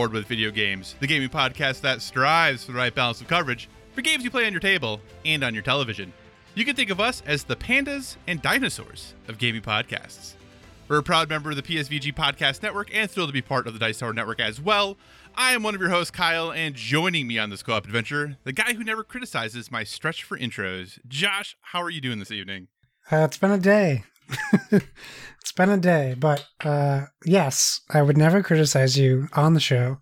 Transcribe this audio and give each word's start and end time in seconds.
Board 0.00 0.14
with 0.14 0.24
Video 0.28 0.50
Games, 0.50 0.94
the 0.98 1.06
gaming 1.06 1.28
podcast 1.28 1.82
that 1.82 2.00
strives 2.00 2.64
for 2.64 2.72
the 2.72 2.78
right 2.78 2.94
balance 2.94 3.20
of 3.20 3.28
coverage 3.28 3.68
for 3.92 4.00
games 4.00 4.24
you 4.24 4.30
play 4.30 4.46
on 4.46 4.52
your 4.52 4.58
table 4.58 4.98
and 5.26 5.44
on 5.44 5.52
your 5.52 5.62
television. 5.62 6.10
You 6.54 6.64
can 6.64 6.74
think 6.74 6.88
of 6.88 7.00
us 7.00 7.22
as 7.26 7.44
the 7.44 7.54
pandas 7.54 8.16
and 8.26 8.40
dinosaurs 8.40 9.12
of 9.28 9.36
gaming 9.36 9.60
podcasts. 9.60 10.36
We're 10.88 11.00
a 11.00 11.02
proud 11.02 11.28
member 11.28 11.50
of 11.50 11.56
the 11.56 11.62
PSVG 11.62 12.14
Podcast 12.14 12.62
Network 12.62 12.88
and 12.96 13.10
thrilled 13.10 13.28
to 13.28 13.34
be 13.34 13.42
part 13.42 13.66
of 13.66 13.74
the 13.74 13.78
Dice 13.78 13.98
Tower 13.98 14.14
Network 14.14 14.40
as 14.40 14.58
well. 14.58 14.96
I 15.34 15.52
am 15.52 15.62
one 15.62 15.74
of 15.74 15.82
your 15.82 15.90
hosts, 15.90 16.12
Kyle, 16.12 16.50
and 16.50 16.74
joining 16.74 17.26
me 17.26 17.38
on 17.38 17.50
this 17.50 17.62
co 17.62 17.74
op 17.74 17.84
adventure, 17.84 18.38
the 18.44 18.54
guy 18.54 18.72
who 18.72 18.82
never 18.82 19.04
criticizes 19.04 19.70
my 19.70 19.84
stretch 19.84 20.24
for 20.24 20.38
intros, 20.38 20.98
Josh. 21.08 21.58
How 21.60 21.82
are 21.82 21.90
you 21.90 22.00
doing 22.00 22.20
this 22.20 22.30
evening? 22.30 22.68
Uh, 23.12 23.16
it's 23.16 23.36
been 23.36 23.50
a 23.50 23.58
day. 23.58 24.04
it's 25.40 25.52
been 25.52 25.70
a 25.70 25.76
day, 25.78 26.14
but 26.18 26.46
uh, 26.64 27.06
yes, 27.24 27.80
I 27.90 28.02
would 28.02 28.16
never 28.18 28.42
criticize 28.42 28.98
you 28.98 29.28
on 29.34 29.54
the 29.54 29.60
show 29.60 29.98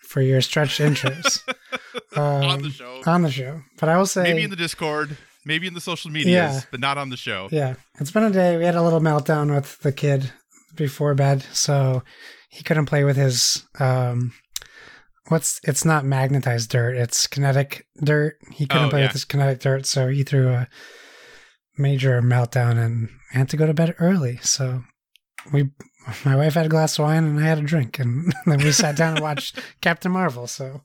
for 0.00 0.20
your 0.20 0.40
stretched 0.40 0.80
intros 0.80 1.40
on 2.16 2.60
the 2.60 2.66
Um, 2.66 2.70
show. 2.70 3.02
on 3.06 3.22
the 3.22 3.30
show. 3.30 3.62
But 3.80 3.88
I 3.88 3.96
will 3.96 4.06
say, 4.06 4.22
maybe 4.24 4.42
in 4.44 4.50
the 4.50 4.56
Discord, 4.56 5.16
maybe 5.44 5.66
in 5.66 5.74
the 5.74 5.80
social 5.80 6.10
medias, 6.10 6.32
Yeah. 6.32 6.60
but 6.70 6.80
not 6.80 6.98
on 6.98 7.10
the 7.10 7.16
show. 7.16 7.48
yeah, 7.50 7.74
it's 8.00 8.10
been 8.10 8.24
a 8.24 8.30
day. 8.30 8.56
We 8.56 8.64
had 8.64 8.74
a 8.74 8.82
little 8.82 9.00
meltdown 9.00 9.54
with 9.54 9.78
the 9.80 9.92
kid 9.92 10.30
before 10.74 11.14
bed, 11.14 11.44
so 11.52 12.02
he 12.48 12.62
couldn't 12.62 12.86
play 12.86 13.04
with 13.04 13.16
his 13.16 13.64
um, 13.80 14.32
what's 15.28 15.60
it's 15.64 15.84
not 15.84 16.04
magnetized 16.04 16.70
dirt, 16.70 16.96
it's 16.96 17.26
kinetic 17.26 17.86
dirt. 18.02 18.36
He 18.52 18.66
couldn't 18.66 18.86
Oh, 18.86 18.90
play 18.90 19.00
yeah. 19.00 19.06
with 19.06 19.12
his 19.12 19.24
kinetic 19.24 19.60
dirt, 19.60 19.86
so 19.86 20.08
he 20.08 20.22
threw 20.22 20.48
a 20.50 20.68
major 21.76 22.20
meltdown 22.22 22.78
and 22.78 23.08
had 23.32 23.48
to 23.50 23.56
go 23.56 23.66
to 23.66 23.74
bed 23.74 23.94
early. 23.98 24.38
So 24.38 24.84
we, 25.52 25.70
my 26.24 26.36
wife 26.36 26.54
had 26.54 26.66
a 26.66 26.70
glass 26.70 26.98
of 26.98 27.04
wine 27.04 27.24
and 27.24 27.40
I 27.40 27.42
had 27.42 27.58
a 27.58 27.62
drink, 27.62 27.98
and 27.98 28.32
then 28.46 28.58
we 28.58 28.72
sat 28.72 28.96
down 28.96 29.14
and 29.14 29.22
watched 29.22 29.58
Captain 29.80 30.12
Marvel. 30.12 30.46
So 30.46 30.82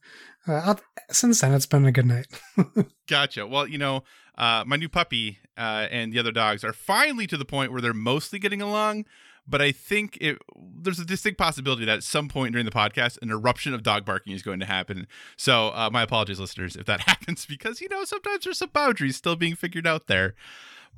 uh, 0.47 0.75
since 1.11 1.41
then, 1.41 1.53
it's 1.53 1.65
been 1.65 1.85
a 1.85 1.91
good 1.91 2.07
night. 2.07 2.27
Gotcha. 3.07 3.45
Well, 3.45 3.67
you 3.67 3.77
know, 3.77 4.03
uh, 4.37 4.63
my 4.65 4.77
new 4.77 4.89
puppy 4.89 5.39
uh, 5.57 5.87
and 5.91 6.13
the 6.13 6.19
other 6.19 6.31
dogs 6.31 6.63
are 6.63 6.73
finally 6.73 7.27
to 7.27 7.37
the 7.37 7.45
point 7.45 7.71
where 7.71 7.81
they're 7.81 7.93
mostly 7.93 8.39
getting 8.39 8.61
along. 8.61 9.05
But 9.47 9.63
I 9.63 9.71
think 9.71 10.17
it, 10.21 10.37
there's 10.55 10.99
a 10.99 11.05
distinct 11.05 11.39
possibility 11.39 11.83
that 11.85 11.97
at 11.97 12.03
some 12.03 12.27
point 12.27 12.51
during 12.51 12.65
the 12.65 12.71
podcast, 12.71 13.17
an 13.23 13.31
eruption 13.31 13.73
of 13.73 13.81
dog 13.81 14.05
barking 14.05 14.33
is 14.33 14.43
going 14.43 14.59
to 14.59 14.65
happen. 14.67 15.07
So, 15.37 15.69
uh, 15.69 15.89
my 15.91 16.03
apologies, 16.03 16.39
listeners, 16.39 16.75
if 16.75 16.85
that 16.85 16.99
happens, 17.01 17.47
because, 17.47 17.81
you 17.81 17.89
know, 17.89 18.03
sometimes 18.03 18.43
there's 18.43 18.59
some 18.59 18.69
boundaries 18.71 19.15
still 19.15 19.35
being 19.35 19.55
figured 19.55 19.87
out 19.87 20.05
there. 20.05 20.35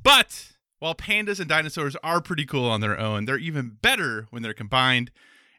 But 0.04 0.54
while 0.80 0.96
pandas 0.96 1.40
and 1.40 1.48
dinosaurs 1.48 1.96
are 2.04 2.22
pretty 2.22 2.46
cool 2.46 2.70
on 2.70 2.82
their 2.82 3.00
own, 3.00 3.26
they're 3.26 3.38
even 3.38 3.78
better 3.82 4.28
when 4.30 4.44
they're 4.44 4.54
combined. 4.54 5.12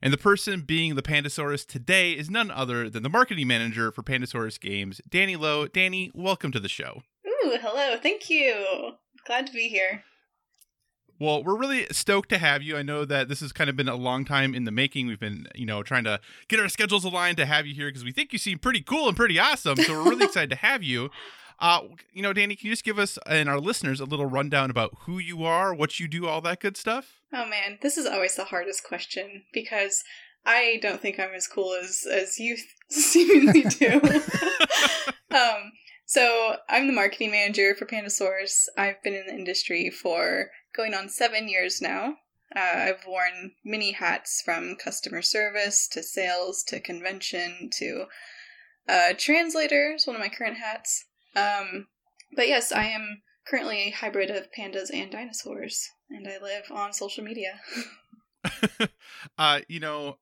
And 0.02 0.12
the 0.12 0.18
person 0.18 0.62
being 0.62 0.96
the 0.96 1.02
Pandasaurus 1.02 1.64
today 1.64 2.10
is 2.10 2.28
none 2.28 2.50
other 2.50 2.90
than 2.90 3.04
the 3.04 3.08
marketing 3.08 3.46
manager 3.46 3.92
for 3.92 4.02
Pandasaurus 4.02 4.58
Games, 4.58 5.00
Danny 5.08 5.36
Lowe. 5.36 5.68
Danny, 5.68 6.10
welcome 6.12 6.50
to 6.50 6.58
the 6.58 6.68
show. 6.68 7.02
Ooh, 7.24 7.56
hello. 7.60 7.96
Thank 8.02 8.28
you. 8.28 8.94
Glad 9.24 9.46
to 9.46 9.52
be 9.52 9.68
here. 9.68 10.02
Well, 11.20 11.44
we're 11.44 11.56
really 11.56 11.86
stoked 11.92 12.30
to 12.30 12.38
have 12.38 12.62
you. 12.62 12.76
I 12.76 12.82
know 12.82 13.04
that 13.04 13.28
this 13.28 13.38
has 13.38 13.52
kind 13.52 13.70
of 13.70 13.76
been 13.76 13.88
a 13.88 13.94
long 13.94 14.24
time 14.24 14.56
in 14.56 14.64
the 14.64 14.72
making. 14.72 15.06
We've 15.06 15.20
been, 15.20 15.46
you 15.54 15.66
know, 15.66 15.84
trying 15.84 16.02
to 16.02 16.18
get 16.48 16.58
our 16.58 16.68
schedules 16.68 17.04
aligned 17.04 17.36
to 17.36 17.46
have 17.46 17.64
you 17.64 17.76
here 17.76 17.86
because 17.86 18.02
we 18.02 18.10
think 18.10 18.32
you 18.32 18.40
seem 18.40 18.58
pretty 18.58 18.80
cool 18.80 19.06
and 19.06 19.16
pretty 19.16 19.38
awesome. 19.38 19.76
So 19.76 19.92
we're 19.92 20.10
really 20.10 20.24
excited 20.26 20.50
to 20.50 20.56
have 20.56 20.82
you. 20.82 21.10
Uh, 21.62 21.82
you 22.12 22.22
know, 22.22 22.32
Danny, 22.32 22.56
can 22.56 22.66
you 22.66 22.72
just 22.72 22.82
give 22.82 22.98
us 22.98 23.20
and 23.24 23.48
our 23.48 23.60
listeners 23.60 24.00
a 24.00 24.04
little 24.04 24.26
rundown 24.26 24.68
about 24.68 24.92
who 25.02 25.20
you 25.20 25.44
are, 25.44 25.72
what 25.72 26.00
you 26.00 26.08
do, 26.08 26.26
all 26.26 26.40
that 26.40 26.58
good 26.58 26.76
stuff? 26.76 27.20
Oh 27.32 27.46
man, 27.46 27.78
this 27.80 27.96
is 27.96 28.04
always 28.04 28.34
the 28.34 28.46
hardest 28.46 28.82
question 28.82 29.44
because 29.54 30.02
I 30.44 30.80
don't 30.82 31.00
think 31.00 31.20
I'm 31.20 31.34
as 31.34 31.46
cool 31.46 31.78
as 31.80 32.04
as 32.10 32.40
you 32.40 32.56
seemingly 32.90 33.62
do. 33.78 34.00
um, 35.30 35.70
so 36.04 36.56
I'm 36.68 36.88
the 36.88 36.92
marketing 36.92 37.30
manager 37.30 37.76
for 37.76 37.86
Pandasaurus. 37.86 38.66
I've 38.76 39.00
been 39.04 39.14
in 39.14 39.28
the 39.28 39.34
industry 39.34 39.88
for 39.88 40.50
going 40.74 40.94
on 40.94 41.08
seven 41.08 41.48
years 41.48 41.80
now. 41.80 42.16
Uh, 42.56 42.58
I've 42.58 43.06
worn 43.06 43.52
many 43.64 43.92
hats 43.92 44.42
from 44.44 44.74
customer 44.82 45.22
service 45.22 45.86
to 45.92 46.02
sales 46.02 46.64
to 46.64 46.80
convention 46.80 47.70
to 47.74 48.06
uh, 48.88 49.12
translator 49.16 49.92
is 49.94 50.08
one 50.08 50.16
of 50.16 50.20
my 50.20 50.28
current 50.28 50.56
hats. 50.56 51.04
Um, 51.34 51.86
but 52.34 52.48
yes, 52.48 52.72
I 52.72 52.84
am 52.84 53.22
currently 53.46 53.88
a 53.88 53.90
hybrid 53.90 54.30
of 54.30 54.48
pandas 54.56 54.92
and 54.92 55.10
dinosaurs, 55.10 55.88
and 56.10 56.26
I 56.26 56.38
live 56.42 56.64
on 56.70 56.92
social 56.92 57.24
media. 57.24 57.60
uh, 59.38 59.60
you 59.68 59.80
know, 59.80 60.18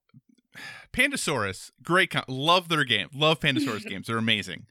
Pandasaurus, 0.93 1.71
great, 1.83 2.11
com- 2.11 2.25
love 2.29 2.69
their 2.69 2.85
game, 2.85 3.09
love 3.15 3.41
Pandasaurus 3.41 3.85
games, 3.89 4.07
they're 4.07 4.19
amazing. 4.19 4.67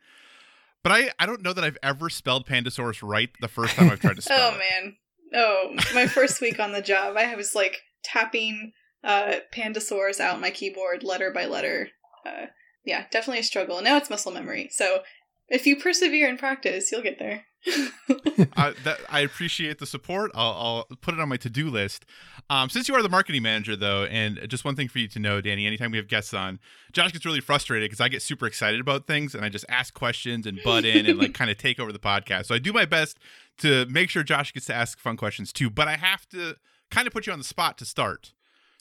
But 0.84 0.94
I, 0.94 1.10
I 1.20 1.26
don't 1.26 1.42
know 1.42 1.54
that 1.54 1.64
I've 1.64 1.78
ever 1.84 2.10
spelled 2.10 2.46
Pandasaurus 2.46 3.00
right 3.04 3.30
the 3.42 3.48
first 3.48 3.76
time 3.76 3.90
I've 3.90 4.00
tried 4.00 4.16
to 4.16 4.22
spell 4.22 4.52
oh 4.54 4.56
it. 4.56 4.60
man. 4.60 4.96
Oh, 5.34 5.76
my 5.94 6.08
first 6.08 6.42
week 6.42 6.60
on 6.60 6.72
the 6.72 6.82
job, 6.82 7.16
I 7.18 7.36
was 7.36 7.54
like 7.54 7.82
tapping 8.04 8.72
uh 9.04 9.36
Pandasaurus 9.54 10.20
out 10.20 10.42
my 10.42 10.50
keyboard 10.52 11.04
letter 11.04 11.32
by 11.32 11.46
letter. 11.46 11.90
Uh 12.26 12.48
yeah, 12.86 13.06
definitely 13.12 13.40
a 13.40 13.44
struggle. 13.44 13.82
Now 13.82 13.98
it's 13.98 14.10
muscle 14.10 14.32
memory. 14.32 14.70
So 14.72 15.00
if 15.50 15.66
you 15.66 15.76
persevere 15.76 16.30
and 16.30 16.40
practice, 16.40 16.92
you'll 16.92 17.02
get 17.02 17.20
there. 17.20 17.46
I, 18.56 18.74
that, 18.84 19.00
I 19.10 19.20
appreciate 19.20 19.80
the 19.80 19.86
support. 19.86 20.32
I'll, 20.34 20.86
I'll 20.90 20.98
put 21.02 21.14
it 21.14 21.20
on 21.20 21.28
my 21.28 21.38
to 21.38 21.50
do 21.50 21.70
list. 21.70 22.06
Um, 22.50 22.70
since 22.70 22.88
you 22.88 22.96
are 22.96 23.04
the 23.04 23.10
marketing 23.10 23.44
manager, 23.44 23.76
though, 23.76 24.06
and 24.06 24.40
just 24.48 24.64
one 24.64 24.76
thing 24.76 24.88
for 24.88 25.00
you 25.00 25.08
to 25.09 25.20
know, 25.20 25.42
Danny, 25.42 25.68
anytime 25.68 25.92
we 25.92 25.98
have 25.98 26.08
guests 26.08 26.34
on, 26.34 26.59
Josh 26.94 27.12
gets 27.12 27.26
really 27.26 27.42
frustrated 27.42 27.90
because 27.90 28.02
I 28.02 28.08
get 28.08 28.22
super 28.22 28.48
excited 28.48 28.80
about 28.80 29.08
things 29.08 29.36
and 29.36 29.44
I 29.44 29.50
just 29.50 29.66
ask 29.70 29.94
questions 29.94 30.46
and 30.46 30.59
butt 30.64 30.86
in 30.86 31.06
and 31.06 31.20
like 31.20 31.34
kind 31.36 31.52
of 31.52 31.58
take 31.58 31.80
over 31.80 31.92
the 31.92 32.00
podcast. 32.00 32.46
So 32.46 32.56
I 32.56 32.59
do 32.59 32.72
my 32.72 32.86
best 32.86 33.18
to 33.59 33.86
make 33.88 34.09
sure 34.09 34.24
Josh 34.24 34.54
gets 34.54 34.66
to 34.68 34.74
ask 34.74 34.98
fun 34.98 35.18
questions 35.18 35.52
too, 35.52 35.70
but 35.70 35.88
I 35.88 35.98
have 35.98 36.28
to 36.30 36.56
kind 36.90 37.08
of 37.08 37.14
put 37.14 37.28
you 37.28 37.34
on 37.34 37.40
the 37.40 37.46
spot 37.46 37.78
to 37.80 37.86
start. 37.86 38.34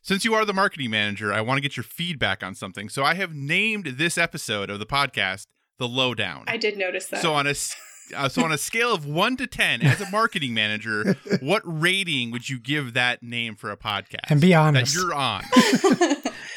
Since 0.02 0.24
you 0.24 0.32
are 0.34 0.44
the 0.44 0.54
marketing 0.54 0.90
manager, 0.90 1.32
I 1.32 1.40
want 1.40 1.58
to 1.58 1.60
get 1.60 1.76
your 1.76 1.84
feedback 1.84 2.42
on 2.42 2.54
something. 2.54 2.88
So 2.88 3.02
I 3.02 3.14
have 3.14 3.34
named 3.34 3.96
this 3.98 4.16
episode 4.16 4.70
of 4.70 4.78
the 4.78 4.86
podcast 4.86 5.46
The 5.78 5.88
Lowdown. 5.88 6.44
I 6.48 6.56
did 6.56 6.76
notice 6.76 7.06
that. 7.06 7.22
So 7.22 7.34
on 7.34 7.46
a 7.46 7.50
s- 7.50 7.74
uh, 8.16 8.28
so 8.28 8.42
on 8.42 8.52
a 8.52 8.58
scale 8.58 8.92
of 8.94 9.04
one 9.06 9.36
to 9.36 9.46
ten, 9.46 9.82
as 9.82 10.00
a 10.00 10.10
marketing 10.10 10.54
manager, 10.54 11.16
what 11.40 11.62
rating 11.64 12.30
would 12.30 12.48
you 12.48 12.58
give 12.58 12.94
that 12.94 13.22
name 13.22 13.54
for 13.54 13.70
a 13.70 13.76
podcast? 13.76 14.30
And 14.30 14.40
be 14.40 14.48
that 14.50 14.56
honest. 14.58 14.94
you're 14.94 15.14
on. 15.14 15.44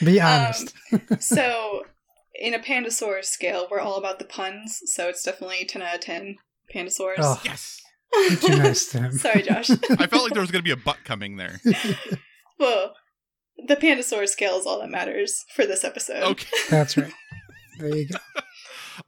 Be 0.04 0.20
Um, 0.20 0.46
honest. 0.46 0.74
so 1.20 1.84
in 2.34 2.54
a 2.56 2.60
Pandasaurus 2.60 3.26
scale, 3.26 3.68
we're 3.70 3.80
all 3.82 3.98
about 3.98 4.18
the 4.18 4.26
puns, 4.26 4.80
so 4.86 5.08
it's 5.10 5.22
definitely 5.24 5.66
ten 5.66 5.82
out 5.82 5.96
of 5.96 6.02
ten 6.02 6.38
Pandasaurus. 6.74 7.18
Oh. 7.20 7.40
yes, 7.46 7.80
too 8.42 8.56
nice 8.56 8.88
to 8.88 9.00
him. 9.00 9.12
Sorry, 9.12 9.44
Josh. 9.44 9.70
I 9.70 10.08
felt 10.08 10.24
like 10.24 10.34
there 10.34 10.42
was 10.42 10.50
going 10.52 10.64
to 10.64 10.64
be 10.64 10.72
a 10.72 10.78
butt 10.78 10.98
coming 11.06 11.36
there. 11.38 11.60
well, 12.58 12.96
the 13.68 13.76
Pandasaurus 13.76 14.30
scale 14.30 14.56
is 14.58 14.66
all 14.66 14.80
that 14.80 14.90
matters 14.90 15.44
for 15.54 15.66
this 15.68 15.84
episode. 15.84 16.24
Okay, 16.24 16.48
That's 16.70 16.98
right. 16.98 17.14
There 17.80 17.96
you 17.96 18.08
go. 18.08 18.18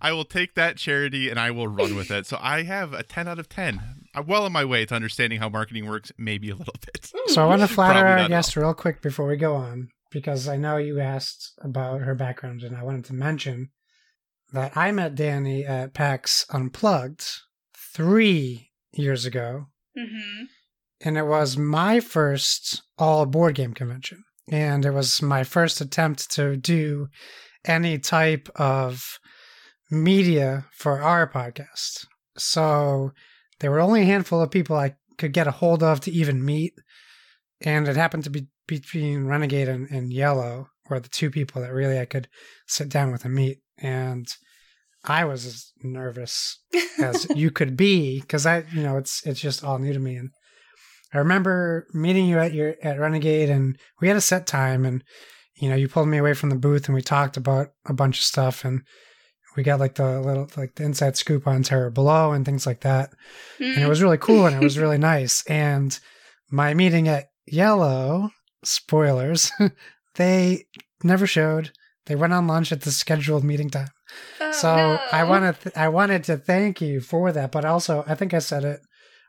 I 0.02 0.12
will 0.12 0.26
take 0.26 0.56
that 0.56 0.78
charity 0.78 1.30
and 1.30 1.40
I 1.40 1.52
will 1.52 1.68
run 1.68 1.96
with 1.96 2.12
it. 2.12 2.26
So 2.26 2.38
I 2.42 2.64
have 2.64 2.94
a 2.94 3.04
ten 3.04 3.28
out 3.28 3.40
of 3.40 3.50
ten. 3.50 3.82
I'm 4.16 4.28
well 4.28 4.46
on 4.46 4.52
my 4.52 4.66
way 4.66 4.86
to 4.86 4.94
understanding 4.96 5.40
how 5.40 5.50
marketing 5.50 5.88
works, 5.88 6.12
maybe 6.18 6.50
a 6.50 6.56
little 6.56 6.76
bit. 6.86 7.12
So 7.28 7.44
I 7.44 7.48
want 7.48 7.62
to 7.62 7.68
flatter 7.68 8.06
our 8.06 8.18
not 8.18 8.30
guest 8.30 8.56
real 8.56 8.74
quick 8.74 9.02
before 9.02 9.28
we 9.28 9.38
go 9.38 9.56
on, 9.56 9.90
because 10.12 10.48
I 10.48 10.58
know 10.58 10.78
you 10.78 11.00
asked 11.00 11.54
about 11.62 12.02
her 12.02 12.14
background, 12.14 12.62
and 12.62 12.78
I 12.78 12.84
wanted 12.84 13.06
to 13.06 13.14
mention 13.14 13.70
that 14.52 14.78
I 14.78 14.92
met 14.92 15.16
Danny 15.16 15.66
at 15.66 15.96
PAX 15.96 16.46
Unplugged 16.52 17.26
three 17.94 18.70
years 18.92 19.26
ago, 19.26 19.66
Mm-hmm. 19.98 20.46
and 21.02 21.18
it 21.18 21.26
was 21.28 21.56
my 21.58 22.00
first 22.00 22.82
all 22.98 23.26
board 23.26 23.56
game 23.56 23.74
convention, 23.74 24.24
and 24.48 24.86
it 24.86 24.92
was 24.92 25.22
my 25.22 25.44
first 25.44 25.82
attempt 25.82 26.32
to 26.32 26.56
do 26.58 27.08
any 27.66 27.98
type 27.98 28.50
of 28.56 29.20
media 29.94 30.66
for 30.74 31.02
our 31.02 31.30
podcast. 31.30 32.06
So 32.38 33.12
there 33.60 33.72
were 33.72 33.80
only 33.80 34.02
a 34.02 34.06
handful 34.06 34.42
of 34.42 34.52
people 34.52 34.76
I 34.76 34.96
could 35.18 35.34
get 35.34 35.48
a 35.48 35.52
hold 35.52 35.84
of 35.84 36.02
to 36.02 36.12
even 36.12 36.44
meet. 36.44 36.74
and 37.62 37.88
it 37.88 37.96
happened 37.96 38.24
to 38.26 38.30
be 38.30 38.48
between 38.68 39.26
Renegade 39.26 39.70
and, 39.70 39.90
and 39.90 40.12
Yellow 40.12 40.68
were 40.90 41.00
the 41.00 41.10
two 41.10 41.30
people 41.30 41.62
that 41.62 41.74
really 41.74 42.00
I 42.00 42.06
could 42.06 42.28
sit 42.68 42.90
down 42.90 43.12
with 43.12 43.26
and 43.26 43.34
meet. 43.34 43.60
And 43.78 44.28
I 45.06 45.26
was 45.26 45.46
as 45.46 45.72
nervous 45.82 46.60
as 47.00 47.28
you 47.36 47.52
could 47.52 47.76
be 47.76 48.22
because 48.22 48.46
I, 48.46 48.64
you 48.74 48.84
know, 48.84 48.98
it's 48.98 49.26
it's 49.26 49.40
just 49.40 49.64
all 49.64 49.80
new 49.80 49.94
to 49.94 50.00
me. 50.00 50.16
And 50.16 50.30
I 51.14 51.20
remember 51.20 51.88
meeting 51.94 52.26
you 52.26 52.40
at 52.40 52.54
your 52.54 52.76
at 52.82 53.00
Renegade, 53.00 53.50
and 53.50 53.78
we 54.02 54.08
had 54.08 54.18
a 54.18 54.22
set 54.22 54.48
time, 54.48 54.86
and 54.86 55.04
you 55.56 55.70
know, 55.70 55.76
you 55.76 55.88
pulled 55.88 56.08
me 56.08 56.18
away 56.18 56.34
from 56.34 56.50
the 56.50 56.56
booth, 56.56 56.88
and 56.88 56.96
we 56.96 57.02
talked 57.02 57.38
about 57.38 57.70
a 57.86 57.94
bunch 57.94 58.20
of 58.20 58.24
stuff, 58.24 58.66
and 58.66 58.82
we 59.56 59.64
got 59.64 59.80
like 59.80 59.96
the 59.96 60.20
little 60.22 60.50
like 60.58 60.76
the 60.76 60.84
inside 60.84 61.18
scoop 61.18 61.48
on 61.48 61.64
Terror 61.64 61.90
Below 61.90 62.32
and 62.32 62.46
things 62.46 62.66
like 62.66 62.82
that, 62.82 63.14
and 63.60 63.80
it 63.80 63.88
was 63.88 64.02
really 64.02 64.18
cool 64.18 64.46
and 64.46 64.56
it 64.56 64.64
was 64.64 64.78
really 64.78 64.98
nice. 65.14 65.46
And 65.48 65.98
my 66.50 66.74
meeting 66.74 67.08
at 67.08 67.30
Yellow, 67.46 68.32
spoilers, 68.64 69.52
they 70.16 70.66
never 71.04 71.28
showed. 71.28 71.72
They 72.06 72.16
went 72.16 72.34
on 72.34 72.48
lunch 72.48 72.72
at 72.72 72.82
the 72.82 72.92
scheduled 72.92 73.44
meeting 73.44 73.70
time. 73.70 73.90
Oh, 74.42 74.52
so 74.52 74.76
no. 74.76 75.00
I 75.12 75.24
wanted 75.24 75.60
th- 75.60 75.78
I 75.78 75.90
wanted 75.90 76.24
to 76.26 76.38
thank 76.38 76.82
you 76.82 77.00
for 77.02 77.32
that, 77.32 77.52
but 77.52 77.66
also 77.66 78.04
I 78.08 78.16
think 78.16 78.34
I 78.34 78.40
said 78.40 78.64
it 78.64 78.82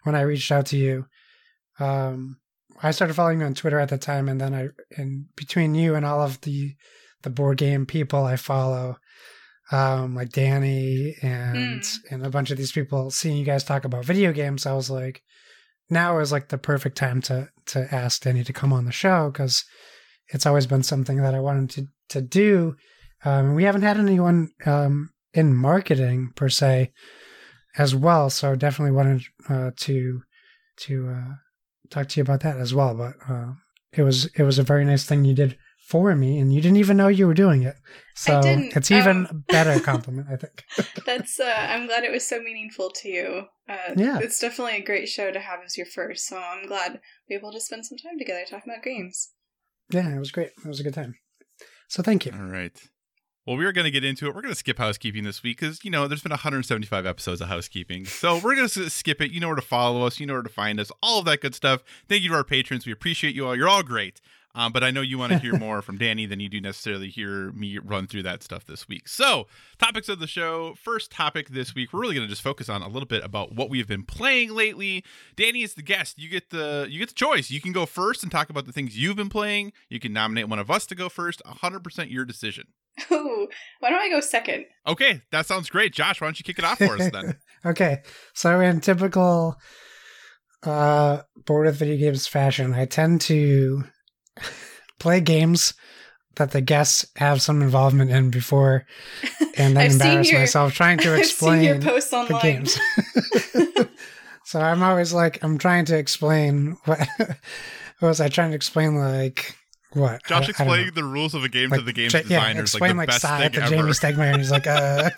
when 0.03 0.15
I 0.15 0.23
reached 0.23 0.51
out 0.51 0.67
to 0.67 0.77
you. 0.77 1.07
Um, 1.79 2.39
I 2.83 2.91
started 2.91 3.15
following 3.15 3.41
you 3.41 3.47
on 3.47 3.55
Twitter 3.55 3.79
at 3.79 3.89
the 3.89 3.99
time, 3.99 4.29
and 4.29 4.41
then 4.41 4.55
I 4.55 4.69
and 4.97 5.27
between 5.37 5.75
you 5.75 5.95
and 5.95 6.05
all 6.05 6.21
of 6.23 6.41
the 6.43 6.75
the 7.23 7.31
board 7.31 7.59
game 7.59 7.87
people 7.87 8.25
I 8.25 8.37
follow, 8.37 8.99
um, 9.73 10.15
like 10.15 10.31
Danny 10.31 11.15
and 11.23 11.81
Mm. 11.83 11.99
and 12.11 12.27
a 12.27 12.31
bunch 12.31 12.51
of 12.51 12.59
these 12.59 12.73
people, 12.73 13.11
seeing 13.11 13.37
you 13.37 13.45
guys 13.45 13.65
talk 13.65 13.85
about 13.85 14.05
video 14.05 14.33
games, 14.33 14.67
I 14.67 14.73
was 14.75 14.91
like, 14.91 15.23
now 15.91 16.19
is 16.19 16.33
like 16.33 16.49
the 16.49 16.59
perfect 16.59 16.97
time 16.97 17.21
to 17.23 17.49
to 17.67 17.95
ask 17.95 18.23
Danny 18.23 18.45
to 18.45 18.53
come 18.53 18.73
on 18.73 18.85
the 18.85 18.93
show 18.93 19.31
because 19.31 19.65
it's 20.29 20.47
always 20.47 20.67
been 20.67 20.83
something 20.83 21.19
that 21.19 21.35
I 21.35 21.41
wanted 21.41 21.71
to 21.71 21.87
to 22.11 22.21
do. 22.21 22.77
Um, 23.25 23.55
we 23.55 23.65
haven't 23.65 23.83
had 23.83 23.97
anyone 23.99 24.51
um, 24.67 25.11
in 25.33 25.55
marketing 25.55 26.33
per 26.37 26.49
se 26.51 26.93
as 27.77 27.95
well, 27.95 28.31
so 28.31 28.55
definitely 28.55 28.93
wanted 28.95 29.23
uh, 29.49 29.71
to 29.77 30.23
to 30.77 31.09
uh, 31.09 31.35
talk 31.91 32.09
to 32.09 32.21
you 32.21 32.23
about 32.23 32.41
that 32.41 32.59
as 32.59 32.75
well. 32.75 32.95
But 32.95 33.15
uh, 33.29 33.53
it 33.93 34.03
was 34.03 34.27
it 34.37 34.43
was 34.43 34.59
a 34.59 34.63
very 34.63 34.85
nice 34.85 35.05
thing 35.07 35.25
you 35.25 35.35
did 35.35 35.57
for 35.89 36.15
me, 36.15 36.39
and 36.39 36.53
you 36.53 36.61
didn't 36.61 36.77
even 36.79 36.97
know 36.97 37.09
you 37.09 37.27
were 37.27 37.35
doing 37.35 37.63
it. 37.63 37.77
So 38.17 38.41
didn't, 38.41 38.77
it's 38.77 38.91
even 38.93 39.27
um, 39.27 39.29
a 39.31 39.35
better 39.53 39.81
compliment, 39.85 40.29
I 40.31 40.37
think. 40.37 40.65
That's. 41.05 41.41
Uh, 41.41 41.53
I'm 41.69 41.87
glad 41.87 42.05
it 42.05 42.13
was 42.13 42.27
so 42.27 42.41
meaningful 42.41 42.91
to 42.91 43.09
you. 43.09 43.45
Uh, 43.69 43.77
Yeah. 43.97 44.19
it's 44.21 44.39
definitely 44.39 44.77
a 44.77 44.85
great 44.85 45.09
show 45.09 45.31
to 45.33 45.41
have 45.41 45.61
as 45.65 45.77
your 45.77 45.87
first. 45.87 46.27
So 46.29 46.39
I'm 46.39 46.67
glad 46.67 47.01
we 47.29 47.35
were 47.37 47.41
able 47.41 47.53
to 47.53 47.61
spend 47.61 47.85
some 47.87 47.99
time 47.99 48.19
together 48.19 48.45
talking 48.49 48.73
about 48.73 48.85
games. 48.85 49.31
yeah, 49.91 50.15
it 50.15 50.19
was 50.19 50.31
great. 50.31 50.53
It 50.65 50.67
was 50.67 50.79
a 50.81 50.85
good 50.85 50.95
time. 50.95 51.17
So 51.89 52.03
thank 52.03 52.25
you. 52.25 52.33
All 52.33 52.47
right. 52.47 52.81
Well, 53.47 53.57
we 53.59 53.67
are 53.67 53.73
going 53.73 53.85
to 53.85 53.91
get 53.91 54.05
into 54.05 54.27
it. 54.27 54.35
We're 54.35 54.41
going 54.41 54.55
to 54.55 54.59
skip 54.59 54.79
housekeeping 54.79 55.25
this 55.25 55.43
week 55.43 55.61
because, 55.61 55.85
you 55.85 55.91
know, 55.91 56.09
there's 56.09 56.23
been 56.23 56.31
175 56.31 57.05
episodes 57.05 57.43
of 57.43 57.49
housekeeping. 57.49 58.07
So 58.07 58.37
we're 58.39 58.55
going 58.55 58.69
to 58.69 58.89
skip 58.89 59.21
it. 59.21 59.33
You 59.33 59.41
know 59.41 59.49
where 59.49 59.57
to 59.57 59.61
follow 59.63 60.07
us. 60.07 60.19
You 60.19 60.25
know 60.27 60.33
where 60.33 60.43
to 60.43 60.49
find 60.49 60.81
us. 60.81 60.91
All 61.03 61.19
of 61.19 61.27
that 61.27 61.43
good 61.43 61.55
stuff. 61.55 61.83
Thank 62.09 62.23
you 62.23 62.31
to 62.31 62.37
our 62.37 62.45
patrons. 62.45 62.87
We 62.87 62.93
appreciate 62.93 63.35
you 63.35 63.47
all. 63.47 63.55
You're 63.55 63.69
all 63.69 63.83
great. 63.83 64.21
Um, 64.55 64.73
but 64.73 64.85
I 64.85 64.91
know 64.91 65.01
you 65.01 65.19
want 65.19 65.33
to 65.33 65.39
hear 65.39 65.55
more 65.59 65.83
from 65.83 65.99
Danny 65.99 66.27
than 66.27 66.41
you 66.41 66.49
do 66.49 66.61
necessarily 66.61 67.09
hear 67.09 67.51
me 67.53 67.79
run 67.79 68.07
through 68.07 68.23
that 68.23 68.43
stuff 68.43 68.65
this 68.65 68.89
week. 68.89 69.09
So, 69.09 69.49
topics 69.79 70.09
of 70.09 70.21
the 70.21 70.27
show. 70.27 70.75
First 70.75 71.11
topic 71.11 71.49
this 71.49 71.75
week, 71.75 71.93
we're 71.93 72.01
really 72.01 72.15
going 72.15 72.27
to 72.27 72.31
just 72.31 72.43
focus 72.43 72.69
on 72.69 72.83
a 72.83 72.89
little 72.89 73.09
bit 73.09 73.25
about 73.25 73.55
what 73.55 73.69
we've 73.69 73.89
been 73.89 74.05
playing 74.05 74.55
lately. 74.55 75.05
Danny 75.37 75.63
is 75.63 75.75
the 75.75 75.83
guest. 75.83 76.19
You 76.19 76.29
get 76.29 76.51
the 76.51 76.87
you 76.89 76.99
get 77.01 77.09
the 77.09 77.15
choice. 77.15 77.51
You 77.51 77.61
can 77.61 77.73
go 77.73 77.87
first 77.87 78.23
and 78.23 78.31
talk 78.31 78.51
about 78.51 78.67
the 78.67 78.73
things 78.73 78.97
you've 78.97 79.17
been 79.17 79.29
playing. 79.29 79.73
You 79.89 79.99
can 79.99 80.13
nominate 80.13 80.49
one 80.49 80.59
of 80.59 80.71
us 80.71 80.87
to 80.87 80.95
go 80.95 81.09
first. 81.09 81.43
100% 81.45 82.11
your 82.11 82.25
decision. 82.25 82.69
Ooh, 83.13 83.49
why 83.81 83.91
don't 83.91 84.01
I 84.01 84.09
go 84.09 84.21
second? 84.21 84.67
Okay, 84.87 85.23
that 85.33 85.47
sounds 85.47 85.69
great. 85.69 85.93
Josh, 85.93 86.21
why 86.21 86.29
don't 86.29 86.39
you 86.39 86.45
kick 86.45 86.59
it 86.59 86.65
off 86.65 86.79
for 86.79 86.97
us 86.97 87.11
then? 87.11 87.37
okay, 87.67 88.03
so 88.35 88.61
in 88.61 88.81
typical 88.81 89.57
uh, 90.63 91.23
board 91.45 91.67
with 91.67 91.77
video 91.77 91.97
games 91.97 92.29
fashion, 92.29 92.73
I 92.73 92.85
tend 92.85 93.21
to 93.23 93.85
play 94.99 95.21
games 95.21 95.75
that 96.37 96.51
the 96.51 96.61
guests 96.61 97.07
have 97.17 97.41
some 97.41 97.63
involvement 97.63 98.11
in 98.11 98.31
before, 98.31 98.87
and 99.57 99.77
then 99.77 99.91
embarrass 99.93 100.31
your- 100.31 100.41
myself 100.41 100.73
trying 100.75 100.99
to 100.99 101.15
I've 101.15 101.27
seen 101.27 101.63
your 101.63 101.75
explain 101.77 101.83
posts 101.83 102.11
the 102.11 102.39
games. 102.43 102.79
so 104.45 104.61
I'm 104.61 104.83
always 104.83 105.13
like, 105.13 105.43
I'm 105.45 105.59
trying 105.59 105.85
to 105.87 105.97
explain 105.99 106.77
what, 106.85 107.07
what 107.19 108.09
was 108.09 108.21
I 108.21 108.29
trying 108.29 108.51
to 108.51 108.57
explain? 108.57 108.97
Like 108.97 109.55
what? 109.93 110.25
Josh 110.25 110.33
I- 110.33 110.37
I 110.37 110.39
don't 110.41 110.47
know. 110.67 110.73
explaining 110.75 110.95
the 110.95 111.05
rules 111.05 111.35
of 111.35 111.45
a 111.45 111.49
game 111.49 111.71
to 111.71 111.81
the 111.81 111.93
game 111.93 112.11
Ja- 112.13 112.23
designer 112.23 112.55
Yeah, 112.57 112.61
explain 112.63 112.97
like 112.97 113.09
like, 113.09 113.21
the 113.21 113.27
best 113.29 113.41
thing 113.41 113.53
to 113.53 113.63
ever. 113.63 113.75
Jamey 113.89 114.01
Stegmaier, 114.01 114.31
and 114.33 114.39
he's 114.39 114.51
like, 114.51 114.67
uh, 114.67 115.11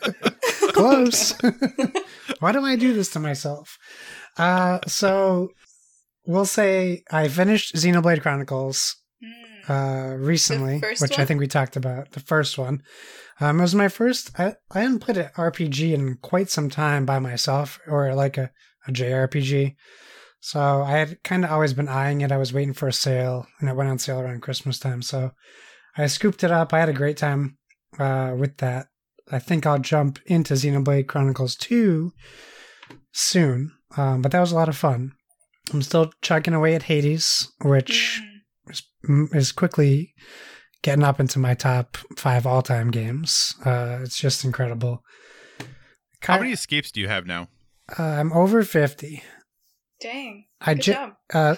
close. 0.72 1.34
Why 2.40 2.52
do 2.52 2.62
I 2.64 2.76
do 2.76 2.92
this 2.92 3.08
to 3.12 3.20
myself? 3.20 3.78
Uh, 4.36 4.80
so 4.86 5.48
we'll 6.26 6.44
say 6.44 7.02
I 7.10 7.28
finished 7.28 7.74
Xenoblade 7.74 8.20
Chronicles. 8.20 8.96
Uh, 9.68 10.14
recently, 10.18 10.80
which 11.00 11.18
I 11.18 11.24
think 11.24 11.40
we 11.40 11.46
talked 11.46 11.76
about. 11.76 12.12
The 12.12 12.20
first 12.20 12.58
one. 12.58 12.82
Um, 13.40 13.58
it 13.58 13.62
was 13.62 13.74
my 13.74 13.88
first. 13.88 14.38
I, 14.38 14.54
I 14.70 14.80
hadn't 14.80 15.00
played 15.00 15.18
an 15.18 15.30
RPG 15.36 15.92
in 15.92 16.16
quite 16.22 16.50
some 16.50 16.70
time 16.70 17.04
by 17.04 17.18
myself, 17.18 17.78
or 17.86 18.14
like 18.14 18.38
a, 18.38 18.50
a 18.86 18.92
JRPG. 18.92 19.74
So 20.40 20.82
I 20.82 20.92
had 20.92 21.22
kind 21.22 21.44
of 21.44 21.50
always 21.50 21.72
been 21.72 21.88
eyeing 21.88 22.20
it. 22.20 22.32
I 22.32 22.36
was 22.36 22.52
waiting 22.52 22.74
for 22.74 22.88
a 22.88 22.92
sale, 22.92 23.46
and 23.60 23.68
it 23.68 23.76
went 23.76 23.90
on 23.90 23.98
sale 23.98 24.20
around 24.20 24.42
Christmas 24.42 24.78
time. 24.78 25.02
So 25.02 25.32
I 25.96 26.06
scooped 26.06 26.44
it 26.44 26.50
up. 26.50 26.72
I 26.72 26.80
had 26.80 26.88
a 26.88 26.94
great 26.94 27.16
time 27.16 27.58
uh, 27.98 28.34
with 28.38 28.58
that. 28.58 28.86
I 29.30 29.38
think 29.38 29.66
I'll 29.66 29.78
jump 29.78 30.20
into 30.26 30.54
Xenoblade 30.54 31.08
Chronicles 31.08 31.56
2 31.56 32.12
soon, 33.12 33.72
um, 33.96 34.22
but 34.22 34.30
that 34.30 34.40
was 34.40 34.52
a 34.52 34.54
lot 34.54 34.68
of 34.68 34.76
fun. 34.76 35.12
I'm 35.72 35.82
still 35.82 36.12
chugging 36.22 36.54
away 36.54 36.74
at 36.74 36.84
Hades, 36.84 37.52
which. 37.64 38.22
Is, 38.68 38.82
is 39.32 39.52
quickly 39.52 40.14
getting 40.82 41.04
up 41.04 41.18
into 41.20 41.38
my 41.38 41.54
top 41.54 41.96
five 42.16 42.46
all 42.46 42.62
time 42.62 42.90
games. 42.90 43.54
Uh, 43.64 43.98
it's 44.02 44.18
just 44.18 44.44
incredible. 44.44 45.02
How 46.20 46.38
many 46.38 46.52
escapes 46.52 46.90
do 46.90 47.00
you 47.00 47.08
have 47.08 47.26
now? 47.26 47.48
Uh, 47.98 48.02
I'm 48.02 48.32
over 48.32 48.62
50. 48.62 49.22
Dang. 50.00 50.46
I 50.60 50.74
Good 50.74 50.82
ju- 50.82 50.92
job. 50.92 51.12
uh, 51.32 51.56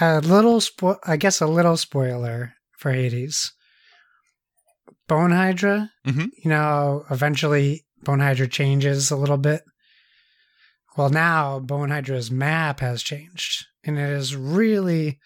a 0.00 0.20
little 0.20 0.60
spo- 0.60 0.98
I 1.06 1.16
guess 1.16 1.40
a 1.40 1.46
little 1.46 1.76
spoiler 1.76 2.54
for 2.78 2.92
Hades. 2.92 3.52
Bone 5.08 5.32
Hydra, 5.32 5.90
Mhm. 6.06 6.28
you 6.42 6.48
know, 6.50 7.04
eventually 7.10 7.84
Bone 8.04 8.20
Hydra 8.20 8.46
changes 8.48 9.10
a 9.10 9.16
little 9.16 9.36
bit. 9.38 9.62
Well, 10.96 11.10
now 11.10 11.58
Bone 11.58 11.90
Hydra's 11.90 12.30
map 12.30 12.80
has 12.80 13.02
changed, 13.02 13.66
and 13.84 13.98
it 13.98 14.08
is 14.10 14.34
really 14.36 15.18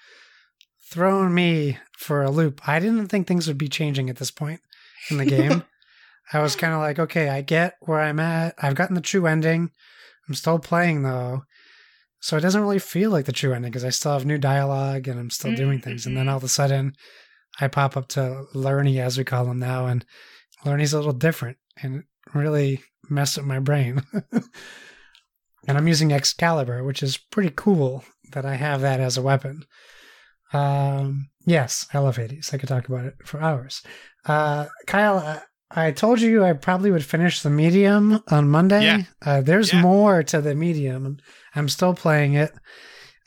thrown 0.94 1.34
me 1.34 1.76
for 1.98 2.22
a 2.22 2.30
loop. 2.30 2.66
I 2.68 2.78
didn't 2.78 3.08
think 3.08 3.26
things 3.26 3.48
would 3.48 3.58
be 3.58 3.68
changing 3.68 4.08
at 4.08 4.16
this 4.16 4.30
point 4.30 4.60
in 5.10 5.16
the 5.16 5.26
game. 5.26 5.64
I 6.32 6.40
was 6.40 6.54
kind 6.54 6.72
of 6.72 6.78
like, 6.78 7.00
okay, 7.00 7.28
I 7.28 7.42
get 7.42 7.74
where 7.80 8.00
I'm 8.00 8.20
at. 8.20 8.54
I've 8.62 8.76
gotten 8.76 8.94
the 8.94 9.00
true 9.00 9.26
ending. 9.26 9.72
I'm 10.28 10.34
still 10.36 10.60
playing 10.60 11.02
though. 11.02 11.42
So 12.20 12.36
it 12.36 12.42
doesn't 12.42 12.60
really 12.60 12.78
feel 12.78 13.10
like 13.10 13.24
the 13.24 13.32
true 13.32 13.52
ending 13.52 13.72
because 13.72 13.84
I 13.84 13.90
still 13.90 14.12
have 14.12 14.24
new 14.24 14.38
dialogue 14.38 15.08
and 15.08 15.18
I'm 15.18 15.30
still 15.30 15.52
doing 15.54 15.80
things. 15.80 16.06
And 16.06 16.16
then 16.16 16.28
all 16.28 16.36
of 16.36 16.44
a 16.44 16.46
mm-hmm. 16.46 16.50
sudden, 16.50 16.92
I 17.60 17.66
pop 17.66 17.96
up 17.96 18.08
to 18.10 18.44
Lerny, 18.54 18.98
as 19.00 19.18
we 19.18 19.24
call 19.24 19.46
him 19.46 19.58
now, 19.58 19.86
and 19.86 20.06
Lerny's 20.64 20.92
a 20.92 20.96
little 20.96 21.12
different 21.12 21.58
and 21.82 22.04
really 22.32 22.82
messed 23.10 23.36
up 23.36 23.44
my 23.44 23.58
brain. 23.58 24.02
and 24.32 25.76
I'm 25.76 25.88
using 25.88 26.12
Excalibur, 26.12 26.84
which 26.84 27.02
is 27.02 27.16
pretty 27.16 27.52
cool 27.54 28.04
that 28.30 28.46
I 28.46 28.54
have 28.54 28.80
that 28.80 29.00
as 29.00 29.18
a 29.18 29.22
weapon. 29.22 29.64
Um, 30.54 31.28
yes, 31.44 31.86
I 31.92 31.98
love 31.98 32.16
Hades. 32.16 32.50
I 32.52 32.58
could 32.58 32.68
talk 32.68 32.88
about 32.88 33.04
it 33.06 33.14
for 33.24 33.40
hours. 33.42 33.82
Uh, 34.24 34.66
Kyle, 34.86 35.18
I, 35.18 35.40
I 35.88 35.90
told 35.92 36.20
you 36.20 36.44
I 36.44 36.52
probably 36.52 36.90
would 36.90 37.04
finish 37.04 37.42
the 37.42 37.50
medium 37.50 38.22
on 38.28 38.48
Monday. 38.48 38.84
Yeah. 38.84 39.02
Uh, 39.24 39.40
there's 39.40 39.72
Yeah. 39.72 39.82
more 39.82 40.22
to 40.22 40.40
the 40.40 40.54
medium. 40.54 41.18
I'm 41.54 41.68
still 41.68 41.94
playing 41.94 42.34
it. 42.34 42.52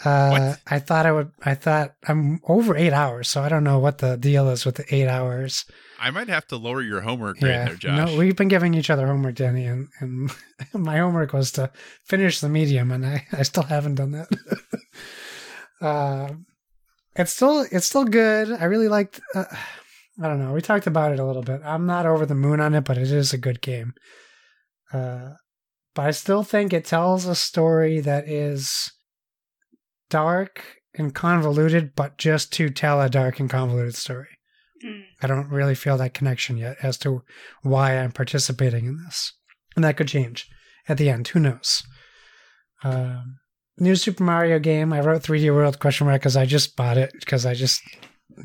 Uh? 0.06 0.54
I 0.68 0.78
thought 0.80 1.08
I 1.08 1.12
would. 1.12 1.32
I 1.44 1.56
thought 1.56 1.96
I'm 2.08 2.40
over 2.48 2.78
eight 2.78 2.94
hours, 2.94 3.30
so 3.30 3.42
I 3.42 3.50
don't 3.50 3.64
know 3.64 3.80
what 3.80 3.98
the 3.98 4.16
deal 4.16 4.48
is 4.50 4.64
with 4.64 4.76
the 4.76 4.86
eight 4.96 5.08
hours. 5.08 5.66
I 6.00 6.12
might 6.12 6.30
have 6.30 6.46
to 6.50 6.56
lower 6.58 6.84
your 6.84 7.02
homework 7.02 7.40
grade 7.40 7.68
there, 7.68 7.76
Josh. 7.76 8.12
no, 8.12 8.16
we've 8.16 8.36
been 8.36 8.48
giving 8.48 8.76
each 8.76 8.92
other 8.92 9.08
homework, 9.08 9.34
Danny, 9.34 9.66
and, 9.66 9.88
and 10.00 10.30
my 10.74 11.00
homework 11.00 11.34
was 11.34 11.52
to 11.54 11.72
finish 12.06 12.40
the 12.42 12.48
medium, 12.50 12.92
and 12.92 13.04
I, 13.08 13.26
I 13.34 13.42
still 13.42 13.64
haven't 13.64 13.96
done 13.96 14.12
that. 14.12 14.28
uh, 15.82 16.30
it's 17.18 17.34
still 17.34 17.66
it's 17.72 17.88
still 17.88 18.06
good. 18.06 18.52
I 18.52 18.66
really 18.66 18.88
liked. 18.88 19.20
Uh, 19.34 19.46
I 20.22 20.28
don't 20.28 20.40
know. 20.40 20.54
We 20.54 20.62
talked 20.62 20.88
about 20.88 21.12
it 21.12 21.20
a 21.20 21.26
little 21.26 21.44
bit. 21.44 21.62
I'm 21.64 21.86
not 21.86 22.06
over 22.06 22.26
the 22.26 22.36
moon 22.36 22.60
on 22.60 22.74
it, 22.74 22.86
but 22.86 22.98
it 22.98 23.12
is 23.12 23.34
a 23.34 23.38
good 23.38 23.62
game. 23.62 23.94
Uh, 24.92 25.32
but 25.94 26.06
I 26.06 26.12
still 26.12 26.44
think 26.44 26.74
it 26.74 26.86
tells 26.86 27.26
a 27.26 27.36
story 27.36 28.00
that 28.02 28.28
is 28.28 28.92
dark 30.10 30.64
and 30.96 31.14
convoluted, 31.14 31.94
but 31.96 32.18
just 32.18 32.52
to 32.54 32.70
tell 32.70 33.02
a 33.02 33.10
dark 33.10 33.40
and 33.40 33.50
convoluted 33.50 33.96
story. 33.96 34.30
Mm. 34.84 35.04
I 35.22 35.28
don't 35.28 35.50
really 35.50 35.76
feel 35.76 35.98
that 35.98 36.14
connection 36.14 36.58
yet 36.58 36.78
as 36.82 36.98
to 37.00 37.24
why 37.62 37.98
I'm 37.98 38.12
participating 38.12 38.86
in 38.86 38.98
this. 39.04 39.34
And 39.76 39.84
that 39.84 39.98
could 39.98 40.08
change 40.08 40.48
at 40.88 40.98
the 40.98 41.10
end. 41.10 41.28
Who 41.30 41.40
knows? 41.40 41.84
Um, 42.84 43.38
new 43.80 43.96
Super 43.96 44.24
Mario 44.24 44.60
game. 44.60 44.94
I 44.94 45.02
wrote 45.02 45.24
3D 45.24 45.54
World 45.54 45.80
question 45.80 46.08
mark 46.08 46.22
because 46.22 46.38
I 46.38 46.46
just 46.46 46.76
bought 46.76 46.98
it 46.98 47.14
because 47.20 47.46
I 47.46 47.54
just 47.54 47.82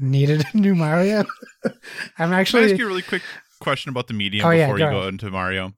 needed 0.01 0.45
a 0.53 0.57
new 0.57 0.75
Mario. 0.75 1.25
I'm 1.65 1.73
Can 2.17 2.33
I 2.33 2.41
actually. 2.41 2.65
ask 2.71 2.79
you 2.79 2.85
a 2.85 2.89
really 2.89 3.03
quick 3.03 3.23
question 3.61 3.91
about 3.91 4.09
the 4.09 4.15
medium 4.15 4.47
Oh, 4.47 4.51
yeah, 4.51 4.67
before 4.67 4.79
you 4.79 4.85
go 4.87 5.03
go 5.03 5.09
into 5.09 5.31
Mario? 5.31 5.73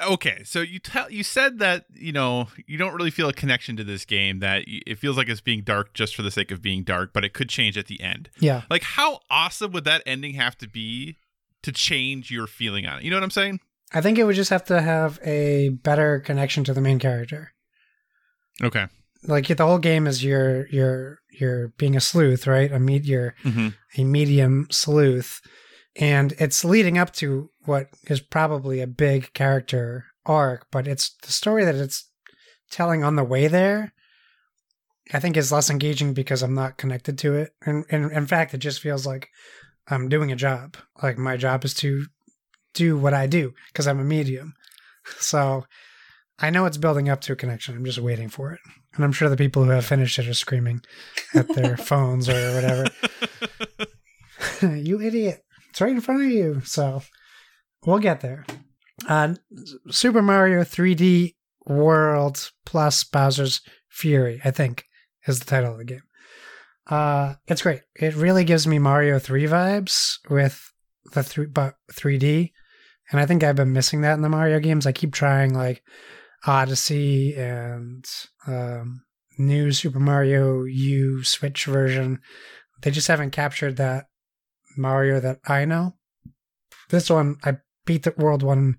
Okay, 0.00 0.42
so 0.44 0.60
you 0.60 0.78
tell 0.78 1.10
you 1.10 1.24
said 1.24 1.58
that 1.58 1.86
you 1.92 2.12
know 2.12 2.46
you 2.68 2.78
don't 2.78 2.94
really 2.94 3.10
feel 3.10 3.28
a 3.28 3.32
connection 3.32 3.76
to 3.76 3.82
this 3.84 4.04
game. 4.04 4.38
That 4.38 4.62
it 4.66 4.96
feels 4.98 5.16
like 5.16 5.28
it's 5.28 5.40
being 5.40 5.62
dark 5.62 5.92
just 5.92 6.14
for 6.14 6.22
the 6.22 6.30
sake 6.30 6.52
of 6.52 6.62
being 6.62 6.84
dark, 6.84 7.12
but 7.12 7.24
it 7.24 7.32
could 7.32 7.48
change 7.48 7.76
at 7.76 7.86
the 7.86 8.00
end. 8.00 8.30
Yeah. 8.38 8.62
Like, 8.70 8.82
how 8.84 9.20
awesome 9.28 9.72
would 9.72 9.84
that 9.84 10.02
ending 10.06 10.34
have 10.34 10.56
to 10.58 10.68
be 10.68 11.16
to 11.64 11.72
change 11.72 12.30
your 12.30 12.46
feeling 12.46 12.86
on 12.86 12.98
it? 12.98 13.04
You 13.04 13.10
know 13.10 13.16
what 13.16 13.24
I'm 13.24 13.30
saying? 13.32 13.58
I 13.92 14.00
think 14.00 14.18
it 14.18 14.24
would 14.24 14.36
just 14.36 14.50
have 14.50 14.64
to 14.66 14.80
have 14.80 15.18
a 15.24 15.70
better 15.70 16.20
connection 16.20 16.62
to 16.64 16.74
the 16.74 16.80
main 16.80 17.00
character. 17.00 17.52
Okay. 18.62 18.86
Like 19.24 19.46
the 19.48 19.66
whole 19.66 19.78
game 19.78 20.06
is 20.06 20.22
you're 20.24 20.66
you're 20.68 21.18
you're 21.30 21.68
being 21.78 21.96
a 21.96 22.00
sleuth, 22.00 22.46
right? 22.46 22.70
A 22.72 22.78
med- 22.78 23.06
you're 23.06 23.34
Mm-hmm. 23.44 23.68
a 24.00 24.04
medium 24.04 24.66
sleuth, 24.70 25.40
and 25.96 26.32
it's 26.38 26.64
leading 26.64 26.98
up 26.98 27.12
to 27.14 27.50
what 27.64 27.88
is 28.08 28.20
probably 28.20 28.80
a 28.80 28.86
big 28.86 29.32
character 29.34 30.06
arc, 30.24 30.66
but 30.70 30.86
it's 30.86 31.16
the 31.22 31.32
story 31.32 31.64
that 31.64 31.74
it's 31.74 32.08
telling 32.70 33.02
on 33.04 33.16
the 33.16 33.24
way 33.24 33.48
there. 33.48 33.92
I 35.12 35.20
think 35.20 35.36
is 35.36 35.50
less 35.50 35.70
engaging 35.70 36.12
because 36.12 36.42
I'm 36.42 36.54
not 36.54 36.76
connected 36.76 37.16
to 37.18 37.34
it, 37.34 37.50
and, 37.64 37.84
and 37.90 38.12
in 38.12 38.26
fact, 38.26 38.52
it 38.54 38.58
just 38.58 38.80
feels 38.80 39.06
like 39.06 39.28
I'm 39.88 40.08
doing 40.08 40.30
a 40.30 40.36
job. 40.36 40.76
Like 41.02 41.16
my 41.18 41.36
job 41.36 41.64
is 41.64 41.72
to 41.74 42.06
do 42.74 42.98
what 42.98 43.14
I 43.14 43.26
do 43.26 43.54
because 43.72 43.86
I'm 43.88 44.00
a 44.00 44.04
medium. 44.04 44.54
So 45.18 45.64
I 46.40 46.50
know 46.50 46.66
it's 46.66 46.76
building 46.76 47.08
up 47.08 47.20
to 47.22 47.32
a 47.32 47.36
connection. 47.36 47.76
I'm 47.76 47.84
just 47.84 47.98
waiting 47.98 48.28
for 48.28 48.52
it, 48.52 48.60
and 48.94 49.04
I'm 49.04 49.12
sure 49.12 49.28
the 49.28 49.36
people 49.36 49.64
who 49.64 49.70
have 49.70 49.84
finished 49.84 50.18
it 50.18 50.28
are 50.28 50.34
screaming 50.34 50.80
at 51.34 51.48
their 51.48 51.76
phones 51.76 52.28
or 52.28 52.54
whatever. 52.54 52.86
you 54.76 55.00
idiot. 55.00 55.44
It's 55.70 55.80
right 55.80 55.90
in 55.90 56.00
front 56.00 56.22
of 56.22 56.30
you. 56.30 56.60
So 56.64 57.02
we'll 57.84 57.98
get 57.98 58.20
there. 58.20 58.46
Uh, 59.06 59.34
Super 59.90 60.22
Mario 60.22 60.62
3D 60.62 61.34
World 61.66 62.50
plus 62.64 63.04
Bowser's 63.04 63.60
Fury, 63.88 64.40
I 64.44 64.50
think, 64.50 64.84
is 65.26 65.40
the 65.40 65.44
title 65.44 65.72
of 65.72 65.78
the 65.78 65.84
game. 65.84 66.02
Uh, 66.86 67.34
it's 67.46 67.62
great. 67.62 67.82
It 67.94 68.14
really 68.14 68.44
gives 68.44 68.66
me 68.66 68.78
Mario 68.78 69.18
3 69.18 69.44
vibes 69.44 70.18
with 70.30 70.72
the 71.12 71.48
but 71.52 71.74
3D. 71.92 72.52
And 73.10 73.20
I 73.20 73.26
think 73.26 73.42
I've 73.42 73.56
been 73.56 73.72
missing 73.72 74.02
that 74.02 74.14
in 74.14 74.22
the 74.22 74.28
Mario 74.28 74.60
games. 74.60 74.86
I 74.86 74.92
keep 74.92 75.12
trying 75.12 75.54
like 75.54 75.82
Odyssey 76.46 77.34
and 77.34 78.04
um, 78.46 79.02
new 79.38 79.72
Super 79.72 80.00
Mario 80.00 80.64
U 80.64 81.24
Switch 81.24 81.64
version. 81.66 82.20
They 82.82 82.90
just 82.90 83.08
haven't 83.08 83.30
captured 83.30 83.76
that 83.76 84.06
Mario 84.76 85.20
that 85.20 85.40
I 85.46 85.64
know. 85.64 85.94
This 86.90 87.10
one, 87.10 87.36
I 87.44 87.58
beat 87.84 88.04
the 88.04 88.14
World 88.16 88.42
One 88.42 88.76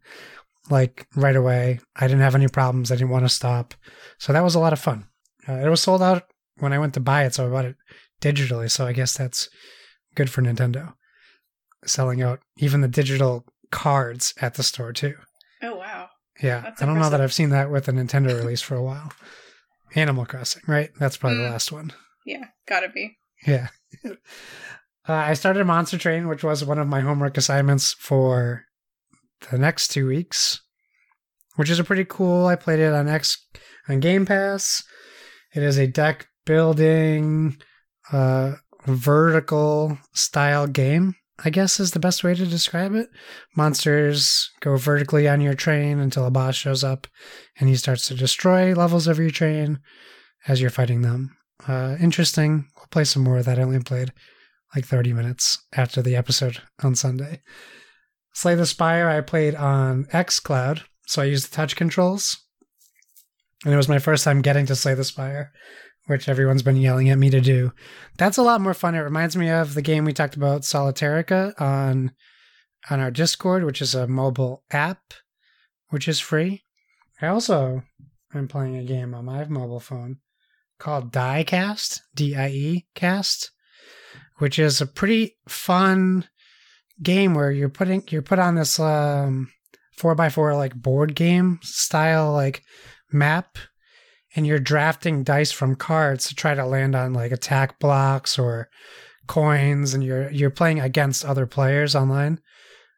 like 0.70 1.08
right 1.16 1.36
away. 1.36 1.80
I 1.96 2.08
didn't 2.08 2.22
have 2.22 2.36
any 2.36 2.48
problems. 2.48 2.92
I 2.92 2.96
didn't 2.96 3.10
want 3.10 3.26
to 3.26 3.30
stop. 3.30 3.74
So 4.18 4.34
that 4.34 4.44
was 4.44 4.56
a 4.56 4.60
lot 4.60 4.74
of 4.74 4.80
fun. 4.80 5.06
Uh, 5.48 5.54
it 5.54 5.70
was 5.70 5.82
sold 5.82 6.02
out 6.02 6.24
when 6.60 6.74
I 6.74 6.80
went 6.80 6.94
to 6.96 7.00
buy 7.00 7.26
it, 7.26 7.34
so 7.34 7.48
I 7.48 7.50
bought 7.50 7.66
it 7.66 7.76
digitally. 8.22 8.70
So 8.70 8.86
I 8.86 8.94
guess 8.94 9.18
that's 9.18 9.50
good 10.16 10.30
for 10.30 10.42
Nintendo. 10.42 10.94
Selling 11.86 12.22
out 12.22 12.42
even 12.58 12.82
the 12.82 12.88
digital 12.88 13.46
cards 13.72 14.34
at 14.42 14.56
the 14.56 14.64
store 14.64 14.94
too. 14.94 15.16
Yeah, 16.42 16.62
That's 16.62 16.82
I 16.82 16.86
don't 16.86 17.00
know 17.00 17.10
that. 17.10 17.22
I've 17.22 17.34
seen 17.34 17.50
that 17.50 17.70
with 17.70 17.88
a 17.88 17.92
Nintendo 17.92 18.28
release 18.38 18.62
for 18.62 18.76
a 18.76 18.84
while. 18.84 19.12
Animal 19.96 20.26
Crossing, 20.26 20.62
right? 20.68 20.90
That's 21.00 21.18
probably 21.18 21.40
the 21.40 21.46
Mm. 21.46 21.52
last 21.52 21.72
one. 21.72 21.92
Yeah, 22.26 22.46
gotta 22.68 22.90
be. 22.90 23.18
Yeah. 23.46 23.68
uh, 24.06 24.14
I 25.08 25.34
started 25.34 25.66
Monster 25.66 25.98
Train, 25.98 26.28
which 26.28 26.44
was 26.44 26.64
one 26.64 26.78
of 26.80 26.88
my 26.88 27.00
homework 27.02 27.38
assignments 27.38 27.94
for 27.94 28.66
the 29.52 29.58
next 29.58 29.88
two 29.90 30.08
weeks, 30.08 30.62
which 31.56 31.70
is 31.70 31.80
a 31.80 31.84
pretty 31.84 32.06
cool. 32.06 32.46
I 32.46 32.56
played 32.56 32.80
it 32.80 32.94
on 32.94 33.08
X 33.08 33.46
on 33.88 34.00
Game 34.00 34.26
Pass. 34.26 34.84
It 35.56 35.64
is 35.64 35.78
a 35.78 35.88
deck 35.88 36.28
building, 36.46 37.58
uh, 38.12 38.56
vertical 38.86 39.98
style 40.14 40.68
game. 40.68 41.16
I 41.46 41.50
guess 41.50 41.80
is 41.80 41.92
the 41.92 42.00
best 42.00 42.24
way 42.24 42.36
to 42.36 42.46
describe 42.46 42.94
it. 42.96 43.10
Monsters 43.56 44.52
go 44.60 44.76
vertically 44.78 45.28
on 45.28 45.42
your 45.42 45.54
train 45.54 46.00
until 46.00 46.26
a 46.26 46.32
boss 46.32 46.56
shows 46.56 46.84
up, 46.84 47.08
and 47.60 47.70
he 47.70 47.76
starts 47.76 48.08
to 48.08 48.16
destroy 48.16 48.74
levels 48.74 49.08
of 49.08 49.20
your 49.20 49.32
train 49.32 49.80
as 50.48 50.60
you're 50.60 50.70
fighting 50.70 51.02
them. 51.02 51.38
Uh, 51.68 51.96
interesting. 52.00 52.68
We'll 52.76 52.88
play 52.92 53.04
some 53.04 53.24
more 53.24 53.38
of 53.38 53.46
that. 53.46 53.60
I 53.60 53.64
only 53.64 53.80
played 53.80 54.12
like 54.76 54.86
30 54.86 55.14
minutes 55.14 55.66
after 55.74 56.02
the 56.02 56.16
episode 56.16 56.62
on 56.84 56.96
Sunday. 56.96 57.42
Slay 58.34 58.56
the 58.56 58.66
Spire, 58.66 59.10
I 59.10 59.22
played 59.22 59.56
on 59.56 60.06
xCloud, 60.06 60.84
so 61.08 61.22
I 61.22 61.26
used 61.26 61.52
the 61.52 61.56
touch 61.56 61.76
controls. 61.76 62.38
And 63.66 63.74
it 63.74 63.78
was 63.78 63.90
my 63.90 64.00
first 64.00 64.24
time 64.24 64.42
getting 64.42 64.66
to 64.68 64.76
Slay 64.76 64.94
the 64.94 65.04
Spire, 65.04 65.52
which 66.10 66.28
everyone's 66.28 66.64
been 66.64 66.76
yelling 66.76 67.10
at 67.12 67.20
me 67.20 67.30
to 67.30 67.40
do. 67.40 67.72
That's 68.18 68.38
a 68.38 68.42
lot 68.42 68.62
more 68.62 68.74
fun. 68.74 68.96
It 68.96 69.02
reminds 69.02 69.38
me 69.38 69.52
of 69.52 69.76
the 69.76 69.84
game 69.84 70.06
we 70.06 70.12
talked 70.12 70.36
about, 70.36 70.64
Solitarica, 70.64 71.54
on 71.62 72.14
on 72.90 73.00
our 73.00 73.12
Discord, 73.12 73.64
which 73.64 73.80
is 73.80 73.94
a 73.94 74.08
mobile 74.08 74.64
app, 74.72 75.14
which 75.90 76.08
is 76.08 76.20
free. 76.20 76.64
I 77.22 77.28
also 77.28 77.84
am 78.34 78.48
playing 78.48 78.76
a 78.76 78.84
game 78.84 79.14
on 79.14 79.26
my 79.26 79.46
mobile 79.46 79.80
phone 79.80 80.18
called 80.80 81.12
Diecast, 81.12 82.00
D 82.16 82.36
I 82.36 82.48
E 82.50 82.88
cast, 82.96 83.52
which 84.38 84.58
is 84.58 84.82
a 84.82 84.88
pretty 84.88 85.38
fun 85.48 86.28
game 87.04 87.36
where 87.36 87.52
you're 87.52 87.70
putting 87.70 88.04
you're 88.10 88.24
put 88.24 88.40
on 88.40 88.56
this 88.56 88.80
um 88.80 89.52
four 89.96 90.16
by 90.16 90.30
four 90.30 90.56
like 90.56 90.74
board 90.74 91.14
game 91.14 91.60
style 91.62 92.32
like 92.32 92.64
map 93.12 93.60
and 94.36 94.46
you're 94.46 94.60
drafting 94.60 95.24
dice 95.24 95.52
from 95.52 95.76
cards 95.76 96.28
to 96.28 96.36
try 96.36 96.54
to 96.54 96.66
land 96.66 96.96
on 96.96 97.14
like 97.14 97.32
attack 97.32 97.80
blocks 97.80 98.38
or 98.38 98.70
coins 99.28 99.94
and 99.94 100.04
you're 100.04 100.30
you're 100.32 100.50
playing 100.50 100.80
against 100.80 101.26
other 101.26 101.46
players 101.46 101.96
online. 101.96 102.40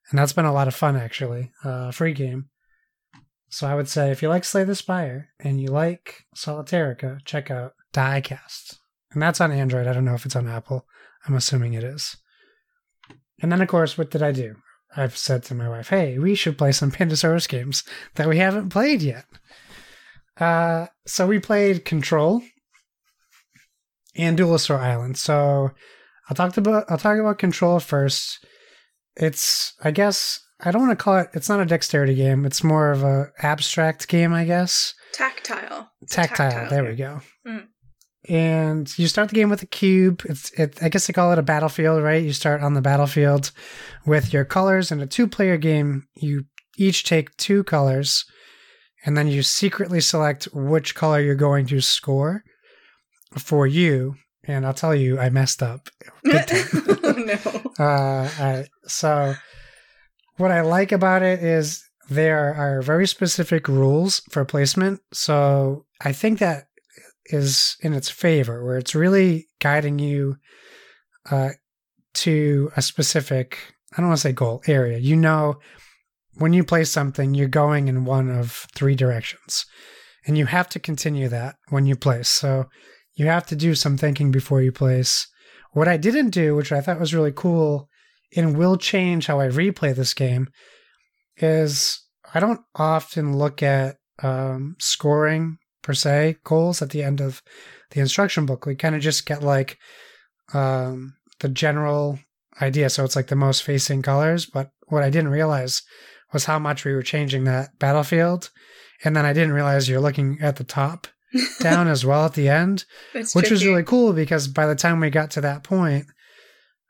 And 0.10 0.20
that's 0.20 0.34
been 0.34 0.46
a 0.46 0.54
lot 0.54 0.68
of 0.68 0.76
fun 0.76 0.96
actually 0.96 1.52
uh 1.64 1.92
free 1.92 2.14
game. 2.14 2.50
So 3.50 3.68
i 3.68 3.76
would 3.76 3.90
say 3.90 4.12
if 4.12 4.22
you 4.22 4.30
like 4.30 4.46
slay 4.46 4.64
the 4.64 4.76
spire 4.76 5.30
and 5.40 5.60
you 5.62 5.68
like 5.68 6.24
solitarica 6.36 7.20
check 7.26 7.52
out 7.52 7.74
diecast. 7.94 8.78
And 9.14 9.22
that's 9.22 9.42
on 9.42 9.52
android. 9.52 9.88
I 9.88 9.94
don't 9.94 10.06
know 10.06 10.16
if 10.16 10.26
it's 10.26 10.36
on 10.36 10.48
apple. 10.48 10.86
I'm 11.28 11.36
assuming 11.36 11.74
it 11.74 11.84
is. 11.84 12.18
And 13.42 13.52
then 13.52 13.62
of 13.62 13.68
course 13.68 13.98
what 13.98 14.12
did 14.12 14.24
i 14.24 14.32
do? 14.32 14.56
I've 14.96 15.18
said 15.18 15.44
to 15.44 15.56
my 15.56 15.70
wife 15.70 15.90
hey 15.90 16.18
we 16.18 16.36
should 16.36 16.58
play 16.58 16.74
some 16.74 16.92
pandasaurus 16.92 17.48
games 17.48 17.84
that 18.16 18.28
we 18.28 18.38
haven't 18.38 18.70
played 18.70 19.02
yet 19.02 19.26
uh, 20.42 20.88
so 21.06 21.28
we 21.28 21.40
played 21.40 21.86
Control 21.86 22.42
and 24.16 24.38
Duelosaur 24.38 24.80
Island. 24.80 25.18
So 25.18 25.72
I'll 26.30 26.36
talk 26.36 26.58
about 26.58 26.86
I'll 26.90 26.98
talk 26.98 27.20
about 27.20 27.40
Control 27.40 27.80
first. 27.80 28.46
It's 29.16 29.74
I 29.84 29.92
guess 29.92 30.40
I 30.64 30.72
don't 30.72 30.88
want 30.88 30.98
to 30.98 31.04
call 31.04 31.18
it. 31.18 31.30
It's 31.34 31.50
not 31.50 31.60
a 31.60 31.66
dexterity 31.66 32.16
game. 32.16 32.46
It's 32.46 32.64
more 32.64 32.92
of 32.92 33.04
a 33.04 33.32
abstract 33.40 34.08
game, 34.08 34.34
I 34.34 34.46
guess. 34.46 34.94
Tactile. 35.14 35.92
A 36.02 36.06
Tactile. 36.06 36.70
there 36.70 36.86
we 36.86 36.96
go. 36.96 37.22
Mm. 37.48 37.68
And 38.30 39.00
you 39.00 39.08
start 39.08 39.30
the 39.30 39.36
game 39.36 39.50
with 39.50 39.64
a 39.64 39.68
cube. 39.68 40.22
It's 40.26 40.52
it. 40.52 40.82
I 40.82 40.90
guess 40.90 41.08
they 41.08 41.14
call 41.14 41.32
it 41.32 41.40
a 41.40 41.44
battlefield, 41.44 42.04
right? 42.04 42.24
You 42.24 42.34
start 42.34 42.62
on 42.62 42.76
the 42.76 42.82
battlefield 42.82 43.52
with 44.06 44.32
your 44.32 44.46
colors. 44.46 44.92
In 44.92 45.02
a 45.02 45.08
two-player 45.08 45.58
game, 45.58 46.08
you 46.16 46.46
each 46.78 47.04
take 47.04 47.36
two 47.38 47.64
colors, 47.64 48.26
and 49.06 49.18
then 49.18 49.28
you 49.28 49.44
secretly 49.44 50.02
select 50.02 50.48
which 50.54 50.96
color 50.96 51.20
you're 51.20 51.36
going 51.36 51.66
to 51.68 51.82
score 51.82 52.44
for 53.38 53.66
you. 53.66 54.16
And 54.44 54.66
I'll 54.66 54.74
tell 54.74 54.96
you, 54.96 55.20
I 55.20 55.30
messed 55.30 55.62
up. 55.64 55.90
Oh 57.04 57.14
no. 57.14 57.62
Uh, 57.80 58.30
I, 58.40 58.66
so, 58.86 59.34
what 60.38 60.52
I 60.52 60.62
like 60.62 60.92
about 60.92 61.24
it 61.24 61.44
is 61.44 61.84
there 62.10 62.54
are 62.54 62.82
very 62.82 63.08
specific 63.08 63.68
rules 63.68 64.22
for 64.30 64.46
placement. 64.46 65.02
So, 65.12 65.86
I 66.00 66.14
think 66.14 66.40
that 66.40 66.68
is 67.26 67.78
in 67.82 67.94
its 67.94 68.10
favor, 68.10 68.64
where 68.64 68.78
it's 68.78 68.94
really 68.94 69.48
guiding 69.60 70.00
you 70.00 70.38
uh, 71.30 71.50
to 72.14 72.72
a 72.76 72.82
specific, 72.82 73.58
I 73.94 73.98
don't 73.98 74.10
want 74.10 74.20
to 74.20 74.22
say 74.22 74.34
goal 74.34 74.62
area. 74.68 75.00
You 75.00 75.16
know, 75.16 75.60
when 76.42 76.54
you 76.54 76.64
place 76.64 76.90
something, 76.90 77.34
you're 77.34 77.48
going 77.48 77.88
in 77.88 78.06
one 78.06 78.30
of 78.30 78.68
three 78.76 78.96
directions, 78.96 79.66
and 80.26 80.38
you 80.38 80.48
have 80.48 80.70
to 80.70 80.80
continue 80.80 81.30
that 81.30 81.56
when 81.70 81.86
you 81.86 81.96
place. 81.96 82.30
So, 82.30 82.66
you 83.14 83.28
have 83.28 83.46
to 83.48 83.56
do 83.56 83.76
some 83.76 83.98
thinking 83.98 84.32
before 84.32 84.62
you 84.62 84.72
place. 84.72 85.28
What 85.74 85.88
I 85.88 85.98
didn't 85.98 86.32
do, 86.32 86.56
which 86.56 86.72
I 86.72 86.82
thought 86.82 87.00
was 87.00 87.14
really 87.14 87.32
cool 87.32 87.90
and 88.36 88.58
will 88.58 88.78
change 88.78 89.28
how 89.28 89.40
I 89.40 89.48
replay 89.48 89.94
this 89.96 90.14
game, 90.14 90.48
is 91.38 92.02
I 92.34 92.40
don't 92.40 92.62
often 92.76 93.38
look 93.38 93.62
at 93.62 93.98
um, 94.24 94.76
scoring 94.80 95.58
per 95.82 95.94
se 95.94 96.38
goals 96.44 96.82
at 96.82 96.92
the 96.92 97.04
end 97.04 97.22
of 97.22 97.42
the 97.92 98.00
instruction 98.00 98.46
book. 98.46 98.66
We 98.66 98.76
kind 98.76 98.96
of 98.96 99.02
just 99.02 99.26
get 99.26 99.44
like 99.44 99.78
um, 100.54 101.14
the 101.40 101.50
general 101.50 102.20
idea. 102.62 102.90
So 102.90 103.04
it's 103.04 103.16
like 103.16 103.28
the 103.28 103.36
most 103.36 103.64
facing 103.64 104.02
colors. 104.02 104.46
But 104.46 104.72
what 104.88 105.04
I 105.04 105.10
didn't 105.10 105.32
realize 105.32 105.82
was 106.34 106.46
how 106.46 106.60
much 106.60 106.86
we 106.86 106.94
were 106.94 107.04
changing 107.04 107.44
that 107.46 107.78
battlefield. 107.80 108.50
And 109.04 109.16
then 109.16 109.26
I 109.26 109.34
didn't 109.34 109.54
realize 109.54 109.90
you're 109.90 110.00
looking 110.00 110.40
at 110.42 110.58
the 110.58 110.64
top 110.64 111.08
down 111.60 111.88
as 111.88 112.06
well 112.06 112.26
at 112.26 112.34
the 112.34 112.50
end, 112.50 112.86
It's 113.14 113.36
which 113.36 113.50
was 113.50 113.66
really 113.66 113.84
cool 113.84 114.14
because 114.14 114.48
by 114.48 114.66
the 114.66 114.76
time 114.76 115.00
we 115.00 115.10
got 115.10 115.32
to 115.32 115.42
that 115.42 115.64
point, 115.64 116.06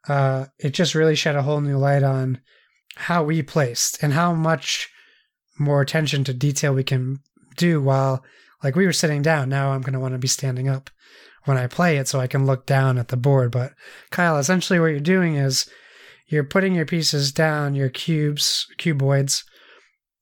uh, 0.08 0.46
it 0.60 0.74
just 0.74 0.96
really 0.96 1.16
shed 1.16 1.36
a 1.36 1.44
whole 1.44 1.62
new 1.62 1.78
light 1.78 2.04
on 2.04 2.40
how 2.96 3.24
we 3.24 3.42
placed 3.42 4.02
and 4.04 4.14
how 4.14 4.34
much 4.34 4.90
more 5.60 5.82
attention 5.82 6.24
to 6.24 6.34
detail 6.34 6.74
we 6.74 6.84
can 6.84 7.20
do 7.56 7.82
while 7.82 8.24
like 8.64 8.76
we 8.76 8.86
were 8.86 8.94
sitting 8.94 9.22
down. 9.22 9.50
Now 9.50 9.72
I'm 9.72 9.82
going 9.82 9.94
to 9.94 10.00
want 10.00 10.14
to 10.14 10.20
be 10.20 10.28
standing 10.28 10.68
up 10.68 10.90
when 11.46 11.58
I 11.58 11.68
play 11.68 11.98
it 11.98 12.08
so 12.08 12.20
I 12.20 12.28
can 12.28 12.46
look 12.46 12.66
down 12.66 12.98
at 12.98 13.10
the 13.10 13.18
board. 13.18 13.52
But 13.52 13.74
Kyle, 14.10 14.38
essentially 14.38 14.80
what 14.80 14.88
you're 14.88 15.00
doing 15.00 15.36
is 15.36 15.70
you're 16.32 16.44
putting 16.44 16.76
your 16.76 16.86
pieces 16.86 17.32
down, 17.32 17.76
your 17.76 17.90
cubes, 17.90 18.68
cuboids, 18.78 19.44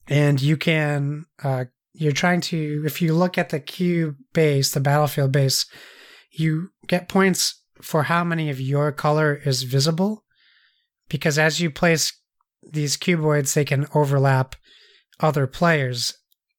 and 0.07 0.41
you 0.41 0.57
can, 0.57 1.25
uh, 1.43 1.65
you're 1.93 2.11
trying 2.11 2.41
to, 2.41 2.83
if 2.85 3.01
you 3.01 3.13
look 3.13 3.37
at 3.37 3.49
the 3.49 3.59
cube 3.59 4.15
base, 4.33 4.71
the 4.71 4.79
battlefield 4.79 5.31
base, 5.31 5.65
you 6.31 6.69
get 6.87 7.09
points 7.09 7.61
for 7.81 8.03
how 8.03 8.23
many 8.23 8.49
of 8.49 8.59
your 8.59 8.91
color 8.91 9.39
is 9.45 9.63
visible. 9.63 10.23
Because 11.09 11.37
as 11.37 11.59
you 11.59 11.69
place 11.69 12.13
these 12.71 12.97
cuboids, 12.97 13.53
they 13.53 13.65
can 13.65 13.87
overlap 13.93 14.55
other 15.19 15.47
players 15.47 16.13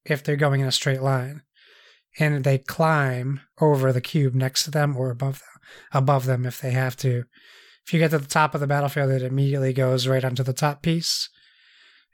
if 0.04 0.22
they're 0.22 0.36
going 0.36 0.60
in 0.60 0.66
a 0.66 0.72
straight 0.72 1.02
line. 1.02 1.42
And 2.18 2.42
they 2.44 2.58
climb 2.58 3.40
over 3.60 3.92
the 3.92 4.00
cube 4.00 4.34
next 4.34 4.64
to 4.64 4.70
them 4.70 4.96
or 4.96 5.10
above 5.10 5.40
them, 5.40 5.62
above 5.92 6.26
them 6.26 6.46
if 6.46 6.60
they 6.60 6.72
have 6.72 6.96
to. 6.98 7.24
If 7.86 7.92
you 7.92 7.98
get 7.98 8.10
to 8.12 8.18
the 8.18 8.26
top 8.26 8.54
of 8.54 8.60
the 8.60 8.66
battlefield, 8.66 9.10
it 9.10 9.22
immediately 9.22 9.72
goes 9.72 10.06
right 10.06 10.24
onto 10.24 10.42
the 10.42 10.52
top 10.52 10.82
piece, 10.82 11.28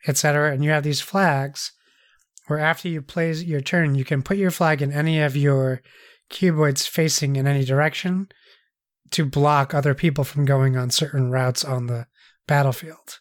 etc. 0.06 0.52
And 0.52 0.64
you 0.64 0.70
have 0.70 0.84
these 0.84 1.00
flags 1.00 1.72
where 2.46 2.58
after 2.58 2.88
you 2.88 3.02
play 3.02 3.32
your 3.32 3.60
turn, 3.60 3.94
you 3.94 4.04
can 4.04 4.22
put 4.22 4.36
your 4.36 4.50
flag 4.50 4.80
in 4.80 4.92
any 4.92 5.20
of 5.20 5.36
your 5.36 5.82
cuboids 6.30 6.88
facing 6.88 7.36
in 7.36 7.46
any 7.46 7.64
direction 7.64 8.28
to 9.10 9.24
block 9.24 9.74
other 9.74 9.94
people 9.94 10.24
from 10.24 10.44
going 10.44 10.76
on 10.76 10.90
certain 10.90 11.30
routes 11.30 11.64
on 11.64 11.86
the 11.86 12.06
battlefield. 12.46 13.20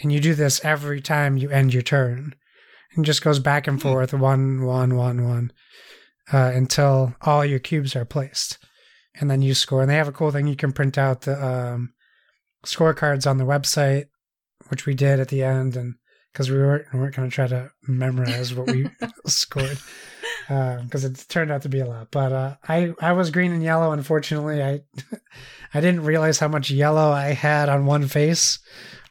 And 0.00 0.12
you 0.12 0.20
do 0.20 0.34
this 0.34 0.64
every 0.64 1.00
time 1.00 1.36
you 1.36 1.50
end 1.50 1.72
your 1.74 1.82
turn. 1.82 2.34
And 2.94 3.04
just 3.04 3.22
goes 3.22 3.38
back 3.38 3.66
and 3.66 3.80
forth, 3.80 4.14
one, 4.14 4.64
one, 4.64 4.96
one, 4.96 5.28
one, 5.28 5.52
uh, 6.32 6.52
until 6.54 7.14
all 7.20 7.44
your 7.44 7.58
cubes 7.58 7.94
are 7.94 8.06
placed. 8.06 8.58
And 9.20 9.30
then 9.30 9.42
you 9.42 9.54
score. 9.54 9.82
And 9.82 9.90
they 9.90 9.96
have 9.96 10.08
a 10.08 10.12
cool 10.12 10.30
thing 10.30 10.46
you 10.46 10.56
can 10.56 10.72
print 10.72 10.96
out 10.96 11.22
the 11.22 11.44
um, 11.44 11.92
scorecards 12.64 13.28
on 13.28 13.38
the 13.38 13.44
website, 13.44 14.06
which 14.68 14.86
we 14.86 14.94
did 14.94 15.20
at 15.20 15.28
the 15.28 15.42
end. 15.42 15.76
And 15.76 15.94
because 16.32 16.50
we 16.50 16.56
weren't, 16.56 16.86
we 16.92 17.00
weren't 17.00 17.16
going 17.16 17.28
to 17.28 17.34
try 17.34 17.46
to 17.48 17.70
memorize 17.86 18.54
what 18.54 18.68
we 18.68 18.88
scored 19.26 19.78
because 20.48 21.04
it 21.04 21.26
turned 21.28 21.50
out 21.50 21.62
to 21.62 21.68
be 21.68 21.80
a 21.80 21.86
lot. 21.86 22.10
But 22.10 22.32
uh, 22.32 22.56
I 22.66 22.94
I 23.00 23.12
was 23.12 23.30
green 23.30 23.52
and 23.52 23.62
yellow. 23.62 23.92
Unfortunately, 23.92 24.62
I 24.62 24.80
I 25.74 25.80
didn't 25.80 26.04
realize 26.04 26.38
how 26.38 26.48
much 26.48 26.70
yellow 26.70 27.10
I 27.10 27.32
had 27.34 27.68
on 27.68 27.86
one 27.86 28.06
face, 28.08 28.58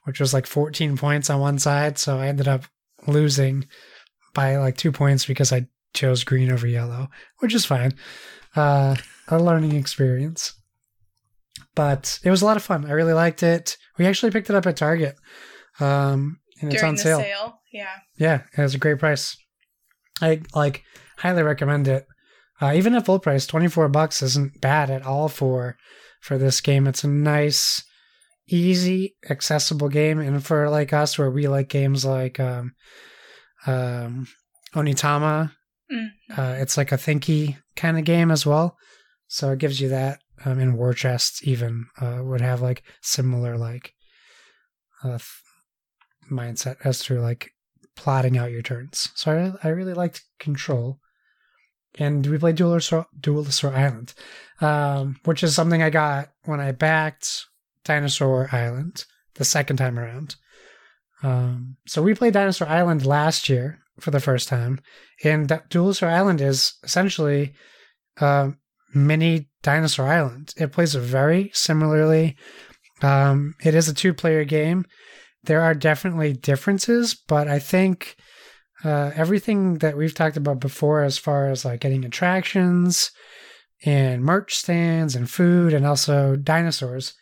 which 0.05 0.19
was 0.19 0.34
like 0.34 0.47
14 0.47 0.97
points 0.97 1.29
on 1.29 1.39
one 1.39 1.60
side. 1.60 1.97
So 1.97 2.17
I 2.17 2.27
ended 2.27 2.47
up 2.47 2.63
losing 3.05 3.67
by 4.34 4.58
like 4.58 4.77
two 4.77 4.91
points 4.91 5.25
because 5.25 5.53
I 5.53 5.67
chose 5.93 6.23
green 6.23 6.51
over 6.51 6.67
yellow, 6.67 7.10
which 7.39 7.53
is 7.53 7.65
fine. 7.65 7.93
Uh, 8.55 8.95
a 9.27 9.37
learning 9.39 9.75
experience. 9.75 10.53
But 11.75 12.19
it 12.23 12.29
was 12.31 12.41
a 12.41 12.45
lot 12.45 12.57
of 12.57 12.63
fun. 12.63 12.85
I 12.85 12.91
really 12.91 13.13
liked 13.13 13.43
it. 13.43 13.77
We 13.97 14.05
actually 14.05 14.31
picked 14.31 14.49
it 14.49 14.55
up 14.55 14.65
at 14.65 14.77
Target. 14.77 15.15
Um, 15.79 16.39
and 16.61 16.71
it's 16.71 16.81
during 16.81 16.89
on 16.89 16.95
the 16.95 17.01
sale. 17.01 17.19
sale. 17.19 17.59
Yeah. 17.71 17.95
Yeah, 18.17 18.41
it 18.57 18.61
was 18.61 18.73
a 18.75 18.79
great 18.79 18.99
price. 18.99 19.37
I 20.21 20.41
like 20.55 20.83
highly 21.17 21.43
recommend 21.43 21.87
it. 21.87 22.05
Uh, 22.59 22.73
even 22.75 22.95
at 22.95 23.05
full 23.05 23.19
price, 23.19 23.45
twenty 23.45 23.67
four 23.67 23.87
bucks 23.87 24.23
isn't 24.23 24.59
bad 24.61 24.89
at 24.89 25.03
all 25.03 25.27
for 25.29 25.77
for 26.21 26.39
this 26.39 26.59
game. 26.61 26.87
It's 26.87 27.03
a 27.03 27.07
nice, 27.07 27.83
easy, 28.47 29.15
accessible 29.29 29.89
game, 29.89 30.19
and 30.19 30.43
for 30.43 30.67
like 30.69 30.91
us, 30.93 31.19
where 31.19 31.29
we 31.29 31.47
like 31.47 31.69
games 31.69 32.03
like 32.03 32.39
um, 32.39 32.73
um, 33.67 34.27
Onitama, 34.73 35.51
Mm. 35.91 36.07
uh, 36.35 36.55
it's 36.61 36.75
like 36.77 36.91
a 36.91 36.97
thinky 36.97 37.57
kind 37.77 37.97
of 37.99 38.03
game 38.03 38.29
as 38.31 38.45
well. 38.45 38.75
So 39.27 39.51
it 39.51 39.59
gives 39.59 39.79
you 39.79 39.89
that. 39.89 40.19
Um, 40.45 40.59
and 40.59 40.77
War 40.77 40.93
chests, 40.93 41.45
even 41.47 41.87
uh, 41.99 42.19
would 42.21 42.41
have 42.41 42.61
like 42.61 42.83
similar 43.01 43.57
like 43.57 43.93
uh, 45.03 45.17
th- 45.17 45.23
mindset 46.31 46.77
as 46.83 46.99
to 47.05 47.19
like 47.19 47.51
plotting 47.95 48.37
out 48.37 48.51
your 48.51 48.61
turns. 48.61 49.09
So 49.15 49.55
I, 49.63 49.67
I 49.67 49.71
really 49.71 49.93
liked 49.93 50.23
Control. 50.39 50.99
And 51.95 52.25
we 52.27 52.37
played 52.37 52.57
Duelosaur, 52.57 53.05
Duelosaur 53.19 53.73
Island, 53.73 54.13
um, 54.61 55.19
which 55.25 55.41
is 55.41 55.55
something 55.55 55.81
I 55.81 55.89
got 55.89 56.29
when 56.43 56.59
I 56.59 56.71
backed 56.71 57.45
Dinosaur 57.83 58.49
Island 58.51 59.05
the 59.35 59.45
second 59.45 59.77
time 59.77 59.97
around. 59.97 60.35
Um, 61.23 61.77
so 61.87 62.03
we 62.03 62.13
played 62.13 62.33
Dinosaur 62.33 62.67
Island 62.67 63.05
last 63.05 63.49
year 63.49 63.79
for 63.99 64.11
the 64.11 64.19
first 64.19 64.47
time, 64.47 64.79
and 65.23 65.49
that 65.49 65.71
Duelosaur 65.71 66.07
Island 66.07 66.41
is 66.41 66.73
essentially 66.83 67.53
uh, 68.19 68.51
mini 68.93 69.50
Dinosaur 69.63 70.08
Island. 70.08 70.54
It 70.58 70.71
plays 70.71 70.95
very 70.95 71.52
similarly. 71.54 72.36
Um, 73.02 73.56
it 73.63 73.76
is 73.76 73.88
a 73.88 73.93
two-player 73.93 74.43
game. 74.45 74.86
There 75.43 75.62
are 75.62 75.73
definitely 75.73 76.34
differences, 76.34 77.13
but 77.13 77.47
I 77.47 77.60
think 77.60 78.15
uh, 78.84 79.12
everything 79.15 79.76
that 79.80 79.97
we've 79.97 80.13
talked 80.13 80.38
about 80.38 80.60
before, 80.60 81.04
as 81.04 81.17
far 81.17 81.50
as 81.50 81.65
like 81.65 81.80
getting 81.80 82.06
attractions 82.06 83.12
and 83.86 84.23
merch 84.23 84.56
stands 84.56 85.15
and 85.15 85.30
food, 85.30 85.73
and 85.73 85.86
also 85.86 86.36
dinosaurs, 86.36 87.13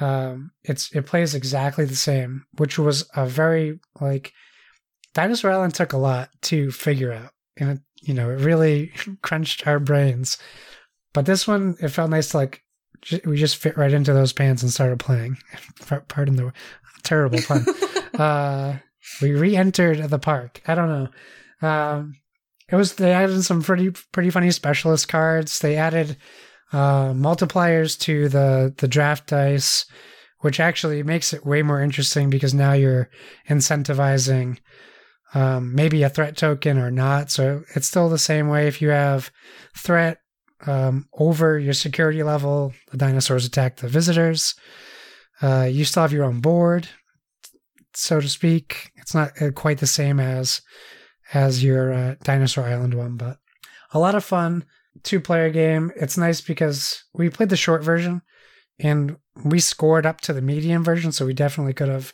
um, 0.00 0.52
it's 0.62 0.94
it 0.94 1.06
plays 1.06 1.34
exactly 1.34 1.84
the 1.84 1.96
same, 1.96 2.44
which 2.56 2.78
was 2.78 3.08
a 3.16 3.26
very 3.26 3.80
like 4.00 4.32
Dinosaur 5.14 5.50
Island 5.50 5.74
took 5.74 5.92
a 5.92 5.98
lot 5.98 6.30
to 6.42 6.70
figure 6.70 7.12
out, 7.12 7.30
and 7.56 7.70
it, 7.70 7.78
you 8.02 8.14
know 8.14 8.30
it 8.30 8.40
really 8.40 8.92
crunched 9.22 9.66
our 9.66 9.80
brains. 9.80 10.38
But 11.18 11.26
this 11.26 11.48
one, 11.48 11.76
it 11.80 11.88
felt 11.88 12.10
nice 12.10 12.28
to 12.28 12.36
like 12.36 12.62
j- 13.02 13.20
we 13.24 13.36
just 13.36 13.56
fit 13.56 13.76
right 13.76 13.92
into 13.92 14.12
those 14.12 14.32
pants 14.32 14.62
and 14.62 14.70
started 14.70 15.00
playing. 15.00 15.36
Pardon 16.06 16.36
the 16.36 16.52
terrible 17.02 17.40
pun. 17.42 17.66
uh, 18.20 18.78
we 19.20 19.32
re-entered 19.32 20.10
the 20.10 20.20
park. 20.20 20.62
I 20.68 20.76
don't 20.76 21.10
know. 21.60 21.68
Um, 21.68 22.14
it 22.70 22.76
was 22.76 22.94
they 22.94 23.10
added 23.10 23.42
some 23.42 23.62
pretty 23.62 23.90
pretty 24.12 24.30
funny 24.30 24.52
specialist 24.52 25.08
cards. 25.08 25.58
They 25.58 25.74
added 25.74 26.18
uh, 26.72 27.14
multipliers 27.14 27.98
to 28.02 28.28
the 28.28 28.72
the 28.76 28.86
draft 28.86 29.26
dice, 29.26 29.86
which 30.42 30.60
actually 30.60 31.02
makes 31.02 31.32
it 31.32 31.44
way 31.44 31.62
more 31.62 31.82
interesting 31.82 32.30
because 32.30 32.54
now 32.54 32.74
you're 32.74 33.10
incentivizing 33.48 34.58
um, 35.34 35.74
maybe 35.74 36.04
a 36.04 36.10
threat 36.10 36.36
token 36.36 36.78
or 36.78 36.92
not. 36.92 37.32
So 37.32 37.64
it's 37.74 37.88
still 37.88 38.08
the 38.08 38.18
same 38.18 38.46
way. 38.46 38.68
If 38.68 38.80
you 38.80 38.90
have 38.90 39.32
threat 39.76 40.20
um, 40.66 41.08
over 41.12 41.58
your 41.58 41.74
security 41.74 42.22
level, 42.22 42.72
the 42.90 42.96
dinosaurs 42.96 43.44
attack 43.44 43.76
the 43.76 43.88
visitors. 43.88 44.54
Uh, 45.40 45.68
you 45.70 45.84
still 45.84 46.02
have 46.02 46.12
your 46.12 46.24
own 46.24 46.40
board, 46.40 46.88
so 47.94 48.20
to 48.20 48.28
speak. 48.28 48.90
It's 48.96 49.14
not 49.14 49.40
uh, 49.40 49.50
quite 49.52 49.78
the 49.78 49.86
same 49.86 50.18
as 50.18 50.60
as 51.32 51.62
your 51.62 51.92
uh, 51.92 52.14
Dinosaur 52.22 52.64
Island 52.64 52.94
one, 52.94 53.16
but 53.16 53.38
a 53.92 53.98
lot 53.98 54.14
of 54.14 54.24
fun. 54.24 54.64
Two 55.04 55.20
player 55.20 55.50
game. 55.50 55.92
It's 55.94 56.18
nice 56.18 56.40
because 56.40 57.04
we 57.14 57.28
played 57.30 57.50
the 57.50 57.56
short 57.56 57.84
version 57.84 58.22
and 58.80 59.16
we 59.44 59.60
scored 59.60 60.06
up 60.06 60.20
to 60.22 60.32
the 60.32 60.42
medium 60.42 60.82
version, 60.82 61.12
so 61.12 61.24
we 61.24 61.34
definitely 61.34 61.74
could 61.74 61.88
have 61.88 62.12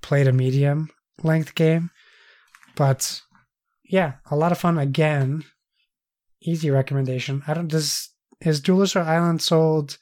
played 0.00 0.26
a 0.26 0.32
medium 0.32 0.88
length 1.22 1.54
game. 1.54 1.90
But 2.76 3.20
yeah, 3.84 4.14
a 4.30 4.36
lot 4.36 4.52
of 4.52 4.58
fun 4.58 4.78
again. 4.78 5.44
Easy 6.44 6.70
recommendation. 6.70 7.42
I 7.46 7.54
don't 7.54 7.68
does 7.68 8.10
is 8.40 8.60
Duelosaur 8.60 9.04
Island 9.04 9.40
sold 9.42 9.98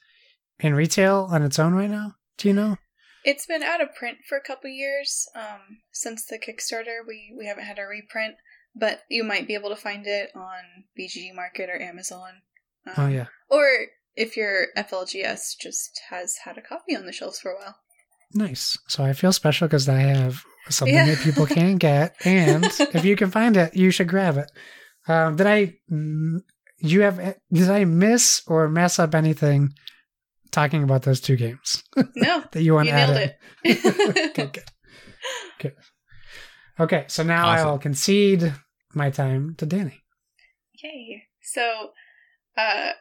in 0.59 0.73
retail 0.73 1.27
on 1.31 1.41
its 1.43 1.57
own 1.59 1.73
right 1.73 1.89
now? 1.89 2.15
Do 2.37 2.47
you 2.49 2.53
know? 2.53 2.77
It's 3.23 3.45
been 3.45 3.63
out 3.63 3.81
of 3.81 3.95
print 3.95 4.17
for 4.27 4.37
a 4.37 4.41
couple 4.43 4.69
years. 4.69 5.25
Um, 5.35 5.79
since 5.93 6.25
the 6.25 6.37
Kickstarter, 6.37 6.99
we 7.07 7.33
we 7.37 7.45
haven't 7.45 7.63
had 7.63 7.79
a 7.79 7.83
reprint, 7.83 8.35
but 8.75 9.01
you 9.09 9.23
might 9.23 9.47
be 9.47 9.53
able 9.53 9.69
to 9.69 9.75
find 9.77 10.05
it 10.05 10.31
on 10.35 10.83
BG 10.99 11.33
Market 11.33 11.69
or 11.69 11.81
Amazon. 11.81 12.41
Um, 12.87 12.93
Oh 12.97 13.07
yeah, 13.07 13.27
Or 13.49 13.65
if 14.15 14.35
your 14.35 14.67
FLGS 14.77 15.57
just 15.59 16.01
has 16.09 16.35
had 16.43 16.57
a 16.57 16.61
copy 16.61 16.95
on 16.97 17.05
the 17.05 17.13
shelves 17.13 17.39
for 17.39 17.51
a 17.51 17.55
while. 17.55 17.75
nice. 18.33 18.77
So 18.89 19.03
I 19.05 19.13
feel 19.13 19.31
special 19.31 19.67
because 19.67 19.87
I 19.87 19.99
have 19.99 20.43
something 20.69 20.93
Yeah. 20.95 21.05
that 21.05 21.19
people 21.19 21.45
can't 21.45 21.79
get, 21.79 22.15
and 22.25 22.65
if 22.93 23.05
you 23.05 23.15
can 23.15 23.31
find 23.31 23.55
it, 23.55 23.73
you 23.75 23.89
should 23.89 24.09
grab 24.09 24.37
it. 24.37 24.51
Um, 25.07 25.35
did 25.35 25.47
I? 25.47 25.73
mm, 25.91 26.39
You 26.79 27.01
have? 27.01 27.37
Did 27.51 27.69
I 27.69 27.85
miss 27.85 28.41
or 28.47 28.69
mess 28.69 28.99
up 28.99 29.15
anything 29.15 29.73
talking 30.51 30.83
about 30.83 31.01
those 31.03 31.19
two 31.19 31.35
games 31.35 31.83
No, 32.15 32.43
that 32.51 32.61
you 32.61 32.73
want 32.73 32.87
you 32.87 32.93
to 32.93 32.97
add? 32.99 33.09
nailed 33.09 33.31
in? 33.65 33.71
it. 33.71 33.85
okay, 34.29 34.47
good. 34.47 34.63
Good. 35.59 35.73
Okay, 36.79 37.05
so 37.07 37.23
now 37.23 37.47
Awesome. 37.49 37.67
I'll 37.67 37.79
concede 37.79 38.53
my 38.93 39.09
time 39.09 39.55
to 39.57 39.65
Danny. 39.65 40.03
Yay. 40.83 41.23
So, 41.41 41.91
uh, 42.57 42.91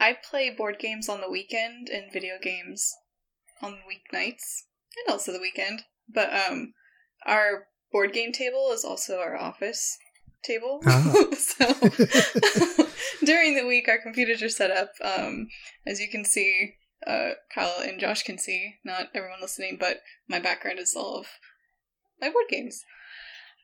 I 0.00 0.16
play 0.28 0.50
board 0.50 0.78
games 0.78 1.08
on 1.08 1.20
the 1.20 1.30
weekend 1.30 1.88
and 1.88 2.12
video 2.12 2.34
games 2.40 2.92
on 3.62 3.78
weeknights 3.88 4.62
and 4.96 5.12
also 5.12 5.32
the 5.32 5.40
weekend. 5.40 5.82
But 6.08 6.30
um, 6.32 6.74
our 7.26 7.66
board 7.92 8.12
game 8.12 8.32
table 8.32 8.70
is 8.72 8.84
also 8.84 9.18
our 9.18 9.36
office 9.36 9.98
table. 10.44 10.80
Oh. 10.86 11.32
so 11.38 12.86
during 13.24 13.54
the 13.54 13.66
week, 13.66 13.88
our 13.88 13.98
computers 13.98 14.42
are 14.42 14.48
set 14.48 14.70
up. 14.70 14.92
Um, 15.02 15.48
as 15.86 16.00
you 16.00 16.08
can 16.08 16.24
see, 16.24 16.74
uh, 17.06 17.30
Kyle 17.54 17.80
and 17.82 18.00
Josh 18.00 18.22
can 18.22 18.38
see. 18.38 18.74
Not 18.84 19.08
everyone 19.14 19.40
listening, 19.40 19.76
but 19.78 19.98
my 20.28 20.38
background 20.38 20.78
is 20.78 20.94
all 20.96 21.18
of 21.18 21.26
my 22.20 22.28
board 22.28 22.46
games. 22.48 22.84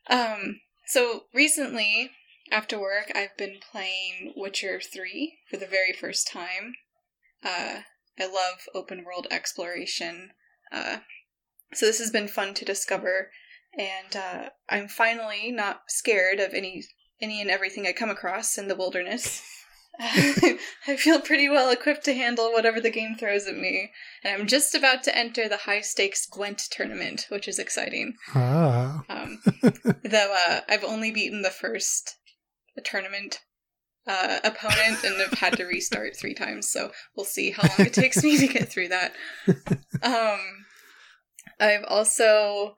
Um, 0.09 0.61
so 0.87 1.25
recently, 1.33 2.11
after 2.51 2.79
work, 2.79 3.11
I've 3.15 3.37
been 3.37 3.59
playing 3.73 4.35
Witcher 4.37 4.81
3 4.81 5.39
for 5.51 5.57
the 5.57 5.67
very 5.67 5.93
first 5.93 6.29
time. 6.29 6.75
Uh, 7.43 7.81
I 8.19 8.27
love 8.27 8.69
open 8.75 9.05
world 9.05 9.27
exploration. 9.31 10.31
Uh, 10.71 10.99
so 11.73 11.87
this 11.87 11.99
has 11.99 12.11
been 12.11 12.29
fun 12.29 12.55
to 12.55 12.65
discover, 12.65 13.31
and 13.79 14.17
uh, 14.17 14.49
I'm 14.69 14.89
finally 14.89 15.51
not 15.51 15.83
scared 15.89 16.41
of 16.41 16.55
any 16.55 16.85
any 17.21 17.41
and 17.41 17.51
everything 17.51 17.87
I 17.87 17.93
come 17.93 18.11
across 18.11 18.59
in 18.59 18.69
the 18.69 18.75
wilderness. 18.75 19.43
I 20.01 20.97
feel 20.97 21.21
pretty 21.21 21.49
well 21.49 21.71
equipped 21.71 22.05
to 22.07 22.15
handle 22.15 22.51
whatever 22.53 22.81
the 22.81 22.91
game 22.91 23.15
throws 23.15 23.47
at 23.47 23.55
me, 23.57 23.93
and 24.25 24.41
I'm 24.41 24.49
just 24.49 24.75
about 24.75 25.05
to 25.05 25.17
enter 25.17 25.49
the 25.49 25.59
high 25.59 25.83
stakes 25.83 26.27
Gwent 26.27 26.63
tournament, 26.71 27.27
which 27.29 27.47
is 27.47 27.61
exciting. 27.61 28.15
Oh, 28.35 29.03
Um, 29.09 29.41
though 30.05 30.35
uh, 30.49 30.61
I've 30.69 30.83
only 30.83 31.13
beaten 31.13 31.43
the 31.43 31.51
first 31.51 32.17
tournament 32.85 33.41
uh, 34.07 34.41
opponent 34.43 35.05
and 35.05 35.21
have 35.21 35.39
had 35.39 35.57
to 35.59 35.65
restart 35.65 36.17
three 36.17 36.35
times, 36.35 36.69
so 36.69 36.91
we'll 37.17 37.25
see 37.25 37.53
how 37.53 37.63
long 37.63 37.87
it 37.87 37.95
takes 37.95 38.23
me 38.23 38.37
to 38.39 38.47
get 38.49 38.71
through 38.71 38.89
that. 38.89 39.15
Um, 40.03 40.41
I've 41.59 41.85
also 41.89 42.77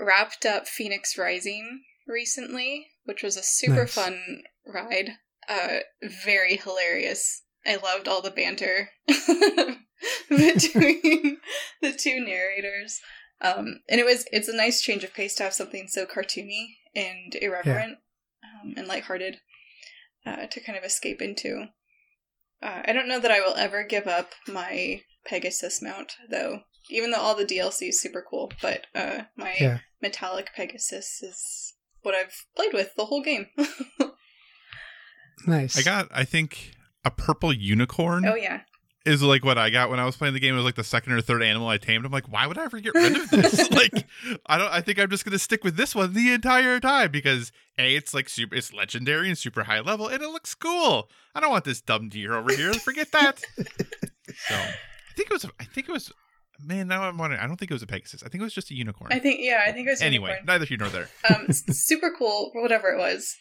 wrapped 0.00 0.44
up 0.44 0.64
Fenyx 0.66 1.18
Rising 1.18 1.82
recently, 2.06 2.88
which 3.04 3.22
was 3.22 3.36
a 3.36 3.42
super 3.42 3.82
Nice. 3.84 3.94
fun 3.94 4.42
ride. 4.66 5.12
Uh, 5.48 5.78
very 6.24 6.56
hilarious. 6.56 7.42
I 7.64 7.76
loved 7.76 8.08
all 8.08 8.22
the 8.22 8.30
banter 8.30 8.90
between 10.28 11.38
the 11.82 11.92
two 11.92 12.20
narrators. 12.20 13.00
Um, 13.40 13.80
and 13.88 14.00
it 14.00 14.06
was 14.06 14.24
it's 14.32 14.48
a 14.48 14.56
nice 14.56 14.80
change 14.80 15.04
of 15.04 15.12
pace 15.14 15.34
to 15.36 15.42
have 15.42 15.52
something 15.52 15.88
so 15.88 16.06
cartoony 16.06 16.76
and 16.94 17.34
irreverent 17.34 17.98
um, 18.42 18.74
and 18.76 18.88
lighthearted 18.88 19.38
uh, 20.24 20.46
to 20.46 20.60
kind 20.60 20.78
of 20.78 20.84
escape 20.84 21.20
into. 21.20 21.66
Uh, 22.62 22.82
I 22.86 22.92
don't 22.92 23.08
know 23.08 23.20
that 23.20 23.30
I 23.30 23.40
will 23.40 23.54
ever 23.56 23.84
give 23.84 24.06
up 24.06 24.30
my 24.48 25.02
Pegasus 25.26 25.82
mount, 25.82 26.12
though. 26.30 26.60
Even 26.90 27.10
though 27.10 27.20
all 27.20 27.34
the 27.34 27.44
DLC 27.44 27.88
is 27.88 28.00
super 28.00 28.24
cool, 28.28 28.52
but 28.62 28.86
uh, 28.94 29.22
my 29.36 29.54
Yeah. 29.60 29.78
metallic 30.00 30.50
Pegasus 30.54 31.22
is 31.22 31.74
what 32.02 32.14
I've 32.14 32.44
played 32.54 32.72
with 32.72 32.94
the 32.94 33.06
whole 33.06 33.22
game. 33.22 33.46
nice. 35.46 35.76
I 35.78 35.82
got, 35.82 36.08
I 36.12 36.24
think, 36.24 36.72
a 37.04 37.10
purple 37.10 37.52
unicorn 37.52 38.26
oh 38.26 38.34
yeah, 38.34 38.60
is 39.04 39.22
like 39.22 39.44
what 39.44 39.58
I 39.58 39.70
got 39.70 39.90
when 39.90 40.00
I 40.00 40.04
was 40.04 40.16
playing 40.16 40.34
the 40.34 40.40
game. 40.40 40.54
It 40.54 40.56
was 40.56 40.64
like 40.64 40.74
the 40.74 40.84
second 40.84 41.12
or 41.12 41.20
third 41.20 41.42
animal 41.42 41.68
I 41.68 41.78
tamed. 41.78 42.04
I'm 42.04 42.12
like, 42.12 42.30
why 42.32 42.46
would 42.46 42.58
I 42.58 42.64
ever 42.64 42.80
get 42.80 42.94
rid 42.94 43.16
of 43.16 43.30
this? 43.30 43.70
like, 43.70 44.06
I 44.46 44.58
don't. 44.58 44.72
I 44.72 44.80
think 44.80 44.98
I'm 44.98 45.10
just 45.10 45.24
gonna 45.24 45.38
stick 45.38 45.62
with 45.64 45.76
this 45.76 45.94
one 45.94 46.12
the 46.12 46.32
entire 46.32 46.80
time 46.80 47.10
because 47.10 47.52
a, 47.78 47.94
it's 47.94 48.12
like 48.14 48.28
super, 48.28 48.54
it's 48.56 48.72
legendary 48.72 49.28
and 49.28 49.38
super 49.38 49.64
high 49.64 49.80
level, 49.80 50.08
and 50.08 50.22
it 50.22 50.28
looks 50.28 50.54
cool. 50.54 51.08
I 51.34 51.40
don't 51.40 51.50
want 51.50 51.64
this 51.64 51.80
dumb 51.80 52.08
deer 52.08 52.34
over 52.34 52.52
here. 52.52 52.72
Forget 52.74 53.12
that. 53.12 53.40
so, 54.48 54.54
I 54.54 55.14
think 55.16 55.30
it 55.30 55.32
was. 55.32 55.46
I 55.60 55.64
think 55.64 55.88
it 55.88 55.92
was. 55.92 56.12
Man, 56.62 56.88
now 56.88 57.02
I'm 57.02 57.18
wondering. 57.18 57.40
I 57.40 57.46
don't 57.46 57.56
think 57.56 57.70
it 57.70 57.74
was 57.74 57.82
a 57.82 57.86
Pegasus. 57.86 58.22
I 58.22 58.28
think 58.28 58.40
it 58.40 58.44
was 58.44 58.54
just 58.54 58.70
a 58.70 58.74
unicorn. 58.74 59.12
I 59.12 59.18
think 59.18 59.40
yeah, 59.42 59.62
I 59.66 59.72
think 59.72 59.86
it 59.88 59.90
was 59.92 60.02
anyway, 60.02 60.30
unicorn. 60.30 60.46
neither 60.46 60.64
here 60.64 60.78
nor 60.78 60.88
there. 60.88 61.08
um, 61.34 61.52
super 61.52 62.12
cool, 62.16 62.50
whatever 62.54 62.88
it 62.88 62.98
was. 62.98 63.36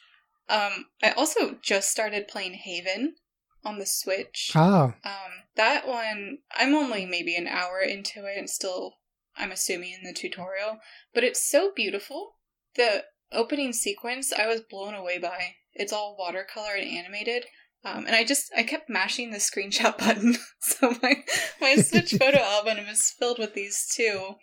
Um, 0.47 0.85
I 1.01 1.11
also 1.11 1.57
just 1.61 1.89
started 1.89 2.27
playing 2.27 2.53
Haven 2.53 3.15
on 3.63 3.79
the 3.79 3.85
Switch. 3.85 4.51
Oh, 4.55 4.93
Um, 5.03 5.31
that 5.55 5.87
one, 5.87 6.39
I'm 6.55 6.75
only 6.75 7.05
maybe 7.05 7.35
an 7.35 7.47
hour 7.47 7.79
into 7.81 8.25
it 8.25 8.37
and 8.37 8.47
still, 8.49 8.97
I'm 9.35 9.51
assuming, 9.51 9.93
in 9.93 10.03
the 10.03 10.13
tutorial. 10.13 10.77
But 11.13 11.23
it's 11.23 11.49
so 11.49 11.71
beautiful. 11.75 12.35
The 12.75 13.05
opening 13.31 13.73
sequence, 13.73 14.31
I 14.31 14.45
was 14.45 14.61
blown 14.61 14.93
away 14.93 15.17
by. 15.17 15.55
It's 15.73 15.91
all 15.91 16.15
watercolor 16.17 16.75
and 16.77 16.87
animated. 16.87 17.45
Um, 17.85 18.07
and 18.07 18.15
I 18.15 18.23
just, 18.23 18.51
I 18.57 18.63
kept 18.63 18.89
mashing 18.89 19.31
the 19.31 19.37
screenshot 19.37 19.97
button. 19.99 20.37
so 20.59 20.95
my, 21.01 21.23
my 21.61 21.75
Switch 21.75 22.11
photo 22.19 22.39
album 22.39 22.79
is 22.79 23.13
filled 23.17 23.39
with 23.39 23.53
these 23.53 23.87
two, 23.95 24.35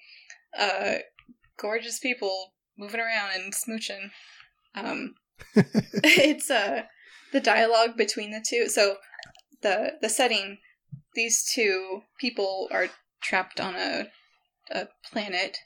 uh, 0.59 0.97
gorgeous 1.59 1.99
people 1.99 2.55
moving 2.79 3.01
around 3.01 3.31
and 3.35 3.53
smooching. 3.53 4.11
Um, 4.75 5.15
it's, 5.55 6.51
uh, 6.51 6.83
the 7.33 7.41
dialogue 7.41 7.97
between 7.97 8.31
the 8.31 8.45
two. 8.47 8.69
So 8.69 8.97
the 9.63 9.95
the 10.01 10.09
setting, 10.09 10.59
these 11.15 11.43
two 11.43 12.03
people 12.21 12.69
are 12.71 12.89
trapped 13.23 13.59
on 13.59 13.75
a 13.75 14.09
a 14.71 14.89
planet 15.11 15.59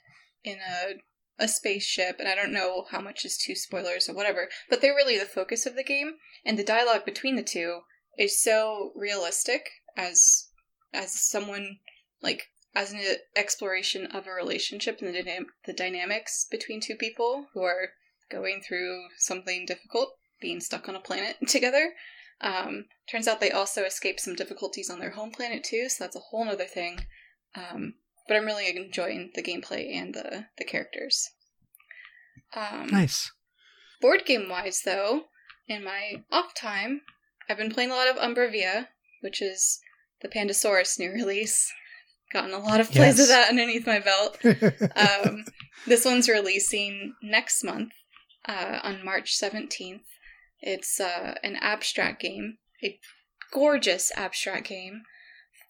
in 0.43 0.57
a 0.57 0.93
a 1.39 1.47
spaceship, 1.47 2.17
and 2.19 2.27
I 2.27 2.35
don't 2.35 2.53
know 2.53 2.85
how 2.89 2.99
much 2.99 3.23
is 3.23 3.37
two 3.37 3.55
spoilers 3.55 4.09
or 4.09 4.13
whatever, 4.13 4.49
but 4.69 4.81
they're 4.81 4.95
really 4.95 5.17
the 5.17 5.25
focus 5.25 5.65
of 5.65 5.75
the 5.75 5.83
game, 5.83 6.15
and 6.43 6.57
the 6.57 6.63
dialogue 6.63 7.05
between 7.05 7.35
the 7.35 7.43
two 7.43 7.81
is 8.17 8.41
so 8.41 8.91
realistic 8.95 9.69
as 9.95 10.49
as 10.93 11.19
someone 11.19 11.79
like 12.21 12.47
as 12.75 12.91
an 12.91 13.01
exploration 13.35 14.05
of 14.07 14.27
a 14.27 14.31
relationship 14.31 15.01
and 15.01 15.13
the, 15.13 15.23
dynam- 15.23 15.45
the 15.65 15.73
dynamics 15.73 16.45
between 16.49 16.79
two 16.79 16.95
people 16.95 17.47
who 17.53 17.61
are 17.61 17.89
going 18.29 18.61
through 18.61 19.07
something 19.17 19.65
difficult, 19.65 20.17
being 20.39 20.59
stuck 20.59 20.87
on 20.87 20.95
a 20.95 20.99
planet 20.99 21.37
together. 21.47 21.93
Um, 22.39 22.85
turns 23.09 23.27
out 23.27 23.39
they 23.39 23.51
also 23.51 23.83
escaped 23.83 24.19
some 24.19 24.35
difficulties 24.35 24.89
on 24.89 24.99
their 24.99 25.11
home 25.11 25.31
planet 25.31 25.63
too, 25.63 25.89
so 25.89 26.03
that's 26.03 26.15
a 26.15 26.19
whole 26.19 26.47
other 26.47 26.65
thing. 26.65 26.99
Um, 27.55 27.95
but 28.27 28.37
I'm 28.37 28.45
really 28.45 28.69
enjoying 28.69 29.31
the 29.35 29.43
gameplay 29.43 29.95
and 29.95 30.13
the 30.13 30.45
the 30.57 30.65
characters. 30.65 31.29
Um, 32.55 32.87
nice. 32.87 33.31
Board 34.01 34.23
game 34.25 34.47
wise, 34.49 34.81
though, 34.85 35.23
in 35.67 35.83
my 35.83 36.23
off 36.31 36.53
time, 36.53 37.01
I've 37.49 37.57
been 37.57 37.71
playing 37.71 37.91
a 37.91 37.95
lot 37.95 38.07
of 38.07 38.17
Umbravia, 38.17 38.87
which 39.21 39.41
is 39.41 39.79
the 40.21 40.27
Pandasaurus 40.27 40.99
new 40.99 41.11
release. 41.13 41.71
Gotten 42.33 42.53
a 42.53 42.59
lot 42.59 42.81
of 42.81 42.91
plays 42.91 43.19
of 43.21 43.29
that 43.29 43.49
underneath 43.49 43.87
my 43.87 43.99
belt. 43.99 44.37
Um, 44.97 45.45
this 45.85 46.03
one's 46.03 46.27
releasing 46.27 47.13
next 47.21 47.63
month 47.63 47.93
uh, 48.45 48.79
on 48.83 49.05
March 49.05 49.39
17th. 49.39 50.01
It's 50.59 50.99
uh, 50.99 51.35
an 51.43 51.55
abstract 51.61 52.21
game, 52.21 52.57
a 52.83 52.99
gorgeous 53.53 54.11
abstract 54.15 54.67
game. 54.67 55.03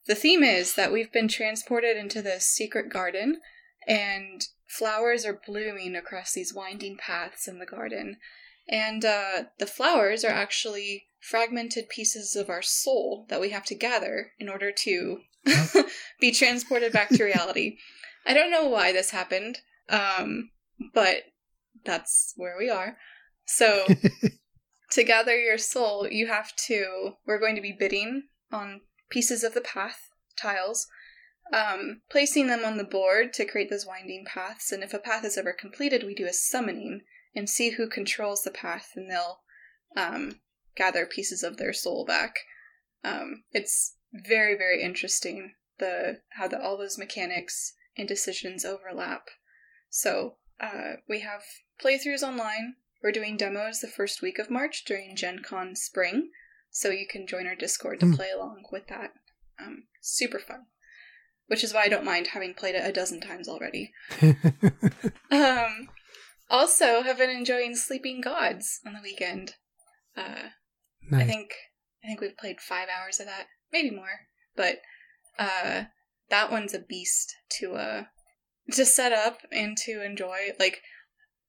The 0.08 0.16
theme 0.16 0.44
is 0.44 0.76
that 0.76 0.92
we've 0.92 1.12
been 1.12 1.28
transported 1.28 1.98
into 1.98 2.22
this 2.22 2.46
secret 2.46 2.90
garden, 2.92 3.42
and 3.86 4.42
flowers 4.66 5.26
are 5.26 5.42
blooming 5.46 5.96
across 5.96 6.32
these 6.32 6.54
winding 6.54 6.98
paths 6.98 7.48
in 7.48 7.60
the 7.60 7.66
garden. 7.66 8.18
And 8.70 9.04
uh, 9.04 9.44
the 9.60 9.66
flowers 9.66 10.24
are 10.24 10.32
actually 10.32 11.08
fragmented 11.20 11.90
pieces 11.90 12.36
of 12.36 12.50
our 12.50 12.62
soul 12.62 13.26
that 13.30 13.42
we 13.42 13.50
have 13.50 13.66
to 13.66 13.76
gather 13.76 14.32
in 14.40 14.50
order 14.50 14.72
to 14.72 15.20
be 16.20 16.32
transported 16.32 16.94
back 16.94 17.10
to 17.10 17.24
reality. 17.24 17.78
I 18.26 18.34
don't 18.34 18.52
know 18.52 18.68
why 18.68 18.92
this 18.92 19.12
happened, 19.12 19.60
um, 19.90 20.52
but 20.94 21.24
that's 21.86 22.34
where 22.36 22.56
we 22.58 22.70
are. 22.70 22.98
So, 23.46 23.86
to 24.92 25.04
gather 25.04 25.38
your 25.38 25.58
soul, 25.58 26.08
you 26.10 26.28
have 26.28 26.54
to. 26.68 27.12
We're 27.26 27.40
going 27.40 27.56
to 27.56 27.62
be 27.62 27.76
bidding 27.78 28.24
on 28.52 28.82
pieces 29.10 29.44
of 29.44 29.54
the 29.54 29.62
path 29.62 30.10
tiles, 30.36 30.88
um, 31.54 32.02
placing 32.10 32.48
them 32.48 32.66
on 32.66 32.78
the 32.78 32.84
board 32.84 33.34
to 33.34 33.46
create 33.46 33.70
those 33.70 33.86
winding 33.86 34.26
paths. 34.26 34.72
And 34.72 34.84
if 34.84 34.94
a 34.94 35.00
path 35.00 35.24
is 35.24 35.38
ever 35.38 35.54
completed, 35.54 36.04
we 36.04 36.14
do 36.14 36.26
a 36.26 36.34
summoning 36.34 37.02
and 37.36 37.50
see 37.50 37.72
who 37.72 37.88
controls 37.88 38.44
the 38.44 38.52
path, 38.52 38.92
and 38.96 39.10
they'll 39.10 39.42
um, 39.96 40.40
gather 40.76 41.06
pieces 41.06 41.44
of 41.44 41.58
their 41.58 41.74
soul 41.74 42.06
back. 42.06 42.36
Um, 43.04 43.44
it's 43.52 43.96
very 44.14 44.58
very 44.58 44.82
interesting 44.82 45.54
the 45.80 46.22
how 46.30 46.48
the 46.48 46.60
all 46.60 46.78
those 46.78 46.98
mechanics 46.98 47.74
and 47.98 48.08
decisions 48.08 48.66
overlap. 48.66 49.28
So 49.90 50.38
uh, 50.60 50.94
we 51.08 51.22
have 51.22 51.44
playthroughs 51.82 52.24
online. 52.24 52.76
We're 53.04 53.12
doing 53.12 53.38
demos 53.38 53.80
the 53.80 53.88
first 53.88 54.22
week 54.22 54.40
of 54.40 54.50
March 54.50 54.84
during 54.86 55.16
Gen 55.16 55.40
Con 55.44 55.76
Spring, 55.76 56.32
so 56.72 56.90
you 56.90 57.08
can 57.10 57.28
join 57.28 57.48
our 57.48 57.56
Discord 57.56 58.00
to 58.02 58.06
Mm. 58.08 58.16
play 58.16 58.30
along 58.30 58.64
with 58.72 58.88
that. 58.88 59.12
Um, 59.60 59.88
super 60.02 60.40
fun, 60.40 60.66
which 61.48 61.64
is 61.64 61.74
why 61.74 61.84
I 61.84 61.90
don't 61.90 62.06
mind 62.06 62.28
having 62.28 62.54
played 62.54 62.76
it 62.76 62.86
a 62.88 62.92
dozen 62.92 63.20
times 63.22 63.48
already. 63.48 63.92
Um, 65.32 65.90
also, 66.50 67.02
have 67.04 67.18
been 67.18 67.30
enjoying 67.30 67.76
Sleeping 67.76 68.22
Gods 68.22 68.80
on 68.86 68.94
the 68.94 69.02
weekend. 69.02 69.56
Uh, 70.16 70.50
I 71.12 71.24
think 71.26 71.52
I 72.04 72.08
think 72.08 72.22
we've 72.22 72.38
played 72.38 72.62
five 72.62 72.88
hours 72.90 73.20
of 73.20 73.26
that, 73.26 73.48
maybe 73.72 73.92
more. 73.92 74.28
But 74.56 74.78
uh, 75.38 75.86
that 76.30 76.52
one's 76.52 76.74
a 76.74 76.80
beast 76.80 77.34
to 77.60 77.74
uh 77.76 78.04
to 78.72 78.86
set 78.86 79.12
up 79.12 79.40
and 79.52 79.76
to 79.80 80.02
enjoy. 80.04 80.52
Like 80.60 80.82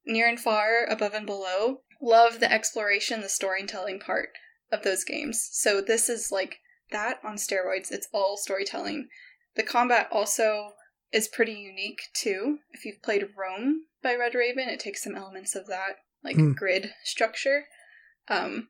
near 0.04 0.28
and 0.28 0.40
far, 0.40 0.84
above 0.88 1.14
and 1.14 1.26
below. 1.26 1.82
Love 2.00 2.40
the 2.40 2.50
exploration, 2.52 3.20
the 3.20 3.28
storytelling 3.28 3.98
part 4.00 4.30
of 4.72 4.82
those 4.82 5.04
games. 5.04 5.48
So 5.52 5.80
this 5.80 6.08
is 6.08 6.30
like 6.32 6.58
that 6.90 7.18
on 7.24 7.36
steroids. 7.36 7.90
It's 7.90 8.08
all 8.12 8.36
storytelling. 8.36 9.08
The 9.56 9.62
combat 9.62 10.08
also 10.12 10.70
is 11.12 11.28
pretty 11.28 11.52
unique 11.54 12.00
too. 12.14 12.58
If 12.72 12.84
you've 12.84 13.02
played 13.02 13.24
Rome 13.36 13.82
by 14.02 14.14
Red 14.14 14.34
Raven, 14.34 14.68
it 14.68 14.80
takes 14.80 15.02
some 15.02 15.16
elements 15.16 15.54
of 15.54 15.66
that, 15.66 15.96
like 16.22 16.36
Hmm. 16.36 16.52
grid 16.52 16.92
structure. 17.04 17.64
Um, 18.28 18.68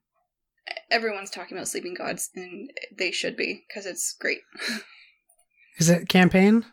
everyone's 0.91 1.31
talking 1.31 1.57
about 1.57 1.69
Sleeping 1.69 1.95
Gods, 1.95 2.31
and 2.35 2.71
they 2.97 3.11
should 3.11 3.37
be 3.37 3.65
because 3.69 3.87
it's 3.87 4.15
great. 4.21 4.39
Is 5.79 5.89
it 5.89 6.09
campaign? 6.09 6.65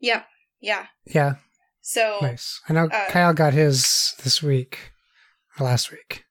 yeah, 0.00 0.24
yeah. 0.60 0.86
Yeah, 1.06 1.34
So 1.82 2.18
nice. 2.22 2.60
I 2.68 2.72
know 2.72 2.86
uh, 2.86 3.08
Kyle 3.10 3.32
got 3.34 3.52
his 3.54 4.14
this 4.22 4.42
week, 4.42 4.92
or 5.58 5.64
last 5.66 5.90
week. 5.90 6.24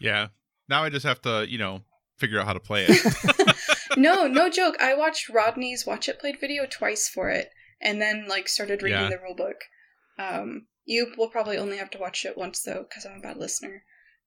Yeah. 0.00 0.28
Now 0.72 0.84
I 0.84 0.88
just 0.88 1.04
have 1.04 1.20
to, 1.22 1.44
you 1.46 1.58
know, 1.58 1.82
figure 2.16 2.40
out 2.40 2.46
how 2.46 2.54
to 2.54 2.60
play 2.60 2.86
it. 2.88 3.56
no, 3.98 4.26
no 4.26 4.48
joke. 4.48 4.76
I 4.80 4.94
watched 4.94 5.28
Rodney's 5.28 5.84
Watch 5.86 6.08
It 6.08 6.18
Played 6.18 6.40
video 6.40 6.64
twice 6.64 7.10
for 7.10 7.28
it, 7.28 7.50
and 7.78 8.00
then 8.00 8.24
like 8.26 8.48
started 8.48 8.82
reading 8.82 8.98
Yeah. 9.02 9.10
the 9.10 9.18
rule 9.22 9.34
book. 9.36 9.56
Um, 10.18 10.68
you 10.86 11.12
will 11.18 11.28
probably 11.28 11.58
only 11.58 11.76
have 11.76 11.90
to 11.90 11.98
watch 11.98 12.24
it 12.24 12.38
once 12.38 12.62
though, 12.62 12.86
because 12.88 13.04
I'm 13.04 13.18
a 13.18 13.20
bad 13.20 13.36
listener. 13.36 13.82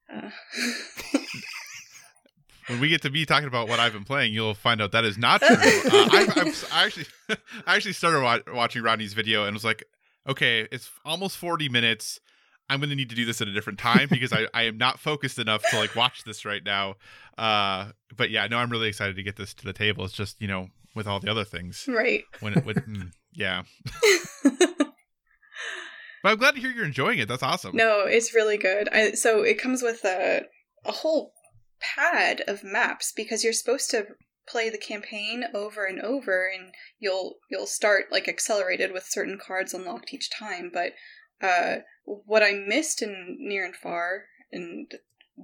Uh, 0.08 0.30
when 2.68 2.80
we 2.80 2.90
get 2.90 3.02
to 3.02 3.10
be 3.10 3.26
talking 3.26 3.48
about 3.48 3.68
what 3.68 3.80
I've 3.80 3.94
been 3.94 4.04
playing, 4.06 4.32
you'll 4.32 4.54
find 4.54 4.82
out 4.84 4.92
that 4.92 5.04
is 5.04 5.18
not 5.18 5.42
true. 5.42 5.56
Uh, 5.56 6.10
I've, 6.12 6.38
I've, 6.38 6.70
I 6.72 6.86
actually, 6.86 7.06
I 7.66 7.76
actually 7.76 7.94
started 7.94 8.22
wa- 8.22 8.54
watching 8.54 8.84
Rodney's 8.84 9.14
video 9.14 9.46
and 9.46 9.56
was 9.56 9.66
like, 9.66 9.84
okay, 10.28 10.68
it's 10.72 10.92
almost 11.04 11.38
forty 11.38 11.70
minutes. 11.70 12.20
I'm 12.70 12.80
going 12.80 12.90
to 12.90 12.96
need 12.96 13.10
to 13.10 13.16
do 13.16 13.26
this 13.26 13.42
at 13.42 13.48
a 13.48 13.54
different 13.54 13.80
time 13.80 14.08
because 14.10 14.34
I, 14.34 14.48
I 14.54 14.64
am 14.64 14.78
not 14.78 15.00
focused 15.00 15.38
enough 15.40 15.64
to 15.70 15.80
like 15.80 15.96
watch 15.96 16.24
this 16.24 16.46
right 16.46 16.64
now. 16.64 16.96
Uh, 17.38 17.92
but 18.16 18.32
yeah, 18.32 18.48
no, 18.48 18.58
I'm 18.58 18.70
really 18.72 18.88
excited 18.88 19.16
to 19.16 19.24
get 19.24 19.36
this 19.36 19.54
to 19.56 19.66
the 19.66 19.74
table. 19.74 20.04
It's 20.06 20.14
just 20.14 20.42
you 20.42 20.48
know 20.48 20.70
with 20.96 21.08
all 21.08 21.20
the 21.20 21.30
other 21.30 21.44
things 21.44 21.86
right. 21.88 22.24
when 22.40 22.54
it 22.54 22.66
with 22.66 22.78
mm, 22.78 23.12
yeah. 23.34 23.64
But 26.26 26.32
I'm 26.32 26.38
glad 26.40 26.56
to 26.56 26.60
hear 26.60 26.72
you're 26.72 26.86
enjoying 26.86 27.20
it. 27.20 27.28
That's 27.28 27.44
awesome. 27.44 27.76
No, 27.76 28.06
it's 28.08 28.34
really 28.34 28.58
good. 28.58 28.90
I, 28.92 29.12
so 29.12 29.44
it 29.44 29.62
comes 29.62 29.84
with 29.84 30.04
a 30.04 30.46
a 30.84 30.92
whole 30.92 31.34
pad 31.80 32.42
of 32.48 32.64
maps 32.64 33.14
because 33.16 33.44
you're 33.44 33.54
supposed 33.54 33.92
to 33.92 34.08
play 34.48 34.72
the 34.72 34.80
campaign 34.80 35.44
over 35.54 35.86
and 35.86 36.02
over, 36.02 36.48
and 36.52 36.74
you'll 36.98 37.36
you'll 37.52 37.68
start 37.68 38.06
like 38.12 38.28
accelerated 38.28 38.92
with 38.92 39.06
certain 39.08 39.38
cards 39.38 39.72
unlocked 39.72 40.16
each 40.16 40.32
time. 40.32 40.72
But 40.74 40.94
uh, 41.42 41.78
what 42.06 42.44
I 42.44 42.54
missed 42.54 43.02
in 43.02 43.38
Near 43.40 43.66
and 43.66 43.76
Far 43.76 44.26
and 44.52 44.94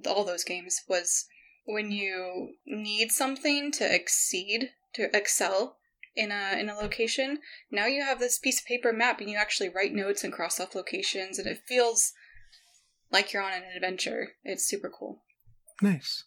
all 0.06 0.23
those 0.23 0.43
games 0.43 0.82
was 0.88 1.25
when 1.65 1.91
you 1.91 2.56
need 2.65 3.12
something 3.12 3.71
to 3.73 3.93
exceed 3.95 4.71
to 4.93 5.15
excel 5.15 5.77
in 6.15 6.32
a 6.32 6.58
in 6.60 6.69
a 6.69 6.75
location 6.75 7.39
now 7.71 7.86
you 7.86 8.04
have 8.04 8.19
this 8.19 8.38
piece 8.38 8.60
of 8.60 8.65
paper 8.65 8.91
map 8.91 9.21
and 9.21 9.30
you 9.30 9.38
actually 9.38 9.69
write 9.69 9.93
notes 9.93 10.23
and 10.23 10.34
cross 10.34 10.60
off 10.60 10.75
locations 10.75 11.39
and 11.39 11.47
it 11.47 11.62
feels 11.65 12.12
like 13.12 13.32
you're 13.32 13.43
on 13.43 13.54
an 13.54 13.63
adventure 13.75 14.34
it's 14.43 14.65
super 14.65 14.89
cool 14.89 15.21
Nice. 15.82 16.23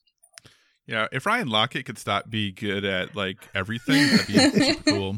Yeah, 0.86 1.06
if 1.12 1.24
Ryan 1.24 1.48
Laukat 1.48 1.86
could 1.86 1.98
stop 1.98 2.28
be 2.28 2.52
good 2.52 2.84
at 2.84 3.16
like 3.16 3.38
everything, 3.54 4.06
that'd 4.08 4.26
be 4.26 4.62
super 4.62 4.82
cool. 4.90 5.16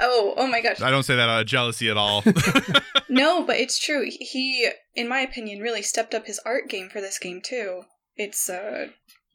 Oh 0.00 0.34
oh 0.36 0.46
my 0.46 0.60
gosh 0.60 0.80
I 0.80 0.90
don't 0.90 1.02
say 1.02 1.16
that 1.16 1.28
out 1.28 1.40
of 1.40 1.46
jealousy 1.46 1.88
at 1.90 1.96
all. 1.96 2.22
no 3.08 3.44
but 3.44 3.56
it's 3.56 3.78
true 3.84 4.04
he 4.08 4.68
in 4.94 5.08
my 5.08 5.20
opinion 5.20 5.60
really 5.60 5.82
stepped 5.82 6.14
up 6.14 6.26
his 6.26 6.40
art 6.44 6.68
game 6.68 6.88
for 6.88 7.00
this 7.00 7.18
game 7.18 7.40
too 7.44 7.82
it's 8.16 8.48
uh 8.50 8.88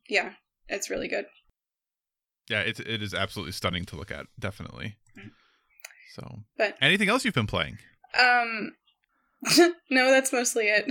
yeah 0.10 0.34
it's 0.68 0.90
really 0.90 1.08
good 1.08 1.26
yeah, 2.50 2.60
it 2.60 2.80
it 2.82 3.02
is 3.02 3.14
absolutely 3.14 3.54
stunning 3.54 3.86
to 3.86 3.96
look 3.96 4.12
at, 4.12 4.26
definitely. 4.38 4.98
Mm. 5.18 5.30
So, 6.14 6.40
But- 6.58 6.76
anything 6.82 7.08
else 7.08 7.24
you've 7.24 7.34
been 7.34 7.48
playing? 7.48 7.78
um 8.20 8.74
no 9.90 10.12
that's 10.12 10.32
mostly 10.32 10.66
it 10.66 10.86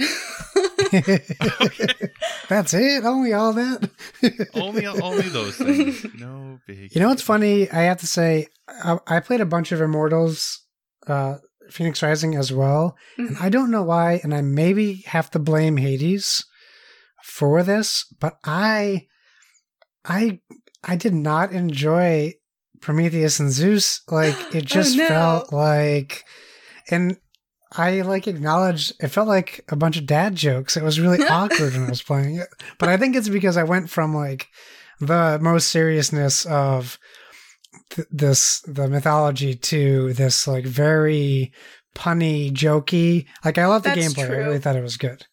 That's 2.49 2.75
it. 2.75 3.05
Only 3.05 3.33
all 3.33 3.53
that. 3.55 3.91
Only 4.55 4.87
only 4.87 5.29
those 5.29 5.57
things. 5.57 6.05
No 6.19 6.61
big. 6.67 6.95
You 6.95 7.01
know 7.01 7.09
what's 7.09 7.23
funny? 7.23 7.71
I 7.71 7.83
have 7.83 7.99
to 7.99 8.07
say, 8.07 8.49
I, 8.69 8.99
I 9.07 9.21
played 9.21 9.41
a 9.41 9.47
bunch 9.47 9.73
of 9.73 9.81
Immortals, 9.81 10.61
uh, 11.07 11.37
Fenyx 11.71 12.03
Rising 12.03 12.35
as 12.35 12.53
well, 12.53 12.97
and 13.17 13.37
I 13.41 13.49
don't 13.49 13.71
know 13.71 13.83
why, 13.83 14.21
and 14.23 14.35
I 14.35 14.43
maybe 14.43 15.03
have 15.07 15.31
to 15.31 15.39
blame 15.39 15.79
Hades 15.79 16.45
for 17.23 17.63
this, 17.63 18.05
but 18.21 18.37
I, 18.45 19.07
I, 20.05 20.41
I 20.85 20.97
did 20.97 21.15
not 21.15 21.53
enjoy 21.53 22.35
Prometheus 22.83 23.41
and 23.41 23.51
Zeus. 23.51 24.03
Like 24.09 24.37
it 24.55 24.65
just 24.67 24.97
no. 24.99 25.09
felt 25.09 25.53
like, 25.53 26.25
and 26.91 27.17
I 27.77 28.03
like 28.03 28.27
acknowledged 28.29 28.93
it 29.01 29.09
felt 29.09 29.29
like 29.29 29.65
a 29.69 29.77
bunch 29.77 29.97
of 29.97 30.07
dad 30.07 30.35
jokes. 30.35 30.77
It 30.77 30.83
was 30.83 31.01
really 31.01 31.25
awkward 31.29 31.73
when 31.73 31.85
I 31.85 31.91
was 31.91 32.03
playing 32.03 32.37
it, 32.37 32.49
but 32.79 32.89
I 32.89 32.97
think 32.97 33.17
it's 33.17 33.29
because 33.29 33.57
I 33.57 33.63
went 33.65 33.89
from 33.91 34.15
like 34.15 34.49
the 35.01 35.39
most 35.41 35.69
seriousness 35.69 36.45
of 36.47 36.99
th- 37.91 38.09
this 38.11 38.61
the 38.61 38.89
mythology 38.89 39.55
to 39.55 40.13
this 40.13 40.47
like 40.47 40.65
very 40.65 41.53
punny 41.95 42.51
jokey 42.51 43.27
like 43.45 43.59
i 43.59 43.67
love 43.67 43.83
the 43.83 43.91
gameplay 43.91 44.31
i 44.31 44.37
really 44.37 44.59
thought 44.59 44.77
it 44.77 44.83
was 44.83 44.97
good 44.97 45.27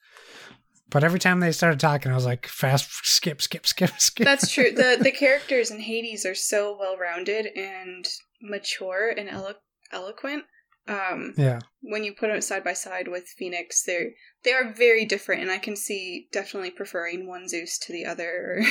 but 0.90 1.04
every 1.06 1.20
time 1.20 1.40
they 1.40 1.52
started 1.54 1.80
talking 1.80 2.12
i 2.12 2.16
was 2.16 2.26
like 2.26 2.48
fast 2.48 2.90
skip 3.04 3.42
skip 3.42 3.66
skip 3.66 3.92
skip 3.98 4.26
That's 4.26 4.52
true. 4.52 4.72
The 4.72 4.98
the 5.00 5.12
characters 5.24 5.72
in 5.72 5.80
Hades 5.80 6.26
are 6.26 6.36
so 6.36 6.76
well 6.78 6.98
rounded 6.98 7.48
and 7.56 8.08
mature 8.42 9.10
and 9.16 9.30
elo- 9.30 9.54
eloquent. 9.92 10.44
Um, 10.90 11.36
yeah. 11.38 11.60
when 11.82 12.04
you 12.04 12.14
put 12.14 12.30
them 12.30 12.42
side 12.42 12.64
by 12.64 12.74
side 12.74 13.08
with 13.08 13.32
Fenyx, 13.40 13.84
they're 13.86 14.10
they 14.44 14.54
are 14.54 14.74
very 14.74 15.06
different, 15.06 15.44
and 15.44 15.52
I 15.52 15.60
can 15.60 15.76
see 15.76 16.28
definitely 16.32 16.72
preferring 16.72 17.28
one 17.28 17.48
Zeus 17.48 17.78
to 17.80 17.94
the 17.94 18.06
other. 18.06 18.64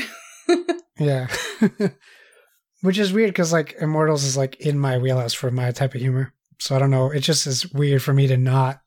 yeah. 0.99 1.29
Which 2.83 2.99
is 2.99 3.13
weird 3.13 3.31
because 3.31 3.53
like 3.53 3.77
immortals 3.81 4.25
is 4.25 4.37
like 4.37 4.57
in 4.61 4.79
my 4.79 4.99
wheelhouse 4.99 5.35
for 5.35 5.51
my 5.51 5.71
type 5.71 5.95
of 5.95 6.01
humor. 6.01 6.33
So 6.61 6.75
i 6.75 6.81
don't 6.81 6.91
know 6.91 7.11
it 7.13 7.21
just 7.21 7.47
is 7.47 7.73
weird 7.73 8.03
for 8.03 8.13
me 8.13 8.27
to 8.27 8.37
not 8.37 8.81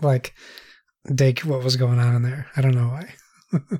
like 0.00 0.34
dig 1.14 1.44
what 1.44 1.62
was 1.62 1.76
going 1.76 1.98
on 1.98 2.16
in 2.16 2.22
there. 2.22 2.46
I 2.56 2.60
don't 2.60 2.74
know 2.74 2.88
why. 2.88 3.14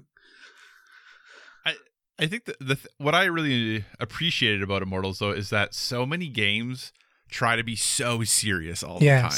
I 1.66 1.74
I 2.18 2.26
think 2.26 2.44
the, 2.44 2.56
the 2.60 2.74
th- 2.76 2.88
what 2.98 3.14
I 3.14 3.24
really 3.24 3.84
appreciated 3.98 4.62
about 4.62 4.82
Immortals 4.82 5.18
though 5.18 5.30
is 5.32 5.50
that 5.50 5.74
so 5.74 6.06
many 6.06 6.28
games 6.28 6.92
try 7.32 7.56
to 7.56 7.64
be 7.64 7.74
so 7.76 8.22
serious 8.24 8.82
all 8.82 8.98
the 8.98 9.06
time. 9.06 9.30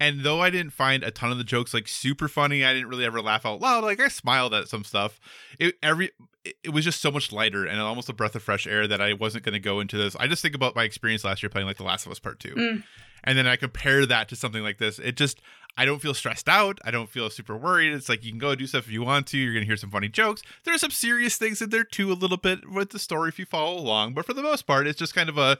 And 0.00 0.24
though 0.24 0.40
I 0.40 0.50
didn't 0.50 0.72
find 0.72 1.04
a 1.04 1.12
ton 1.12 1.30
of 1.30 1.38
the 1.38 1.44
jokes 1.44 1.72
like 1.72 1.86
super 1.86 2.26
funny, 2.26 2.64
I 2.64 2.72
didn't 2.72 2.88
really 2.88 3.04
ever 3.04 3.20
laugh 3.22 3.46
out 3.46 3.60
loud. 3.60 3.84
Like 3.84 4.00
I 4.00 4.08
smiled 4.08 4.52
at 4.52 4.68
some 4.68 4.82
stuff. 4.84 5.20
It 5.60 5.76
every 5.82 6.10
it, 6.44 6.56
it 6.64 6.70
was 6.70 6.84
just 6.84 7.00
so 7.00 7.12
much 7.12 7.30
lighter 7.30 7.64
and 7.64 7.80
almost 7.80 8.08
a 8.08 8.12
breath 8.12 8.34
of 8.34 8.42
fresh 8.42 8.66
air 8.66 8.88
that 8.88 9.00
I 9.00 9.12
wasn't 9.12 9.44
going 9.44 9.52
to 9.52 9.60
go 9.60 9.78
into 9.78 9.96
this. 9.96 10.16
I 10.18 10.26
just 10.26 10.42
think 10.42 10.56
about 10.56 10.74
my 10.74 10.82
experience 10.82 11.22
last 11.24 11.40
year 11.40 11.50
playing 11.50 11.68
like 11.68 11.76
The 11.76 11.84
Last 11.84 12.04
of 12.04 12.10
Us 12.10 12.18
Part 12.18 12.40
Two, 12.40 12.54
Mm. 12.56 12.82
and 13.22 13.38
then 13.38 13.46
I 13.46 13.54
compare 13.54 14.04
that 14.06 14.28
to 14.30 14.34
something 14.36 14.62
like 14.64 14.78
this. 14.78 14.98
It 14.98 15.16
just 15.16 15.40
I 15.76 15.84
don't 15.84 16.02
feel 16.02 16.14
stressed 16.14 16.48
out. 16.48 16.80
I 16.84 16.90
don't 16.90 17.08
feel 17.08 17.30
super 17.30 17.56
worried. 17.56 17.92
It's 17.92 18.08
like 18.08 18.24
you 18.24 18.32
can 18.32 18.40
go 18.40 18.56
do 18.56 18.66
stuff 18.66 18.86
if 18.86 18.92
you 18.92 19.04
want 19.04 19.28
to. 19.28 19.38
You're 19.38 19.52
going 19.54 19.62
to 19.62 19.66
hear 19.68 19.76
some 19.76 19.90
funny 19.90 20.08
jokes. 20.08 20.42
There's 20.64 20.80
some 20.80 20.90
serious 20.90 21.36
things 21.36 21.62
in 21.62 21.70
there 21.70 21.84
too, 21.84 22.10
a 22.10 22.14
little 22.14 22.36
bit 22.38 22.68
with 22.68 22.90
the 22.90 22.98
story 22.98 23.28
if 23.28 23.38
you 23.38 23.46
follow 23.46 23.78
along. 23.78 24.14
But 24.14 24.26
for 24.26 24.34
the 24.34 24.42
most 24.42 24.66
part, 24.66 24.88
it's 24.88 24.98
just 24.98 25.14
kind 25.14 25.28
of 25.28 25.38
a 25.38 25.58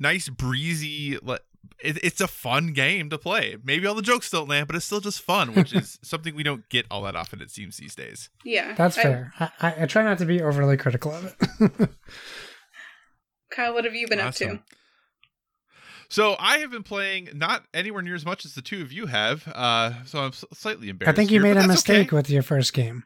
nice 0.00 0.28
breezy, 0.28 1.16
le- 1.22 1.38
it, 1.82 2.02
it's 2.02 2.20
a 2.20 2.26
fun 2.28 2.72
game 2.72 3.08
to 3.10 3.18
play. 3.18 3.56
Maybe 3.62 3.86
all 3.86 3.94
the 3.94 4.02
jokes 4.02 4.30
don't 4.30 4.48
land, 4.48 4.66
but 4.66 4.74
it's 4.76 4.84
still 4.86 5.00
just 5.00 5.20
fun, 5.22 5.54
which 5.54 5.72
is 5.72 5.98
something 6.02 6.34
we 6.34 6.42
don't 6.42 6.68
get 6.68 6.86
all 6.90 7.02
that 7.02 7.14
often. 7.14 7.40
It 7.40 7.50
seems 7.50 7.76
these 7.76 7.94
days. 7.94 8.30
Yeah, 8.44 8.74
That's 8.74 8.98
I- 8.98 9.02
fair. 9.02 9.32
I, 9.38 9.50
I, 9.60 9.74
I 9.82 9.86
try 9.86 10.02
not 10.02 10.18
to 10.18 10.26
be 10.26 10.42
overly 10.42 10.76
critical 10.76 11.12
of 11.12 11.36
it. 11.60 11.90
Kyle, 13.50 13.74
what 13.74 13.84
have 13.84 13.94
you 13.94 14.08
been 14.08 14.20
up 14.20 14.34
to? 14.34 14.60
So 16.08 16.34
I 16.40 16.58
have 16.58 16.70
been 16.72 16.82
playing 16.82 17.28
not 17.34 17.64
anywhere 17.72 18.02
near 18.02 18.14
as 18.16 18.24
much 18.26 18.44
as 18.44 18.54
the 18.54 18.62
two 18.62 18.82
of 18.82 18.92
you 18.92 19.06
have. 19.06 19.46
Uh, 19.46 19.92
so 20.06 20.18
I'm 20.20 20.32
slightly 20.32 20.88
embarrassed. 20.88 21.12
I 21.12 21.16
think 21.16 21.30
you 21.30 21.40
here, 21.40 21.42
made 21.42 21.50
a 21.52 21.66
that's 21.66 21.82
okay. 21.88 21.98
mistake 21.98 22.12
with 22.12 22.28
your 22.30 22.42
first 22.42 22.72
game. 22.72 23.04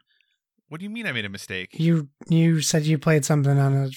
What 0.67 0.79
do 0.79 0.83
you 0.83 0.89
mean 0.89 1.05
I 1.05 1.11
made 1.11 1.25
a 1.25 1.29
mistake? 1.29 1.69
You 1.73 2.09
you 2.27 2.61
said 2.61 2.85
you 2.85 2.97
played 2.97 3.23
something 3.23 3.57
on 3.59 3.73
a 3.73 3.89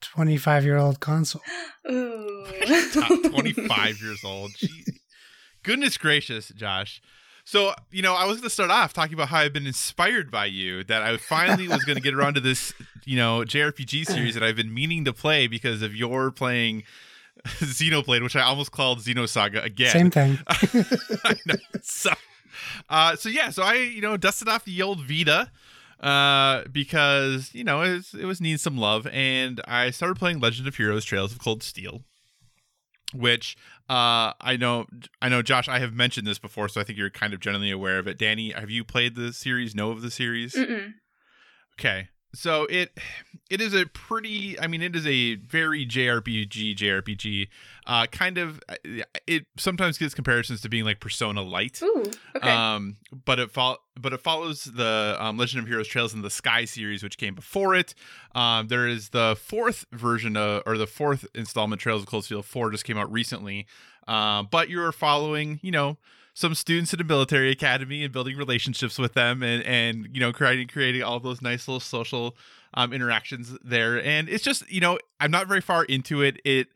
25 0.00 0.64
year 0.64 0.76
old 0.76 1.00
console. 1.00 1.42
Ooh. 1.90 2.46
Top 2.92 3.22
25 3.22 4.00
years 4.00 4.24
old. 4.24 4.52
Gee. 4.56 4.84
Goodness 5.62 5.96
gracious, 5.96 6.48
Josh. 6.48 7.00
So, 7.46 7.74
you 7.90 8.00
know, 8.00 8.14
I 8.14 8.24
was 8.24 8.38
going 8.38 8.44
to 8.44 8.50
start 8.50 8.70
off 8.70 8.94
talking 8.94 9.12
about 9.12 9.28
how 9.28 9.38
I've 9.38 9.52
been 9.52 9.66
inspired 9.66 10.30
by 10.30 10.46
you, 10.46 10.82
that 10.84 11.02
I 11.02 11.18
finally 11.18 11.68
was 11.68 11.84
going 11.84 11.96
to 11.96 12.02
get 12.02 12.14
around 12.14 12.34
to 12.34 12.40
this, 12.40 12.72
you 13.04 13.18
know, 13.18 13.40
JRPG 13.40 14.06
series 14.06 14.32
that 14.32 14.42
I've 14.42 14.56
been 14.56 14.72
meaning 14.72 15.04
to 15.04 15.12
play 15.12 15.46
because 15.46 15.82
of 15.82 15.94
your 15.94 16.30
playing 16.30 16.84
Xenoblade, 17.46 18.22
which 18.22 18.34
I 18.34 18.40
almost 18.40 18.72
called 18.72 19.00
Xenosaga 19.00 19.62
again. 19.62 19.90
Same 19.90 20.10
thing. 20.10 20.38
I 20.48 21.36
know. 21.44 21.56
So, 21.82 22.12
uh, 22.88 23.16
so 23.16 23.28
yeah, 23.28 23.50
so 23.50 23.62
I, 23.62 23.74
you 23.74 24.00
know, 24.00 24.16
dusted 24.16 24.48
off 24.48 24.64
the 24.64 24.80
old 24.80 25.06
Vita 25.06 25.50
uh, 26.00 26.62
because 26.70 27.54
you 27.54 27.64
know 27.64 27.82
it 27.82 27.92
was, 27.92 28.14
it 28.14 28.24
was 28.24 28.40
needing 28.40 28.58
some 28.58 28.76
love, 28.76 29.06
and 29.08 29.60
I 29.66 29.90
started 29.90 30.16
playing 30.18 30.40
Legend 30.40 30.68
of 30.68 30.76
Heroes: 30.76 31.04
Trails 31.04 31.32
of 31.32 31.38
Cold 31.38 31.62
Steel, 31.62 32.02
which 33.12 33.56
uh, 33.88 34.32
I 34.40 34.56
know, 34.58 34.86
I 35.20 35.28
know, 35.28 35.42
Josh. 35.42 35.68
I 35.68 35.78
have 35.78 35.92
mentioned 35.92 36.26
this 36.26 36.38
before, 36.38 36.68
so 36.68 36.80
I 36.80 36.84
think 36.84 36.98
you're 36.98 37.10
kind 37.10 37.34
of 37.34 37.40
generally 37.40 37.70
aware 37.70 37.98
of 37.98 38.06
it. 38.06 38.18
Danny, 38.18 38.52
have 38.52 38.70
you 38.70 38.84
played 38.84 39.14
the 39.14 39.32
series? 39.32 39.74
Know 39.74 39.90
of 39.90 40.02
the 40.02 40.10
series? 40.10 40.54
Mm-mm. 40.54 40.94
Okay. 41.78 42.08
So 42.34 42.66
it 42.68 42.98
it 43.50 43.60
is 43.60 43.74
a 43.74 43.86
pretty 43.86 44.58
I 44.58 44.66
mean 44.66 44.82
it 44.82 44.94
is 44.96 45.06
a 45.06 45.36
very 45.36 45.86
JRPG 45.86 46.76
JRPG 46.76 47.48
uh 47.86 48.06
kind 48.06 48.38
of 48.38 48.60
it 49.26 49.46
sometimes 49.56 49.98
gets 49.98 50.14
comparisons 50.14 50.60
to 50.62 50.68
being 50.68 50.84
like 50.84 51.00
Persona 51.00 51.42
Light. 51.42 51.80
Ooh. 51.82 52.10
Okay. 52.36 52.50
Um 52.50 52.96
but 53.24 53.38
it 53.38 53.50
fol- 53.50 53.78
but 53.98 54.12
it 54.12 54.20
follows 54.20 54.64
the 54.64 55.16
um, 55.20 55.36
Legend 55.36 55.62
of 55.62 55.68
Heroes 55.68 55.86
Trails 55.88 56.12
in 56.14 56.22
the 56.22 56.30
Sky 56.30 56.64
series 56.64 57.02
which 57.02 57.18
came 57.18 57.34
before 57.34 57.74
it. 57.74 57.94
Um 58.34 58.68
there 58.68 58.88
is 58.88 59.10
the 59.10 59.36
fourth 59.40 59.86
version 59.92 60.36
of 60.36 60.62
or 60.66 60.76
the 60.76 60.86
fourth 60.86 61.26
installment 61.34 61.80
Trails 61.80 62.02
of 62.02 62.08
Cold 62.08 62.24
Steel 62.24 62.42
4 62.42 62.70
just 62.70 62.84
came 62.84 62.98
out 62.98 63.10
recently. 63.12 63.66
Um 64.08 64.48
but 64.50 64.68
you're 64.68 64.92
following, 64.92 65.60
you 65.62 65.70
know, 65.70 65.98
some 66.34 66.54
students 66.54 66.92
at 66.92 67.00
a 67.00 67.04
military 67.04 67.50
academy 67.50 68.02
and 68.02 68.12
building 68.12 68.36
relationships 68.36 68.98
with 68.98 69.14
them 69.14 69.42
and 69.42 69.62
and 69.62 70.08
you 70.12 70.20
know 70.20 70.32
creating 70.32 70.66
creating 70.66 71.02
all 71.02 71.20
those 71.20 71.40
nice 71.40 71.66
little 71.66 71.80
social 71.80 72.36
um, 72.74 72.92
interactions 72.92 73.56
there. 73.64 74.02
And 74.04 74.28
it's 74.28 74.44
just 74.44 74.68
you 74.70 74.80
know 74.80 74.98
i'm 75.20 75.30
not 75.30 75.46
very 75.46 75.60
far 75.60 75.84
into 75.84 76.20
it. 76.20 76.40
It 76.44 76.68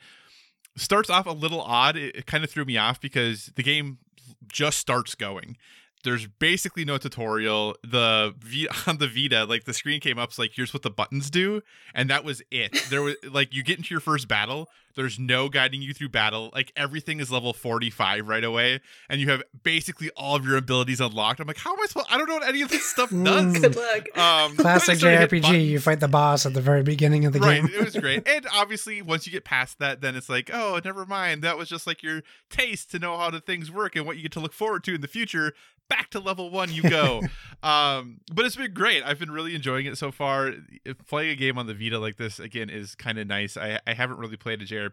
starts 0.77 1.11
off 1.11 1.27
a 1.27 1.33
little 1.33 1.61
odd. 1.61 1.97
It, 1.97 2.16
it 2.16 2.27
kind 2.27 2.44
of 2.44 2.51
threw 2.51 2.64
me 2.64 2.79
off 2.79 3.01
because 3.01 3.53
the 3.57 3.64
game 3.64 3.99
just 4.47 4.79
starts 4.79 5.14
going. 5.16 5.57
There's 6.05 6.29
basically 6.29 6.85
no 6.85 6.97
tutorial. 6.97 7.75
The 7.83 8.35
v 8.38 8.68
on 8.87 8.99
the 8.99 9.09
vita 9.09 9.44
like 9.44 9.64
the 9.64 9.75
screen 9.75 10.01
came 10.01 10.18
up 10.18 10.29
it's 10.29 10.38
like 10.38 10.53
here's 10.55 10.73
what 10.73 10.83
the 10.85 10.90
buttons 10.90 11.31
do 11.31 11.62
and 11.94 12.09
that 12.11 12.23
was 12.23 12.42
it. 12.53 12.87
There 12.90 13.03
was 13.03 13.16
like 13.29 13.53
you 13.53 13.64
get 13.64 13.79
into 13.79 13.92
your 13.92 14.01
first 14.01 14.29
battle 14.29 14.68
there's 14.99 15.17
no 15.17 15.49
guiding 15.49 15.81
you 15.81 15.95
through 15.95 16.09
battle. 16.09 16.51
Like 16.53 16.73
everything 16.75 17.21
is 17.21 17.31
level 17.31 17.53
45 17.53 18.27
right 18.27 18.43
away 18.43 18.81
and 19.09 19.21
you 19.21 19.31
have 19.31 19.45
basically 19.63 20.11
all 20.17 20.35
of 20.35 20.45
your 20.45 20.57
abilities 20.57 21.01
unlocked. 21.01 21.39
I'm 21.39 21.47
like 21.47 21.57
how 21.57 21.73
am 21.73 21.81
i 21.81 21.87
supposed 21.87 22.09
i 22.11 22.19
don't 22.19 22.29
know 22.29 22.35
what 22.35 22.49
any 22.49 22.63
of 22.63 22.69
this 22.69 22.85
stuff 22.85 23.11
does. 23.11 23.17
Mm. 23.19 23.63
Good 23.63 23.77
luck. 23.77 24.19
um 24.19 24.57
Classic 24.57 24.95
I 24.95 24.99
started 24.99 25.21
hitting 25.21 25.43
JRPG. 25.45 25.67
You 25.69 25.79
fight 25.79 26.01
the 26.01 26.09
boss 26.09 26.47
at 26.47 26.55
the 26.55 26.61
very 26.61 26.83
beginning 26.83 27.27
of 27.27 27.33
the 27.33 27.39
right 27.39 27.63
game. 27.63 27.71
it 27.73 27.85
was 27.85 27.95
great. 27.95 28.27
And 28.39 28.45
obviously 28.53 29.01
once 29.01 29.25
you 29.25 29.33
get 29.33 29.45
past 29.45 29.79
that 29.79 30.01
then 30.01 30.17
it's 30.17 30.29
like 30.29 30.51
oh 30.53 30.81
never 30.85 31.07
mind. 31.07 31.43
That 31.43 31.57
was 31.57 31.69
just 31.69 31.87
like 31.87 32.03
your 32.03 32.23
taste 32.51 32.91
to 32.91 32.99
know 32.99 33.17
how 33.17 33.31
the 33.31 33.41
things 33.41 33.71
work 33.71 33.95
and 33.95 34.05
what 34.05 34.17
you 34.17 34.23
get 34.23 34.33
to 34.33 34.41
look 34.41 34.53
forward 34.53 34.83
to 34.85 34.97
in 34.97 35.01
the 35.01 35.07
future. 35.07 35.55
Back 35.89 36.11
to 36.11 36.19
level 36.19 36.51
one 36.51 36.73
you 36.73 36.83
go. 36.83 37.23
Um 37.61 38.21
but 38.33 38.45
it's 38.45 38.55
been 38.55 38.73
great. 38.73 39.03
I've 39.05 39.19
been 39.19 39.33
really 39.33 39.57
enjoying 39.57 39.87
it 39.87 39.99
so 39.99 40.13
far. 40.13 40.53
If 40.85 41.05
playing 41.07 41.31
a 41.31 41.35
game 41.35 41.59
on 41.59 41.67
the 41.67 41.75
vita 41.75 41.99
like 41.99 42.17
this 42.17 42.39
again 42.39 42.71
is 42.71 42.95
kind 42.95 43.19
of 43.19 43.27
nice. 43.27 43.57
I 43.57 43.81
i 43.85 43.95
haven't 43.95 44.19
really 44.19 44.37
played 44.37 44.63
a 44.63 44.65
jrpg 44.65 44.88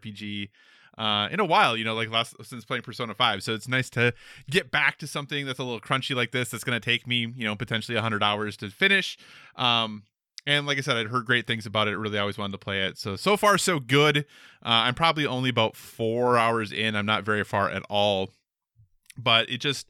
uh, 0.98 1.28
in 1.30 1.40
a 1.40 1.44
while, 1.44 1.76
you 1.76 1.84
know, 1.84 1.94
like 1.94 2.10
last 2.10 2.34
since 2.42 2.64
playing 2.64 2.82
Persona 2.82 3.14
5. 3.14 3.42
So 3.42 3.52
it's 3.52 3.68
nice 3.68 3.90
to 3.90 4.14
get 4.50 4.70
back 4.70 4.98
to 4.98 5.06
something 5.06 5.46
that's 5.46 5.58
a 5.58 5.64
little 5.64 5.80
crunchy 5.80 6.14
like 6.16 6.32
this 6.32 6.50
that's 6.50 6.64
going 6.64 6.80
to 6.80 6.84
take 6.84 7.06
me, 7.06 7.32
you 7.36 7.44
know, 7.44 7.54
potentially 7.54 7.96
100 7.96 8.22
hours 8.22 8.56
to 8.58 8.70
finish. 8.70 9.18
Um, 9.56 10.04
and 10.46 10.66
like 10.66 10.78
I 10.78 10.80
said, 10.80 10.96
I'd 10.96 11.08
heard 11.08 11.26
great 11.26 11.46
things 11.46 11.66
about 11.66 11.88
it. 11.88 11.98
Really 11.98 12.18
always 12.18 12.38
wanted 12.38 12.52
to 12.52 12.58
play 12.58 12.82
it. 12.82 12.98
So, 12.98 13.16
so 13.16 13.36
far, 13.36 13.58
so 13.58 13.80
good. 13.80 14.18
Uh, 14.64 14.86
I'm 14.86 14.94
probably 14.94 15.26
only 15.26 15.50
about 15.50 15.76
four 15.76 16.38
hours 16.38 16.72
in. 16.72 16.94
I'm 16.94 17.06
not 17.06 17.24
very 17.24 17.44
far 17.44 17.68
at 17.68 17.82
all. 17.90 18.30
But 19.18 19.50
it 19.50 19.58
just 19.58 19.88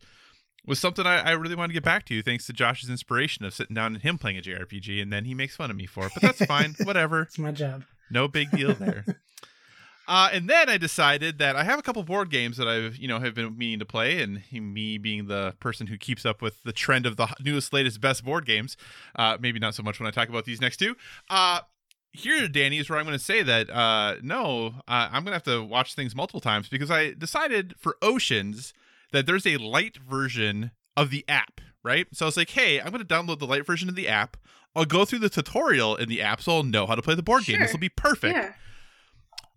was 0.65 0.79
something 0.79 1.07
I, 1.07 1.21
I 1.21 1.31
really 1.33 1.55
wanted 1.55 1.69
to 1.69 1.75
get 1.75 1.85
back 1.85 2.07
to, 2.07 2.23
thanks 2.23 2.47
to 2.47 2.53
Josh's 2.53 2.89
inspiration 2.89 3.45
of 3.45 3.53
sitting 3.53 3.75
down 3.75 3.95
and 3.95 4.03
him 4.03 4.19
playing 4.19 4.39
a 4.39 4.41
JRPG. 4.41 5.03
And 5.03 5.13
then 5.13 5.27
he 5.27 5.35
makes 5.35 5.57
fun 5.57 5.71
of 5.71 5.77
me 5.77 5.87
for 5.87 6.07
it. 6.07 6.13
But 6.15 6.23
that's 6.23 6.45
fine. 6.47 6.75
Whatever. 6.85 7.23
It's 7.23 7.39
my 7.39 7.53
job. 7.53 7.85
No 8.11 8.27
big 8.27 8.51
deal 8.51 8.73
there. 8.75 9.05
Uh, 10.09 10.29
and 10.33 10.49
then 10.49 10.69
I 10.69 10.79
decided 10.79 11.39
that 11.39 11.57
I 11.57 11.65
have 11.65 11.79
a 11.79 11.83
couple 11.83 12.03
board 12.05 12.31
games 12.31 12.57
that 12.59 12.69
I've, 12.69 12.97
you 12.97 13.09
know, 13.09 13.19
have 13.19 13.35
been 13.35 13.57
meaning 13.57 13.79
to 13.81 13.85
play, 13.85 14.23
and 14.23 14.43
me 14.53 14.99
being 14.99 15.27
the 15.27 15.55
person 15.61 15.89
who 15.89 15.97
keeps 15.97 16.25
up 16.25 16.41
with 16.41 16.63
the 16.63 16.73
trend 16.73 17.07
of 17.07 17.17
the 17.17 17.29
newest, 17.41 17.73
latest, 17.73 18.01
best 18.01 18.25
board 18.25 18.47
games. 18.47 18.77
Uh, 19.17 19.37
maybe 19.41 19.59
not 19.59 19.75
so 19.75 19.83
much 19.83 19.99
when 19.99 20.07
I 20.07 20.11
talk 20.11 20.29
about 20.29 20.45
these 20.45 20.61
next 20.61 20.77
two. 20.77 20.97
Uh, 21.29 21.61
here, 22.13 22.49
Danny, 22.49 22.79
is 22.79 22.89
where 22.89 22.99
I'm 22.99 23.05
going 23.05 23.19
to 23.19 23.23
say 23.25 23.43
that 23.43 23.69
uh, 23.69 24.17
no, 24.23 24.75
uh, 24.89 25.09
I'm 25.11 25.25
going 25.25 25.27
to 25.27 25.33
have 25.33 25.43
to 25.45 25.63
watch 25.63 25.95
things 25.95 26.15
multiple 26.15 26.41
times 26.41 26.69
because 26.69 26.91
I 26.91 27.13
decided 27.13 27.75
for 27.79 27.97
Oceans 28.01 28.73
that 29.13 29.27
there's 29.27 29.47
a 29.47 29.57
light 29.59 29.99
version 29.99 30.71
of 30.97 31.11
the 31.11 31.25
app, 31.29 31.61
right? 31.85 32.07
So 32.13 32.25
I 32.25 32.29
was 32.29 32.37
like, 32.37 32.51
hey, 32.51 32.81
I'm 32.81 32.91
going 32.91 33.05
to 33.05 33.15
download 33.15 33.39
the 33.39 33.47
light 33.47 33.67
version 33.67 33.89
of 33.89 33.95
the 33.95 34.09
app. 34.09 34.37
I'll 34.75 34.85
go 34.85 35.05
through 35.05 35.21
the 35.21 35.29
tutorial 35.29 35.97
in 35.97 36.09
the 36.09 36.21
app 36.21 36.43
so 36.43 36.57
I'll 36.57 36.63
know 36.63 36.87
how 36.87 36.95
to 36.95 37.03
play 37.03 37.15
the 37.15 37.23
board 37.23 37.45
game. 37.45 37.61
This 37.61 37.73
will 37.73 37.81
be 37.81 37.89
perfect. 37.89 38.37
Yeah. 38.37 38.53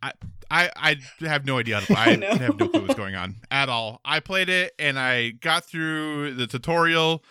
I, 0.01 0.11
I 0.49 0.69
I 0.79 0.95
have 1.21 1.45
no 1.45 1.57
idea. 1.57 1.81
I 1.89 2.15
no. 2.15 2.27
have 2.27 2.59
no 2.59 2.67
clue 2.69 2.81
what's 2.81 2.95
going 2.95 3.15
on 3.15 3.35
at 3.51 3.69
all. 3.69 4.01
I 4.03 4.19
played 4.19 4.49
it 4.49 4.73
and 4.79 4.97
I 4.99 5.31
got 5.31 5.65
through 5.65 6.35
the 6.35 6.47
tutorial 6.47 7.23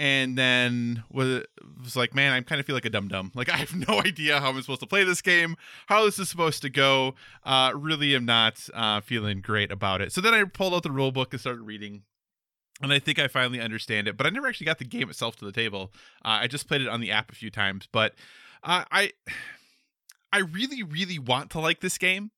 and 0.00 0.38
then 0.38 1.04
was, 1.10 1.44
was 1.82 1.94
like, 1.94 2.14
man, 2.14 2.32
I 2.32 2.40
kind 2.40 2.58
of 2.58 2.64
feel 2.64 2.74
like 2.74 2.86
a 2.86 2.90
dum 2.90 3.08
dum. 3.08 3.32
Like 3.34 3.50
I 3.50 3.56
have 3.56 3.74
no 3.88 4.00
idea 4.00 4.40
how 4.40 4.48
I'm 4.48 4.60
supposed 4.62 4.80
to 4.80 4.86
play 4.86 5.04
this 5.04 5.20
game, 5.20 5.56
how 5.86 6.06
this 6.06 6.18
is 6.18 6.28
supposed 6.30 6.62
to 6.62 6.70
go. 6.70 7.14
Uh, 7.44 7.72
really 7.74 8.14
am 8.16 8.24
not 8.24 8.66
uh, 8.72 9.02
feeling 9.02 9.42
great 9.42 9.70
about 9.70 10.00
it. 10.00 10.10
So 10.12 10.22
then 10.22 10.32
I 10.32 10.44
pulled 10.44 10.72
out 10.72 10.84
the 10.84 10.90
rule 10.90 11.12
book 11.12 11.34
and 11.34 11.40
started 11.40 11.62
reading. 11.62 12.02
And 12.82 12.94
I 12.94 12.98
think 12.98 13.18
I 13.18 13.28
finally 13.28 13.60
understand 13.60 14.08
it, 14.08 14.16
but 14.16 14.26
I 14.26 14.30
never 14.30 14.46
actually 14.46 14.64
got 14.64 14.78
the 14.78 14.86
game 14.86 15.10
itself 15.10 15.36
to 15.36 15.44
the 15.44 15.52
table. 15.52 15.92
Uh, 16.24 16.40
I 16.40 16.46
just 16.46 16.66
played 16.66 16.80
it 16.80 16.88
on 16.88 17.02
the 17.02 17.10
app 17.10 17.30
a 17.30 17.34
few 17.34 17.50
times, 17.50 17.86
but 17.92 18.14
uh, 18.64 18.84
I, 18.90 19.12
I 20.32 20.38
really, 20.38 20.82
really 20.82 21.18
want 21.18 21.50
to 21.50 21.60
like 21.60 21.80
this 21.80 21.98
game 21.98 22.30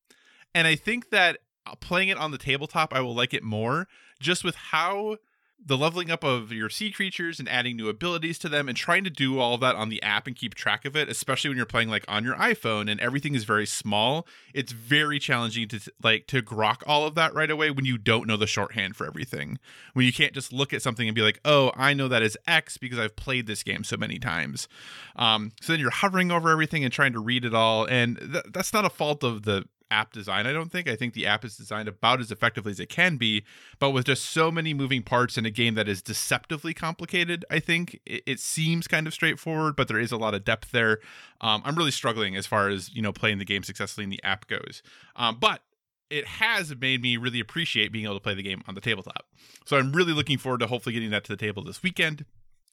and 0.53 0.67
I 0.67 0.75
think 0.75 1.09
that 1.09 1.39
uh, 1.65 1.75
playing 1.75 2.09
it 2.09 2.17
on 2.17 2.31
the 2.31 2.37
tabletop, 2.37 2.93
I 2.93 3.01
will 3.01 3.15
like 3.15 3.33
it 3.33 3.43
more 3.43 3.87
just 4.19 4.43
with 4.43 4.55
how 4.55 5.17
the 5.65 5.77
leveling 5.77 6.11
up 6.11 6.23
of 6.23 6.51
your 6.51 6.69
sea 6.69 6.91
creatures 6.91 7.39
and 7.39 7.47
adding 7.47 7.77
new 7.77 7.87
abilities 7.87 8.37
to 8.39 8.49
them 8.49 8.67
and 8.67 8.77
trying 8.77 9.03
to 9.03 9.09
do 9.09 9.39
all 9.39 9.57
that 9.57 9.75
on 9.75 9.89
the 9.89 10.01
app 10.03 10.27
and 10.27 10.35
keep 10.35 10.55
track 10.55 10.85
of 10.85 10.95
it, 10.95 11.09
especially 11.09 11.49
when 11.49 11.57
you're 11.57 11.65
playing 11.65 11.89
like 11.89 12.05
on 12.07 12.23
your 12.23 12.35
iPhone 12.35 12.91
and 12.91 12.99
everything 12.99 13.35
is 13.35 13.43
very 13.43 13.65
small. 13.65 14.27
It's 14.53 14.71
very 14.71 15.19
challenging 15.19 15.67
to 15.69 15.79
like 16.01 16.27
to 16.27 16.41
grok 16.41 16.83
all 16.85 17.05
of 17.05 17.15
that 17.15 17.33
right 17.33 17.49
away 17.49 17.71
when 17.71 17.85
you 17.85 17.97
don't 17.97 18.27
know 18.27 18.37
the 18.37 18.47
shorthand 18.47 18.95
for 18.95 19.07
everything. 19.07 19.57
When 19.93 20.05
you 20.05 20.13
can't 20.13 20.33
just 20.33 20.51
look 20.51 20.73
at 20.73 20.81
something 20.81 21.07
and 21.07 21.15
be 21.15 21.21
like, 21.21 21.39
"Oh, 21.45 21.71
I 21.75 21.93
know 21.93 22.07
that 22.07 22.23
is 22.23 22.37
X 22.47 22.77
because 22.77 22.99
I've 22.99 23.15
played 23.15 23.47
this 23.47 23.63
game 23.63 23.83
so 23.83 23.97
many 23.97 24.19
times." 24.19 24.67
Um, 25.15 25.51
so 25.61 25.73
then 25.73 25.79
you're 25.79 25.91
hovering 25.91 26.31
over 26.31 26.49
everything 26.49 26.83
and 26.83 26.91
trying 26.91 27.13
to 27.13 27.19
read 27.19 27.45
it 27.45 27.53
all, 27.53 27.85
and 27.85 28.17
th- 28.17 28.45
that's 28.51 28.73
not 28.73 28.85
a 28.85 28.89
fault 28.89 29.23
of 29.23 29.43
the 29.43 29.65
app 29.93 30.11
design. 30.11 30.47
I 30.47 30.53
don't 30.53 30.71
think. 30.71 30.89
I 30.89 30.95
think 30.95 31.13
the 31.13 31.27
app 31.27 31.45
is 31.45 31.55
designed 31.55 31.87
about 31.87 32.19
as 32.19 32.31
effectively 32.31 32.71
as 32.71 32.79
it 32.79 32.89
can 32.89 33.17
be, 33.17 33.43
but 33.79 33.91
with 33.91 34.05
just 34.05 34.25
so 34.25 34.51
many 34.51 34.73
moving 34.73 35.03
parts 35.03 35.37
in 35.37 35.45
a 35.45 35.51
game 35.51 35.75
that 35.75 35.87
is 35.87 36.01
deceptively 36.01 36.73
complicated, 36.73 37.45
I 37.49 37.59
think 37.59 37.99
it, 38.05 38.23
it 38.25 38.39
seems 38.39 38.87
kind 38.87 39.05
of 39.05 39.13
straightforward, 39.13 39.75
but 39.75 39.87
there 39.87 39.99
is 39.99 40.11
a 40.11 40.17
lot 40.17 40.33
of 40.33 40.43
depth 40.43 40.71
there. 40.71 40.99
Um, 41.39 41.61
I'm 41.63 41.75
really 41.75 41.91
struggling 41.91 42.35
as 42.35 42.47
far 42.47 42.69
as 42.69 42.93
you 42.93 43.01
know 43.01 43.13
playing 43.13 43.37
the 43.37 43.45
game 43.45 43.63
successfully 43.63 44.03
in 44.03 44.09
the 44.09 44.23
app 44.23 44.47
goes, 44.47 44.81
um, 45.15 45.37
but 45.39 45.61
it 46.09 46.25
has 46.25 46.75
made 46.75 47.01
me 47.01 47.17
really 47.17 47.39
appreciate 47.39 47.91
being 47.91 48.05
able 48.05 48.15
to 48.15 48.21
play 48.21 48.33
the 48.33 48.43
game 48.43 48.63
on 48.67 48.75
the 48.75 48.81
tabletop. 48.81 49.25
So 49.65 49.77
I'm 49.77 49.91
really 49.91 50.13
looking 50.13 50.37
forward 50.37 50.59
to 50.59 50.67
hopefully 50.67 50.93
getting 50.93 51.11
that 51.11 51.23
to 51.25 51.31
the 51.31 51.37
table 51.37 51.63
this 51.63 51.81
weekend. 51.81 52.25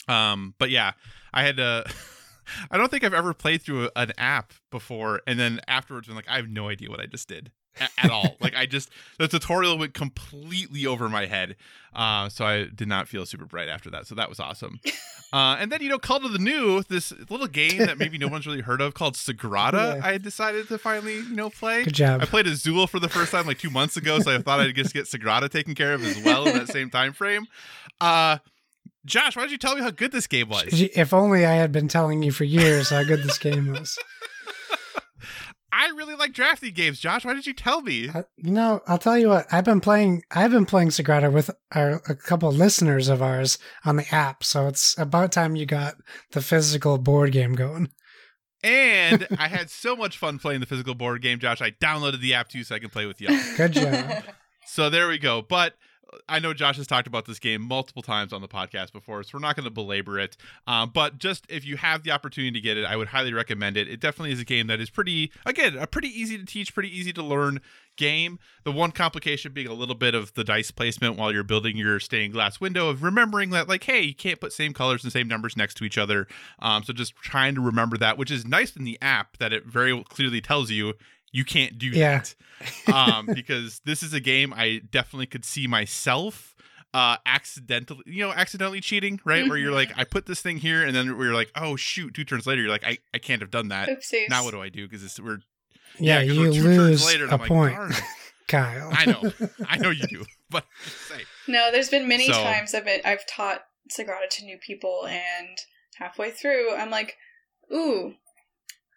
Um, 0.08 0.54
but 0.58 0.70
yeah, 0.70 0.92
I 1.32 1.44
had 1.44 1.58
to. 1.58 1.84
I 2.70 2.76
don't 2.76 2.90
think 2.90 3.04
I've 3.04 3.14
ever 3.14 3.34
played 3.34 3.62
through 3.62 3.90
an 3.96 4.12
app 4.18 4.52
before 4.70 5.20
and 5.26 5.38
then 5.38 5.60
afterwards 5.68 6.06
been 6.06 6.16
like, 6.16 6.28
I 6.28 6.36
have 6.36 6.48
no 6.48 6.68
idea 6.68 6.90
what 6.90 7.00
I 7.00 7.06
just 7.06 7.28
did. 7.28 7.50
a- 7.80 7.88
at 8.04 8.10
all. 8.10 8.36
like 8.40 8.54
I 8.56 8.66
just 8.66 8.90
the 9.18 9.28
tutorial 9.28 9.78
went 9.78 9.94
completely 9.94 10.86
over 10.86 11.08
my 11.08 11.26
head, 11.26 11.56
uh, 11.94 12.28
so 12.28 12.44
I 12.44 12.64
did 12.64 12.88
not 12.88 13.06
feel 13.08 13.24
super 13.26 13.44
bright 13.46 13.68
after 13.68 13.90
that. 13.90 14.06
So 14.06 14.14
that 14.16 14.28
was 14.28 14.40
awesome. 14.40 14.80
Uh, 15.32 15.56
and 15.60 15.70
then 15.70 15.80
you 15.80 15.88
know, 15.88 15.96
Call 15.96 16.18
to 16.18 16.28
the 16.28 16.40
New, 16.40 16.82
this 16.88 17.12
little 17.30 17.46
game 17.46 17.78
that 17.78 17.98
maybe 17.98 18.18
no 18.18 18.26
one's 18.26 18.48
really 18.48 18.62
heard 18.62 18.80
of 18.80 18.94
called 18.94 19.14
Sagrada. 19.14 19.94
Yeah. 19.98 20.00
I 20.04 20.18
decided 20.18 20.66
to 20.66 20.76
finally 20.76 21.18
you 21.18 21.36
know 21.36 21.50
play. 21.50 21.84
Good 21.84 21.94
job. 21.94 22.20
I 22.20 22.24
played 22.24 22.48
Azul 22.48 22.88
for 22.88 22.98
the 22.98 23.08
first 23.08 23.30
time 23.30 23.46
like 23.46 23.60
two 23.60 23.70
months 23.70 23.96
ago, 23.96 24.18
so 24.18 24.34
I 24.34 24.38
thought 24.42 24.58
I'd 24.58 24.74
just 24.74 24.92
get 24.92 25.04
Sagrada 25.04 25.48
taken 25.48 25.76
care 25.76 25.94
of 25.94 26.02
as 26.04 26.20
well 26.24 26.48
in 26.48 26.58
that 26.58 26.66
same 26.66 26.90
time 26.90 27.12
frame. 27.12 27.46
Uh, 28.00 28.38
Josh, 29.06 29.36
why 29.36 29.42
don't 29.42 29.52
you 29.52 29.58
tell 29.58 29.76
me 29.76 29.82
how 29.82 29.90
good 29.90 30.12
this 30.12 30.26
game 30.26 30.48
was? 30.48 30.66
If 30.72 31.14
only 31.14 31.46
I 31.46 31.54
had 31.54 31.72
been 31.72 31.88
telling 31.88 32.22
you 32.22 32.32
for 32.32 32.44
years 32.44 32.90
how 32.90 33.02
good 33.02 33.22
this 33.22 33.38
game 33.38 33.72
was. 33.72 33.98
I 35.72 35.86
really 35.90 36.14
like 36.14 36.32
drafting 36.32 36.74
games, 36.74 36.98
Josh. 36.98 37.24
Why 37.24 37.32
did 37.32 37.46
you 37.46 37.54
tell 37.54 37.80
me? 37.80 38.08
Uh, 38.08 38.24
you 38.36 38.50
know, 38.50 38.80
I'll 38.86 38.98
tell 38.98 39.16
you 39.16 39.28
what. 39.28 39.46
I've 39.52 39.64
been 39.64 39.80
playing. 39.80 40.22
I've 40.30 40.50
been 40.50 40.66
playing 40.66 40.88
Sagrada 40.88 41.32
with 41.32 41.50
our, 41.72 42.02
a 42.08 42.14
couple 42.14 42.48
of 42.48 42.56
listeners 42.56 43.08
of 43.08 43.22
ours 43.22 43.56
on 43.84 43.96
the 43.96 44.14
app. 44.14 44.42
So 44.42 44.66
it's 44.66 44.98
about 44.98 45.32
time 45.32 45.56
you 45.56 45.66
got 45.66 45.94
the 46.32 46.42
physical 46.42 46.98
board 46.98 47.32
game 47.32 47.54
going. 47.54 47.90
And 48.62 49.26
I 49.38 49.48
had 49.48 49.70
so 49.70 49.96
much 49.96 50.18
fun 50.18 50.38
playing 50.38 50.60
the 50.60 50.66
physical 50.66 50.94
board 50.94 51.22
game, 51.22 51.38
Josh. 51.38 51.62
I 51.62 51.70
downloaded 51.70 52.20
the 52.20 52.34
app 52.34 52.48
too 52.48 52.64
so 52.64 52.74
I 52.74 52.78
can 52.78 52.90
play 52.90 53.06
with 53.06 53.20
y'all. 53.20 53.38
Good 53.56 53.72
job. 53.72 54.24
So 54.66 54.88
there 54.88 55.08
we 55.08 55.18
go. 55.18 55.42
But 55.42 55.74
I 56.28 56.38
know 56.38 56.52
Josh 56.54 56.76
has 56.76 56.86
talked 56.86 57.06
about 57.06 57.26
this 57.26 57.38
game 57.38 57.62
multiple 57.62 58.02
times 58.02 58.32
on 58.32 58.40
the 58.40 58.48
podcast 58.48 58.92
before, 58.92 59.22
so 59.22 59.30
we're 59.34 59.40
not 59.40 59.56
going 59.56 59.64
to 59.64 59.70
belabor 59.70 60.18
it. 60.18 60.36
Um, 60.66 60.90
but 60.92 61.18
just 61.18 61.46
if 61.48 61.64
you 61.64 61.76
have 61.76 62.02
the 62.02 62.10
opportunity 62.10 62.52
to 62.52 62.60
get 62.60 62.76
it, 62.76 62.84
I 62.84 62.96
would 62.96 63.08
highly 63.08 63.32
recommend 63.32 63.76
it. 63.76 63.88
It 63.88 64.00
definitely 64.00 64.32
is 64.32 64.40
a 64.40 64.44
game 64.44 64.66
that 64.68 64.80
is 64.80 64.90
pretty, 64.90 65.32
again, 65.46 65.76
a 65.76 65.86
pretty 65.86 66.08
easy 66.08 66.38
to 66.38 66.44
teach, 66.44 66.74
pretty 66.74 66.96
easy 66.96 67.12
to 67.12 67.22
learn 67.22 67.60
game. 67.96 68.38
The 68.64 68.72
one 68.72 68.92
complication 68.92 69.52
being 69.52 69.66
a 69.66 69.74
little 69.74 69.94
bit 69.94 70.14
of 70.14 70.34
the 70.34 70.44
dice 70.44 70.70
placement 70.70 71.16
while 71.16 71.32
you're 71.32 71.44
building 71.44 71.76
your 71.76 72.00
stained 72.00 72.32
glass 72.32 72.60
window 72.60 72.88
of 72.88 73.02
remembering 73.02 73.50
that, 73.50 73.68
like, 73.68 73.84
hey, 73.84 74.02
you 74.02 74.14
can't 74.14 74.40
put 74.40 74.52
same 74.52 74.72
colors 74.72 75.04
and 75.04 75.12
same 75.12 75.28
numbers 75.28 75.56
next 75.56 75.74
to 75.74 75.84
each 75.84 75.98
other. 75.98 76.26
Um, 76.60 76.82
so 76.82 76.92
just 76.92 77.14
trying 77.16 77.54
to 77.54 77.60
remember 77.60 77.96
that, 77.98 78.18
which 78.18 78.30
is 78.30 78.46
nice 78.46 78.74
in 78.74 78.84
the 78.84 78.98
app 79.02 79.36
that 79.38 79.52
it 79.52 79.66
very 79.66 80.02
clearly 80.08 80.40
tells 80.40 80.70
you 80.70 80.94
you 81.32 81.44
can't 81.44 81.78
do 81.78 81.88
Yeah. 81.88 82.22
that 82.86 82.92
um, 82.94 83.26
because 83.34 83.80
this 83.84 84.02
is 84.02 84.12
a 84.14 84.20
game 84.20 84.52
I 84.54 84.80
definitely 84.90 85.26
could 85.26 85.44
see 85.44 85.66
myself 85.66 86.54
uh 86.92 87.16
accidentally 87.24 88.02
you 88.04 88.20
know 88.26 88.32
accidentally 88.32 88.80
cheating 88.80 89.20
right 89.24 89.48
where 89.48 89.56
you're 89.56 89.70
like 89.70 89.92
i 89.96 90.02
put 90.02 90.26
this 90.26 90.42
thing 90.42 90.56
here 90.56 90.84
and 90.84 90.92
then 90.92 91.16
we're 91.16 91.32
like 91.32 91.48
oh 91.54 91.76
shoot 91.76 92.12
two 92.12 92.24
turns 92.24 92.48
later 92.48 92.62
you're 92.62 92.70
like 92.70 92.82
i, 92.84 92.98
I 93.14 93.18
can't 93.18 93.40
have 93.42 93.50
done 93.52 93.68
that 93.68 93.88
Oopsies. 93.88 94.28
now 94.28 94.42
what 94.42 94.50
do 94.50 94.60
i 94.60 94.68
do 94.70 94.88
because 94.88 95.20
we're 95.20 95.38
yeah, 96.00 96.20
you 96.20 96.40
we're 96.40 96.52
two 96.52 96.62
turns 96.64 96.76
lose 96.78 97.06
later, 97.06 97.24
and 97.24 97.32
a 97.32 97.34
I'm 97.34 97.40
like, 97.42 97.48
point, 97.48 97.74
"Darn. 97.76 97.92
Kyle. 98.48 98.90
i 98.92 99.04
know 99.06 99.32
i 99.68 99.76
know 99.76 99.90
you 99.90 100.04
do 100.08 100.24
but 100.50 100.64
just 100.84 100.96
say 101.08 101.20
No, 101.46 101.70
there's 101.70 101.90
been 101.90 102.08
many 102.08 102.26
So- 102.26 102.32
times 102.32 102.74
I've 102.74 102.84
been, 102.84 103.00
I've 103.04 103.24
taught 103.28 103.60
Sagrada 103.88 104.28
to 104.28 104.44
new 104.44 104.58
people, 104.58 105.06
and 105.06 105.58
halfway 105.96 106.30
through, 106.32 106.74
I'm 106.74 106.90
like, 106.90 107.16
"Ooh, 107.72 108.14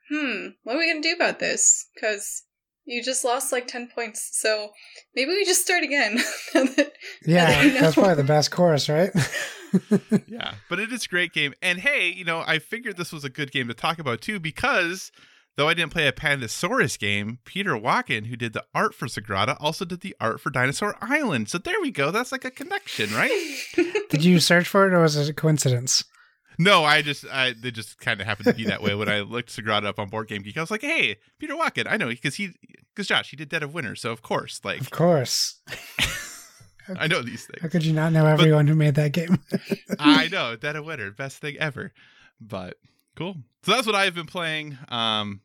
hmm, 0.09 0.47
what 0.63 0.75
are 0.75 0.79
we 0.79 0.87
gonna 0.87 1.01
do 1.01 1.13
about 1.13 1.39
this?" 1.39 1.87
Because 1.93 2.43
you 2.85 3.03
just 3.03 3.23
lost 3.23 3.51
like 3.51 3.67
ten 3.67 3.87
points, 3.93 4.29
so 4.33 4.71
maybe 5.15 5.31
we 5.31 5.45
just 5.45 5.61
start 5.63 5.83
again. 5.83 6.19
That- 6.53 6.93
yeah, 7.25 7.61
you 7.63 7.73
know. 7.73 7.79
that's 7.81 7.95
probably 7.95 8.15
the 8.15 8.23
best 8.23 8.51
course, 8.51 8.89
right? 8.89 9.11
yeah 10.27 10.53
but 10.69 10.79
it 10.79 10.91
is 10.93 11.05
a 11.05 11.09
great 11.09 11.33
game 11.33 11.51
and 11.61 11.79
hey 11.79 12.07
you 12.07 12.23
know 12.23 12.43
i 12.45 12.59
figured 12.59 12.95
this 12.95 13.11
was 13.11 13.23
a 13.23 13.29
good 13.29 13.51
game 13.51 13.67
to 13.67 13.73
talk 13.73 13.97
about 13.97 14.21
too 14.21 14.39
because 14.39 15.11
though 15.55 15.67
i 15.67 15.73
didn't 15.73 15.91
play 15.91 16.07
a 16.07 16.11
pandasaurus 16.11 16.99
game 16.99 17.39
peter 17.43 17.71
wocken 17.71 18.27
who 18.27 18.35
did 18.35 18.53
the 18.53 18.63
art 18.75 18.93
for 18.93 19.07
sagrada 19.07 19.57
also 19.59 19.83
did 19.83 20.01
the 20.01 20.15
art 20.19 20.39
for 20.39 20.51
dinosaur 20.51 20.95
island 21.01 21.49
so 21.49 21.57
there 21.57 21.81
we 21.81 21.89
go 21.89 22.11
that's 22.11 22.31
like 22.31 22.45
a 22.45 22.51
connection 22.51 23.11
right 23.15 23.31
Did 24.11 24.23
you 24.23 24.39
search 24.39 24.67
for 24.67 24.87
it, 24.87 24.93
or 24.93 24.99
was 25.01 25.15
it 25.17 25.27
a 25.27 25.33
coincidence? 25.33 26.03
No 26.57 26.83
i 26.83 27.01
just 27.01 27.25
i 27.31 27.53
they 27.53 27.71
just 27.71 27.97
kind 27.99 28.19
of 28.21 28.27
happened 28.27 28.47
to 28.47 28.53
be 28.53 28.65
that 28.65 28.81
way 28.81 28.95
when 28.95 29.09
i 29.09 29.21
looked 29.21 29.49
sagrada 29.49 29.85
up 29.85 29.99
on 29.99 30.09
board 30.09 30.27
game 30.27 30.41
geek 30.41 30.57
i 30.57 30.61
was 30.61 30.71
like 30.71 30.81
hey 30.81 31.17
peter 31.39 31.53
wocken 31.55 31.85
i 31.89 31.97
know 31.97 32.07
because 32.09 32.35
he 32.35 32.51
because 32.93 33.07
josh 33.07 33.29
he 33.31 33.35
did 33.35 33.49
dead 33.49 33.63
of 33.63 33.73
winter 33.73 33.95
so 33.95 34.11
of 34.11 34.21
course 34.21 34.59
like 34.63 34.79
Of 34.81 34.91
course. 34.91 35.61
i 36.97 37.07
know 37.07 37.21
these 37.21 37.45
things 37.45 37.61
How 37.61 37.69
could 37.69 37.85
you 37.85 37.93
not 37.93 38.11
know 38.11 38.25
everyone 38.25 38.67
who 38.67 38.75
made 38.75 38.95
that 38.95 39.13
game? 39.13 39.39
I 39.99 40.27
know, 40.27 40.55
Dead 40.57 40.75
of 40.75 40.85
Winter, 40.85 41.11
best 41.11 41.37
thing 41.37 41.55
ever. 41.57 41.93
But 42.41 42.75
cool. 43.15 43.37
So 43.63 43.71
that's 43.71 43.87
what 43.87 43.95
I've 43.95 44.13
been 44.15 44.25
playing. 44.27 44.77
Um 44.89 45.41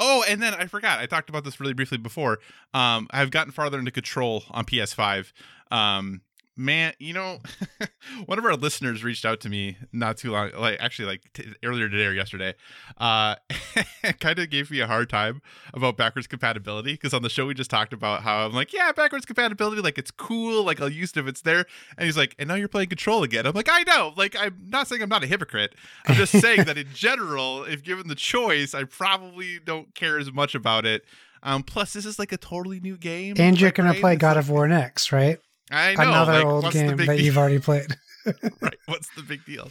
Oh, 0.00 0.24
and 0.28 0.42
then 0.42 0.52
I 0.54 0.66
forgot. 0.66 0.98
I 0.98 1.06
talked 1.06 1.30
about 1.30 1.44
this 1.44 1.58
really 1.60 1.72
briefly 1.72 1.96
before. 1.98 2.38
Um 2.74 3.08
I've 3.12 3.30
gotten 3.30 3.52
farther 3.52 3.78
into 3.78 3.90
Control 3.92 4.44
on 4.50 4.64
PS5. 4.66 5.32
Um 5.70 6.20
man, 6.56 6.92
you 6.98 7.12
know, 7.12 7.38
one 8.26 8.38
of 8.38 8.44
our 8.44 8.54
listeners 8.54 9.02
reached 9.04 9.24
out 9.24 9.40
to 9.40 9.48
me 9.48 9.76
not 9.92 10.16
too 10.16 10.32
long 10.32 10.50
like 10.56 10.78
actually 10.80 11.06
like 11.06 11.22
t- 11.34 11.52
earlier 11.64 11.88
today 11.88 12.06
or 12.06 12.12
yesterday. 12.12 12.54
Uh 12.98 13.36
kind 14.20 14.38
of 14.38 14.50
gave 14.50 14.70
me 14.70 14.80
a 14.80 14.86
hard 14.86 15.08
time 15.10 15.40
about 15.72 15.96
backwards 15.96 16.26
compatibility 16.26 16.92
because 16.92 17.12
on 17.14 17.22
the 17.22 17.28
show 17.30 17.46
we 17.46 17.54
just 17.54 17.70
talked 17.70 17.92
about 17.92 18.22
how 18.22 18.46
I'm 18.46 18.52
like, 18.52 18.72
yeah, 18.72 18.92
backwards 18.92 19.24
compatibility 19.26 19.80
like 19.82 19.98
it's 19.98 20.10
cool, 20.10 20.62
like 20.64 20.80
I'll 20.80 20.88
use 20.88 21.10
it 21.10 21.18
if 21.18 21.26
it's 21.26 21.42
there. 21.42 21.64
And 21.96 22.06
he's 22.06 22.16
like, 22.16 22.34
and 22.38 22.48
now 22.48 22.54
you're 22.54 22.68
playing 22.68 22.88
Control 22.88 23.22
again. 23.22 23.46
I'm 23.46 23.52
like, 23.54 23.68
I 23.70 23.82
know. 23.82 24.12
Like, 24.16 24.36
I'm 24.38 24.56
not 24.68 24.86
saying 24.86 25.02
I'm 25.02 25.08
not 25.08 25.24
a 25.24 25.26
hypocrite. 25.26 25.74
I'm 26.06 26.14
just 26.14 26.32
saying 26.32 26.64
that 26.64 26.76
in 26.78 26.86
general, 26.94 27.64
if 27.64 27.82
given 27.82 28.08
the 28.08 28.14
choice, 28.14 28.74
I 28.74 28.84
probably 28.84 29.58
don't 29.58 29.94
care 29.94 30.18
as 30.18 30.32
much 30.32 30.54
about 30.54 30.84
it. 30.86 31.04
Um, 31.42 31.62
plus, 31.62 31.92
this 31.92 32.06
is 32.06 32.18
like 32.18 32.32
a 32.32 32.36
totally 32.36 32.80
new 32.80 32.96
game. 32.96 33.34
and 33.38 33.58
you're 33.60 33.68
Like, 33.68 33.74
going 33.74 33.86
right? 33.88 33.94
to 33.94 34.00
play 34.00 34.16
God 34.16 34.36
of 34.36 34.48
War 34.50 34.66
next, 34.68 35.12
right? 35.12 35.38
I 35.70 35.94
know. 35.94 36.02
Another 36.02 36.32
like, 36.32 36.44
old 36.44 36.72
game 36.72 36.96
that 36.96 37.06
deal? 37.06 37.20
you've 37.20 37.38
already 37.38 37.58
played. 37.58 37.86
right. 38.60 38.76
What's 38.86 39.08
the 39.16 39.22
big 39.22 39.44
deal? 39.44 39.70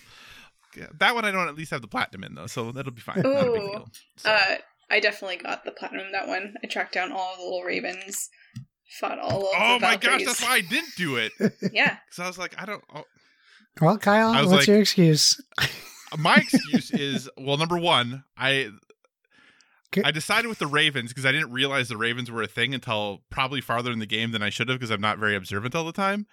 Yeah, 0.78 0.88
that 1.00 1.14
one 1.16 1.26
I 1.26 1.32
don't 1.32 1.48
at 1.48 1.56
least 1.56 1.72
have 1.72 1.82
the 1.82 1.88
platinum 1.88 2.24
in 2.24 2.36
though, 2.36 2.48
so 2.48 2.72
that'll 2.72 2.92
be 2.92 3.02
fine. 3.02 3.22
Not 3.22 3.48
a 3.48 3.52
big 3.52 3.62
Ooh. 3.62 3.68
deal. 3.68 3.88
So- 4.18 4.30
uh, 4.30 4.56
I 4.90 5.00
definitely 5.00 5.38
got 5.38 5.66
the 5.66 5.72
platinum 5.72 6.12
that 6.12 6.28
one. 6.28 6.56
I 6.64 6.68
tracked 6.68 6.94
down 6.94 7.12
all 7.12 7.36
the 7.38 7.44
little 7.44 7.64
ravens, 7.64 8.30
fought 9.00 9.18
all 9.18 9.42
of 9.42 9.48
oh 9.58 9.80
the 9.80 9.86
my 9.86 9.96
gosh, 9.96 10.24
that's 10.26 10.42
why 10.44 10.56
I 10.56 10.62
didn't 10.62 10.96
do 10.98 11.16
it. 11.16 11.32
yeah, 11.72 11.98
Because 12.06 12.20
I 12.20 12.28
was 12.28 12.38
like, 12.38 12.54
I 12.62 12.66
don't. 12.66 12.84
Oh. 12.94 13.04
Well, 13.82 13.98
Kyle, 13.98 14.34
what's 14.34 14.52
like- 14.52 14.68
your 14.68 14.80
excuse? 14.80 15.42
my 16.18 16.36
excuse 16.36 16.92
is 16.92 17.28
well 17.38 17.58
number 17.58 17.76
one 17.78 18.24
i 18.38 18.52
Good. 18.52 18.74
I 20.04 20.12
decided 20.12 20.48
with 20.48 20.60
the 20.60 20.68
ravens 20.68 21.12
because 21.12 21.26
i 21.26 21.32
didn't 21.32 21.52
realize 21.52 21.90
the 21.90 21.98
ravens 21.98 22.30
were 22.32 22.42
a 22.44 22.48
thing 22.48 22.74
until 22.74 23.22
probably 23.30 23.62
farther 23.62 23.92
in 23.92 24.00
the 24.00 24.06
game 24.06 24.32
than 24.32 24.42
i 24.44 24.50
should 24.50 24.70
have 24.70 24.80
because 24.80 24.92
i'm 24.92 25.02
not 25.02 25.18
very 25.18 25.36
observant 25.36 25.76
all 25.76 25.86
the 25.86 25.92
time. 25.92 26.26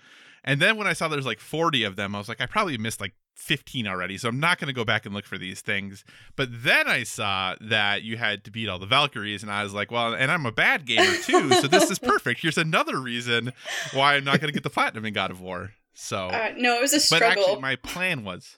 And 0.43 0.61
then 0.61 0.77
when 0.77 0.87
i 0.87 0.93
saw 0.93 1.09
there's 1.09 1.27
like 1.27 1.41
40 1.41 1.85
of 1.85 1.97
them 1.97 2.15
i 2.15 2.19
was 2.19 2.29
like 2.29 2.41
i 2.41 2.47
probably 2.47 2.79
missed 2.79 3.01
like 3.01 3.15
15 3.37 3.87
already 3.87 4.19
so 4.19 4.29
i'm 4.29 4.39
not 4.41 4.59
going 4.59 4.67
to 4.69 4.75
go 4.75 4.85
back 4.85 5.07
and 5.07 5.15
look 5.15 5.25
for 5.25 5.39
these 5.39 5.61
things. 5.61 6.05
But 6.37 6.49
then 6.51 6.87
i 6.89 7.03
saw 7.03 7.55
that 7.61 8.03
you 8.03 8.17
had 8.17 8.45
to 8.45 8.51
beat 8.51 8.69
all 8.69 8.79
the 8.79 8.87
valkyries 8.87 9.43
and 9.43 9.51
i 9.53 9.63
was 9.63 9.73
like 9.75 9.91
well 9.91 10.15
and 10.15 10.31
i'm 10.31 10.47
a 10.47 10.53
bad 10.53 10.87
gamer 10.87 11.17
too 11.23 11.51
so 11.53 11.67
this 11.67 11.91
is 11.91 11.99
perfect. 12.13 12.41
Here's 12.43 12.59
another 12.59 12.99
reason 12.99 13.53
why 13.93 14.15
i'm 14.17 14.25
not 14.25 14.41
going 14.41 14.49
to 14.49 14.55
get 14.55 14.63
the 14.63 14.71
platinum 14.71 15.05
in 15.05 15.13
god 15.15 15.31
of 15.31 15.41
war. 15.41 15.73
So 15.95 16.29
uh, 16.29 16.53
no, 16.57 16.77
it 16.77 16.81
was 16.81 16.93
a 16.93 16.97
but 16.97 17.03
struggle. 17.03 17.43
actually 17.45 17.61
my 17.61 17.77
plan 17.77 18.25
was. 18.25 18.57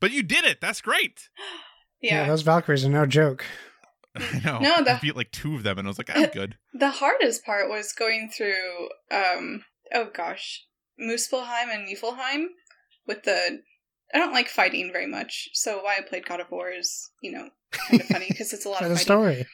But 0.00 0.12
you 0.12 0.22
did 0.22 0.44
it! 0.44 0.60
That's 0.60 0.80
great! 0.80 1.28
Yeah. 2.00 2.28
those 2.28 2.42
Valkyries 2.42 2.84
are 2.84 2.88
no 2.90 3.06
joke. 3.06 3.44
I 4.16 4.40
know. 4.44 4.58
No, 4.58 4.82
the- 4.84 4.94
I 4.94 4.98
beat 4.98 5.16
like 5.16 5.30
two 5.32 5.54
of 5.54 5.62
them, 5.62 5.78
and 5.78 5.86
I 5.86 5.90
was 5.90 5.98
like, 5.98 6.10
I'm 6.14 6.30
good. 6.32 6.56
The 6.74 6.90
hardest 6.90 7.44
part 7.44 7.68
was 7.68 7.92
going 7.92 8.30
through, 8.36 8.88
um, 9.10 9.64
oh 9.92 10.08
gosh, 10.14 10.64
Muspelheim 11.00 11.72
and 11.72 11.88
Niflheim 11.88 12.46
with 13.06 13.24
the. 13.24 13.60
I 14.14 14.18
don't 14.18 14.32
like 14.32 14.48
fighting 14.48 14.90
very 14.90 15.06
much, 15.06 15.50
so 15.52 15.82
why 15.82 15.96
I 15.98 16.00
played 16.02 16.24
God 16.26 16.40
of 16.40 16.50
War 16.50 16.70
is, 16.70 17.10
you 17.22 17.30
know, 17.30 17.50
kind 17.72 18.00
of 18.00 18.06
funny 18.06 18.24
because 18.28 18.54
it's 18.54 18.64
a 18.64 18.70
lot 18.70 18.82
of 18.82 18.88
the 18.88 18.96
fighting. 18.96 19.04
story. 19.04 19.46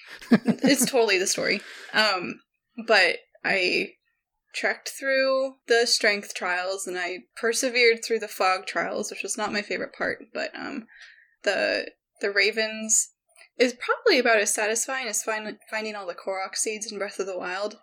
it's 0.62 0.88
totally 0.88 1.18
the 1.18 1.26
story. 1.26 1.60
Um, 1.92 2.36
but 2.86 3.16
I 3.44 3.88
trekked 4.54 4.90
through 4.90 5.54
the 5.66 5.86
strength 5.88 6.34
trials 6.34 6.86
and 6.86 6.96
I 6.96 7.24
persevered 7.36 8.04
through 8.04 8.20
the 8.20 8.28
fog 8.28 8.66
trials, 8.66 9.10
which 9.10 9.24
was 9.24 9.36
not 9.36 9.52
my 9.52 9.60
favorite 9.60 9.92
part. 9.92 10.18
But 10.32 10.54
um, 10.56 10.86
the 11.42 11.90
the 12.20 12.30
ravens 12.30 13.10
is 13.58 13.74
probably 13.74 14.18
about 14.18 14.38
as 14.38 14.52
satisfying 14.52 15.06
as 15.06 15.22
find, 15.22 15.58
finding 15.70 15.94
all 15.94 16.06
the 16.06 16.14
Korok 16.14 16.56
seeds 16.56 16.90
in 16.90 16.98
Breath 16.98 17.18
of 17.18 17.26
the 17.26 17.38
Wild. 17.38 17.76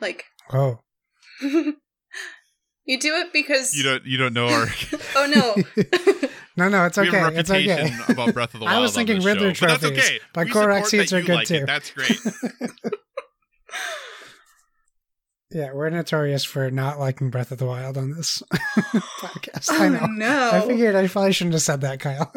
Like 0.00 0.24
Oh. 0.52 0.80
you 1.42 2.98
do 2.98 3.14
it 3.14 3.32
because 3.32 3.74
You 3.74 3.82
don't. 3.82 4.04
You 4.04 4.18
don't 4.18 4.32
know 4.34 4.48
our. 4.48 4.66
oh 5.16 5.26
no 5.26 5.56
No, 6.56 6.68
no, 6.68 6.84
it's 6.84 6.98
we 6.98 7.06
have 7.06 7.14
a 7.14 7.26
okay. 7.28 7.38
It's 7.38 7.50
okay. 7.50 8.12
about 8.12 8.34
Breath 8.34 8.52
of 8.52 8.60
the 8.60 8.66
Wild. 8.66 8.76
I 8.76 8.80
was 8.80 8.94
thinking 8.94 9.16
this 9.16 9.24
Riddler 9.24 9.54
show, 9.54 9.68
but 9.68 9.80
That's 9.80 9.98
okay. 9.98 10.20
but 10.34 10.46
we 10.46 10.50
Korok 10.50 10.84
seeds 10.84 11.12
are 11.12 11.22
good 11.22 11.36
like 11.36 11.46
too. 11.46 11.54
It. 11.54 11.66
That's 11.66 11.90
great. 11.90 12.18
Yeah, 15.52 15.72
we're 15.72 15.90
notorious 15.90 16.44
for 16.44 16.70
not 16.70 17.00
liking 17.00 17.30
Breath 17.30 17.50
of 17.50 17.58
the 17.58 17.66
Wild 17.66 17.98
on 17.98 18.12
this 18.12 18.40
podcast. 19.20 19.68
I 19.70 19.86
oh 19.86 19.88
know. 19.88 20.06
no 20.06 20.50
I 20.52 20.60
figured 20.60 20.94
I 20.94 21.08
probably 21.08 21.32
shouldn't 21.32 21.54
have 21.54 21.62
said 21.62 21.80
that, 21.80 21.98
Kyle. 21.98 22.32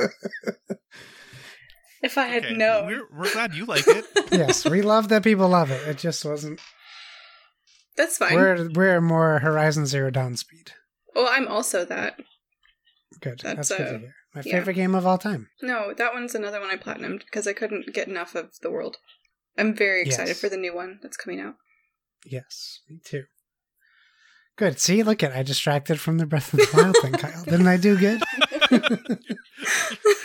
If 2.04 2.18
I 2.18 2.28
had 2.28 2.46
Okay, 2.46 2.54
known 2.56 2.86
We're, 2.88 3.08
we're 3.12 3.32
glad 3.34 3.56
you 3.56 3.66
like 3.66 3.88
it. 3.88 4.06
yes, 4.32 4.66
we 4.66 4.82
love 4.84 5.10
that 5.10 5.24
people 5.24 5.50
love 5.50 5.72
it. 5.72 5.88
It 5.88 5.98
just 5.98 6.24
wasn't. 6.24 6.60
That's 7.98 8.18
fine. 8.18 8.36
We're 8.36 8.70
we're 8.74 9.02
more 9.02 9.40
Horizon 9.40 9.86
Zero 9.86 10.10
Dawn 10.12 10.36
speed. 10.36 10.72
well, 11.16 11.28
I'm 11.30 11.48
also 11.48 11.86
that. 11.86 12.20
Good. 13.22 13.40
That's, 13.44 13.70
That's, 13.70 13.82
good 13.82 13.88
uh, 13.88 13.92
to 13.94 14.00
hear. 14.00 14.16
My 14.36 14.42
yeah. 14.46 14.54
favorite 14.54 14.74
game 14.74 14.96
of 14.96 15.06
all 15.06 15.18
time. 15.20 15.48
No, 15.62 15.94
that 15.96 16.14
one's 16.14 16.34
another 16.36 16.60
one 16.60 16.70
I 16.72 16.76
platinumed 16.76 17.20
because 17.26 17.48
I 17.48 17.54
couldn't 17.54 17.94
get 17.94 18.08
enough 18.08 18.34
of 18.36 18.50
the 18.62 18.72
world. 18.72 18.98
I'm 19.58 19.76
very 19.76 20.02
excited 20.02 20.30
Yes. 20.30 20.40
for 20.42 20.50
the 20.50 20.58
new 20.58 20.76
one 20.76 21.00
that's 21.04 21.18
coming 21.18 21.40
out. 21.40 21.54
Yes, 22.26 22.80
me 22.90 23.00
too. 23.06 23.26
Good. 24.58 24.80
See, 24.80 25.04
look 25.04 25.22
at 25.24 25.32
I 25.36 25.44
distracted 25.44 26.00
from 26.00 26.18
the 26.18 26.26
Breath 26.26 26.54
of 26.54 26.60
the 26.60 26.70
Wild 26.74 26.96
thing, 27.02 27.12
Kyle. 27.14 27.44
Didn't 27.44 27.68
I 27.68 27.78
do 27.78 27.98
good? 27.98 28.24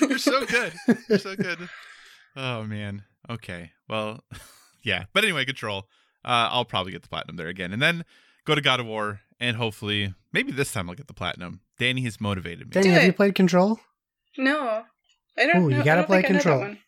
You're 0.01 0.19
so 0.19 0.45
good. 0.47 0.73
You're 1.09 1.19
so 1.19 1.37
good. 1.37 1.69
Oh 2.37 2.65
man. 2.65 3.05
Okay. 3.29 3.73
Well, 3.89 4.25
yeah. 4.83 5.05
But 5.13 5.25
anyway, 5.25 5.45
control. 5.45 5.89
Uh, 6.25 6.49
I'll 6.51 6.65
probably 6.65 6.93
get 6.93 7.03
the 7.03 7.09
platinum 7.09 7.37
there 7.37 7.49
again, 7.49 7.73
and 7.73 7.81
then 7.81 8.05
go 8.45 8.55
to 8.55 8.61
God 8.61 8.81
of 8.81 8.87
War, 8.87 9.21
and 9.41 9.57
hopefully, 9.57 10.15
maybe 10.33 10.53
this 10.53 10.73
time 10.73 10.89
I'll 10.89 10.97
get 10.97 11.07
the 11.07 11.15
platinum. 11.15 11.61
Danny 11.79 12.03
has 12.03 12.21
motivated 12.21 12.67
me. 12.67 12.71
Danny, 12.73 12.89
Do 12.89 12.93
have 12.93 13.05
you 13.05 13.13
played 13.13 13.35
Control? 13.35 13.79
No, 14.37 14.83
I 15.39 15.47
don't. 15.47 15.63
Ooh, 15.63 15.69
you 15.69 15.77
know. 15.77 15.81
I 15.83 15.85
gotta 15.85 16.05
play 16.05 16.23
think 16.23 16.31
I 16.31 16.33
know 16.33 16.39
that 16.39 16.43
Control. 16.43 16.77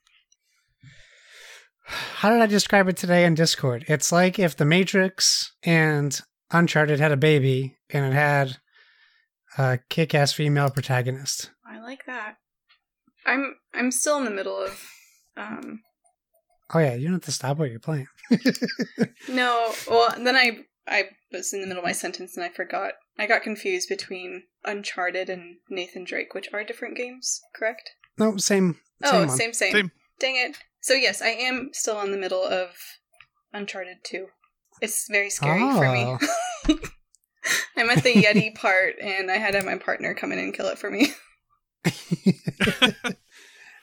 How 1.84 2.30
did 2.30 2.40
I 2.40 2.46
describe 2.46 2.88
it 2.88 2.96
today 2.96 3.24
in 3.24 3.34
Discord? 3.34 3.84
It's 3.88 4.12
like 4.12 4.38
if 4.38 4.56
The 4.56 4.64
Matrix 4.64 5.52
and 5.62 6.20
Uncharted 6.52 7.00
had 7.00 7.12
a 7.12 7.16
baby 7.16 7.76
and 7.90 8.04
it 8.04 8.12
had 8.12 8.58
a 9.58 9.78
kick-ass 9.88 10.32
female 10.32 10.70
protagonist. 10.70 11.50
I 11.66 11.80
like 11.80 12.06
that. 12.06 12.36
I'm 13.26 13.56
I'm 13.74 13.90
still 13.90 14.18
in 14.18 14.24
the 14.24 14.30
middle 14.30 14.56
of. 14.58 14.82
Um, 15.36 15.80
Oh 16.72 16.78
yeah, 16.78 16.94
you 16.94 17.04
don't 17.04 17.14
have 17.14 17.22
to 17.24 17.32
stop 17.32 17.58
what 17.58 17.70
you're 17.70 17.80
playing. 17.80 18.06
no, 19.28 19.72
well 19.88 20.14
then 20.18 20.36
I 20.36 20.58
I 20.86 21.04
was 21.32 21.52
in 21.52 21.60
the 21.60 21.66
middle 21.66 21.82
of 21.82 21.86
my 21.86 21.92
sentence 21.92 22.36
and 22.36 22.44
I 22.44 22.48
forgot. 22.48 22.92
I 23.18 23.26
got 23.26 23.42
confused 23.42 23.88
between 23.88 24.44
Uncharted 24.64 25.28
and 25.28 25.56
Nathan 25.68 26.04
Drake, 26.04 26.32
which 26.34 26.48
are 26.52 26.64
different 26.64 26.96
games, 26.96 27.40
correct? 27.54 27.90
No, 28.18 28.36
same. 28.36 28.78
Oh, 29.04 29.10
same 29.10 29.26
one. 29.28 29.36
same, 29.36 29.52
same, 29.52 29.72
Same. 29.72 29.90
Dang 30.18 30.36
it. 30.36 30.56
So 30.80 30.94
yes, 30.94 31.20
I 31.20 31.28
am 31.28 31.70
still 31.72 32.00
in 32.02 32.12
the 32.12 32.18
middle 32.18 32.42
of 32.44 32.70
Uncharted 33.52 33.98
2. 34.04 34.26
It's 34.80 35.06
very 35.10 35.28
scary 35.30 35.60
for 35.60 35.84
Oh. 35.86 36.18
me. 36.68 36.76
I'm 37.76 37.90
at 37.90 38.02
the 38.02 38.14
Yeti 38.14 38.54
part, 38.60 38.96
and 39.00 39.30
I 39.30 39.36
had 39.36 39.52
to 39.52 39.58
have 39.58 39.66
my 39.66 39.76
partner 39.78 40.14
come 40.14 40.32
in 40.32 40.38
and 40.38 40.54
kill 40.54 40.66
it 40.66 40.78
for 40.78 40.90
me. 40.90 41.08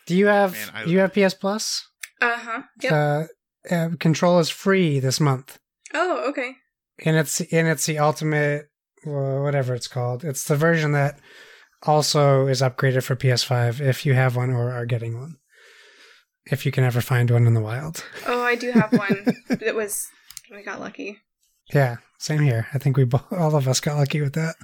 Do 0.06 0.16
you 0.16 0.28
have 0.28 0.54
Man, 0.54 0.70
I- 0.74 0.86
do 0.86 0.92
you 0.92 1.00
have 1.00 1.14
PS 1.14 1.34
Plus? 1.34 1.86
Uh 2.22 2.38
huh. 2.38 2.62
Yep. 2.82 2.92
Uh, 2.92 3.74
uh, 3.74 3.90
Control 4.00 4.40
is 4.40 4.50
free 4.50 5.00
this 5.00 5.20
month, 5.20 5.60
oh, 5.94 6.30
okay. 6.30 6.54
and 7.04 7.18
it's 7.18 7.42
and 7.42 7.68
it's 7.68 7.86
the 7.86 8.00
ultimate, 8.00 8.70
uh, 9.06 9.42
whatever 9.42 9.76
it's 9.76 9.88
called. 9.88 10.24
It's 10.24 10.46
the 10.46 10.56
version 10.56 10.94
that 10.94 11.20
also 11.84 12.48
is 12.48 12.62
upgraded 12.62 13.04
for 13.04 13.16
PS5 13.18 13.82
if 13.82 14.06
you 14.06 14.14
have 14.14 14.36
one 14.38 14.52
or 14.52 14.72
are 14.72 14.86
getting 14.86 15.20
one. 15.20 15.36
If 16.46 16.66
you 16.66 16.72
can 16.72 16.86
ever 16.86 17.02
find 17.02 17.30
one 17.30 17.46
in 17.46 17.54
the 17.54 17.62
wild. 17.62 18.06
Oh, 18.26 18.42
I 18.42 18.56
do 18.56 18.72
have 18.72 18.94
one 18.94 19.26
it 19.50 19.76
was. 19.76 20.08
We 20.50 20.64
got 20.64 20.80
lucky. 20.80 21.20
Yeah, 21.74 21.98
same 22.18 22.42
here. 22.42 22.68
I 22.74 22.78
think 22.78 22.98
we 22.98 23.04
both, 23.06 23.26
all 23.32 23.56
of 23.56 23.68
us 23.68 23.80
got 23.80 23.98
lucky 23.98 24.22
with 24.22 24.34
that. 24.34 24.56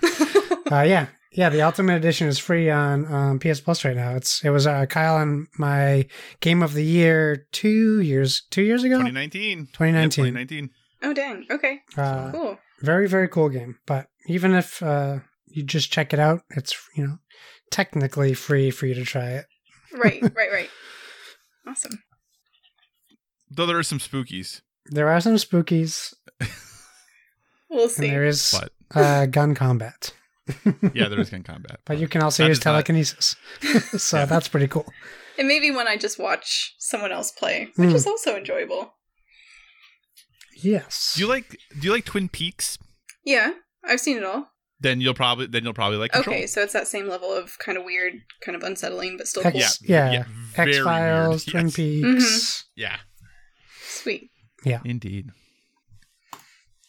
Uh, 0.72 0.82
yeah, 0.82 1.08
yeah. 1.32 1.50
The 1.50 1.62
Ultimate 1.62 1.96
Edition 1.96 2.28
is 2.28 2.40
free 2.40 2.70
on 2.70 3.06
um, 3.14 3.40
PS 3.40 3.60
Plus 3.60 3.84
right 3.86 3.96
now. 3.96 4.16
It's 4.16 4.44
it 4.44 4.50
was 4.50 4.66
uh, 4.66 4.86
Kyle 4.86 5.18
and 5.22 5.48
my 5.58 6.08
game 6.40 6.64
of 6.64 6.74
the 6.74 6.84
year 6.86 7.46
two 7.52 8.00
years 8.02 8.44
two 8.50 8.64
years 8.64 8.84
ago. 8.84 8.96
2019. 8.96 9.68
2019. 9.74 10.26
Yeah, 10.26 10.32
2019. 10.32 10.70
oh, 11.04 11.14
dang. 11.14 11.46
Okay. 11.52 11.80
Uh, 11.98 12.32
Cool. 12.32 12.58
very 12.82 13.08
very 13.08 13.28
cool 13.28 13.50
game. 13.50 13.78
But 13.86 14.08
even 14.28 14.54
if 14.56 14.82
uh, 14.82 15.20
you 15.48 15.64
just 15.64 15.92
check 15.92 16.14
it 16.14 16.20
out, 16.20 16.42
it's 16.52 16.74
you 16.96 17.06
know 17.06 17.18
technically 17.70 18.34
free 18.34 18.72
for 18.72 18.86
you 18.88 18.94
to 18.96 19.04
try 19.04 19.30
it. 19.32 19.46
Right, 19.94 20.22
right, 20.36 20.52
right. 20.52 20.70
Awesome. 21.68 22.02
Though 23.52 23.66
there 23.66 23.78
are 23.78 23.84
some 23.84 24.00
spookies. 24.00 24.62
There 24.88 25.10
are 25.10 25.22
some 25.22 25.36
spookies, 25.36 26.14
We'll 27.74 27.84
and 27.84 27.92
see. 27.92 28.08
there 28.10 28.24
is 28.26 28.54
But 28.58 28.72
uh, 29.00 29.26
gun 29.26 29.56
combat. 29.56 30.14
yeah, 30.94 31.08
there 31.08 31.20
is 31.20 31.30
gun 31.30 31.44
combat. 31.44 31.80
But 31.86 31.98
you 32.00 32.08
can 32.08 32.22
also 32.22 32.46
use 32.46 32.58
is 32.60 32.66
not- 32.66 32.72
telekinesis, 32.72 33.36
so 33.98 34.18
Yeah. 34.20 34.26
that's 34.26 34.48
pretty 34.48 34.68
cool. 34.68 34.86
And 35.40 35.48
maybe 35.48 35.72
when 35.72 35.88
I 35.88 35.98
just 35.98 36.20
watch 36.20 36.76
someone 36.80 37.12
else 37.12 37.32
play, 37.32 37.70
which 37.76 37.90
Hmm. 37.90 37.96
is 37.96 38.06
also 38.06 38.36
enjoyable. 38.36 38.94
Yes. 40.62 41.14
Do 41.16 41.22
you 41.24 41.28
like 41.28 41.50
Do 41.80 41.88
you 41.88 41.92
like 41.92 42.06
Twin 42.06 42.30
Peaks? 42.30 42.78
Yeah, 43.26 43.52
I've 43.84 44.00
seen 44.00 44.18
it 44.18 44.24
all. 44.24 44.50
Then 44.80 45.00
you'll 45.02 45.14
probably 45.14 45.48
then 45.48 45.64
you'll 45.64 45.74
probably 45.74 45.98
like 45.98 46.12
Control. 46.12 46.36
Okay, 46.36 46.46
so 46.48 46.62
it's 46.62 46.74
that 46.74 46.88
same 46.88 47.08
level 47.08 47.32
of 47.34 47.58
kind 47.60 47.78
of 47.78 47.86
weird, 47.86 48.14
kind 48.46 48.56
of 48.56 48.64
unsettling, 48.64 49.18
but 49.18 49.28
still 49.28 49.46
X- 49.48 49.78
cool. 49.80 49.90
Yeah, 49.90 50.12
yeah. 50.12 50.24
very 50.56 50.76
X 50.76 50.84
Files. 50.84 51.46
Twin 51.46 51.66
Yes. 51.68 51.76
Peaks. 51.76 52.66
Yeah, 52.76 52.98
Sweet. 53.88 54.30
Yeah. 54.66 54.80
Indeed. 54.86 55.30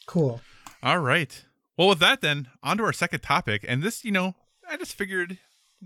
Cool. 0.07 0.41
All 0.85 0.99
right. 0.99 1.45
Well, 1.79 1.89
with 1.89 1.99
that, 2.01 2.21
then 2.21 2.49
on 2.63 2.77
to 2.77 2.85
our 2.85 2.93
second 2.93 3.21
topic, 3.21 3.65
and 3.67 3.83
this, 3.83 4.05
you 4.05 4.13
know, 4.13 4.35
I 4.69 4.77
just 4.77 4.95
figured 4.95 5.39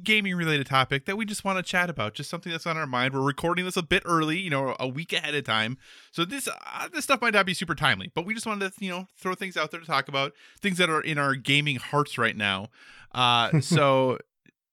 gaming 0.03 0.35
related 0.35 0.67
topic 0.67 1.07
that 1.07 1.17
we 1.17 1.25
just 1.25 1.45
want 1.45 1.57
to 1.57 1.63
chat 1.63 1.89
about, 1.89 2.15
just 2.15 2.29
something 2.29 2.51
that's 2.51 2.67
on 2.67 2.77
our 2.77 2.87
mind. 2.87 3.15
We're 3.15 3.21
recording 3.21 3.65
this 3.65 3.77
a 3.77 3.83
bit 3.83 4.03
early, 4.05 4.41
you 4.41 4.51
know, 4.51 4.75
a 4.81 4.89
week 4.89 5.13
ahead 5.13 5.37
of 5.37 5.45
time, 5.45 5.79
so 6.11 6.25
this 6.25 6.49
uh, 6.49 6.89
this 6.89 7.05
stuff 7.05 7.21
might 7.23 7.33
not 7.33 7.47
be 7.47 7.55
super 7.55 7.77
timely, 7.77 8.11
but 8.13 8.27
we 8.27 8.35
just 8.35 8.45
wanted 8.45 8.73
to, 8.73 8.85
you 8.85 8.91
know, 8.91 9.07
throw 9.17 9.37
things 9.37 9.57
out 9.57 9.71
there 9.71 9.79
to 9.79 9.87
talk 9.87 10.09
about 10.09 10.33
things 10.61 10.79
that 10.79 10.91
are 10.91 11.01
in 11.01 11.17
our 11.17 11.37
gaming 11.37 11.77
hearts 11.77 12.19
right 12.19 12.37
now. 12.37 12.67
Uh, 13.15 13.61
so. 13.61 14.19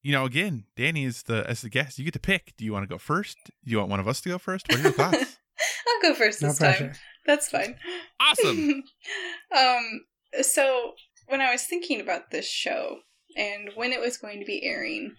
You 0.02 0.12
know, 0.12 0.26
again, 0.26 0.66
Danny 0.76 1.04
is 1.04 1.24
the 1.24 1.50
as 1.50 1.64
the 1.64 1.70
guest. 1.70 1.98
You 1.98 2.06
get 2.06 2.14
to 2.14 2.20
pick. 2.20 2.54
Do 2.58 2.64
you 2.64 2.72
want 2.72 2.84
to 2.84 2.88
go 2.88 3.00
first? 3.00 3.38
Do 3.46 3.72
you 3.72 3.80
want 3.80 3.90
one 3.90 4.00
of 4.00 4.08
us 4.08 4.22
to 4.22 4.30
go 4.30 4.38
first? 4.38 4.68
What 4.70 4.78
are 4.78 4.84
your 4.84 4.92
thoughts? 4.92 5.18
I'll 5.88 6.02
go 6.12 6.14
first 6.14 6.44
No 6.44 6.50
this 6.50 6.60
pressure. 6.60 6.90
time. 6.90 6.96
That's 7.26 7.50
fine. 7.50 7.76
awesome. 8.20 8.84
um, 9.58 10.02
so 10.42 10.94
when 11.28 11.42
I 11.42 11.52
was 11.52 11.64
thinking 11.64 12.00
about 12.02 12.32
this 12.32 12.48
show 12.48 13.00
and 13.36 13.70
when 13.76 13.92
it 13.92 14.00
was 14.00 14.18
going 14.18 14.40
to 14.40 14.46
be 14.46 14.64
airing, 14.64 15.16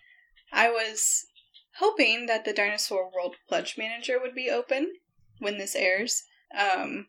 I 0.52 0.70
was 0.70 1.26
hoping 1.78 2.26
that 2.26 2.44
the 2.44 2.52
Dinosaur 2.52 3.10
World 3.12 3.36
Pledge 3.48 3.76
Manager 3.76 4.18
would 4.20 4.34
be 4.34 4.50
open 4.50 4.94
when 5.38 5.58
this 5.58 5.76
airs. 5.76 6.22
Um, 6.56 7.08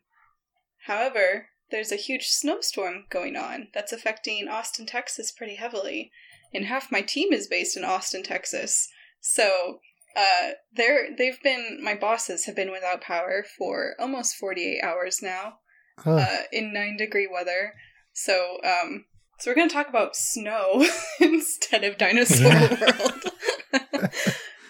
however, 0.86 1.46
there's 1.70 1.92
a 1.92 1.96
huge 1.96 2.28
snowstorm 2.28 3.04
going 3.10 3.36
on 3.36 3.68
that's 3.72 3.92
affecting 3.92 4.48
Austin, 4.48 4.86
Texas 4.86 5.30
pretty 5.30 5.56
heavily, 5.56 6.10
and 6.52 6.66
half 6.66 6.92
my 6.92 7.02
team 7.02 7.32
is 7.32 7.46
based 7.46 7.76
in 7.76 7.84
Austin, 7.84 8.22
Texas. 8.22 8.88
So 9.20 9.80
uh, 10.16 10.50
they're 10.72 11.14
they've 11.16 11.40
been 11.42 11.80
my 11.82 11.94
bosses 11.94 12.46
have 12.46 12.56
been 12.56 12.70
without 12.70 13.00
power 13.00 13.44
for 13.56 13.94
almost 13.98 14.36
48 14.36 14.82
hours 14.82 15.20
now 15.22 15.58
Ugh. 16.04 16.18
uh, 16.18 16.42
in 16.52 16.72
nine 16.72 16.96
degree 16.96 17.28
weather. 17.30 17.74
So, 18.20 18.58
um, 18.64 19.04
so 19.38 19.48
we're 19.48 19.54
gonna 19.54 19.70
talk 19.70 19.88
about 19.88 20.16
snow 20.16 20.84
instead 21.20 21.84
of 21.84 21.98
dinosaur 21.98 22.50
world. 22.50 23.24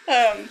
um, 0.07 0.51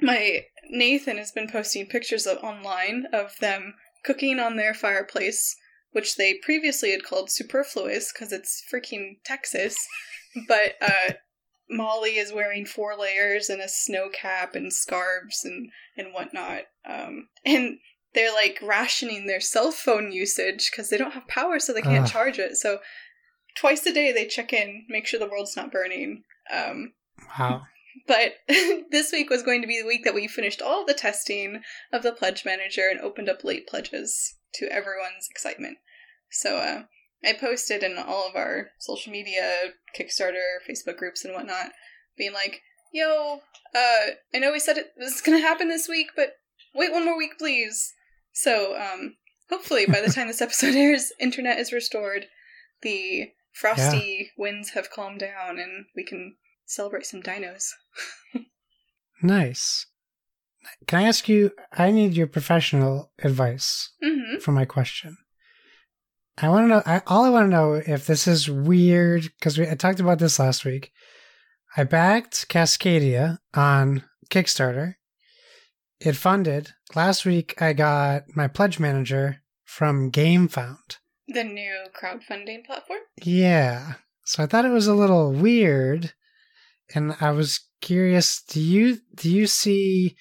my 0.00 0.44
Nathan 0.68 1.16
has 1.18 1.30
been 1.30 1.48
posting 1.48 1.86
pictures 1.86 2.26
of 2.26 2.38
online 2.38 3.06
of 3.12 3.36
them 3.40 3.74
cooking 4.04 4.40
on 4.40 4.56
their 4.56 4.74
fireplace, 4.74 5.54
which 5.92 6.16
they 6.16 6.34
previously 6.42 6.90
had 6.90 7.04
called 7.04 7.30
superfluous 7.30 8.12
because 8.12 8.32
it's 8.32 8.64
freaking 8.72 9.18
Texas. 9.24 9.76
But 10.48 10.74
uh, 10.82 11.12
Molly 11.70 12.16
is 12.16 12.32
wearing 12.32 12.66
four 12.66 12.96
layers 12.98 13.48
and 13.48 13.62
a 13.62 13.68
snow 13.68 14.08
cap 14.12 14.56
and 14.56 14.72
scarves 14.72 15.44
and 15.44 15.70
and 15.96 16.12
whatnot. 16.12 16.62
Um, 16.84 17.28
and 17.46 17.78
they're 18.14 18.32
like 18.32 18.58
rationing 18.62 19.26
their 19.26 19.40
cell 19.40 19.70
phone 19.70 20.12
usage 20.12 20.70
because 20.70 20.88
they 20.88 20.96
don't 20.96 21.14
have 21.14 21.28
power, 21.28 21.58
so 21.58 21.72
they 21.72 21.82
can't 21.82 22.04
Ugh. 22.04 22.10
charge 22.10 22.38
it. 22.38 22.56
So 22.56 22.78
twice 23.56 23.84
a 23.86 23.92
day 23.92 24.12
they 24.12 24.26
check 24.26 24.52
in, 24.52 24.84
make 24.88 25.06
sure 25.06 25.20
the 25.20 25.28
world's 25.28 25.56
not 25.56 25.72
burning. 25.72 26.22
Um, 26.52 26.92
wow. 27.38 27.62
but 28.06 28.34
this 28.90 29.12
week 29.12 29.30
was 29.30 29.42
going 29.42 29.62
to 29.62 29.68
be 29.68 29.80
the 29.80 29.86
week 29.86 30.04
that 30.04 30.14
we 30.14 30.28
finished 30.28 30.62
all 30.62 30.84
the 30.84 30.94
testing 30.94 31.62
of 31.92 32.02
the 32.02 32.12
pledge 32.12 32.44
manager 32.44 32.88
and 32.90 33.00
opened 33.00 33.28
up 33.28 33.44
late 33.44 33.66
pledges 33.66 34.36
to 34.54 34.66
everyone's 34.70 35.28
excitement. 35.30 35.78
So 36.30 36.58
uh, 36.58 36.82
I 37.24 37.32
posted 37.32 37.82
in 37.82 37.96
all 37.96 38.28
of 38.28 38.36
our 38.36 38.68
social 38.78 39.12
media, 39.12 39.72
Kickstarter, 39.98 40.58
Facebook 40.68 40.96
groups, 40.96 41.24
and 41.24 41.34
whatnot, 41.34 41.70
being 42.18 42.32
like, 42.32 42.62
"Yo, 42.92 43.40
uh, 43.74 44.06
I 44.34 44.38
know 44.38 44.52
we 44.52 44.58
said 44.60 44.76
it 44.76 44.92
was 44.98 45.20
going 45.20 45.38
to 45.38 45.46
happen 45.46 45.68
this 45.68 45.88
week, 45.88 46.08
but 46.16 46.34
wait 46.74 46.92
one 46.92 47.04
more 47.04 47.16
week, 47.16 47.38
please." 47.38 47.93
So 48.34 48.76
um, 48.76 49.16
hopefully, 49.48 49.86
by 49.86 50.02
the 50.02 50.12
time 50.12 50.28
this 50.28 50.42
episode 50.42 50.74
airs, 50.74 51.12
internet 51.18 51.58
is 51.58 51.72
restored, 51.72 52.26
the 52.82 53.30
frosty 53.52 54.30
winds 54.36 54.70
have 54.70 54.90
calmed 54.90 55.20
down, 55.20 55.58
and 55.58 55.86
we 55.96 56.04
can 56.04 56.36
celebrate 56.66 57.06
some 57.06 57.22
dinos. 57.22 57.70
Nice. 59.22 59.86
Can 60.86 61.00
I 61.00 61.08
ask 61.08 61.28
you? 61.30 61.50
I 61.72 61.90
need 61.90 62.12
your 62.12 62.26
professional 62.26 63.10
advice 63.22 63.90
hmm 64.02 64.38
for 64.40 64.52
my 64.52 64.64
question. 64.64 65.16
I 66.36 66.48
want 66.48 66.64
to 66.64 66.68
know. 66.68 66.82
I, 66.84 67.00
all 67.06 67.24
I 67.24 67.30
want 67.30 67.46
to 67.46 67.56
know 67.56 67.74
if 67.74 68.06
this 68.06 68.26
is 68.26 68.50
weird 68.50 69.30
because 69.38 69.56
we 69.56 69.68
I 69.68 69.76
talked 69.76 70.00
about 70.00 70.18
this 70.18 70.38
last 70.38 70.64
week. 70.64 70.90
I 71.76 71.84
backed 71.84 72.48
Cascadia 72.48 73.38
on 73.54 74.04
Kickstarter. 74.30 74.94
It 76.00 76.16
funded 76.16 76.72
last 76.94 77.24
week. 77.24 77.60
I 77.60 77.72
got 77.72 78.24
my 78.34 78.48
pledge 78.48 78.78
manager 78.78 79.42
from 79.64 80.10
GameFound. 80.10 80.98
The 81.28 81.44
new 81.44 81.86
crowdfunding 81.98 82.64
platform? 82.64 83.00
Yeah. 83.22 83.94
So 84.24 84.42
I 84.42 84.46
thought 84.46 84.64
it 84.64 84.70
was 84.70 84.86
a 84.86 84.94
little 84.94 85.32
weird 85.32 86.12
and 86.94 87.16
I 87.20 87.30
was 87.30 87.60
curious, 87.80 88.42
do 88.42 88.60
you 88.60 88.98
do 89.14 89.30
you 89.30 89.46
see 89.46 90.16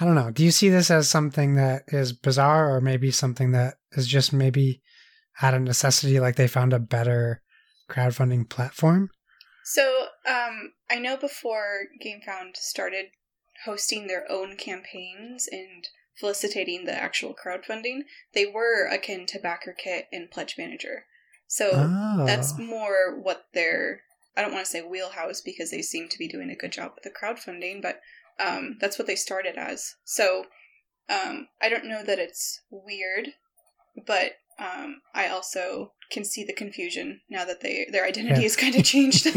I 0.00 0.04
don't 0.04 0.14
know, 0.14 0.30
do 0.30 0.44
you 0.44 0.50
see 0.50 0.68
this 0.68 0.90
as 0.90 1.08
something 1.08 1.54
that 1.54 1.84
is 1.88 2.12
bizarre 2.12 2.74
or 2.74 2.80
maybe 2.80 3.10
something 3.10 3.52
that 3.52 3.74
is 3.92 4.08
just 4.08 4.32
maybe 4.32 4.82
out 5.42 5.54
of 5.54 5.62
necessity 5.62 6.20
like 6.20 6.36
they 6.36 6.48
found 6.48 6.72
a 6.72 6.78
better 6.78 7.42
crowdfunding 7.90 8.48
platform? 8.48 9.10
So, 9.64 10.06
um 10.28 10.72
I 10.90 10.98
know 10.98 11.16
before 11.16 11.86
GameFound 12.04 12.56
started 12.56 13.06
hosting 13.64 14.06
their 14.06 14.30
own 14.30 14.56
campaigns 14.56 15.48
and 15.50 15.88
felicitating 16.18 16.84
the 16.84 16.94
actual 16.94 17.34
crowdfunding, 17.34 18.02
they 18.32 18.46
were 18.46 18.86
akin 18.86 19.26
to 19.26 19.38
BackerKit 19.38 20.04
and 20.12 20.30
Pledge 20.30 20.56
Manager. 20.56 21.06
So 21.46 21.70
oh. 21.72 22.24
that's 22.26 22.58
more 22.58 23.18
what 23.20 23.46
their 23.52 24.02
I 24.36 24.42
don't 24.42 24.52
want 24.52 24.64
to 24.64 24.70
say 24.70 24.82
wheelhouse 24.82 25.40
because 25.40 25.70
they 25.70 25.82
seem 25.82 26.08
to 26.08 26.18
be 26.18 26.26
doing 26.26 26.50
a 26.50 26.56
good 26.56 26.72
job 26.72 26.92
with 26.94 27.04
the 27.04 27.10
crowdfunding, 27.10 27.80
but 27.80 28.00
um, 28.40 28.78
that's 28.80 28.98
what 28.98 29.06
they 29.06 29.14
started 29.14 29.56
as. 29.56 29.94
So 30.04 30.46
um, 31.08 31.48
I 31.62 31.68
don't 31.68 31.84
know 31.84 32.02
that 32.02 32.18
it's 32.18 32.60
weird, 32.70 33.28
but 34.06 34.32
um, 34.58 35.02
I 35.14 35.28
also 35.28 35.92
can 36.10 36.24
see 36.24 36.44
the 36.44 36.52
confusion 36.52 37.20
now 37.30 37.44
that 37.44 37.60
they 37.60 37.86
their 37.90 38.04
identity 38.04 38.40
Yeah. 38.40 38.46
is 38.46 38.56
kind 38.56 38.74
of 38.74 38.84
changed. 38.84 39.26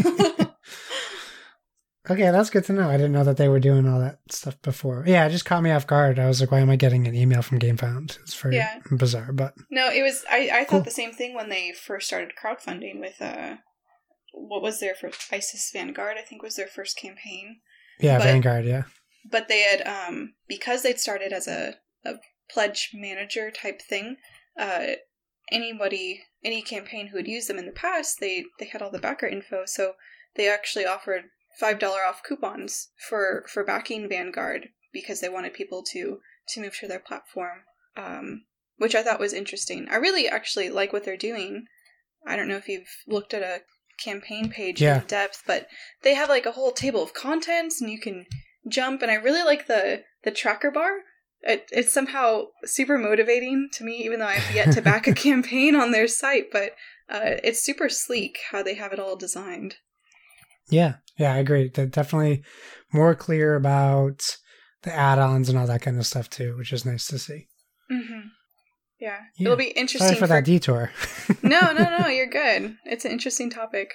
Okay, 2.10 2.30
that's 2.30 2.50
good 2.50 2.64
to 2.66 2.72
know. 2.72 2.88
I 2.88 2.96
didn't 2.96 3.12
know 3.12 3.24
that 3.24 3.36
they 3.36 3.48
were 3.48 3.60
doing 3.60 3.86
all 3.86 4.00
that 4.00 4.18
stuff 4.30 4.60
before. 4.62 5.04
Yeah, 5.06 5.26
it 5.26 5.30
just 5.30 5.44
caught 5.44 5.62
me 5.62 5.70
off 5.70 5.86
guard. 5.86 6.18
I 6.18 6.26
was 6.26 6.40
like, 6.40 6.50
why 6.50 6.60
am 6.60 6.70
I 6.70 6.76
getting 6.76 7.06
an 7.06 7.14
email 7.14 7.42
from 7.42 7.58
GameFound? 7.58 8.18
It's 8.20 8.34
very 8.34 8.56
Yeah. 8.56 8.78
bizarre, 8.90 9.32
but 9.32 9.54
no, 9.70 9.90
it 9.90 10.02
was 10.02 10.24
I, 10.30 10.48
I 10.52 10.58
thought 10.60 10.68
Cool. 10.68 10.80
the 10.82 10.90
same 10.90 11.12
thing 11.12 11.34
when 11.34 11.48
they 11.50 11.72
first 11.72 12.06
started 12.06 12.30
crowdfunding 12.42 13.00
with 13.00 13.20
uh 13.20 13.56
what 14.32 14.62
was 14.62 14.78
their 14.80 14.94
first 14.94 15.30
ISIS 15.32 15.70
Vanguard, 15.72 16.16
I 16.18 16.22
think 16.22 16.42
was 16.42 16.54
their 16.56 16.68
first 16.68 16.96
campaign. 16.96 17.60
yeah, 18.00 18.18
But- 18.18 18.24
Vanguard, 18.24 18.64
yeah. 18.64 18.84
but 19.30 19.48
they 19.48 19.62
had 19.62 19.86
um 19.86 20.34
because 20.48 20.82
they'd 20.82 21.00
started 21.00 21.32
as 21.32 21.46
a, 21.48 21.74
a 22.06 22.14
pledge 22.50 22.90
manager 22.94 23.50
type 23.50 23.82
thing 23.82 24.16
uh 24.58 24.92
anybody 25.50 26.22
any 26.44 26.62
campaign 26.62 27.08
who 27.08 27.16
had 27.18 27.26
used 27.28 27.48
them 27.48 27.58
in 27.58 27.66
the 27.66 27.72
past 27.72 28.18
they 28.20 28.44
they 28.58 28.66
had 28.66 28.80
all 28.82 28.90
the 28.90 28.98
backer 28.98 29.26
info 29.26 29.64
so 29.66 29.92
they 30.36 30.48
actually 30.48 30.86
offered 30.86 31.24
five 31.58 31.78
dollar 31.78 32.00
off 32.08 32.22
coupons 32.22 32.88
for 33.08 33.44
for 33.48 33.64
backing 33.64 34.08
vanguard 34.08 34.68
because 34.92 35.20
they 35.20 35.28
wanted 35.28 35.52
people 35.54 35.82
to 35.92 36.20
to 36.48 36.60
move 36.60 36.76
to 36.78 36.88
their 36.88 37.00
platform 37.00 37.58
um 37.96 38.42
which 38.76 38.94
i 38.94 39.02
thought 39.02 39.18
was 39.20 39.32
interesting. 39.32 39.88
I 39.90 39.96
really 39.96 40.28
actually 40.28 40.70
like 40.70 40.92
what 40.92 41.04
they're 41.04 41.16
doing. 41.16 41.64
I 42.26 42.36
don't 42.36 42.46
know 42.48 42.56
if 42.56 42.68
you've 42.68 42.88
looked 43.08 43.34
at 43.34 43.42
a 43.42 43.62
campaign 44.02 44.48
page 44.50 44.80
Yeah. 44.80 45.00
in 45.00 45.06
depth 45.06 45.42
but 45.46 45.66
they 46.02 46.14
have 46.14 46.28
like 46.28 46.46
a 46.46 46.52
whole 46.52 46.70
table 46.70 47.02
of 47.02 47.12
contents 47.12 47.80
and 47.80 47.90
you 47.90 47.98
can 47.98 48.26
jump 48.68 49.02
and 49.02 49.10
i 49.10 49.14
really 49.14 49.42
like 49.42 49.66
the 49.66 50.04
the 50.22 50.30
tracker 50.30 50.70
bar. 50.70 51.00
It, 51.42 51.68
it's 51.72 51.92
somehow 51.92 52.46
super 52.64 52.98
motivating 52.98 53.68
to 53.72 53.84
me 53.84 53.96
even 54.04 54.20
though 54.20 54.26
i've 54.26 54.54
yet 54.54 54.72
to 54.72 54.80
back 54.82 55.06
a 55.08 55.12
campaign 55.28 55.74
on 55.74 55.90
their 55.90 56.06
site 56.06 56.46
but 56.52 56.72
uh, 57.10 57.38
it's 57.42 57.60
super 57.64 57.88
sleek 57.88 58.38
how 58.52 58.62
they 58.62 58.74
have 58.74 58.92
it 58.92 59.00
all 59.00 59.16
designed 59.16 59.76
Yeah, 60.70 60.94
yeah, 61.18 61.34
I 61.34 61.38
agree. 61.38 61.70
They're 61.72 61.86
definitely 61.86 62.42
more 62.92 63.14
clear 63.14 63.54
about 63.56 64.36
the 64.82 64.94
add-ons 64.94 65.48
and 65.48 65.58
all 65.58 65.66
that 65.66 65.82
kind 65.82 65.98
of 65.98 66.06
stuff 66.06 66.30
too, 66.30 66.56
which 66.56 66.72
is 66.72 66.84
nice 66.84 67.06
to 67.08 67.18
see. 67.18 67.48
hmm 67.90 68.20
yeah. 69.00 69.18
Yeah. 69.36 69.44
it'll 69.46 69.56
be 69.56 69.70
interesting 69.70 70.08
Sorry 70.08 70.18
for 70.18 70.26
that 70.26 70.44
detour. 70.44 70.90
no 71.42 71.72
no 71.72 71.98
no 71.98 72.08
you're 72.08 72.26
good 72.26 72.76
it's 72.84 73.04
an 73.04 73.12
interesting 73.12 73.48
topic 73.48 73.92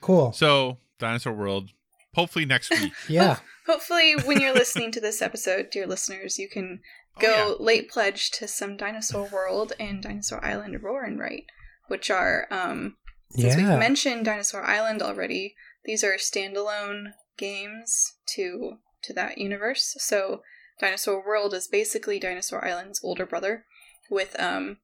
cool. 0.00 0.32
So, 0.32 0.78
Dinosaur 0.98 1.32
World, 1.32 1.70
hopefully 2.14 2.44
next 2.44 2.70
week. 2.70 2.92
Yeah, 3.08 3.38
hopefully 3.66 4.14
when 4.16 4.40
you're 4.40 4.54
listening 4.54 4.90
to 4.92 5.00
this 5.00 5.22
episode 5.22 5.70
dear 5.70 5.86
listeners 5.86 6.38
you 6.38 6.48
can 6.48 6.80
Oh, 7.16 7.20
go 7.20 7.56
late 7.64 7.90
pledge 7.90 8.30
to 8.32 8.46
some 8.46 8.76
dinosaur 8.76 9.28
world 9.32 9.72
and 9.80 10.02
dinosaur 10.02 10.44
island 10.44 10.76
rawr 10.82 11.04
and 11.04 11.18
write 11.18 11.44
which 11.88 12.10
are 12.10 12.46
um 12.52 12.94
Since 13.30 13.56
yeah. 13.56 13.70
we've 13.70 13.78
mentioned 13.78 14.24
Dinosaur 14.24 14.64
Island 14.64 15.02
already, 15.02 15.54
these 15.84 16.02
are 16.02 16.14
standalone 16.14 17.12
games 17.36 18.14
to 18.34 18.78
to 19.02 19.12
that 19.12 19.38
universe. 19.38 19.94
So 19.98 20.42
Dinosaur 20.80 21.24
World 21.24 21.54
is 21.54 21.68
basically 21.68 22.18
Dinosaur 22.18 22.64
Island's 22.64 23.00
older 23.02 23.26
brother 23.26 23.64
with 24.10 24.38
um 24.40 24.78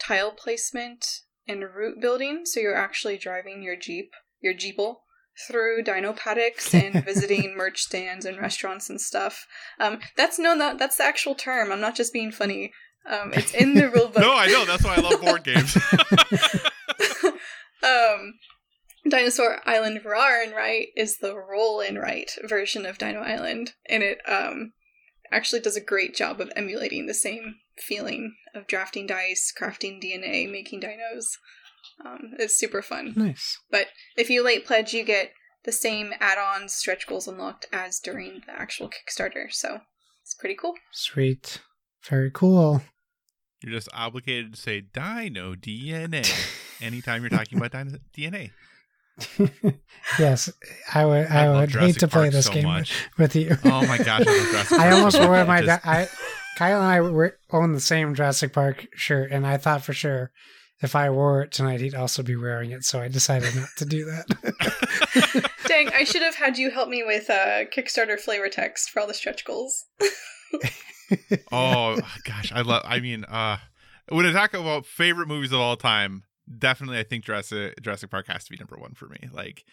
tile 0.00 0.32
placement 0.32 1.20
and 1.46 1.62
route 1.62 2.00
building. 2.00 2.42
So 2.44 2.60
you're 2.60 2.76
actually 2.76 3.18
driving 3.18 3.62
your 3.62 3.76
Jeep, 3.76 4.12
your 4.40 4.54
Jeeple 4.54 4.96
through 5.46 5.82
dino 5.82 6.12
paddocks 6.12 6.74
and 6.74 7.04
visiting 7.04 7.56
merch 7.56 7.82
stands 7.82 8.24
and 8.24 8.38
restaurants 8.38 8.90
and 8.90 9.00
stuff. 9.00 9.46
Um 9.78 10.00
that's 10.16 10.38
no 10.38 10.56
that 10.58 10.78
that's 10.78 10.96
the 10.96 11.04
actual 11.04 11.34
term. 11.34 11.72
I'm 11.72 11.80
not 11.80 11.96
just 11.96 12.12
being 12.12 12.32
funny. 12.32 12.72
Um 13.08 13.32
it's 13.32 13.54
in 13.54 13.74
the 13.74 13.90
rule 13.90 14.08
book. 14.14 14.18
No, 14.18 14.36
I 14.36 14.46
know. 14.46 14.64
That's 14.64 14.84
why 14.84 14.96
I 14.96 15.00
love 15.00 15.20
board 15.20 15.44
games. 15.44 15.76
um, 17.82 18.34
Dinosaur 19.08 19.60
Island 19.66 20.00
Rawr 20.04 20.42
and 20.42 20.52
Write 20.54 20.88
is 20.96 21.18
the 21.18 21.36
roll 21.36 21.80
and 21.80 21.98
write 21.98 22.32
version 22.44 22.84
of 22.86 22.98
Dino 22.98 23.20
Island, 23.20 23.74
and 23.88 24.02
it 24.02 24.18
um 24.28 24.72
actually 25.30 25.60
does 25.60 25.76
a 25.76 25.80
great 25.80 26.14
job 26.14 26.40
of 26.40 26.50
emulating 26.56 27.06
the 27.06 27.14
same 27.14 27.56
feeling 27.76 28.34
of 28.54 28.66
drafting 28.66 29.06
dice, 29.06 29.52
crafting 29.56 30.02
DNA, 30.02 30.50
making 30.50 30.80
dinos. 30.80 31.26
Um, 32.04 32.34
it's 32.38 32.56
super 32.56 32.82
fun. 32.82 33.12
nice. 33.16 33.58
But 33.70 33.88
if 34.16 34.30
you 34.30 34.42
late 34.42 34.66
pledge, 34.66 34.94
you 34.94 35.04
get 35.04 35.32
the 35.64 35.72
same 35.72 36.12
add-ons, 36.20 36.72
stretch 36.74 37.06
goals 37.06 37.28
unlocked 37.28 37.66
as 37.72 37.98
during 37.98 38.42
the 38.46 38.52
actual 38.52 38.88
Kickstarter. 38.88 39.50
So 39.52 39.80
it's 40.22 40.34
pretty 40.34 40.54
cool. 40.54 40.74
Sweet. 40.92 41.60
Very 42.08 42.30
cool. 42.32 42.82
You're 43.62 43.72
just 43.72 43.88
obligated 43.92 44.54
to 44.54 44.60
say 44.60 44.80
Dino 44.80 45.54
DNA 45.54 46.30
anytime 46.80 47.22
you're 47.22 47.30
talking 47.30 47.58
about 47.58 47.72
dino- 47.72 47.98
DNA. 48.16 48.50
yes, 50.18 50.52
I 50.94 51.04
would. 51.04 51.26
I, 51.26 51.48
love 51.48 51.72
would 51.72 51.80
hate 51.80 51.98
to 51.98 52.08
play 52.08 52.28
this 52.28 52.46
so 52.46 52.52
game 52.52 52.64
much. 52.64 52.94
with 53.18 53.34
you. 53.34 53.56
Oh 53.64 53.84
my 53.84 53.98
gosh, 53.98 54.22
I 54.26 54.52
love 54.52 54.72
I 54.80 54.90
almost 54.92 55.18
wore 55.18 55.44
my. 55.44 55.62
Just- 55.62 55.86
I 55.86 56.08
Kyle 56.56 56.80
and 56.80 56.86
I 56.86 57.00
were, 57.00 57.36
own 57.50 57.72
the 57.72 57.80
same 57.80 58.14
Jurassic 58.14 58.52
Park 58.52 58.86
shirt, 58.94 59.32
and 59.32 59.46
I 59.46 59.56
thought 59.56 59.82
for 59.82 59.92
sure 59.92 60.30
if 60.80 60.94
I 60.94 61.10
wore 61.10 61.42
it 61.42 61.52
tonight, 61.52 61.80
he'd 61.80 61.94
also 61.94 62.22
be 62.22 62.36
wearing 62.36 62.70
it. 62.70 62.84
So 62.84 63.00
I 63.00 63.08
decided 63.08 63.56
not 63.56 63.68
to 63.78 63.84
do 63.84 64.04
that. 64.04 65.47
Dang, 65.68 65.88
I 65.90 66.04
should 66.04 66.22
have 66.22 66.34
had 66.36 66.58
you 66.58 66.70
help 66.70 66.88
me 66.88 67.04
with 67.04 67.28
uh, 67.30 67.64
Kickstarter 67.66 68.18
flavor 68.18 68.48
text 68.48 68.90
for 68.90 69.00
all 69.00 69.06
the 69.06 69.14
stretch 69.14 69.44
goals. 69.44 69.84
Oh 71.50 71.96
gosh, 72.24 72.52
I 72.52 72.60
love. 72.60 72.82
I 72.84 73.00
mean, 73.00 73.24
uh, 73.24 73.56
when 74.10 74.26
I 74.26 74.32
talk 74.32 74.52
about 74.52 74.84
favorite 74.84 75.26
movies 75.26 75.52
of 75.52 75.60
all 75.60 75.74
time, 75.76 76.24
definitely 76.58 76.98
I 76.98 77.02
think 77.02 77.24
Jurassic 77.24 77.80
Jurassic 77.80 78.10
Park 78.10 78.26
has 78.26 78.44
to 78.44 78.50
be 78.50 78.58
number 78.58 78.76
one 78.76 78.92
for 78.92 79.06
me. 79.08 79.16
Like, 79.32 79.64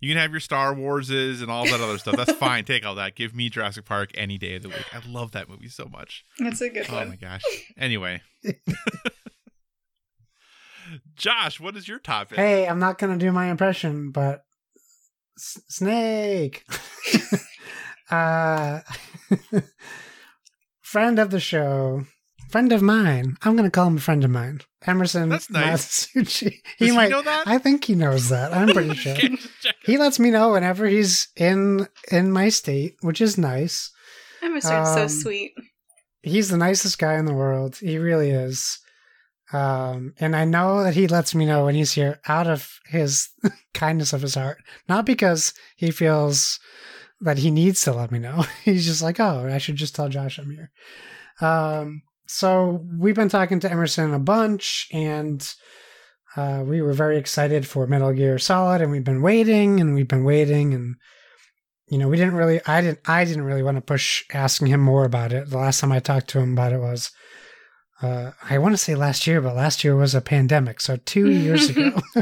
you 0.00 0.08
can 0.10 0.18
have 0.20 0.32
your 0.32 0.40
Star 0.40 0.74
Warses 0.74 1.42
and 1.42 1.50
all 1.50 1.64
that 1.64 1.80
other 1.80 1.98
stuff. 1.98 2.16
That's 2.16 2.32
fine. 2.38 2.64
Take 2.64 2.84
all 2.84 2.96
that. 2.96 3.14
Give 3.14 3.36
me 3.36 3.48
Jurassic 3.50 3.84
Park 3.84 4.10
any 4.14 4.36
day 4.36 4.56
of 4.56 4.62
the 4.62 4.68
week. 4.70 4.84
I 4.92 5.00
love 5.08 5.30
that 5.32 5.48
movie 5.48 5.68
so 5.68 5.86
much. 5.86 6.24
That's 6.40 6.60
a 6.60 6.68
good 6.70 6.86
Oh 6.90 6.94
one. 6.96 7.10
my 7.10 7.16
gosh. 7.16 7.42
Anyway. 7.78 8.22
Josh, 11.14 11.60
what 11.60 11.76
is 11.76 11.86
your 11.86 11.98
topic? 12.00 12.36
hey, 12.36 12.66
I'm 12.66 12.80
not 12.80 12.98
gonna 12.98 13.16
do 13.18 13.30
my 13.30 13.46
impression, 13.48 14.10
but 14.10 14.42
S- 15.40 15.58
Snake. 15.68 16.64
uh, 18.10 18.80
friend 20.80 21.18
of 21.18 21.30
the 21.30 21.40
show, 21.40 22.04
friend 22.50 22.72
of 22.72 22.82
mine. 22.82 23.36
I'm 23.42 23.56
gonna 23.56 23.70
call 23.70 23.86
him 23.88 23.96
a 23.96 24.00
friend 24.00 24.24
of 24.24 24.30
mine. 24.30 24.60
Emerson 24.86 25.28
That's 25.28 25.50
nice. 25.50 26.06
Matsuuchi. 26.08 26.42
Does 26.50 26.52
He 26.78 26.86
he 26.86 26.92
might. 26.92 27.10
know 27.10 27.22
that? 27.22 27.46
I 27.46 27.58
think 27.58 27.84
he 27.84 27.94
knows 27.94 28.28
that. 28.30 28.52
I'm 28.52 28.68
pretty 28.68 28.94
sure. 28.94 29.12
Okay, 29.12 29.36
he 29.84 29.98
lets 29.98 30.18
me 30.18 30.30
know 30.30 30.52
whenever 30.52 30.86
he's 30.86 31.28
in 31.36 31.86
in 32.10 32.32
my 32.32 32.48
state, 32.48 32.96
which 33.02 33.20
is 33.20 33.36
nice. 33.38 33.90
Emerson's 34.42 34.88
so 34.94 35.02
Um, 35.02 35.08
sweet. 35.08 35.52
He's 36.22 36.48
the 36.50 36.56
nicest 36.58 36.98
guy 36.98 37.14
in 37.18 37.24
the 37.26 37.32
world. 37.34 37.76
He 37.76 37.96
really 37.98 38.30
is. 38.30 38.78
Um, 39.52 40.14
and 40.20 40.36
I 40.36 40.44
know 40.44 40.84
that 40.84 40.94
he 40.94 41.08
lets 41.08 41.34
me 41.34 41.44
know 41.44 41.64
when 41.64 41.74
he's 41.74 41.92
here 41.92 42.20
out 42.28 42.46
of 42.46 42.78
his 42.86 43.28
kindness 43.74 44.12
of 44.12 44.22
his 44.22 44.34
heart, 44.34 44.62
not 44.88 45.04
because 45.06 45.52
he 45.76 45.90
feels 45.90 46.60
that 47.20 47.38
he 47.38 47.50
needs 47.50 47.82
to 47.82 47.92
let 47.92 48.10
me 48.10 48.18
know. 48.18 48.44
He's 48.64 48.86
just 48.86 49.02
like, 49.02 49.20
oh, 49.20 49.46
I 49.50 49.58
should 49.58 49.76
just 49.76 49.94
tell 49.94 50.08
Josh 50.08 50.38
I'm 50.38 50.50
here. 50.50 50.70
Um, 51.40 52.02
so 52.26 52.86
we've 52.98 53.14
been 53.14 53.28
talking 53.28 53.60
to 53.60 53.70
Emerson 53.70 54.14
a 54.14 54.18
bunch, 54.18 54.88
and 54.92 55.46
uh, 56.36 56.62
we 56.64 56.80
were 56.80 56.92
very 56.92 57.18
excited 57.18 57.66
for 57.66 57.86
Metal 57.86 58.12
Gear 58.12 58.38
Solid, 58.38 58.80
and 58.80 58.90
we've 58.90 59.04
been 59.04 59.20
waiting, 59.20 59.80
and 59.80 59.94
we've 59.94 60.08
been 60.08 60.24
waiting, 60.24 60.72
and 60.72 60.94
you 61.88 61.98
know, 61.98 62.08
we 62.08 62.16
didn't 62.16 62.34
really, 62.34 62.60
I 62.66 62.80
didn't, 62.80 63.00
I 63.04 63.24
didn't 63.24 63.44
really 63.44 63.64
want 63.64 63.76
to 63.76 63.82
push 63.82 64.24
asking 64.32 64.68
him 64.68 64.80
more 64.80 65.04
about 65.04 65.32
it. 65.32 65.50
The 65.50 65.58
last 65.58 65.80
time 65.80 65.90
I 65.92 65.98
talked 65.98 66.28
to 66.28 66.38
him 66.38 66.52
about 66.52 66.72
it 66.72 66.78
was, 66.78 67.10
uh, 68.02 68.32
I 68.48 68.58
want 68.58 68.72
to 68.72 68.78
say 68.78 68.94
last 68.94 69.26
year, 69.26 69.40
but 69.40 69.54
last 69.54 69.84
year 69.84 69.94
was 69.94 70.14
a 70.14 70.22
pandemic, 70.22 70.80
so 70.80 70.96
two 70.96 71.30
years 71.30 71.68
ago. 71.68 72.00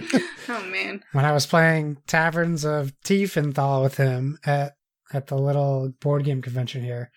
oh 0.49 0.67
man! 0.71 1.05
When 1.13 1.25
I 1.25 1.33
was 1.33 1.47
playing 1.47 1.99
Taverns 2.07 2.65
of 2.65 2.93
Tiefenthal 3.05 3.83
with 3.83 3.97
him 3.97 4.39
at 4.45 4.75
at 5.13 5.29
the 5.29 5.37
little 5.37 5.93
board 6.01 6.25
game 6.25 6.43
convention 6.43 6.83
here, 6.83 7.11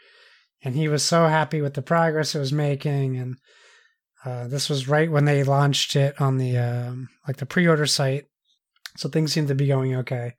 and 0.64 0.76
he 0.76 0.88
was 0.88 1.03
so 1.03 1.28
happy 1.28 1.62
with 1.62 1.74
the 1.74 1.82
progress 1.82 2.36
it 2.36 2.39
was 2.39 2.53
making, 2.53 3.18
and 3.18 3.38
uh, 4.26 4.47
this 4.47 4.70
was 4.70 4.88
right 4.88 5.12
when 5.12 5.26
they 5.26 5.43
launched 5.43 5.95
it 5.95 6.22
on 6.22 6.38
the 6.38 6.57
um, 6.57 7.09
like 7.28 7.38
the 7.38 7.47
pre-order 7.47 7.88
site, 7.88 8.26
so 8.95 9.09
things 9.09 9.34
seemed 9.34 9.47
to 9.47 9.55
be 9.55 9.68
going 9.68 9.95
okay. 9.95 10.34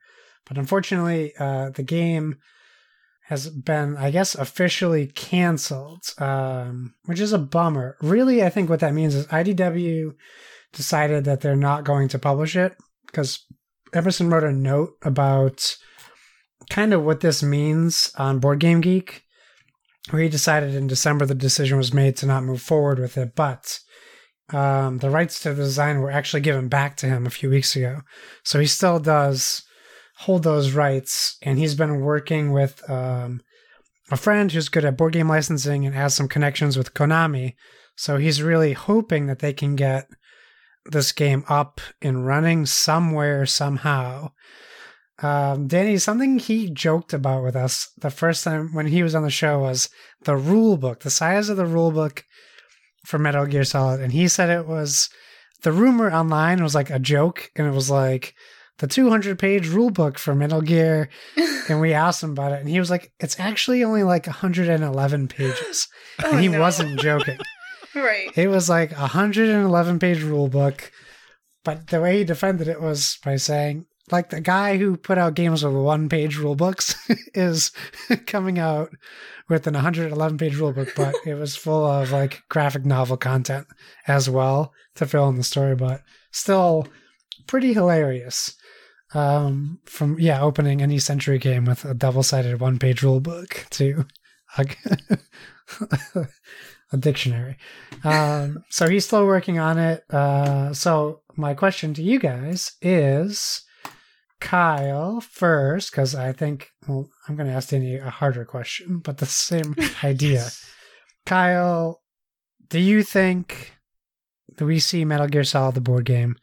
But 0.45 0.57
unfortunately, 0.57 1.33
uh, 1.37 1.71
the 1.71 1.83
game 1.83 2.37
has 3.33 3.49
been, 3.49 3.97
I 3.97 4.11
guess, 4.11 4.35
officially 4.35 5.07
canceled, 5.07 6.13
um, 6.19 6.93
which 7.05 7.19
is 7.19 7.33
a 7.33 7.39
bummer. 7.39 7.97
Really, 7.99 8.43
I 8.43 8.49
think 8.49 8.69
what 8.69 8.79
that 8.81 8.93
means 8.93 9.15
is 9.15 9.25
IDW 9.27 10.13
decided 10.71 11.25
that 11.25 11.41
they're 11.41 11.55
not 11.55 11.83
going 11.83 12.09
to 12.09 12.19
publish 12.19 12.55
it 12.55 12.75
because 13.07 13.43
Emerson 13.91 14.29
wrote 14.29 14.43
a 14.43 14.51
note 14.51 14.91
about 15.01 15.75
kind 16.69 16.93
of 16.93 17.03
what 17.03 17.21
this 17.21 17.41
means 17.41 18.11
on 18.19 18.37
Board 18.37 18.59
Game 18.59 18.81
Geek, 18.81 19.23
where 20.11 20.21
he 20.21 20.29
decided 20.29 20.75
in 20.75 20.85
December 20.85 21.25
the 21.25 21.33
decision 21.33 21.79
was 21.79 21.91
made 21.91 22.15
to 22.17 22.27
not 22.27 22.43
move 22.43 22.61
forward 22.61 22.99
with 22.99 23.17
it, 23.17 23.33
but 23.33 23.79
um, 24.51 24.99
the 24.99 25.09
rights 25.09 25.39
to 25.39 25.49
the 25.55 25.63
design 25.63 26.01
were 26.01 26.11
actually 26.11 26.41
given 26.41 26.67
back 26.67 26.97
to 26.97 27.07
him 27.07 27.25
a 27.25 27.31
few 27.31 27.49
weeks 27.49 27.75
ago. 27.75 28.01
So 28.43 28.59
he 28.59 28.67
still 28.67 28.99
does 28.99 29.63
hold 30.23 30.43
those 30.43 30.71
rights, 30.71 31.37
and 31.41 31.59
he's 31.59 31.75
been 31.75 31.99
working 31.99 32.53
with 32.53 32.89
um, 32.89 33.41
a 34.09 34.17
friend 34.17 34.51
who's 34.51 34.69
good 34.69 34.85
at 34.85 34.97
board 34.97 35.13
game 35.13 35.27
licensing 35.27 35.85
and 35.85 35.95
has 35.95 36.15
some 36.15 36.27
connections 36.27 36.77
with 36.77 36.93
Konami. 36.93 37.55
So 37.95 38.17
he's 38.17 38.41
really 38.41 38.73
hoping 38.73 39.27
that 39.27 39.39
they 39.39 39.53
can 39.53 39.75
get 39.75 40.07
this 40.85 41.11
game 41.11 41.43
up 41.49 41.81
and 42.01 42.25
running 42.25 42.65
somewhere 42.65 43.45
somehow. 43.45 44.31
Um, 45.21 45.67
Danny, 45.67 45.97
something 45.97 46.39
he 46.39 46.69
joked 46.69 47.13
about 47.13 47.43
with 47.43 47.55
us 47.55 47.91
the 47.97 48.09
first 48.09 48.43
time 48.43 48.73
when 48.73 48.87
he 48.87 49.03
was 49.03 49.15
on 49.15 49.23
the 49.23 49.29
show 49.29 49.59
was 49.59 49.89
the 50.23 50.35
rule 50.35 50.77
book, 50.77 51.01
the 51.01 51.09
size 51.09 51.49
of 51.49 51.57
the 51.57 51.65
rule 51.65 51.91
book 51.91 52.25
for 53.05 53.19
Metal 53.19 53.45
Gear 53.45 53.63
Solid, 53.63 54.01
and 54.01 54.13
he 54.13 54.27
said 54.27 54.49
it 54.49 54.67
was 54.67 55.09
the 55.61 55.71
rumor 55.71 56.11
online 56.11 56.63
was 56.63 56.75
like 56.75 56.89
a 56.89 56.99
joke, 56.99 57.51
and 57.55 57.67
it 57.67 57.71
was 57.71 57.89
like 57.89 58.33
the 58.79 58.87
200 58.87 59.37
page 59.37 59.67
rule 59.69 59.89
book 59.89 60.17
for 60.17 60.35
Metal 60.35 60.61
Gear. 60.61 61.09
and 61.69 61.79
we 61.79 61.93
asked 61.93 62.23
him 62.23 62.31
about 62.31 62.51
it, 62.51 62.59
and 62.59 62.69
he 62.69 62.79
was 62.79 62.89
like, 62.89 63.11
it's 63.19 63.39
actually 63.39 63.83
only 63.83 64.03
like 64.03 64.27
111 64.27 65.27
pages. 65.27 65.87
Oh, 66.23 66.29
and 66.29 66.41
he 66.41 66.47
no. 66.47 66.59
wasn't 66.59 66.99
joking. 66.99 67.39
Right. 67.95 68.35
It 68.35 68.47
was 68.47 68.69
like 68.69 68.91
a 68.93 69.01
111 69.01 69.99
page 69.99 70.23
rule 70.23 70.47
book. 70.47 70.91
But 71.63 71.87
the 71.87 72.01
way 72.01 72.17
he 72.17 72.23
defended 72.23 72.67
it 72.67 72.81
was 72.81 73.19
by 73.23 73.35
saying, 73.35 73.85
like, 74.11 74.31
the 74.31 74.41
guy 74.41 74.77
who 74.77 74.97
put 74.97 75.19
out 75.19 75.35
games 75.35 75.63
with 75.63 75.75
one 75.75 76.09
page 76.09 76.37
rule 76.37 76.55
books 76.55 76.95
is 77.35 77.71
coming 78.25 78.57
out 78.57 78.89
with 79.49 79.67
an 79.67 79.75
111 79.75 80.37
page 80.37 80.55
rule 80.55 80.73
book, 80.73 80.93
but 80.95 81.15
it 81.25 81.35
was 81.35 81.55
full 81.55 81.85
of 81.85 82.11
like 82.11 82.41
graphic 82.49 82.85
novel 82.85 83.17
content 83.17 83.67
as 84.07 84.29
well 84.29 84.73
to 84.95 85.05
fill 85.05 85.29
in 85.29 85.35
the 85.35 85.43
story, 85.43 85.75
but 85.75 86.01
still 86.31 86.87
pretty 87.47 87.73
hilarious. 87.73 88.55
Um, 89.13 89.79
from 89.85 90.19
yeah, 90.19 90.41
opening 90.41 90.81
any 90.81 90.99
century 90.99 91.37
game 91.37 91.65
with 91.65 91.85
a 91.85 91.93
double 91.93 92.23
sided 92.23 92.59
one 92.59 92.79
page 92.79 93.03
rule 93.03 93.19
book 93.19 93.67
to 93.71 94.05
a, 94.57 94.65
a 96.91 96.97
dictionary. 96.97 97.57
Um, 98.03 98.63
so 98.69 98.89
he's 98.89 99.05
still 99.05 99.25
working 99.25 99.59
on 99.59 99.77
it. 99.77 100.03
Uh, 100.09 100.73
so 100.73 101.21
my 101.35 101.53
question 101.53 101.93
to 101.93 102.03
you 102.03 102.19
guys 102.19 102.73
is 102.81 103.63
Kyle 104.39 105.21
first, 105.21 105.91
because 105.91 106.15
I 106.15 106.33
think 106.33 106.69
well, 106.87 107.09
I'm 107.27 107.35
going 107.35 107.47
to 107.47 107.55
ask 107.55 107.69
Danny 107.69 107.95
a 107.95 108.09
harder 108.09 108.45
question, 108.45 108.97
but 108.97 109.19
the 109.19 109.25
same 109.25 109.75
idea. 110.03 110.49
Kyle, 111.25 112.01
do 112.69 112.79
you 112.79 113.03
think 113.03 113.73
that 114.57 114.65
we 114.65 114.79
see 114.79 115.05
Metal 115.05 115.27
Gear 115.27 115.43
Solid 115.43 115.75
the 115.75 115.81
board 115.81 116.05
game 116.05 116.35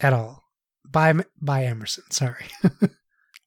at 0.00 0.12
all 0.12 0.45
by 0.90 1.12
by 1.40 1.64
Emerson? 1.64 2.04
Sorry. 2.10 2.46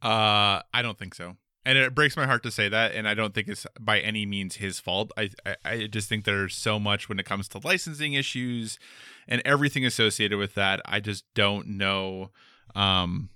Uh, 0.02 0.62
I 0.74 0.82
don't 0.82 0.98
think 0.98 1.14
so. 1.14 1.36
And 1.66 1.78
it 1.78 1.94
breaks 1.94 2.16
my 2.16 2.26
heart 2.26 2.42
to 2.44 2.52
say 2.52 2.70
that, 2.70 2.96
and 2.96 3.06
I 3.06 3.14
don't 3.14 3.34
think 3.34 3.50
it's 3.50 3.68
by 3.80 4.00
any 4.00 4.26
means 4.26 4.56
his 4.56 4.80
fault. 4.80 5.12
I, 5.18 5.30
I, 5.46 5.56
I 5.66 5.88
just 5.88 6.08
think 6.08 6.24
there's 6.24 6.56
so 6.56 6.80
much 6.80 7.10
when 7.10 7.20
it 7.20 7.26
comes 7.26 7.50
to 7.50 7.60
licensing 7.62 8.14
issues 8.14 8.80
and 9.28 9.42
everything 9.44 9.86
associated 9.86 10.38
with 10.38 10.56
that. 10.56 10.80
I 10.86 11.02
just 11.02 11.26
don't 11.36 11.68
know. 11.68 12.32
Um, 12.76 13.30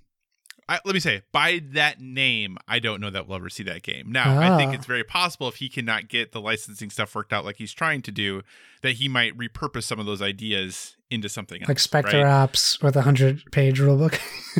I, 0.66 0.80
let 0.86 0.94
me 0.94 1.00
say, 1.00 1.20
by 1.32 1.60
that 1.72 2.00
name, 2.00 2.56
I 2.66 2.78
don't 2.78 3.02
know 3.02 3.10
that 3.10 3.28
we'll 3.28 3.36
ever 3.36 3.50
see 3.50 3.64
that 3.64 3.82
game. 3.82 4.10
Now, 4.10 4.40
I 4.40 4.56
think 4.56 4.70
Ah. 4.70 4.74
it's 4.76 4.86
very 4.86 5.04
possible 5.04 5.46
if 5.48 5.56
he 5.56 5.68
cannot 5.68 6.08
get 6.08 6.32
the 6.32 6.40
licensing 6.40 6.88
stuff 6.88 7.14
worked 7.14 7.34
out 7.34 7.44
like 7.44 7.56
he's 7.56 7.74
trying 7.74 8.00
to 8.02 8.10
do, 8.10 8.40
that 8.80 8.92
he 8.92 9.06
might 9.06 9.36
repurpose 9.36 9.82
some 9.84 9.98
of 10.00 10.06
those 10.06 10.22
ideas 10.22 10.96
into 11.14 11.28
something 11.28 11.62
else. 11.62 11.68
like 11.68 11.78
Specter 11.78 12.18
right? 12.22 12.26
Ops 12.26 12.80
with 12.82 12.96
a 12.96 13.02
hundred 13.02 13.42
page 13.52 13.80
rulebook. 13.80 14.18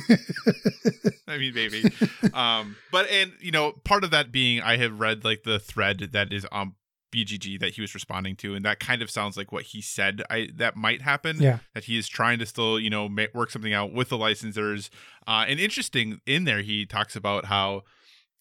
I 1.28 1.38
mean, 1.38 1.54
maybe. 1.54 1.84
um, 2.32 2.76
but 2.90 3.08
and 3.10 3.32
you 3.40 3.50
know, 3.50 3.72
part 3.84 4.04
of 4.04 4.10
that 4.10 4.32
being 4.32 4.60
I 4.60 4.76
have 4.76 4.98
read 4.98 5.24
like 5.24 5.42
the 5.42 5.58
thread 5.58 6.10
that 6.12 6.32
is 6.32 6.46
on 6.46 6.74
BGG 7.14 7.60
that 7.60 7.74
he 7.74 7.80
was 7.80 7.94
responding 7.94 8.36
to, 8.36 8.54
and 8.54 8.64
that 8.64 8.80
kind 8.80 9.02
of 9.02 9.10
sounds 9.10 9.36
like 9.36 9.52
what 9.52 9.64
he 9.64 9.80
said. 9.80 10.22
I 10.30 10.48
that 10.56 10.76
might 10.76 11.02
happen. 11.02 11.36
yeah. 11.40 11.58
That 11.74 11.84
he 11.84 11.96
is 11.96 12.08
trying 12.08 12.38
to 12.40 12.46
still 12.46 12.78
you 12.80 12.90
know 12.90 13.08
ma- 13.08 13.26
work 13.34 13.50
something 13.50 13.72
out 13.72 13.92
with 13.92 14.08
the 14.08 14.18
licensors. 14.18 14.90
Uh, 15.26 15.44
and 15.48 15.60
interesting 15.60 16.20
in 16.26 16.44
there, 16.44 16.62
he 16.62 16.86
talks 16.86 17.16
about 17.16 17.46
how. 17.46 17.82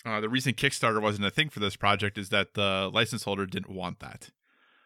Uh, 0.06 0.20
the 0.20 0.28
reason 0.28 0.54
Kickstarter 0.54 1.02
wasn't 1.02 1.26
a 1.26 1.32
thing 1.32 1.48
for 1.48 1.62
this 1.62 1.78
project 1.78 2.18
is 2.18 2.28
that 2.28 2.56
the 2.56 2.92
license 2.94 3.24
holder 3.24 3.46
didn't 3.46 3.74
want 3.74 4.02
that. 4.02 4.32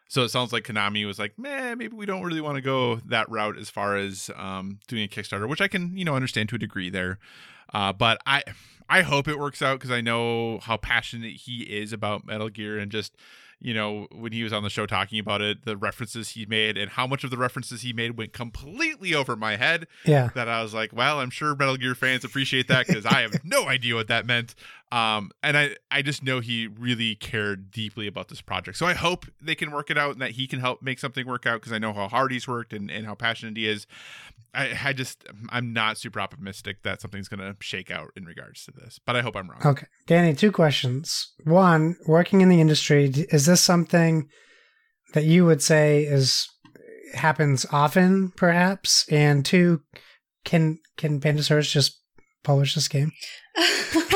So 0.08 0.22
it 0.22 0.30
sounds 0.30 0.52
like 0.52 0.64
Konami 0.64 1.06
was 1.06 1.18
like, 1.18 1.38
"Man, 1.38 1.78
maybe 1.78 1.94
we 1.94 2.06
don't 2.06 2.22
really 2.22 2.40
want 2.40 2.56
to 2.56 2.62
go 2.62 2.96
that 3.06 3.28
route 3.30 3.58
as 3.58 3.68
far 3.68 3.96
as 3.96 4.30
um, 4.36 4.80
doing 4.88 5.04
a 5.04 5.08
Kickstarter," 5.08 5.48
which 5.48 5.60
I 5.60 5.68
can, 5.68 5.96
you 5.96 6.04
know, 6.04 6.16
understand 6.16 6.48
to 6.48 6.56
a 6.56 6.58
degree 6.58 6.88
there. 6.90 7.18
Uh, 7.72 7.92
but 7.92 8.20
I, 8.26 8.42
I 8.88 9.02
hope 9.02 9.28
it 9.28 9.38
works 9.38 9.60
out 9.60 9.78
because 9.78 9.90
I 9.90 10.00
know 10.00 10.58
how 10.60 10.76
passionate 10.78 11.32
he 11.32 11.62
is 11.62 11.92
about 11.92 12.26
Metal 12.26 12.48
Gear 12.48 12.78
and 12.78 12.90
just, 12.90 13.14
you 13.60 13.74
know, 13.74 14.06
when 14.10 14.32
he 14.32 14.42
was 14.42 14.52
on 14.52 14.62
the 14.62 14.70
show 14.70 14.86
talking 14.86 15.18
about 15.18 15.42
it, 15.42 15.66
the 15.66 15.76
references 15.76 16.30
he 16.30 16.46
made 16.46 16.78
and 16.78 16.92
how 16.92 17.06
much 17.06 17.24
of 17.24 17.30
the 17.30 17.36
references 17.36 17.82
he 17.82 17.92
made 17.92 18.16
went 18.16 18.32
completely 18.32 19.14
over 19.14 19.36
my 19.36 19.56
head. 19.56 19.86
Yeah. 20.06 20.30
That 20.34 20.48
I 20.48 20.62
was 20.62 20.72
like, 20.72 20.94
well, 20.94 21.20
I'm 21.20 21.30
sure 21.30 21.54
Metal 21.54 21.76
Gear 21.76 21.94
fans 21.94 22.24
appreciate 22.24 22.68
that 22.68 22.86
because 22.86 23.04
I 23.04 23.20
have 23.20 23.44
no 23.44 23.68
idea 23.68 23.94
what 23.94 24.08
that 24.08 24.24
meant. 24.24 24.54
Um, 24.90 25.30
and 25.42 25.56
I, 25.56 25.76
I 25.90 26.00
just 26.02 26.22
know 26.22 26.40
he 26.40 26.66
really 26.66 27.14
cared 27.14 27.70
deeply 27.70 28.06
about 28.06 28.28
this 28.28 28.40
project. 28.40 28.78
So 28.78 28.86
I 28.86 28.94
hope 28.94 29.26
they 29.40 29.54
can 29.54 29.70
work 29.70 29.90
it 29.90 29.98
out 29.98 30.12
and 30.12 30.22
that 30.22 30.32
he 30.32 30.46
can 30.46 30.60
help 30.60 30.82
make 30.82 30.98
something 30.98 31.26
work 31.26 31.46
out 31.46 31.60
because 31.60 31.72
I 31.72 31.78
know 31.78 31.92
how 31.92 32.08
hard 32.08 32.32
he's 32.32 32.48
worked 32.48 32.72
and, 32.72 32.90
and 32.90 33.04
how 33.04 33.14
passionate 33.14 33.56
he 33.56 33.68
is. 33.68 33.86
I, 34.54 34.78
I 34.82 34.92
just, 34.94 35.24
I'm 35.50 35.74
not 35.74 35.98
super 35.98 36.20
optimistic 36.20 36.82
that 36.84 37.02
something's 37.02 37.28
going 37.28 37.40
to 37.40 37.54
shake 37.60 37.90
out 37.90 38.12
in 38.16 38.24
regards 38.24 38.64
to 38.64 38.72
this, 38.72 38.98
but 39.04 39.14
I 39.14 39.20
hope 39.20 39.36
I'm 39.36 39.50
wrong. 39.50 39.60
Okay. 39.64 39.86
Danny, 40.06 40.34
two 40.34 40.52
questions. 40.52 41.32
One, 41.44 41.96
working 42.06 42.40
in 42.40 42.48
the 42.48 42.60
industry, 42.60 43.12
is 43.30 43.44
this 43.44 43.60
something 43.60 44.28
that 45.12 45.24
you 45.24 45.44
would 45.44 45.62
say 45.62 46.04
is 46.04 46.48
happens 47.14 47.66
often, 47.70 48.32
perhaps? 48.36 49.06
And 49.10 49.44
two, 49.44 49.82
can 50.44 50.78
can 50.96 51.20
Pandasaurus 51.20 51.70
just 51.70 52.00
publish 52.42 52.74
this 52.74 52.88
game? 52.88 53.12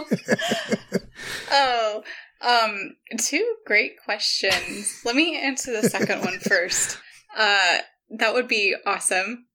oh, 1.50 2.02
um, 2.40 2.96
two 3.18 3.54
great 3.66 3.92
questions. 4.04 5.00
Let 5.04 5.14
me 5.16 5.36
answer 5.38 5.72
the 5.80 5.88
second 5.88 6.20
one 6.20 6.38
first. 6.40 6.98
Uh, 7.36 7.78
that 8.18 8.34
would 8.34 8.48
be 8.48 8.74
awesome. 8.86 9.46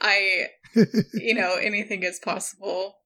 I, 0.00 0.46
you 1.14 1.34
know, 1.34 1.54
anything 1.60 2.02
is 2.02 2.18
possible. 2.18 2.96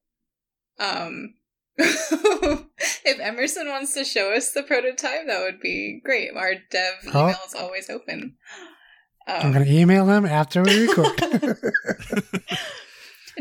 Um, 0.79 1.35
if 1.77 3.19
Emerson 3.19 3.67
wants 3.67 3.93
to 3.95 4.05
show 4.05 4.33
us 4.33 4.51
the 4.51 4.63
prototype, 4.63 5.27
that 5.27 5.41
would 5.41 5.59
be 5.59 5.99
great. 6.03 6.31
Our 6.35 6.53
dev 6.71 6.93
Oh. 7.13 7.23
email 7.25 7.37
is 7.45 7.53
always 7.53 7.89
open. 7.89 8.37
I'm 9.27 9.47
Um, 9.47 9.51
going 9.53 9.65
to 9.65 9.71
email 9.71 10.05
him 10.07 10.25
after 10.25 10.61
we 10.63 10.87
record. 10.87 11.19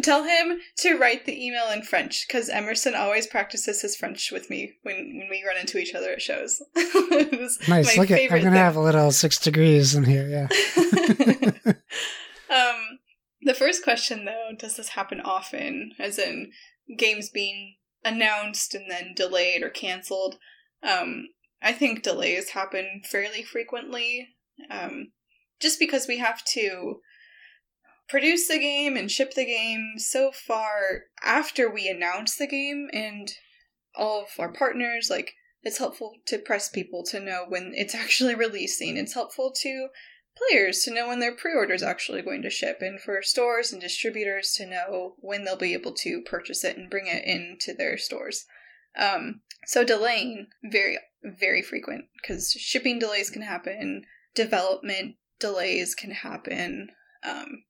Tell 0.02 0.24
him 0.24 0.58
to 0.78 0.98
write 0.98 1.24
the 1.24 1.46
email 1.46 1.70
in 1.70 1.82
French 1.82 2.26
because 2.26 2.48
Emerson 2.48 2.94
always 2.94 3.26
practices 3.26 3.82
his 3.82 3.94
French 3.94 4.32
with 4.32 4.50
me 4.50 4.74
when, 4.82 4.96
when 5.18 5.28
we 5.30 5.44
run 5.46 5.56
into 5.56 5.78
each 5.78 5.94
other 5.94 6.10
at 6.10 6.22
shows. 6.22 6.62
Nice. 7.68 7.96
Look 7.96 8.10
at. 8.10 8.20
I'm 8.32 8.42
gonna 8.42 8.56
have 8.56 8.76
a 8.76 8.80
little 8.80 9.12
six 9.12 9.38
degrees 9.38 9.94
in 9.94 10.04
here. 10.04 10.26
Yeah. 10.28 10.48
um, 12.50 12.98
the 13.42 13.54
first 13.54 13.84
question, 13.84 14.24
though, 14.24 14.50
does 14.58 14.76
this 14.76 14.90
happen 14.90 15.20
often? 15.20 15.92
As 15.98 16.18
in 16.18 16.50
games 16.96 17.30
being 17.30 17.76
announced 18.04 18.74
and 18.74 18.90
then 18.90 19.12
delayed 19.14 19.62
or 19.62 19.70
canceled. 19.70 20.38
Um, 20.82 21.28
I 21.62 21.72
think 21.72 22.02
delays 22.02 22.50
happen 22.50 23.02
fairly 23.04 23.42
frequently, 23.42 24.28
um, 24.70 25.12
just 25.60 25.78
because 25.78 26.06
we 26.06 26.18
have 26.18 26.44
to 26.52 27.00
produce 28.14 28.46
the 28.46 28.60
game 28.60 28.96
and 28.96 29.10
ship 29.10 29.34
the 29.34 29.44
game 29.44 29.94
so 29.96 30.30
far 30.30 31.06
after 31.20 31.68
we 31.68 31.88
announce 31.88 32.36
the 32.36 32.46
game, 32.46 32.88
and 32.92 33.32
all 33.96 34.22
of 34.22 34.28
our 34.38 34.52
partners 34.52 35.08
like. 35.10 35.34
It's 35.66 35.78
helpful 35.78 36.12
to 36.26 36.36
press 36.36 36.68
people 36.68 37.02
to 37.04 37.18
know 37.18 37.46
when 37.48 37.72
it's 37.74 37.94
actually 37.94 38.34
releasing. 38.46 38.98
It's 38.98 39.14
helpful 39.14 39.50
to 39.62 39.88
players 40.36 40.82
to 40.82 40.92
know 40.92 41.08
when 41.08 41.18
their 41.18 41.34
pre-order 41.34 41.74
is 41.74 41.82
actually 41.82 42.22
going 42.22 42.42
to 42.42 42.50
ship 42.50 42.78
and 42.82 43.00
for 43.00 43.20
stores 43.22 43.72
and 43.72 43.80
distributors 43.80 44.52
to 44.58 44.66
know 44.66 45.14
when 45.18 45.42
they'll 45.44 45.56
be 45.56 45.72
able 45.72 45.94
to 45.94 46.22
purchase 46.22 46.62
it 46.64 46.76
and 46.76 46.90
bring 46.90 47.06
it 47.06 47.24
into 47.24 47.72
their 47.72 47.96
stores 47.96 48.44
um, 48.98 49.40
so 49.64 49.84
delaying 49.84 50.48
very 50.64 50.98
very 51.22 51.62
frequent 51.62 52.04
because 52.20 52.52
shipping 52.52 52.98
delays 52.98 53.30
can 53.30 53.42
happen 53.42 54.02
development 54.34 55.14
delays 55.38 55.94
can 55.94 56.10
happen 56.10 56.88
um, 57.24 57.62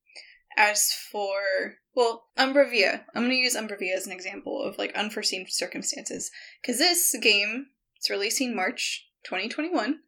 as 0.57 0.91
for 0.91 1.75
well 1.95 2.25
umbra 2.37 2.67
via 2.69 3.05
i'm 3.13 3.23
going 3.23 3.31
to 3.31 3.35
use 3.37 3.55
umbra 3.55 3.77
via 3.77 3.95
as 3.95 4.05
an 4.05 4.13
example 4.13 4.61
of 4.61 4.77
like 4.77 4.93
unforeseen 4.95 5.45
circumstances 5.49 6.31
because 6.61 6.77
this 6.77 7.15
game 7.21 7.67
is 8.01 8.09
releasing 8.09 8.55
march 8.55 9.07
2021 9.25 9.99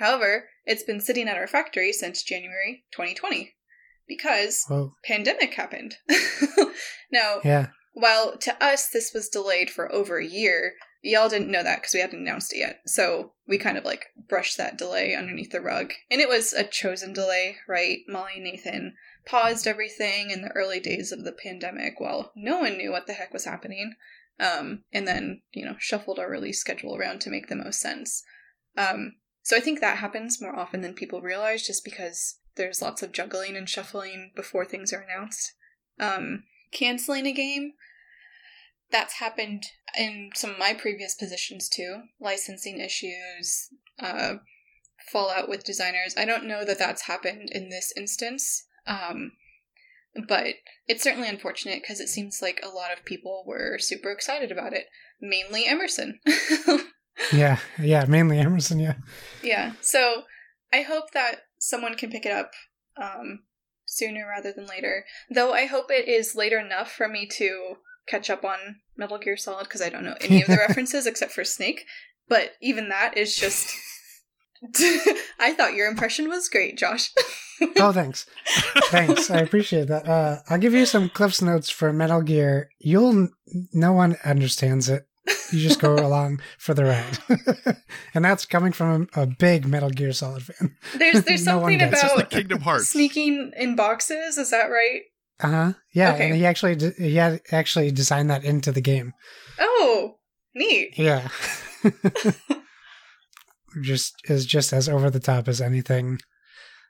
However, 0.00 0.48
it's 0.64 0.82
been 0.82 1.00
sitting 1.02 1.28
at 1.28 1.36
our 1.36 1.46
factory 1.46 1.92
since 1.92 2.22
January 2.22 2.84
2020 2.90 3.52
because 4.08 4.64
Whoa. 4.66 4.94
pandemic 5.04 5.52
happened. 5.52 5.96
now, 7.12 7.40
Yeah. 7.44 7.66
while 7.92 8.38
to 8.38 8.64
us 8.64 8.88
this 8.88 9.12
was 9.12 9.28
delayed 9.28 9.68
for 9.70 9.92
over 9.92 10.16
a 10.16 10.24
year, 10.24 10.72
y'all 11.02 11.28
didn't 11.28 11.50
know 11.50 11.62
that 11.62 11.80
because 11.82 11.92
we 11.92 12.00
hadn't 12.00 12.18
announced 12.20 12.54
it 12.54 12.60
yet. 12.60 12.80
So 12.86 13.32
we 13.46 13.58
kind 13.58 13.76
of 13.76 13.84
like 13.84 14.06
brushed 14.26 14.56
that 14.56 14.78
delay 14.78 15.14
underneath 15.14 15.50
the 15.50 15.60
rug. 15.60 15.92
And 16.10 16.18
it 16.20 16.30
was 16.30 16.54
a 16.54 16.64
chosen 16.64 17.12
delay, 17.12 17.56
right? 17.68 17.98
Molly 18.08 18.32
and 18.36 18.44
Nathan 18.44 18.94
paused 19.26 19.66
everything 19.66 20.30
in 20.30 20.42
the 20.42 20.52
early 20.52 20.80
days 20.80 21.12
of 21.12 21.24
the 21.24 21.32
pandemic 21.32 22.00
while 22.00 22.32
no 22.34 22.60
one 22.60 22.76
knew 22.76 22.90
what 22.90 23.06
the 23.06 23.12
heck 23.12 23.32
was 23.32 23.44
happening. 23.44 23.94
Um, 24.38 24.84
and 24.92 25.06
then, 25.06 25.42
you 25.52 25.64
know, 25.64 25.76
shuffled 25.78 26.18
our 26.18 26.30
release 26.30 26.60
schedule 26.60 26.96
around 26.96 27.20
to 27.22 27.30
make 27.30 27.48
the 27.48 27.56
most 27.56 27.80
sense. 27.80 28.22
Um, 28.76 29.16
so 29.42 29.56
I 29.56 29.60
think 29.60 29.80
that 29.80 29.98
happens 29.98 30.40
more 30.40 30.56
often 30.56 30.80
than 30.80 30.94
people 30.94 31.20
realize 31.20 31.66
just 31.66 31.84
because 31.84 32.38
there's 32.56 32.82
lots 32.82 33.02
of 33.02 33.12
juggling 33.12 33.56
and 33.56 33.68
shuffling 33.68 34.32
before 34.34 34.64
things 34.64 34.92
are 34.92 35.00
announced. 35.00 35.54
Um, 35.98 36.44
canceling 36.72 37.26
a 37.26 37.32
game, 37.32 37.74
that's 38.90 39.14
happened 39.14 39.64
in 39.96 40.30
some 40.34 40.50
of 40.50 40.58
my 40.58 40.74
previous 40.74 41.14
positions 41.14 41.68
too. 41.68 42.02
Licensing 42.20 42.80
issues, 42.80 43.68
uh, 43.98 44.34
fallout 45.10 45.48
with 45.48 45.64
designers. 45.64 46.14
I 46.16 46.24
don't 46.24 46.46
know 46.46 46.64
that 46.64 46.78
that's 46.78 47.02
happened 47.02 47.50
in 47.52 47.68
this 47.68 47.92
instance, 47.96 48.66
um, 48.86 49.32
but 50.28 50.54
it's 50.86 51.02
certainly 51.02 51.28
unfortunate 51.28 51.82
because 51.82 52.00
it 52.00 52.08
seems 52.08 52.40
like 52.42 52.60
a 52.62 52.68
lot 52.68 52.92
of 52.92 53.04
people 53.04 53.44
were 53.46 53.78
super 53.78 54.10
excited 54.10 54.50
about 54.50 54.72
it, 54.72 54.86
mainly 55.20 55.66
Emerson. 55.66 56.20
Yeah. 57.32 57.58
Yeah. 57.80 58.04
Mainly 58.06 58.38
Emerson. 58.38 58.80
Yeah. 58.80 58.94
Yeah. 59.42 59.72
So 59.80 60.22
I 60.72 60.82
hope 60.82 61.12
that 61.12 61.40
someone 61.58 61.94
can 61.94 62.10
pick 62.10 62.26
it 62.26 62.32
up 62.32 62.52
um, 62.96 63.40
sooner 63.86 64.26
rather 64.28 64.52
than 64.52 64.66
later. 64.66 65.04
Though 65.30 65.52
I 65.52 65.66
hope 65.66 65.90
it 65.90 66.08
is 66.08 66.34
later 66.34 66.58
enough 66.58 66.90
for 66.90 67.08
me 67.08 67.26
to 67.32 67.76
catch 68.06 68.30
up 68.30 68.44
on 68.44 68.76
Metal 68.96 69.18
Gear 69.18 69.36
Solid 69.36 69.64
because 69.64 69.82
I 69.82 69.88
don't 69.88 70.04
know 70.04 70.16
any 70.20 70.42
of 70.42 70.48
the 70.48 70.56
references 70.68 71.06
except 71.06 71.32
for 71.32 71.44
Snake. 71.44 71.84
But 72.28 72.52
even 72.60 72.88
that 72.88 73.16
is 73.16 73.36
just. 73.36 73.74
I 75.38 75.54
thought 75.54 75.74
your 75.74 75.88
impression 75.88 76.28
was 76.28 76.48
great, 76.48 76.76
Josh. 76.76 77.10
Oh, 77.78 77.92
thanks. 77.94 78.26
Thanks. 78.86 79.30
I 79.30 79.38
appreciate 79.40 79.88
that. 79.88 80.06
Uh, 80.08 80.38
I'll 80.48 80.58
give 80.58 80.74
you 80.74 80.86
some 80.86 81.08
Cliff's 81.08 81.40
notes 81.42 81.70
for 81.70 81.92
Metal 81.92 82.22
Gear. 82.22 82.68
You'll, 82.78 83.28
no 83.72 83.92
one 83.92 84.16
understands 84.24 84.88
it. 84.88 85.06
You 85.52 85.60
just 85.60 85.80
go 85.80 85.94
along 86.06 86.40
for 86.58 86.74
the 86.74 86.84
ride. 86.84 87.18
and 88.14 88.24
that's 88.24 88.44
coming 88.46 88.72
from 88.72 89.08
a, 89.14 89.22
a 89.22 89.26
big 89.26 89.66
Metal 89.66 89.90
Gear 89.90 90.12
Solid 90.12 90.42
fan. 90.42 90.76
There's 90.96 91.24
there's 91.24 91.44
No 91.46 91.60
something 91.60 91.78
gets 91.78 91.92
it. 91.92 92.00
Just 92.02 92.04
about 92.04 92.16
like 92.18 92.30
Kingdom 92.30 92.60
Hearts. 92.60 92.88
sneaking 92.88 93.52
in 93.56 93.76
boxes. 93.76 94.38
Is 94.38 94.50
that 94.50 94.66
right? 94.66 95.00
Uh 95.40 95.48
huh. 95.48 95.72
Yeah. 95.92 96.14
Okay. 96.14 96.26
And 96.28 96.36
he 96.36 96.44
actually, 96.46 96.74
de- 96.76 96.92
he 96.98 97.16
had 97.16 97.40
actually 97.52 97.90
designed 97.92 98.30
that 98.30 98.44
into 98.44 98.72
the 98.72 98.80
game. 98.80 99.12
Oh, 99.58 100.16
neat. 100.54 100.98
Yeah. 100.98 101.28
Just 103.82 104.14
is 104.24 104.46
just 104.46 104.72
as 104.72 104.88
over 104.88 105.10
the 105.10 105.20
top 105.20 105.48
as 105.48 105.60
anything 105.60 106.18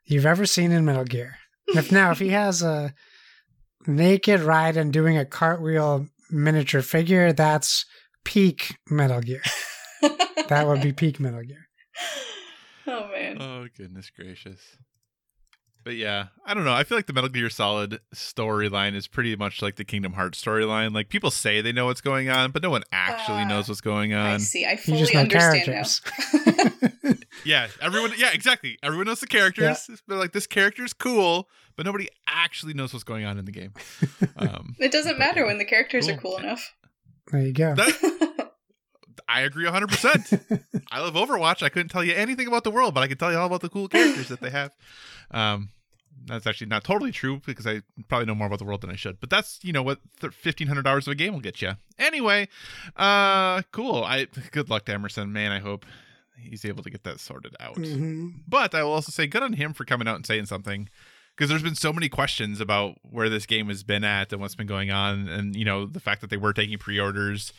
you've 0.05 0.27
ever 0.27 0.47
seen 0.47 0.73
in 0.73 0.85
Metal 0.85 1.05
Gear. 1.05 1.37
If 1.69 1.93
now 1.93 2.11
if 2.11 2.19
he 2.19 2.29
has 2.31 2.63
a 2.63 2.95
naked 3.87 4.41
ride 4.41 4.77
and 4.77 4.93
doing 4.93 5.17
a 5.17 5.25
cartwheel 5.25 6.07
miniature 6.31 6.83
figure, 6.83 7.33
that's 7.33 7.85
peak 8.25 8.77
Metal 8.89 9.21
Gear. 9.21 9.43
That 10.49 10.67
would 10.67 10.83
be 10.83 10.93
peak 10.93 11.21
Metal 11.21 11.43
Gear. 11.45 11.69
Oh 12.87 13.09
man. 13.13 13.41
Oh 13.41 13.67
goodness 13.77 14.11
gracious. 14.11 14.61
But 15.83 15.97
yeah, 15.97 16.27
I 16.45 16.53
don't 16.55 16.65
know. 16.65 16.73
I 16.75 16.85
feel 16.85 16.99
like 16.99 17.07
the 17.07 17.13
Metal 17.15 17.31
Gear 17.31 17.49
Solid 17.49 18.01
storyline 18.15 18.95
is 18.95 19.07
pretty 19.07 19.35
much 19.35 19.63
like 19.63 19.77
the 19.77 19.85
Kingdom 19.85 20.13
Hearts 20.13 20.43
storyline. 20.45 20.93
Like 20.95 21.09
people 21.09 21.31
say 21.31 21.61
they 21.63 21.73
know 21.73 21.87
what's 21.87 22.03
going 22.03 22.29
on, 22.29 22.51
but 22.51 22.63
no 22.63 22.69
one 22.71 22.83
actually 22.93 23.43
Uh, 23.43 23.49
knows 23.49 23.69
what's 23.69 23.81
going 23.81 24.13
on. 24.13 24.27
I 24.27 24.37
see. 24.39 24.67
I 24.67 24.73
You 24.73 24.77
fully 24.77 24.99
just 24.99 25.15
understand 25.15 25.65
characters. 25.65 26.03
now. 26.47 27.13
Yeah, 27.45 27.69
everyone. 27.81 28.13
Yeah, 28.19 28.33
exactly. 28.35 28.77
Everyone 28.83 29.07
knows 29.07 29.21
the 29.21 29.27
characters. 29.27 29.89
They're 30.07 30.19
like, 30.19 30.33
this 30.33 30.47
character's 30.47 30.93
cool, 30.93 31.49
but 31.75 31.87
nobody 31.87 32.07
actually 32.29 32.75
knows 32.75 32.93
what's 32.93 33.03
going 33.05 33.25
on 33.25 33.39
in 33.39 33.47
the 33.47 33.53
game. 33.53 33.73
Um, 34.37 34.75
It 34.79 34.93
doesn't 34.93 35.19
matter 35.19 35.41
yeah. 35.41 35.47
when 35.47 35.57
the 35.59 35.65
characters 35.65 36.07
are 36.09 36.17
Cool. 36.19 36.33
cool 36.33 36.39
enough. 36.41 36.75
there 37.33 37.41
you 37.41 37.53
go. 37.55 37.75
that, 37.75 38.40
I 39.29 39.41
agree 39.43 39.65
100%. 39.67 40.63
I 40.91 41.01
love 41.01 41.15
Overwatch. 41.15 41.63
I 41.63 41.69
couldn't 41.69 41.89
tell 41.89 42.05
you 42.05 42.15
anything 42.15 42.47
about 42.47 42.65
the 42.65 42.71
world, 42.71 42.95
but 42.95 43.03
I 43.03 43.09
could 43.09 43.19
tell 43.19 43.31
you 43.33 43.39
all 43.39 43.47
about 43.47 43.61
the 43.61 43.69
cool 43.69 43.89
characters 43.89 44.29
that 44.29 44.41
they 44.41 44.51
have. 44.51 44.75
Um, 45.31 45.69
that's 46.27 46.47
actually 46.47 46.67
not 46.69 46.85
totally 46.85 47.13
true 47.13 47.41
because 47.47 47.67
I 47.67 47.83
probably 48.09 48.27
know 48.27 48.35
more 48.35 48.47
about 48.47 48.59
the 48.59 48.65
world 48.65 48.83
than 48.83 48.91
I 48.91 48.97
should. 48.97 49.21
But 49.21 49.31
that's 49.31 49.59
you 49.63 49.73
know 49.73 49.83
what 49.83 50.01
fifteen 50.33 50.67
hundred 50.67 50.87
hours 50.87 51.07
of 51.07 51.13
a 51.13 51.15
game 51.15 51.33
will 51.33 51.41
get 51.41 51.63
you. 51.63 51.73
Anyway, 51.99 52.49
uh, 52.97 53.63
cool. 53.73 54.05
I 54.05 54.27
good 54.53 54.69
luck 54.69 54.85
to 54.87 54.93
Emerson, 54.93 55.33
man. 55.33 55.51
I 55.53 55.61
hope 55.61 55.87
he's 56.37 56.65
able 56.65 56.83
to 56.83 56.91
get 56.91 57.05
that 57.05 57.21
sorted 57.21 57.57
out. 57.61 57.77
Mhm. 57.77 58.41
But 58.47 58.75
I 58.75 58.83
will 58.83 58.93
also 58.93 59.11
say 59.13 59.27
good 59.27 59.43
on 59.43 59.55
him 59.55 59.73
for 59.73 59.85
coming 59.85 60.09
out 60.09 60.17
and 60.17 60.27
saying 60.27 60.47
something 60.47 60.89
because 61.37 61.49
there's 61.49 61.63
been 61.63 61.75
so 61.75 61.93
many 61.93 62.09
questions 62.09 62.61
about 62.61 62.97
where 63.03 63.29
this 63.31 63.47
game 63.47 63.69
has 63.69 63.83
been 63.83 64.05
at 64.05 64.33
and 64.33 64.41
what's 64.43 64.55
been 64.55 64.67
going 64.67 64.91
on, 64.91 65.27
and 65.29 65.57
you 65.57 65.65
know 65.65 65.87
the 65.87 66.01
fact 66.01 66.21
that 66.21 66.29
they 66.31 66.37
were 66.37 66.53
taking 66.53 66.77
pre-orders. 66.79 67.53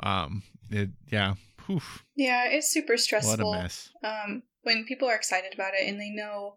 Um, 0.00 0.42
it, 0.70 0.90
yeah, 1.10 1.34
Oof, 1.70 2.04
yeah, 2.14 2.44
it's 2.48 2.70
super 2.70 2.96
stressful. 2.96 3.50
what 3.50 3.58
a 3.58 3.62
mess. 3.62 3.90
Um, 4.02 4.42
when 4.62 4.84
people 4.84 5.08
are 5.08 5.16
excited 5.16 5.54
about 5.54 5.74
it 5.74 5.88
and 5.88 6.00
they 6.00 6.10
know 6.10 6.56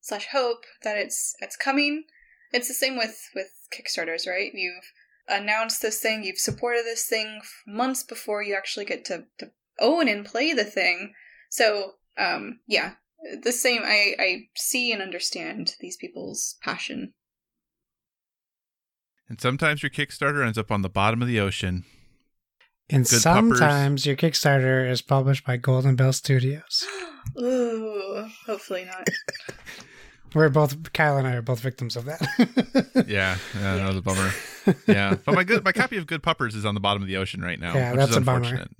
slash 0.00 0.28
hope 0.32 0.64
that 0.82 0.96
it's 0.96 1.34
it's 1.40 1.56
coming. 1.56 2.04
It's 2.52 2.68
the 2.68 2.74
same 2.74 2.96
with 2.96 3.28
with 3.34 3.48
Kickstarters, 3.72 4.26
right? 4.26 4.50
You've 4.54 4.92
announced 5.28 5.82
this 5.82 6.00
thing, 6.00 6.24
you've 6.24 6.38
supported 6.38 6.84
this 6.84 7.06
thing 7.06 7.40
months 7.66 8.02
before 8.02 8.42
you 8.42 8.54
actually 8.54 8.84
get 8.84 9.04
to, 9.06 9.24
to 9.38 9.50
own 9.80 10.08
and 10.08 10.24
play 10.24 10.52
the 10.52 10.64
thing. 10.64 11.12
So, 11.50 11.92
um, 12.16 12.60
yeah, 12.66 12.92
the 13.42 13.52
same. 13.52 13.82
I 13.84 14.14
I 14.18 14.48
see 14.54 14.92
and 14.92 15.02
understand 15.02 15.74
these 15.80 15.96
people's 15.96 16.56
passion. 16.62 17.14
And 19.28 19.40
sometimes 19.40 19.82
your 19.82 19.90
Kickstarter 19.90 20.46
ends 20.46 20.58
up 20.58 20.70
on 20.70 20.82
the 20.82 20.88
bottom 20.88 21.20
of 21.20 21.28
the 21.28 21.40
ocean. 21.40 21.84
And 22.88 23.04
Good 23.04 23.22
puppers. 23.22 23.22
sometimes 23.22 24.06
your 24.06 24.16
Kickstarter 24.16 24.88
is 24.88 25.02
published 25.02 25.44
by 25.44 25.56
Golden 25.56 25.96
Bell 25.96 26.12
Studios. 26.12 26.84
Ooh, 27.40 28.26
hopefully 28.46 28.84
not. 28.84 29.08
We're 30.34 30.48
both 30.50 30.92
Kyle 30.92 31.16
and 31.16 31.26
I 31.26 31.34
are 31.34 31.42
both 31.42 31.60
victims 31.60 31.96
of 31.96 32.04
that. 32.04 32.20
Yeah, 33.08 33.36
yeah, 33.54 33.76
that 33.76 33.86
was 33.88 33.96
a 33.96 34.02
bummer. 34.02 34.30
Yeah, 34.86 35.16
but 35.24 35.34
my 35.34 35.44
good 35.44 35.64
my 35.64 35.70
copy 35.72 35.96
of 35.96 36.06
Good 36.08 36.22
Puppers 36.24 36.54
is 36.56 36.64
on 36.64 36.74
the 36.74 36.80
bottom 36.80 37.00
of 37.02 37.06
the 37.08 37.16
ocean 37.16 37.40
right 37.40 37.58
now. 37.58 37.72
Yeah, 37.74 37.92
which 37.92 37.98
that's 37.98 38.10
is 38.12 38.16
a 38.16 38.20
bummer. 38.20 38.38
unfortunate. 38.38 38.70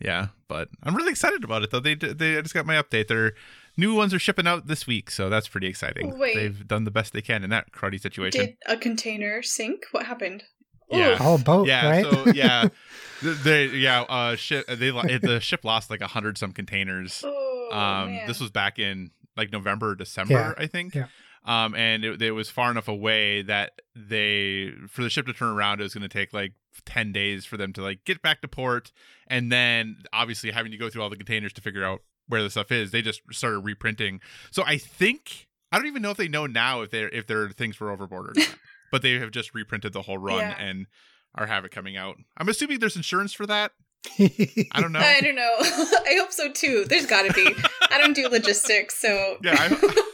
Yeah, 0.00 0.28
but 0.46 0.68
I'm 0.84 0.94
really 0.94 1.10
excited 1.10 1.42
about 1.42 1.62
it 1.62 1.70
though. 1.70 1.80
They 1.80 1.94
they 1.96 2.38
I 2.38 2.42
just 2.42 2.54
got 2.54 2.64
my 2.66 2.74
update. 2.80 3.08
They're 3.08 3.32
new 3.76 3.94
ones 3.94 4.14
are 4.14 4.18
shipping 4.20 4.46
out 4.46 4.68
this 4.68 4.86
week, 4.86 5.10
so 5.10 5.28
that's 5.28 5.48
pretty 5.48 5.66
exciting. 5.66 6.16
Wait. 6.18 6.36
They've 6.36 6.66
done 6.68 6.84
the 6.84 6.90
best 6.92 7.12
they 7.12 7.22
can 7.22 7.42
in 7.44 7.50
that 7.50 7.72
cruddy 7.72 8.00
situation. 8.00 8.40
Did 8.40 8.56
a 8.66 8.76
container 8.76 9.42
sink? 9.42 9.84
What 9.90 10.06
happened? 10.06 10.44
Yeah. 10.90 11.14
Ooh. 11.14 11.16
Oh, 11.20 11.38
boat, 11.38 11.66
yeah, 11.66 11.88
right? 11.90 12.04
so 12.04 12.30
yeah, 12.32 12.68
the, 13.22 13.30
they 13.30 13.66
yeah 13.66 14.02
uh 14.02 14.36
ship 14.36 14.66
they 14.66 14.90
the 14.90 15.40
ship 15.40 15.64
lost 15.64 15.90
like 15.90 16.00
a 16.00 16.06
hundred 16.06 16.38
some 16.38 16.52
containers. 16.52 17.22
Oh, 17.26 17.68
um, 17.72 18.12
man. 18.12 18.26
this 18.26 18.40
was 18.40 18.50
back 18.50 18.78
in 18.78 19.10
like 19.36 19.52
November, 19.52 19.94
December, 19.94 20.32
Yeah, 20.32 20.54
I 20.56 20.66
think. 20.66 20.94
yeah. 20.94 21.06
Um, 21.44 21.76
and 21.76 22.04
it, 22.04 22.20
it 22.20 22.32
was 22.32 22.50
far 22.50 22.72
enough 22.72 22.88
away 22.88 23.42
that 23.42 23.80
they 23.94 24.72
for 24.88 25.02
the 25.02 25.10
ship 25.10 25.26
to 25.26 25.32
turn 25.32 25.54
around, 25.54 25.80
it 25.80 25.84
was 25.84 25.94
going 25.94 26.02
to 26.02 26.08
take 26.08 26.32
like 26.32 26.54
ten 26.84 27.12
days 27.12 27.44
for 27.44 27.56
them 27.56 27.72
to 27.74 27.82
like 27.82 28.04
get 28.04 28.20
back 28.20 28.40
to 28.42 28.48
port, 28.48 28.90
and 29.28 29.50
then 29.52 29.96
obviously 30.12 30.50
having 30.50 30.72
to 30.72 30.78
go 30.78 30.90
through 30.90 31.02
all 31.02 31.10
the 31.10 31.16
containers 31.16 31.52
to 31.54 31.60
figure 31.60 31.84
out 31.84 32.02
where 32.28 32.42
the 32.42 32.50
stuff 32.50 32.72
is. 32.72 32.90
They 32.90 33.00
just 33.00 33.22
started 33.30 33.60
reprinting. 33.60 34.20
So 34.50 34.64
I 34.66 34.76
think 34.76 35.46
I 35.70 35.78
don't 35.78 35.86
even 35.86 36.02
know 36.02 36.10
if 36.10 36.16
they 36.16 36.28
know 36.28 36.46
now 36.46 36.82
if 36.82 36.90
they're 36.90 37.08
if 37.08 37.28
their 37.28 37.48
things 37.50 37.78
were 37.78 37.90
overboard 37.90 38.30
or 38.30 38.32
not. 38.40 38.56
But 38.90 39.02
they 39.02 39.14
have 39.18 39.30
just 39.30 39.54
reprinted 39.54 39.92
the 39.92 40.02
whole 40.02 40.18
run 40.18 40.38
Yeah. 40.38 40.56
and 40.58 40.86
are 41.34 41.46
have 41.46 41.64
it 41.64 41.70
coming 41.70 41.96
out. 41.96 42.16
I'm 42.36 42.48
assuming 42.48 42.78
there's 42.78 42.96
insurance 42.96 43.32
for 43.32 43.46
that. 43.46 43.72
I 44.18 44.80
don't 44.80 44.92
know. 44.92 45.00
I 45.00 45.20
don't 45.20 45.34
know. 45.34 45.54
I 45.60 46.16
hope 46.18 46.32
so 46.32 46.50
too. 46.50 46.84
There's 46.88 47.06
got 47.06 47.26
to 47.26 47.32
be. 47.32 47.54
I 47.90 47.98
don't 47.98 48.14
do 48.14 48.28
logistics, 48.28 48.96
so 48.96 49.36
Yeah, 49.42 49.56
I, 49.58 50.04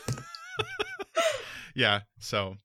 yeah. 1.75 2.01
So, 2.18 2.57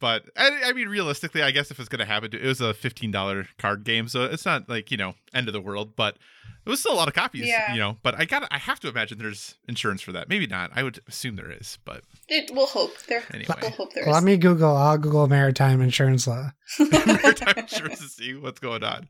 but 0.00 0.24
I, 0.36 0.62
I 0.66 0.72
mean, 0.72 0.88
realistically, 0.88 1.42
I 1.42 1.50
guess 1.50 1.70
if 1.70 1.80
it's 1.80 1.88
going 1.88 2.00
to 2.00 2.04
happen, 2.04 2.30
it 2.32 2.42
was 2.42 2.60
a 2.60 2.74
fifteen 2.74 3.10
dollar 3.10 3.46
card 3.58 3.84
game, 3.84 4.08
so 4.08 4.24
it's 4.24 4.44
not 4.44 4.68
like 4.68 4.90
you 4.90 4.96
know 4.96 5.14
end 5.34 5.48
of 5.48 5.52
the 5.52 5.60
world, 5.60 5.96
but 5.96 6.16
it 6.64 6.70
was 6.70 6.80
still 6.80 6.92
a 6.92 6.96
lot 6.96 7.08
of 7.08 7.14
copies. 7.14 7.46
Yeah. 7.46 7.72
You 7.72 7.80
know, 7.80 7.96
but 8.02 8.18
I 8.18 8.24
got 8.24 8.46
I 8.50 8.58
have 8.58 8.80
to 8.80 8.88
imagine 8.88 9.18
there's 9.18 9.54
insurance 9.68 10.02
for 10.02 10.12
that. 10.12 10.28
Maybe 10.28 10.46
not. 10.46 10.70
I 10.74 10.82
would 10.82 11.00
assume 11.08 11.36
there 11.36 11.50
is, 11.50 11.78
but 11.84 12.02
it, 12.28 12.50
we'll 12.52 12.66
hope 12.66 12.96
there. 13.08 13.24
Anyway. 13.32 13.54
We'll 13.60 13.70
hope 13.70 13.92
there 13.94 14.04
Let 14.06 14.22
me 14.22 14.36
Google. 14.36 14.76
I'll 14.76 14.98
Google 14.98 15.26
maritime 15.28 15.80
insurance 15.80 16.26
law. 16.26 16.52
maritime 16.78 17.54
insurance 17.56 18.00
to 18.00 18.08
see 18.08 18.34
what's 18.34 18.60
going 18.60 18.84
on. 18.84 19.08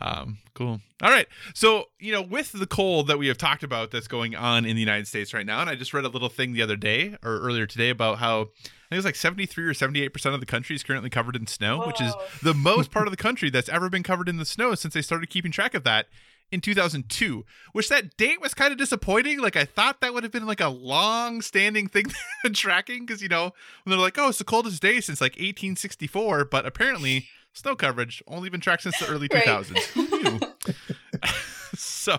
Um, 0.00 0.38
cool. 0.54 0.80
All 1.02 1.10
right. 1.10 1.26
So, 1.54 1.86
you 1.98 2.12
know, 2.12 2.22
with 2.22 2.52
the 2.52 2.66
cold 2.66 3.06
that 3.06 3.18
we 3.18 3.28
have 3.28 3.38
talked 3.38 3.62
about 3.62 3.90
that's 3.90 4.08
going 4.08 4.34
on 4.34 4.64
in 4.64 4.76
the 4.76 4.80
United 4.80 5.06
States 5.06 5.32
right 5.32 5.46
now, 5.46 5.60
and 5.60 5.70
I 5.70 5.74
just 5.74 5.94
read 5.94 6.04
a 6.04 6.08
little 6.08 6.28
thing 6.28 6.52
the 6.52 6.62
other 6.62 6.76
day 6.76 7.16
or 7.22 7.40
earlier 7.40 7.66
today 7.66 7.90
about 7.90 8.18
how 8.18 8.40
I 8.40 8.94
think 8.94 8.98
it's 8.98 9.04
like 9.04 9.16
73 9.16 9.64
or 9.64 9.74
78% 9.74 10.34
of 10.34 10.40
the 10.40 10.46
country 10.46 10.74
is 10.74 10.82
currently 10.82 11.10
covered 11.10 11.36
in 11.36 11.46
snow, 11.46 11.86
which 11.86 12.00
is 12.00 12.14
the 12.42 12.54
most 12.54 12.90
part 12.92 13.06
of 13.06 13.10
the 13.10 13.18
country 13.18 13.50
that's 13.50 13.68
ever 13.68 13.88
been 13.88 14.02
covered 14.02 14.28
in 14.28 14.38
the 14.38 14.46
snow 14.46 14.74
since 14.74 14.94
they 14.94 15.02
started 15.02 15.28
keeping 15.30 15.52
track 15.52 15.74
of 15.74 15.84
that 15.84 16.06
in 16.50 16.60
2002 16.60 17.44
which 17.72 17.88
that 17.88 18.16
date 18.16 18.40
was 18.40 18.54
kind 18.54 18.72
of 18.72 18.78
disappointing. 18.78 19.38
Like 19.40 19.56
i 19.56 19.64
thought 19.64 20.00
that 20.00 20.14
would 20.14 20.22
have 20.22 20.32
been 20.32 20.46
like 20.46 20.60
a 20.60 20.68
long 20.68 21.42
standing 21.42 21.88
thing 21.88 22.06
tracking 22.52 23.04
because 23.04 23.22
you 23.22 23.28
know 23.28 23.52
when 23.84 23.90
they're 23.90 23.98
like 23.98 24.18
oh 24.18 24.28
it's 24.28 24.38
the 24.38 24.44
coldest 24.44 24.80
day 24.80 25.00
since 25.00 25.20
like 25.20 25.32
1864 25.32 26.46
but 26.46 26.64
apparently 26.66 27.26
snow 27.52 27.74
coverage 27.76 28.22
only 28.26 28.48
been 28.48 28.60
tracked 28.60 28.82
since 28.82 28.98
the 28.98 29.06
early 29.08 29.28
Right. 29.32 29.44
2000s 29.44 29.78
who 29.92 30.22
knew 30.22 30.40
so 31.74 32.18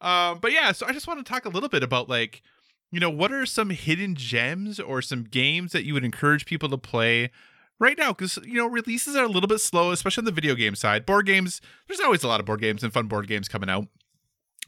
um 0.00 0.38
but 0.40 0.52
yeah 0.52 0.72
so 0.72 0.86
i 0.86 0.92
just 0.92 1.06
want 1.06 1.24
to 1.24 1.30
talk 1.30 1.44
a 1.44 1.48
little 1.48 1.68
bit 1.68 1.82
about 1.82 2.08
like 2.08 2.42
you 2.90 3.00
know 3.00 3.10
what 3.10 3.32
are 3.32 3.44
some 3.46 3.70
hidden 3.70 4.14
gems 4.14 4.78
or 4.80 5.02
some 5.02 5.24
games 5.24 5.72
that 5.72 5.84
you 5.84 5.94
would 5.94 6.04
encourage 6.04 6.46
people 6.46 6.68
to 6.68 6.78
play 6.78 7.30
right 7.78 7.98
now 7.98 8.12
because 8.12 8.38
you 8.44 8.54
know 8.54 8.66
releases 8.66 9.16
are 9.16 9.24
a 9.24 9.28
little 9.28 9.48
bit 9.48 9.60
slow 9.60 9.90
especially 9.90 10.22
on 10.22 10.26
the 10.26 10.32
video 10.32 10.54
game 10.54 10.74
side. 10.74 11.06
Board 11.06 11.26
games 11.26 11.60
there's 11.88 12.00
always 12.00 12.22
a 12.22 12.28
lot 12.28 12.40
of 12.40 12.46
board 12.46 12.60
games 12.60 12.82
and 12.82 12.92
fun 12.92 13.06
board 13.06 13.28
games 13.28 13.48
coming 13.48 13.70
out. 13.70 13.86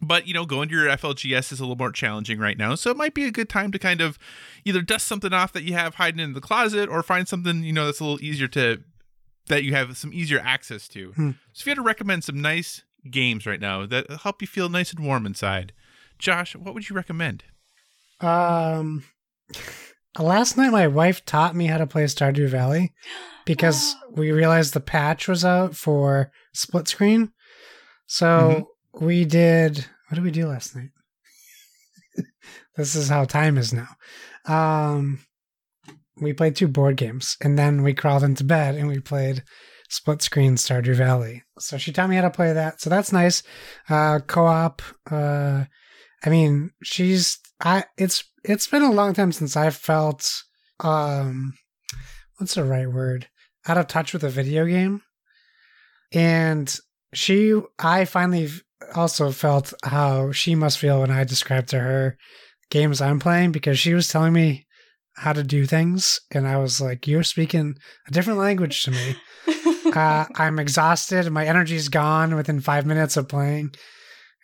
But 0.03 0.27
you 0.27 0.35
know 0.35 0.45
going 0.45 0.69
to 0.69 0.75
your 0.75 0.89
flgs 0.89 1.53
is 1.53 1.61
a 1.61 1.63
little 1.63 1.77
more 1.77 1.93
challenging 1.93 2.39
right 2.39 2.59
now 2.59 2.75
so 2.75 2.91
it 2.91 2.97
might 2.97 3.15
be 3.15 3.25
a 3.25 3.31
good 3.31 3.49
time 3.49 3.73
to 3.73 3.79
kind 3.79 4.01
of 4.01 4.19
either 4.65 4.83
dust 4.83 5.07
something 5.07 5.33
off 5.33 5.53
that 5.55 5.63
you 5.63 5.73
have 5.73 5.95
hiding 5.95 6.21
in 6.21 6.35
the 6.35 6.41
closet 6.41 6.89
or 6.89 7.03
find 7.03 7.27
something 7.27 7.63
you 7.63 7.73
know 7.73 7.87
that's 7.87 8.01
a 8.01 8.05
little 8.05 8.23
easier 8.23 8.49
to 8.49 8.83
that 9.49 9.63
you 9.63 9.75
have 9.75 9.97
some 9.97 10.13
easier 10.13 10.41
access 10.41 10.89
to. 10.89 11.13
Hmm. 11.13 11.31
so 11.53 11.63
if 11.63 11.67
you 11.67 11.71
had 11.71 11.77
to 11.77 11.83
recommend 11.83 12.25
some 12.25 12.43
nice 12.43 12.83
games 13.11 13.47
right 13.47 13.61
now 13.61 13.87
that 13.87 14.11
help 14.23 14.43
you 14.43 14.49
feel 14.49 14.69
nice 14.69 14.93
and 14.93 15.05
warm 15.05 15.25
inside 15.25 15.73
josh 16.19 16.55
what 16.55 16.75
would 16.75 16.89
you 16.91 16.97
recommend? 16.97 17.45
Um, 18.21 19.05
last 20.23 20.57
night 20.57 20.71
my 20.71 20.87
wife 20.87 21.25
taught 21.25 21.57
me 21.57 21.67
how 21.67 21.79
to 21.79 21.87
play 21.87 22.05
Stardew 22.05 22.49
Valley 22.49 22.93
because 23.47 23.95
we 24.13 24.33
realized 24.33 24.75
the 24.75 24.81
patch 24.81 25.29
was 25.29 25.45
out 25.45 25.77
for 25.77 26.31
split 26.53 26.89
screen. 26.89 27.33
So 28.07 28.71
we 29.01 29.25
did. 29.25 29.87
What 30.09 30.15
did 30.15 30.25
we 30.25 30.31
do 30.31 30.47
last 30.47 30.77
night? 30.77 30.91
this 32.77 32.95
is 32.95 33.09
how 33.09 33.25
time 33.25 33.59
is 33.59 33.73
now. 33.73 33.89
Um, 34.47 35.21
we 36.21 36.33
played 36.33 36.57
two 36.57 36.69
board 36.69 36.97
games 36.97 37.37
and 37.43 37.59
then 37.59 37.83
we 37.83 37.93
crawled 37.93 38.23
into 38.23 38.45
bed 38.45 38.77
and 38.77 38.89
we 38.89 39.01
played 39.01 39.43
split 39.89 40.23
screen 40.23 40.57
Stardew 40.57 40.95
Valley. 40.95 41.43
So 41.59 41.79
she 41.79 41.93
taught 41.93 42.09
me 42.09 42.17
how 42.17 42.23
to 42.23 42.31
play 42.31 42.53
that. 42.53 42.81
So 42.81 42.91
that's 42.91 43.13
nice. 43.13 43.43
Uh, 43.89 44.21
co-op. 44.21 44.83
Uh, 45.11 45.65
I 46.25 46.31
mean, 46.31 46.71
she's 46.83 47.39
I. 47.61 47.85
It's 47.97 48.25
it's 48.45 48.67
been 48.67 48.83
a 48.83 48.93
long 48.93 49.15
time 49.15 49.33
since 49.33 49.57
I 49.57 49.71
felt 49.71 50.43
um, 50.81 51.55
what's 52.37 52.55
the 52.55 52.65
right 52.65 52.91
word? 52.91 53.29
Out 53.67 53.79
of 53.79 53.87
touch 53.87 54.13
with 54.13 54.25
a 54.25 54.29
video 54.29 54.67
game, 54.67 55.03
and 56.13 56.75
she. 57.13 57.61
I 57.79 58.05
finally 58.05 58.51
also 58.95 59.31
felt 59.31 59.73
how 59.85 60.33
she 60.33 60.55
must 60.55 60.79
feel 60.79 61.01
when 61.01 61.11
I 61.11 61.25
described 61.25 61.69
to 61.71 61.81
her 61.81 62.17
games 62.71 63.01
I'm 63.01 63.21
playing 63.21 63.53
because 63.53 63.79
she 63.79 63.95
was 63.95 64.09
telling 64.09 64.33
me 64.33 64.67
how 65.17 65.33
to 65.33 65.43
do 65.43 65.67
things, 65.67 66.21
and 66.31 66.47
I 66.47 66.59
was 66.59 66.81
like, 66.81 67.07
"You're 67.07 67.23
speaking 67.23 67.77
a 68.07 68.11
different 68.11 68.39
language 68.39 68.83
to 68.85 68.91
me." 68.91 69.17
uh, 69.95 70.27
I'm 70.35 70.59
exhausted. 70.59 71.31
My 71.31 71.47
energy's 71.47 71.89
gone 71.89 72.35
within 72.35 72.61
five 72.61 72.87
minutes 72.87 73.17
of 73.17 73.29
playing. 73.29 73.71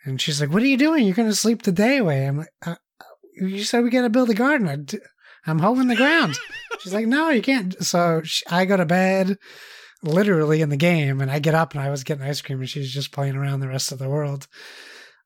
And 0.05 0.19
she's 0.19 0.41
like, 0.41 0.51
"What 0.51 0.63
are 0.63 0.67
you 0.67 0.77
doing? 0.77 1.05
You're 1.05 1.15
going 1.15 1.29
to 1.29 1.35
sleep 1.35 1.61
the 1.61 1.71
day 1.71 1.97
away." 1.97 2.27
I'm 2.27 2.39
like, 2.39 2.49
uh, 2.65 2.75
"You 3.35 3.63
said 3.63 3.83
we 3.83 3.89
got 3.89 4.01
to 4.01 4.09
build 4.09 4.29
a 4.29 4.33
garden. 4.33 4.87
I'm 5.45 5.59
holding 5.59 5.87
the 5.87 5.95
ground." 5.95 6.37
she's 6.79 6.93
like, 6.93 7.07
"No, 7.07 7.29
you 7.29 7.41
can't." 7.41 7.81
So 7.83 8.21
I 8.49 8.65
go 8.65 8.77
to 8.77 8.85
bed, 8.85 9.37
literally 10.01 10.61
in 10.61 10.69
the 10.69 10.77
game, 10.77 11.21
and 11.21 11.31
I 11.31 11.39
get 11.39 11.55
up 11.55 11.73
and 11.73 11.81
I 11.81 11.89
was 11.89 12.03
getting 12.03 12.25
ice 12.25 12.41
cream, 12.41 12.59
and 12.59 12.69
she's 12.69 12.93
just 12.93 13.11
playing 13.11 13.35
around 13.35 13.59
the 13.59 13.67
rest 13.67 13.91
of 13.91 13.99
the 13.99 14.09
world. 14.09 14.47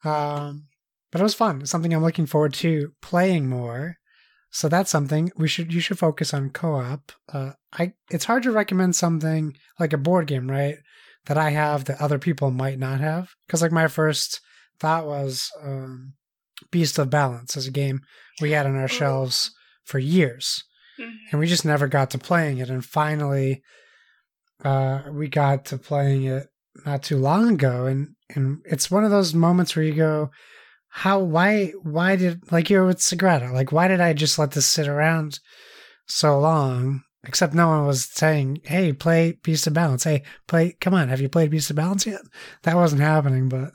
Um, 0.04 0.68
but 1.12 1.22
it 1.22 1.24
was 1.24 1.34
fun. 1.34 1.62
It's 1.62 1.72
something 1.72 1.94
I'm 1.94 2.04
looking 2.04 2.26
forward 2.26 2.54
to 2.56 2.92
playing 3.02 3.50
more. 3.50 3.98
So 4.50 4.70
that's 4.70 4.92
something 4.92 5.32
we 5.36 5.48
should 5.48 5.74
you 5.74 5.80
should 5.80 6.00
focus 6.00 6.34
on 6.34 6.50
co-op. 6.50 7.12
Uh, 7.32 7.52
I 7.74 7.94
it's 8.10 8.26
hard 8.26 8.44
to 8.44 8.52
recommend 8.52 8.96
something 8.96 9.56
like 9.80 9.94
a 9.94 9.98
board 9.98 10.28
game, 10.28 10.50
right? 10.50 10.78
That 11.26 11.38
I 11.38 11.50
have 11.52 11.86
that 11.86 12.02
other 12.02 12.20
people 12.20 12.52
might 12.52 12.80
not 12.80 13.00
have. 13.00 13.30
Because 13.46 13.62
like 13.62 13.72
my 13.72 13.88
first 13.88 14.40
thought 14.80 15.06
was 15.06 15.52
um, 15.62 16.14
Beast 16.72 16.98
of 17.00 17.10
Balance 17.10 17.56
as 17.58 17.68
a 17.68 17.72
game 17.72 18.02
we 18.42 18.52
had 18.52 18.66
on 18.66 18.76
our 18.76 18.88
shelves 18.88 19.52
for 19.86 20.00
years, 20.00 20.64
Mhm. 21.00 21.14
and 21.32 21.40
we 21.40 21.48
just 21.48 21.66
never 21.66 21.88
got 21.88 22.10
to 22.12 22.18
playing 22.18 22.58
it. 22.58 22.70
And 22.70 22.84
finally, 22.86 23.62
uh, 24.64 25.04
we 25.12 25.28
got 25.28 25.66
to 25.66 25.78
playing 25.78 26.24
it 26.24 26.48
not 26.86 27.04
too 27.04 27.18
long 27.18 27.54
ago, 27.54 27.86
and 27.86 28.10
and 28.36 28.60
it's 28.66 28.92
one 28.92 29.06
of 29.06 29.12
those 29.12 29.34
moments 29.34 29.76
where 29.76 29.86
you 29.86 29.94
go, 29.96 30.30
how 30.90 31.20
why 31.20 31.68
why 31.84 32.16
did 32.16 32.52
like 32.52 32.70
you're 32.70 32.86
with 32.86 32.98
Sagrada 33.00 33.52
like 33.54 33.72
why 33.72 33.88
did 33.88 34.02
I 34.02 34.14
just 34.14 34.38
let 34.38 34.52
this 34.52 34.66
sit 34.66 34.88
around 34.88 35.40
so 36.08 36.40
long? 36.40 37.04
Except 37.24 37.54
no 37.54 37.68
one 37.68 37.86
was 37.86 38.06
saying, 38.06 38.62
"Hey, 38.64 38.94
play 38.94 39.38
Beast 39.44 39.68
of 39.68 39.74
Balance." 39.74 40.04
Hey, 40.06 40.24
play. 40.48 40.76
Come 40.80 40.94
on, 40.94 41.10
have 41.10 41.20
you 41.22 41.30
played 41.30 41.52
Beast 41.52 41.70
of 41.70 41.76
Balance 41.76 42.06
yet? 42.06 42.22
That 42.64 42.76
wasn't 42.76 43.02
happening, 43.02 43.50
but 43.50 43.72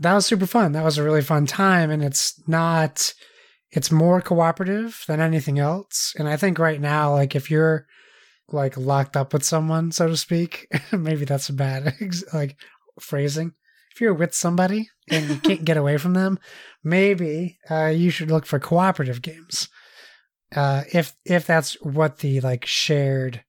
that 0.00 0.14
was 0.14 0.26
super 0.26 0.46
fun. 0.46 0.72
That 0.72 0.84
was 0.84 0.98
a 0.98 1.02
really 1.02 1.22
fun 1.22 1.46
time, 1.46 1.90
and 1.90 2.02
it's 2.02 2.40
not. 2.48 3.14
It's 3.70 3.90
more 3.90 4.20
cooperative 4.20 5.02
than 5.08 5.20
anything 5.20 5.58
else, 5.58 6.14
and 6.18 6.28
I 6.28 6.36
think 6.36 6.58
right 6.58 6.80
now, 6.80 7.12
like 7.12 7.34
if 7.34 7.50
you're 7.50 7.86
like 8.48 8.76
locked 8.76 9.16
up 9.16 9.32
with 9.32 9.44
someone, 9.44 9.92
so 9.92 10.08
to 10.08 10.16
speak, 10.16 10.68
maybe 10.92 11.24
that's 11.24 11.48
a 11.48 11.54
bad 11.54 11.94
like 12.34 12.56
phrasing. 13.00 13.52
If 13.94 14.00
you're 14.00 14.14
with 14.14 14.34
somebody 14.34 14.88
and 15.10 15.28
you 15.28 15.36
can't 15.36 15.64
get 15.64 15.76
away 15.76 15.98
from 15.98 16.14
them, 16.14 16.38
maybe 16.82 17.58
uh, 17.70 17.86
you 17.86 18.10
should 18.10 18.30
look 18.30 18.46
for 18.46 18.58
cooperative 18.58 19.20
games. 19.20 19.68
Uh, 20.54 20.84
if 20.92 21.14
if 21.24 21.46
that's 21.46 21.74
what 21.82 22.18
the 22.18 22.40
like 22.40 22.64
shared 22.66 23.44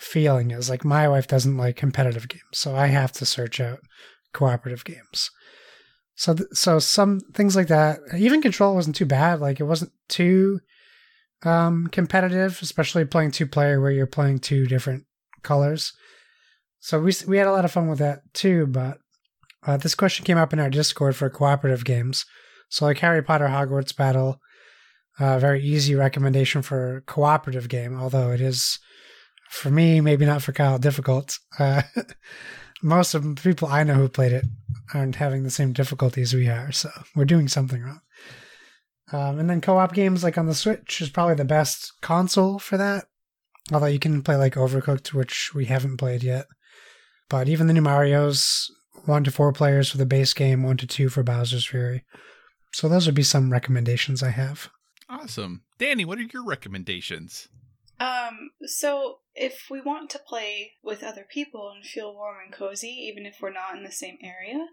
feeling 0.00 0.50
is, 0.50 0.70
like 0.70 0.84
my 0.84 1.08
wife 1.08 1.26
doesn't 1.26 1.56
like 1.56 1.76
competitive 1.76 2.28
games, 2.28 2.42
so 2.52 2.74
I 2.74 2.88
have 2.88 3.12
to 3.12 3.26
search 3.26 3.60
out 3.60 3.80
cooperative 4.32 4.84
games. 4.84 5.30
So 6.14 6.34
th- 6.34 6.48
so 6.52 6.78
some 6.78 7.20
things 7.20 7.56
like 7.56 7.68
that. 7.68 8.00
Even 8.16 8.42
Control 8.42 8.74
wasn't 8.74 8.96
too 8.96 9.06
bad. 9.06 9.40
Like 9.40 9.60
it 9.60 9.64
wasn't 9.64 9.92
too 10.08 10.60
um, 11.44 11.88
competitive, 11.88 12.58
especially 12.62 13.04
playing 13.04 13.32
two 13.32 13.46
player 13.46 13.80
where 13.80 13.90
you're 13.90 14.06
playing 14.06 14.38
two 14.38 14.66
different 14.66 15.04
colors. 15.42 15.92
So 16.80 17.00
we 17.00 17.12
we 17.26 17.38
had 17.38 17.46
a 17.46 17.52
lot 17.52 17.64
of 17.64 17.72
fun 17.72 17.88
with 17.88 17.98
that 17.98 18.20
too. 18.34 18.66
But 18.66 18.98
uh, 19.66 19.76
this 19.76 19.94
question 19.94 20.24
came 20.24 20.38
up 20.38 20.52
in 20.52 20.60
our 20.60 20.70
Discord 20.70 21.16
for 21.16 21.30
cooperative 21.30 21.84
games. 21.84 22.24
So 22.68 22.84
like 22.84 22.98
Harry 22.98 23.22
Potter 23.22 23.48
Hogwarts 23.48 23.96
Battle 23.96 24.40
a 25.18 25.38
very 25.38 25.62
easy 25.62 25.94
recommendation 25.94 26.62
for 26.62 27.02
cooperative 27.06 27.68
game, 27.68 27.98
although 27.98 28.30
it 28.30 28.40
is, 28.40 28.78
for 29.50 29.70
me, 29.70 30.00
maybe 30.00 30.24
not 30.24 30.42
for 30.42 30.52
Kyle, 30.52 30.78
difficult. 30.78 31.38
Uh, 31.58 31.82
most 32.82 33.14
of 33.14 33.22
the 33.22 33.40
people 33.40 33.68
I 33.68 33.84
know 33.84 33.94
who 33.94 34.08
played 34.08 34.32
it 34.32 34.44
aren't 34.94 35.16
having 35.16 35.42
the 35.42 35.50
same 35.50 35.72
difficulties 35.72 36.34
we 36.34 36.48
are, 36.48 36.72
so 36.72 36.90
we're 37.14 37.24
doing 37.24 37.48
something 37.48 37.82
wrong. 37.82 38.00
Um, 39.12 39.38
and 39.38 39.50
then 39.50 39.60
co-op 39.60 39.92
games 39.92 40.24
like 40.24 40.38
on 40.38 40.46
the 40.46 40.54
Switch 40.54 41.00
is 41.00 41.10
probably 41.10 41.34
the 41.34 41.44
best 41.44 41.92
console 42.00 42.58
for 42.58 42.76
that. 42.78 43.06
Although 43.72 43.86
you 43.86 43.98
can 43.98 44.22
play 44.22 44.36
like 44.36 44.54
Overcooked, 44.54 45.12
which 45.12 45.52
we 45.54 45.66
haven't 45.66 45.98
played 45.98 46.22
yet. 46.22 46.46
But 47.28 47.48
even 47.48 47.66
the 47.66 47.72
new 47.72 47.82
Mario's 47.82 48.70
one 49.04 49.24
to 49.24 49.30
four 49.30 49.52
players 49.52 49.90
for 49.90 49.98
the 49.98 50.06
base 50.06 50.34
game, 50.34 50.62
one 50.62 50.76
to 50.78 50.86
two 50.86 51.08
for 51.08 51.22
Bowser's 51.22 51.66
Fury. 51.66 52.04
So 52.72 52.88
those 52.88 53.06
would 53.06 53.14
be 53.14 53.22
some 53.22 53.52
recommendations 53.52 54.22
I 54.22 54.30
have. 54.30 54.70
Awesome. 55.08 55.62
Danny, 55.78 56.04
what 56.04 56.18
are 56.18 56.22
your 56.22 56.44
recommendations? 56.44 57.48
Um, 58.02 58.50
so 58.64 59.18
if 59.32 59.68
we 59.70 59.80
want 59.80 60.10
to 60.10 60.18
play 60.18 60.72
with 60.82 61.04
other 61.04 61.24
people 61.28 61.70
and 61.72 61.84
feel 61.84 62.12
warm 62.12 62.36
and 62.44 62.52
cozy, 62.52 62.88
even 62.88 63.26
if 63.26 63.36
we're 63.40 63.52
not 63.52 63.76
in 63.76 63.84
the 63.84 63.92
same 63.92 64.18
area, 64.20 64.66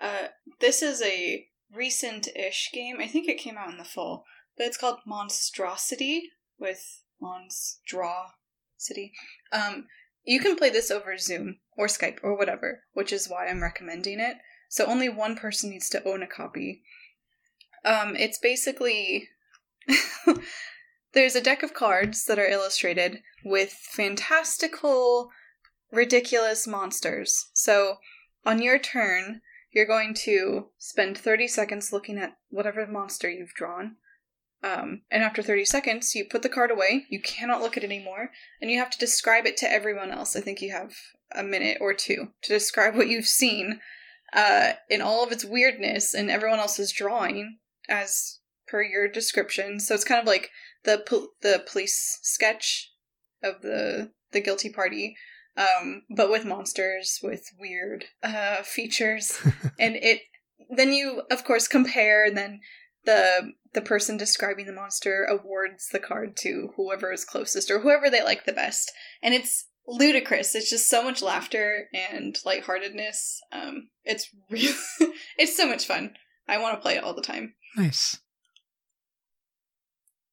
uh, 0.00 0.28
this 0.60 0.80
is 0.80 1.02
a 1.02 1.48
recent-ish 1.74 2.70
game. 2.72 2.98
I 3.00 3.08
think 3.08 3.26
it 3.28 3.38
came 3.38 3.56
out 3.58 3.70
in 3.70 3.78
the 3.78 3.84
fall, 3.84 4.24
but 4.56 4.66
it's 4.66 4.76
called 4.76 5.00
Monstrosity 5.04 6.30
with 6.56 7.02
Monstrosity. 7.20 9.12
Um, 9.50 9.88
you 10.24 10.38
can 10.38 10.54
play 10.54 10.70
this 10.70 10.92
over 10.92 11.18
Zoom 11.18 11.58
or 11.76 11.88
Skype 11.88 12.18
or 12.22 12.36
whatever, 12.36 12.84
which 12.92 13.12
is 13.12 13.28
why 13.28 13.48
I'm 13.48 13.62
recommending 13.62 14.20
it. 14.20 14.36
So 14.68 14.86
only 14.86 15.08
one 15.08 15.34
person 15.36 15.70
needs 15.70 15.88
to 15.90 16.08
own 16.08 16.22
a 16.22 16.28
copy. 16.28 16.82
Um, 17.84 18.14
it's 18.14 18.38
basically 18.38 19.30
there's 21.18 21.34
a 21.34 21.40
deck 21.40 21.64
of 21.64 21.74
cards 21.74 22.26
that 22.26 22.38
are 22.38 22.46
illustrated 22.46 23.24
with 23.44 23.72
fantastical, 23.72 25.30
ridiculous 25.90 26.64
monsters. 26.64 27.50
So 27.52 27.96
on 28.46 28.62
your 28.62 28.78
turn, 28.78 29.40
you're 29.72 29.84
going 29.84 30.14
to 30.22 30.66
spend 30.78 31.18
30 31.18 31.48
seconds 31.48 31.92
looking 31.92 32.18
at 32.18 32.36
whatever 32.50 32.86
monster 32.86 33.28
you've 33.28 33.52
drawn. 33.52 33.96
Um, 34.62 35.02
and 35.10 35.24
after 35.24 35.42
30 35.42 35.64
seconds, 35.64 36.14
you 36.14 36.24
put 36.24 36.42
the 36.42 36.48
card 36.48 36.70
away. 36.70 37.06
You 37.10 37.20
cannot 37.20 37.62
look 37.62 37.76
at 37.76 37.82
it 37.82 37.86
anymore. 37.86 38.30
And 38.60 38.70
you 38.70 38.78
have 38.78 38.90
to 38.90 38.98
describe 38.98 39.44
it 39.44 39.56
to 39.56 39.70
everyone 39.70 40.12
else. 40.12 40.36
I 40.36 40.40
think 40.40 40.62
you 40.62 40.70
have 40.70 40.92
a 41.34 41.42
minute 41.42 41.78
or 41.80 41.94
two 41.94 42.28
to 42.42 42.52
describe 42.52 42.94
what 42.94 43.08
you've 43.08 43.26
seen 43.26 43.80
uh, 44.32 44.74
in 44.88 45.02
all 45.02 45.24
of 45.24 45.32
its 45.32 45.44
weirdness 45.44 46.14
and 46.14 46.30
everyone 46.30 46.60
else's 46.60 46.92
drawing 46.92 47.58
as 47.88 48.38
per 48.68 48.82
your 48.82 49.08
description. 49.08 49.80
So 49.80 49.94
it's 49.96 50.04
kind 50.04 50.20
of 50.20 50.26
like 50.26 50.50
the 50.84 51.02
pol- 51.06 51.28
the 51.42 51.64
police 51.70 52.18
sketch 52.22 52.92
of 53.42 53.62
the 53.62 54.12
the 54.32 54.40
guilty 54.40 54.70
party, 54.70 55.16
um, 55.56 56.02
but 56.14 56.30
with 56.30 56.44
monsters 56.44 57.18
with 57.22 57.44
weird 57.58 58.06
uh, 58.22 58.62
features, 58.62 59.38
and 59.78 59.96
it 59.96 60.20
then 60.70 60.92
you 60.92 61.22
of 61.30 61.44
course 61.44 61.68
compare, 61.68 62.24
and 62.24 62.36
then 62.36 62.60
the 63.04 63.52
the 63.74 63.80
person 63.80 64.16
describing 64.16 64.66
the 64.66 64.72
monster 64.72 65.24
awards 65.24 65.88
the 65.92 65.98
card 65.98 66.36
to 66.36 66.70
whoever 66.76 67.12
is 67.12 67.24
closest 67.24 67.70
or 67.70 67.80
whoever 67.80 68.10
they 68.10 68.22
like 68.22 68.44
the 68.44 68.52
best, 68.52 68.92
and 69.22 69.34
it's 69.34 69.66
ludicrous. 69.86 70.54
It's 70.54 70.70
just 70.70 70.88
so 70.88 71.02
much 71.02 71.22
laughter 71.22 71.88
and 72.12 72.36
lightheartedness. 72.44 73.40
Um, 73.52 73.88
it's 74.04 74.28
really 74.50 74.74
it's 75.38 75.56
so 75.56 75.66
much 75.66 75.86
fun. 75.86 76.14
I 76.46 76.58
want 76.58 76.76
to 76.76 76.80
play 76.80 76.96
it 76.96 77.04
all 77.04 77.14
the 77.14 77.22
time. 77.22 77.54
Nice. 77.76 78.18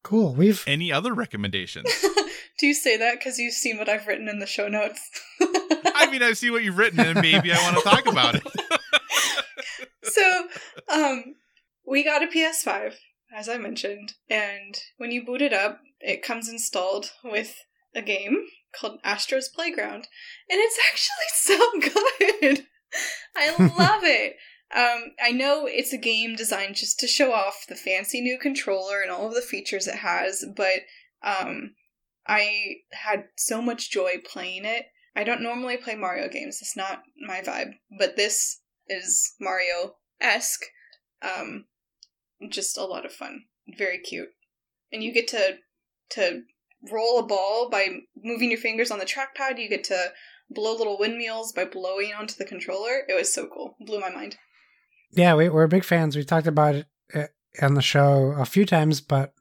Cool. 0.05 0.35
We've 0.35 0.63
Any 0.67 0.91
other 0.91 1.15
recommendations? 1.15 1.89
Do 2.59 2.67
you 2.67 2.75
say 2.75 2.95
that 2.95 3.17
because 3.17 3.39
you've 3.39 3.55
seen 3.55 3.79
what 3.79 3.89
I've 3.89 4.05
written 4.05 4.29
in 4.29 4.37
the 4.37 4.45
show 4.45 4.67
notes? 4.67 5.09
I 5.41 6.07
mean, 6.11 6.21
I 6.21 6.33
see 6.33 6.51
what 6.51 6.63
you've 6.63 6.77
written, 6.77 6.99
and 6.99 7.19
maybe 7.19 7.51
I 7.51 7.57
want 7.63 7.77
to 7.77 7.81
talk 7.81 8.05
about 8.05 8.35
it. 8.35 8.43
so, 10.03 10.47
um, 10.93 11.33
we 11.87 12.03
got 12.03 12.21
a 12.21 12.27
PS5, 12.27 12.93
as 13.35 13.49
I 13.49 13.57
mentioned, 13.57 14.13
and 14.29 14.77
when 14.97 15.09
you 15.09 15.25
boot 15.25 15.41
it 15.41 15.53
up, 15.53 15.79
it 15.99 16.21
comes 16.21 16.47
installed 16.47 17.07
with 17.23 17.55
a 17.95 18.03
game 18.03 18.45
called 18.79 18.99
Astro's 19.03 19.49
Playroom, 19.49 20.03
and 20.03 20.03
it's 20.51 20.77
actually 20.91 21.31
so 21.33 21.71
good. 22.51 22.67
I 23.35 23.49
love 23.57 24.03
it. 24.03 24.35
Um, 24.75 25.13
I 25.23 25.31
know 25.31 25.67
it's 25.67 25.93
a 25.93 25.97
game 25.97 26.35
designed 26.35 26.75
just 26.75 26.99
to 26.99 27.07
show 27.07 27.31
off 27.31 27.65
the 27.69 27.75
fancy 27.75 28.19
new 28.19 28.37
controller 28.37 29.01
and 29.01 29.09
all 29.09 29.27
of 29.27 29.33
the 29.33 29.41
features 29.41 29.87
it 29.87 29.95
has, 29.95 30.43
but 30.53 30.81
um, 31.23 31.75
I 32.27 32.79
had 32.91 33.29
so 33.37 33.61
much 33.61 33.89
joy 33.89 34.15
playing 34.29 34.65
it. 34.65 34.87
I 35.15 35.23
don't 35.23 35.41
normally 35.41 35.77
play 35.77 35.95
Mario 35.95 36.27
games; 36.27 36.59
it's 36.61 36.75
not 36.75 37.03
my 37.25 37.39
vibe, 37.39 37.75
but 37.97 38.17
this 38.17 38.59
is 38.87 39.35
Mario 39.39 39.95
esque. 40.19 40.65
Um, 41.21 41.67
just 42.49 42.77
a 42.77 42.83
lot 42.83 43.05
of 43.05 43.13
fun, 43.13 43.45
very 43.77 43.99
cute, 43.99 44.33
and 44.91 45.01
you 45.01 45.13
get 45.13 45.29
to 45.29 45.59
to 46.09 46.41
roll 46.91 47.17
a 47.17 47.25
ball 47.25 47.69
by 47.69 47.99
moving 48.21 48.51
your 48.51 48.59
fingers 48.59 48.91
on 48.91 48.99
the 48.99 49.05
trackpad. 49.05 49.57
You 49.57 49.69
get 49.69 49.85
to 49.85 50.11
blow 50.49 50.75
little 50.75 50.99
windmills 50.99 51.53
by 51.53 51.63
blowing 51.63 52.13
onto 52.13 52.35
the 52.35 52.43
controller. 52.43 53.03
It 53.07 53.15
was 53.15 53.33
so 53.33 53.47
cool, 53.47 53.77
blew 53.79 54.01
my 54.01 54.09
mind. 54.09 54.37
Yeah, 55.15 55.35
we, 55.35 55.49
we're 55.49 55.67
big 55.67 55.83
fans. 55.83 56.15
We 56.15 56.23
talked 56.23 56.47
about 56.47 56.75
it 56.75 56.87
uh, 57.13 57.23
on 57.61 57.73
the 57.75 57.81
show 57.81 58.35
a 58.37 58.45
few 58.45 58.65
times, 58.65 59.01
but 59.01 59.33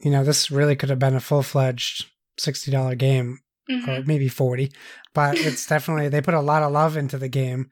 you 0.00 0.10
know, 0.10 0.24
this 0.24 0.50
really 0.50 0.76
could 0.76 0.88
have 0.90 0.98
been 0.98 1.14
a 1.16 1.20
full 1.20 1.42
fledged 1.42 2.06
sixty 2.38 2.70
dollar 2.70 2.94
game 2.94 3.38
Mhm. 3.70 3.86
or 3.86 4.02
maybe 4.04 4.26
40 4.28 4.72
but 5.14 5.36
it's 5.46 5.64
definitely 5.66 6.08
they 6.08 6.20
put 6.22 6.34
a 6.34 6.40
lot 6.40 6.62
of 6.64 6.72
love 6.72 6.96
into 6.96 7.18
the 7.18 7.28
game 7.28 7.68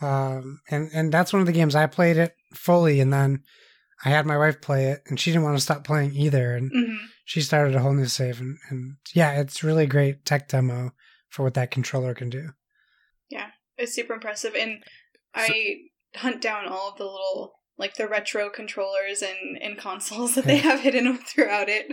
um 0.00 0.60
and 0.70 0.88
and 0.94 1.12
that's 1.12 1.32
one 1.34 1.40
of 1.40 1.46
the 1.46 1.52
games 1.52 1.74
i 1.74 1.86
played 1.86 2.16
it 2.16 2.34
fully 2.54 2.98
and 3.00 3.12
then 3.12 3.42
i 4.06 4.08
had 4.08 4.24
my 4.24 4.38
wife 4.38 4.60
play 4.62 4.86
it 4.86 5.02
and 5.06 5.20
she 5.20 5.30
didn't 5.32 5.42
want 5.42 5.56
to 5.58 5.62
stop 5.62 5.84
playing 5.84 6.14
either 6.14 6.54
and 6.54 6.70
Mhm. 6.72 6.96
she 7.26 7.42
started 7.42 7.74
a 7.74 7.80
whole 7.80 7.92
new 7.92 8.06
save 8.06 8.40
and, 8.40 8.56
and 8.70 8.96
yeah 9.14 9.32
it's 9.40 9.62
really 9.64 9.86
great 9.86 10.24
tech 10.24 10.48
demo 10.48 10.92
for 11.28 11.42
what 11.42 11.54
that 11.54 11.70
controller 11.70 12.14
can 12.14 12.30
do 12.30 12.50
Yeah, 13.28 13.48
It's 13.76 13.92
super 13.94 14.14
impressive, 14.14 14.54
and 14.54 14.82
I 15.34 15.80
hunt 16.16 16.40
down 16.40 16.66
all 16.66 16.90
of 16.92 16.98
the 16.98 17.04
little 17.04 17.54
like 17.76 17.96
the 17.96 18.06
retro 18.08 18.50
controllers 18.50 19.22
and 19.22 19.58
and 19.60 19.76
consoles 19.78 20.34
that 20.34 20.44
they 20.44 20.58
have 20.58 20.80
hidden 20.86 21.16
throughout 21.18 21.68
it. 21.68 21.86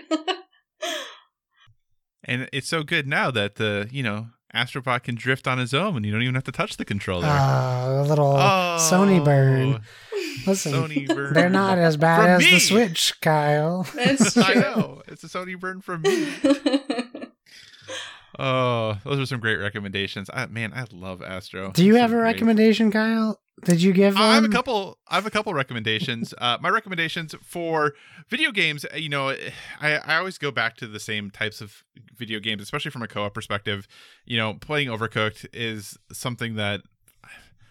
and 2.23 2.49
it's 2.53 2.67
so 2.67 2.83
good 2.83 3.07
now 3.07 3.31
that 3.31 3.55
the 3.55 3.87
you 3.91 4.03
know 4.03 4.27
Astro 4.53 4.81
Bot 4.81 5.03
can 5.03 5.15
drift 5.15 5.47
on 5.47 5.59
his 5.59 5.73
own, 5.73 5.95
and 5.95 6.05
you 6.05 6.11
don't 6.11 6.23
even 6.23 6.35
have 6.35 6.43
to 6.43 6.51
touch 6.51 6.75
the 6.75 6.83
controller. 6.83 7.25
uh, 7.25 8.01
a 8.01 8.03
little 8.03 8.33
sony 8.33 9.23
burn 9.23 9.81
listen 10.45 10.73
Oh, 10.73 10.83
Sony 10.83 11.07
burn. 11.07 11.33
they're 11.33 11.49
not 11.49 11.77
as 11.77 11.97
bad 11.97 12.29
as 12.29 12.43
me. 12.43 12.51
the 12.51 12.59
switch 12.59 13.13
kyle 13.21 13.83
That's 13.95 14.35
I 14.37 14.53
know 14.55 15.01
it's 15.07 15.23
a 15.23 15.27
Sony 15.27 15.59
burn 15.59 15.81
from 15.81 16.01
me. 16.03 16.33
Oh, 18.39 18.97
those 19.03 19.19
are 19.19 19.25
some 19.25 19.39
great 19.41 19.57
recommendations. 19.57 20.29
I, 20.33 20.45
man, 20.47 20.71
I 20.73 20.85
love 20.91 21.21
Astro. 21.21 21.71
do 21.73 21.85
you 21.85 21.93
It's 21.95 22.01
have 22.01 22.11
a 22.11 22.15
great. 22.15 22.23
recommendation 22.23 22.89
kyle 22.91 23.39
did 23.63 23.81
you 23.81 23.93
give 23.93 24.17
Uh, 24.17 24.21
I 24.23 24.35
have 24.35 24.43
a 24.43 24.49
couple. 24.49 24.97
I 25.07 25.15
have 25.15 25.25
a 25.25 25.31
couple 25.31 25.53
recommendations. 25.53 26.33
Uh, 26.41 26.57
my 26.59 26.69
recommendations 26.69 27.35
for 27.43 27.93
video 28.27 28.51
games. 28.51 28.83
You 28.95 29.09
know, 29.09 29.29
I, 29.79 29.97
I 29.97 30.15
always 30.15 30.39
go 30.39 30.49
back 30.49 30.75
to 30.77 30.87
the 30.87 30.99
same 30.99 31.29
types 31.29 31.61
of 31.61 31.83
video 32.17 32.39
games, 32.39 32.63
especially 32.63 32.89
from 32.89 33.03
a 33.03 33.07
co-op 33.07 33.33
perspective. 33.33 33.87
You 34.25 34.37
know, 34.37 34.55
playing 34.55 34.87
Overcooked 34.87 35.45
is 35.53 35.99
something 36.11 36.55
that 36.55 36.81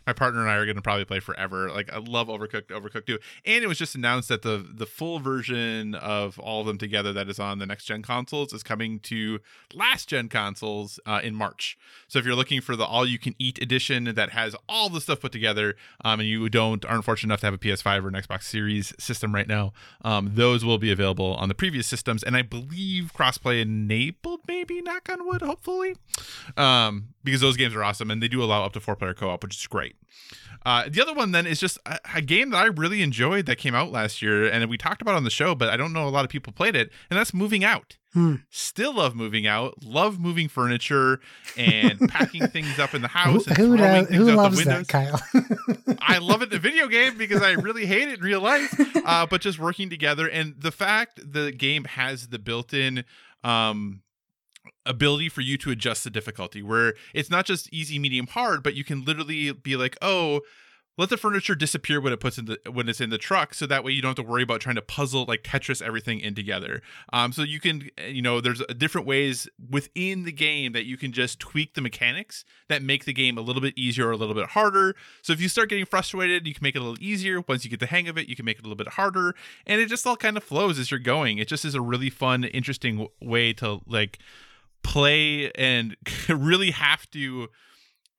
my 0.07 0.13
partner 0.13 0.41
and 0.41 0.51
I 0.51 0.57
are 0.57 0.65
going 0.65 0.77
to 0.77 0.83
probably 0.83 1.05
play 1.05 1.21
forever. 1.21 1.71
Like 1.71 1.93
I 1.93 1.99
love 1.99 2.29
Overcooked, 2.29 2.69
Overcooked 2.69 3.07
2. 3.07 3.19
And 3.47 3.65
it 3.65 3.67
was 3.67 3.79
just 3.79 3.95
announced 3.95 4.29
that 4.29 4.43
the 4.43 4.67
the 4.73 4.87
full 4.87 5.19
version 5.19 5.95
of 5.95 6.39
all 6.39 6.61
of 6.61 6.67
them 6.67 6.79
together 6.79 7.13
that 7.13 7.29
is 7.29 7.39
on 7.39 7.59
the 7.59 7.67
next 7.67 7.85
gen 7.85 8.03
consoles 8.03 8.53
is 8.53 8.63
coming 8.63 8.99
to 9.01 9.41
last 9.75 10.09
gen 10.09 10.29
consoles 10.29 11.01
uh, 11.07 11.21
in 11.23 11.35
March. 11.35 11.79
So 12.09 12.19
if 12.19 12.25
you're 12.25 12.35
looking 12.35 12.61
for 12.61 12.77
the 12.77 12.85
all 12.85 13.07
you 13.07 13.19
can 13.19 13.35
eat 13.39 13.61
edition 13.61 14.05
that 14.05 14.31
has 14.31 14.57
all 14.69 14.89
the 14.89 15.01
stuff 15.01 15.21
put 15.21 15.33
together, 15.33 15.77
um, 16.05 16.21
and 16.21 16.29
you 16.29 16.49
don't 16.49 16.85
aren't 16.85 17.05
fortunate 17.05 17.31
enough 17.31 17.41
to 17.41 17.47
have 17.47 17.55
a 17.55 17.59
PS5 17.59 18.05
or 18.05 18.09
an 18.09 18.15
Xbox 18.15 18.45
Series 18.45 18.93
system 18.99 19.35
right 19.35 19.49
now, 19.49 19.73
um, 20.03 20.33
those 20.35 20.65
will 20.65 20.79
be 20.79 20.91
available 20.91 21.35
on 21.35 21.49
the 21.49 21.55
previous 21.55 21.87
systems, 21.87 22.23
and 22.23 22.37
I 22.37 22.43
believe 22.43 23.13
crossplay 23.15 23.61
enabled, 23.61 24.41
maybe 24.47 24.81
knock 24.83 25.09
on 25.11 25.27
wood, 25.27 25.43
hopefully, 25.43 25.97
um, 26.57 27.09
because 27.25 27.41
those 27.41 27.57
games 27.57 27.75
are 27.75 27.85
awesome 27.85 28.11
and 28.11 28.23
they 28.23 28.29
do 28.29 28.43
allow 28.43 28.65
up 28.65 28.73
to 28.75 28.81
four 28.81 28.97
player 28.97 29.15
co 29.15 29.31
op, 29.31 29.43
which 29.43 29.57
is 29.57 29.67
great. 29.67 29.97
Uh, 30.67 30.85
the 30.91 31.01
other 31.01 31.15
one 31.15 31.33
then 31.33 31.47
is 31.47 31.59
just 31.59 31.79
a, 31.87 31.99
a 32.17 32.21
game 32.21 32.51
that 32.51 32.59
I 32.59 32.67
really 32.67 33.01
enjoyed 33.03 33.47
that 33.47 33.57
came 33.57 33.75
out 33.75 33.91
last 33.91 34.21
year, 34.21 34.45
and 34.47 34.69
we 34.69 34.77
talked 34.77 35.01
about 35.01 35.15
on 35.15 35.25
the 35.25 35.31
show, 35.31 35.55
but 35.55 35.71
I 35.71 35.77
don't 35.79 35.93
know 35.93 36.07
a 36.07 36.11
lot 36.11 36.25
of 36.25 36.31
people 36.31 36.53
played 36.53 36.77
it, 36.77 36.91
and 37.09 37.19
that's 37.19 37.33
Moving 37.33 37.65
Out. 37.65 37.97
Hmm. 38.13 38.37
Still 38.51 38.95
love 38.95 39.15
moving 39.15 39.47
out. 39.47 39.85
Love 39.85 40.19
moving 40.19 40.49
furniture 40.49 41.21
and 41.57 41.99
packing 42.09 42.47
things 42.49 42.79
up 42.79 42.93
in 42.93 43.03
the 43.03 43.09
house. 43.09 43.47
Who, 43.47 43.53
and 43.53 43.57
who, 43.59 43.77
does- 43.77 44.09
things 44.09 44.19
who 44.19 44.31
out 44.31 44.37
loves 44.37 44.59
the 44.59 44.65
that. 44.65 44.89
Kyle? 44.89 45.23
I 46.03 46.19
love 46.19 46.43
it 46.43 46.51
in 46.51 46.57
a 46.57 46.61
video 46.61 46.89
game 46.89 47.17
because 47.17 47.41
I 47.41 47.53
really 47.53 47.87
hate 47.87 48.09
it 48.09 48.19
in 48.19 48.25
real 48.25 48.41
life. 48.41 48.75
Uh, 49.07 49.27
but 49.27 49.41
just 49.41 49.61
working 49.61 49.91
together 49.91 50.29
and 50.29 50.55
the 50.59 50.73
fact 50.73 51.21
the 51.33 51.53
game 51.53 51.85
has 51.85 52.29
the 52.29 52.39
built-in 52.41 53.05
um, 53.45 54.03
ability 54.87 55.29
for 55.29 55.41
you 55.41 55.57
to 55.59 55.71
adjust 55.71 56.05
the 56.05 56.11
difficulty, 56.11 56.63
where 56.63 56.95
it's 57.15 57.31
not 57.31 57.47
just 57.47 57.73
easy, 57.73 57.99
medium, 57.99 58.27
hard, 58.27 58.63
but 58.63 58.75
you 58.75 58.85
can 58.85 59.05
literally 59.05 59.53
be 59.53 59.77
like, 59.77 59.97
oh. 60.03 60.41
Let 60.99 61.09
the 61.09 61.17
furniture 61.17 61.55
disappear 61.55 61.99
when 61.99 62.13
it 62.13 62.21
puts 62.21 62.37
in 62.37 62.45
the 62.45 62.59
when 62.71 62.87
it's 62.87 63.01
in 63.01 63.09
the 63.09 63.17
truck, 63.17 63.55
so 63.55 63.65
that 63.65 63.85
way 63.85 63.93
you 63.93 64.03
don't 64.03 64.11
have 64.11 64.27
to 64.27 64.31
worry 64.31 64.43
about 64.43 64.61
trying 64.61 64.75
to 64.75 64.83
puzzle 64.83 65.25
like 65.25 65.43
Tetris 65.43 65.81
everything 65.81 66.21
in 66.21 66.35
together. 66.35 66.83
Um, 67.11 67.33
so 67.33 67.41
you 67.43 67.59
can, 67.59 67.89
you 68.07 68.21
know, 68.21 68.43
there's 68.43 68.61
different 68.77 69.07
ways 69.07 69.49
within 69.71 70.25
the 70.25 70.33
game 70.33 70.73
that 70.73 70.85
you 70.85 70.99
can 70.99 71.13
just 71.13 71.41
tweak 71.41 71.73
the 71.73 71.81
mechanics 71.81 72.45
that 72.69 72.83
make 72.83 73.07
the 73.07 73.15
game 73.15 73.39
a 73.39 73.41
little 73.41 73.63
bit 73.63 73.79
easier 73.79 74.09
or 74.09 74.11
a 74.11 74.17
little 74.17 74.35
bit 74.35 74.49
harder. 74.49 74.95
So 75.23 75.33
if 75.33 75.41
you 75.41 75.49
start 75.49 75.71
getting 75.71 75.87
frustrated, 75.87 76.47
you 76.47 76.53
can 76.53 76.63
make 76.63 76.77
it 76.77 76.81
a 76.81 76.85
little 76.85 77.03
easier. 77.03 77.41
Once 77.49 77.65
you 77.65 77.71
get 77.71 77.81
the 77.81 77.87
hang 77.87 78.07
of 78.09 78.19
it, 78.19 78.29
you 78.29 78.37
can 78.37 78.45
make 78.45 78.59
it 78.59 78.65
a 78.65 78.69
little 78.69 78.77
bit 78.77 78.95
harder, 78.95 79.35
and 79.67 79.81
it 79.81 79.89
just 79.89 80.07
all 80.07 80.17
kind 80.17 80.37
of 80.37 80.45
flows 80.45 80.79
as 80.79 80.91
you're 80.91 81.01
going. 81.01 81.39
It 81.39 81.49
just 81.49 81.65
is 81.65 81.75
a 81.75 81.81
really 81.81 82.11
fun, 82.11 82.45
interesting 82.45 83.09
way 83.23 83.55
to 83.55 83.81
like 83.87 84.19
play 84.83 85.51
and 85.53 85.97
really 86.29 86.71
have 86.73 87.11
to. 87.11 87.49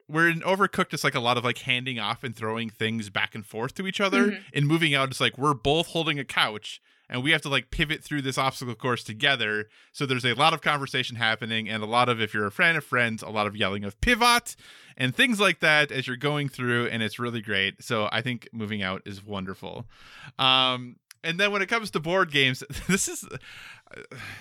Where 0.07 0.27
in 0.27 0.41
Overcooked, 0.41 0.93
it's 0.93 1.05
like 1.05 1.15
a 1.15 1.21
lot 1.21 1.37
of 1.37 1.45
like 1.45 1.59
handing 1.59 1.97
off 1.97 2.23
and 2.23 2.35
throwing 2.35 2.69
things 2.69 3.09
back 3.09 3.33
and 3.33 3.45
forth 3.45 3.73
to 3.75 3.87
each 3.87 4.01
other. 4.01 4.31
Mhm. 4.31 4.39
In 4.51 4.67
moving 4.67 4.93
out, 4.93 5.09
it's 5.09 5.21
like 5.21 5.37
we're 5.37 5.53
both 5.53 5.87
holding 5.87 6.19
a 6.19 6.25
couch 6.25 6.81
and 7.09 7.23
we 7.23 7.31
have 7.31 7.41
to 7.43 7.49
like 7.49 7.71
pivot 7.71 8.03
through 8.03 8.21
this 8.21 8.37
obstacle 8.37 8.75
course 8.75 9.05
together. 9.05 9.69
So 9.93 10.05
there's 10.05 10.25
a 10.25 10.33
lot 10.33 10.53
of 10.53 10.61
conversation 10.61 11.15
happening 11.15 11.69
and 11.69 11.81
a 11.81 11.85
lot 11.85 12.09
of, 12.09 12.19
if 12.19 12.33
you're 12.33 12.45
a 12.45 12.51
friend 12.51 12.77
of 12.77 12.83
friends, 12.83 13.21
a 13.23 13.29
lot 13.29 13.47
of 13.47 13.55
yelling 13.55 13.85
of 13.85 13.99
pivot 14.01 14.57
and 14.97 15.15
things 15.15 15.39
like 15.39 15.61
that 15.61 15.93
as 15.93 16.07
you're 16.07 16.17
going 16.17 16.49
through, 16.49 16.87
and 16.87 17.01
it's 17.01 17.17
really 17.17 17.41
great. 17.41 17.81
So 17.81 18.09
I 18.11 18.21
think 18.21 18.49
moving 18.51 18.81
out 18.83 19.01
is 19.05 19.23
wonderful. 19.23 19.87
Um, 20.39 20.97
and 21.23 21.39
then 21.39 21.51
when 21.51 21.61
it 21.61 21.67
comes 21.67 21.91
to 21.91 21.99
board 21.99 22.31
games, 22.31 22.63
this 22.87 23.07
is 23.07 23.27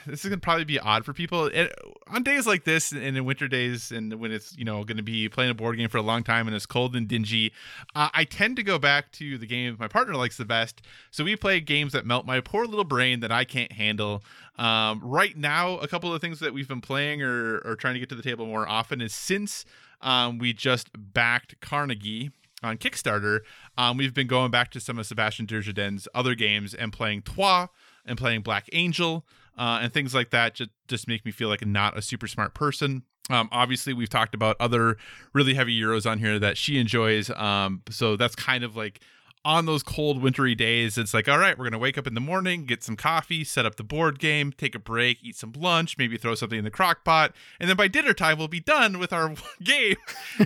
this 0.07 0.25
is 0.25 0.29
gonna 0.29 0.41
probably 0.41 0.65
be 0.65 0.79
odd 0.79 1.05
for 1.05 1.13
people 1.13 1.47
it, 1.47 1.75
on 2.09 2.23
days 2.23 2.47
like 2.47 2.65
this 2.65 2.93
and 2.93 3.03
in 3.03 3.25
winter 3.25 3.49
days, 3.49 3.91
and 3.91 4.15
when 4.15 4.33
it's 4.33 4.57
you 4.57 4.65
know 4.65 4.85
going 4.85 4.97
to 4.97 5.03
be 5.03 5.29
playing 5.29 5.51
a 5.51 5.55
board 5.55 5.77
game 5.77 5.89
for 5.89 5.99
a 5.99 6.03
long 6.03 6.23
time 6.23 6.47
and 6.47 6.55
it's 6.55 6.67
cold 6.67 6.95
and 6.97 7.09
dingy. 7.09 7.53
Uh, 7.95 8.09
I 8.15 8.25
tend 8.25 8.57
to 8.57 8.63
go 8.63 8.79
back 8.79 9.13
to 9.13 9.39
the 9.39 9.47
game 9.47 9.77
my 9.79 9.89
partner 9.89 10.15
likes 10.15 10.37
the 10.37 10.45
best. 10.45 10.83
So 11.11 11.25
we 11.25 11.37
play 11.37 11.61
games 11.61 11.93
that 11.93 12.07
melt 12.07 12.27
my 12.27 12.41
poor 12.41 12.67
little 12.67 12.85
brain 12.85 13.21
that 13.21 13.33
I 13.33 13.45
can't 13.45 13.73
handle. 13.73 14.23
Um, 14.57 15.01
right 15.03 15.37
now, 15.37 15.79
a 15.79 15.89
couple 15.89 16.13
of 16.13 16.21
things 16.21 16.41
that 16.41 16.53
we've 16.53 16.69
been 16.69 16.81
playing 16.81 17.23
or, 17.23 17.59
or 17.65 17.77
trying 17.77 17.95
to 17.95 18.01
get 18.01 18.09
to 18.11 18.15
the 18.15 18.23
table 18.23 18.47
more 18.47 18.69
often 18.69 19.01
is 19.01 19.15
since 19.15 19.65
um, 20.03 20.39
we 20.39 20.53
just 20.53 20.89
backed 20.95 21.61
Carnegie 21.61 22.31
on 22.63 22.77
Kickstarter, 22.77 23.41
um, 23.81 23.97
we've 23.97 24.13
been 24.13 24.27
going 24.27 24.51
back 24.51 24.71
to 24.73 24.79
some 24.79 24.99
of 24.99 25.07
Sebastian 25.07 25.47
Dujardin's 25.47 26.07
other 26.15 26.35
games 26.35 26.75
and 26.75 26.93
playing 26.93 27.23
Troyes 27.23 27.69
and 28.05 28.19
playing 28.19 28.43
Black 28.43 28.69
Angel 28.75 29.25
uh, 29.57 29.79
and 29.81 29.91
things 29.91 30.15
like 30.15 30.29
that. 30.31 30.55
Just 30.55 30.69
just 30.87 31.09
make 31.09 31.25
me 31.25 31.33
feel 31.33 31.49
like 31.49 31.65
not 31.65 31.97
a 31.97 32.03
super 32.03 32.27
smart 32.27 32.53
person. 32.53 33.05
Um, 33.31 33.49
obviously, 33.51 33.95
we've 33.95 34.11
talked 34.11 34.35
about 34.35 34.57
other 34.61 34.99
really 35.33 35.55
heavy 35.55 35.79
euros 35.81 36.09
on 36.09 36.19
here 36.19 36.39
that 36.39 36.59
she 36.59 36.79
enjoys. 36.79 37.31
Um, 37.31 37.81
so 37.89 38.17
that's 38.17 38.35
kind 38.37 38.65
of 38.65 38.77
like 38.77 39.01
on 39.45 39.65
those 39.65 39.83
cold, 39.83 40.21
wintry 40.21 40.55
days. 40.55 40.99
It's 40.99 41.15
like, 41.15 41.29
all 41.29 41.39
right, 41.39 41.57
we're 41.59 41.65
gonna 41.65 41.79
wake 41.79 41.97
up 41.97 42.07
in 42.07 42.15
the 42.15 42.21
morning, 42.21 42.67
get 42.67 42.83
some 42.85 42.97
coffee, 42.97 43.43
set 43.43 43.65
up 43.65 43.77
the 43.77 43.83
board 43.83 44.19
game, 44.19 44.53
take 44.53 44.75
a 44.75 44.79
break, 44.79 45.19
eat 45.23 45.37
some 45.37 45.53
lunch, 45.57 45.97
maybe 45.97 46.19
throw 46.19 46.35
something 46.35 46.59
in 46.59 46.65
the 46.65 46.71
crock 46.71 47.05
pot, 47.05 47.35
and 47.59 47.69
then 47.69 47.77
by 47.77 47.89
dinner 47.89 48.13
time 48.13 48.37
we'll 48.39 48.49
be 48.49 48.61
done 48.61 48.99
with 48.99 49.13
our 49.13 49.35
game, 49.63 49.97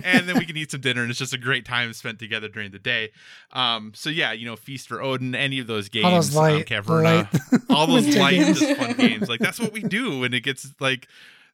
and 0.03 0.29
then 0.29 0.37
we 0.37 0.45
can 0.45 0.55
eat 0.55 0.71
some 0.71 0.81
dinner, 0.81 1.01
and 1.01 1.09
it's 1.09 1.19
just 1.19 1.33
a 1.33 1.37
great 1.37 1.65
time 1.65 1.91
spent 1.93 2.19
together 2.19 2.47
during 2.47 2.71
the 2.71 2.79
day. 2.79 3.11
Um, 3.51 3.91
so 3.93 4.09
yeah, 4.09 4.31
you 4.31 4.45
know, 4.45 4.55
feast 4.55 4.87
for 4.87 5.01
Odin, 5.01 5.35
any 5.35 5.59
of 5.59 5.67
those 5.67 5.89
games, 5.89 6.05
All 6.05 6.11
those 6.11 6.35
um, 6.35 6.41
light, 6.43 6.65
Caverna, 6.65 7.03
light 7.51 7.61
all 7.69 7.87
those 7.87 8.15
light, 8.15 8.39
games. 8.39 8.59
just 8.59 8.79
fun 8.79 8.93
games. 8.93 9.27
Like 9.27 9.39
that's 9.39 9.59
what 9.59 9.73
we 9.73 9.81
do 9.81 10.19
when 10.19 10.33
it 10.33 10.41
gets 10.43 10.73
like, 10.79 11.07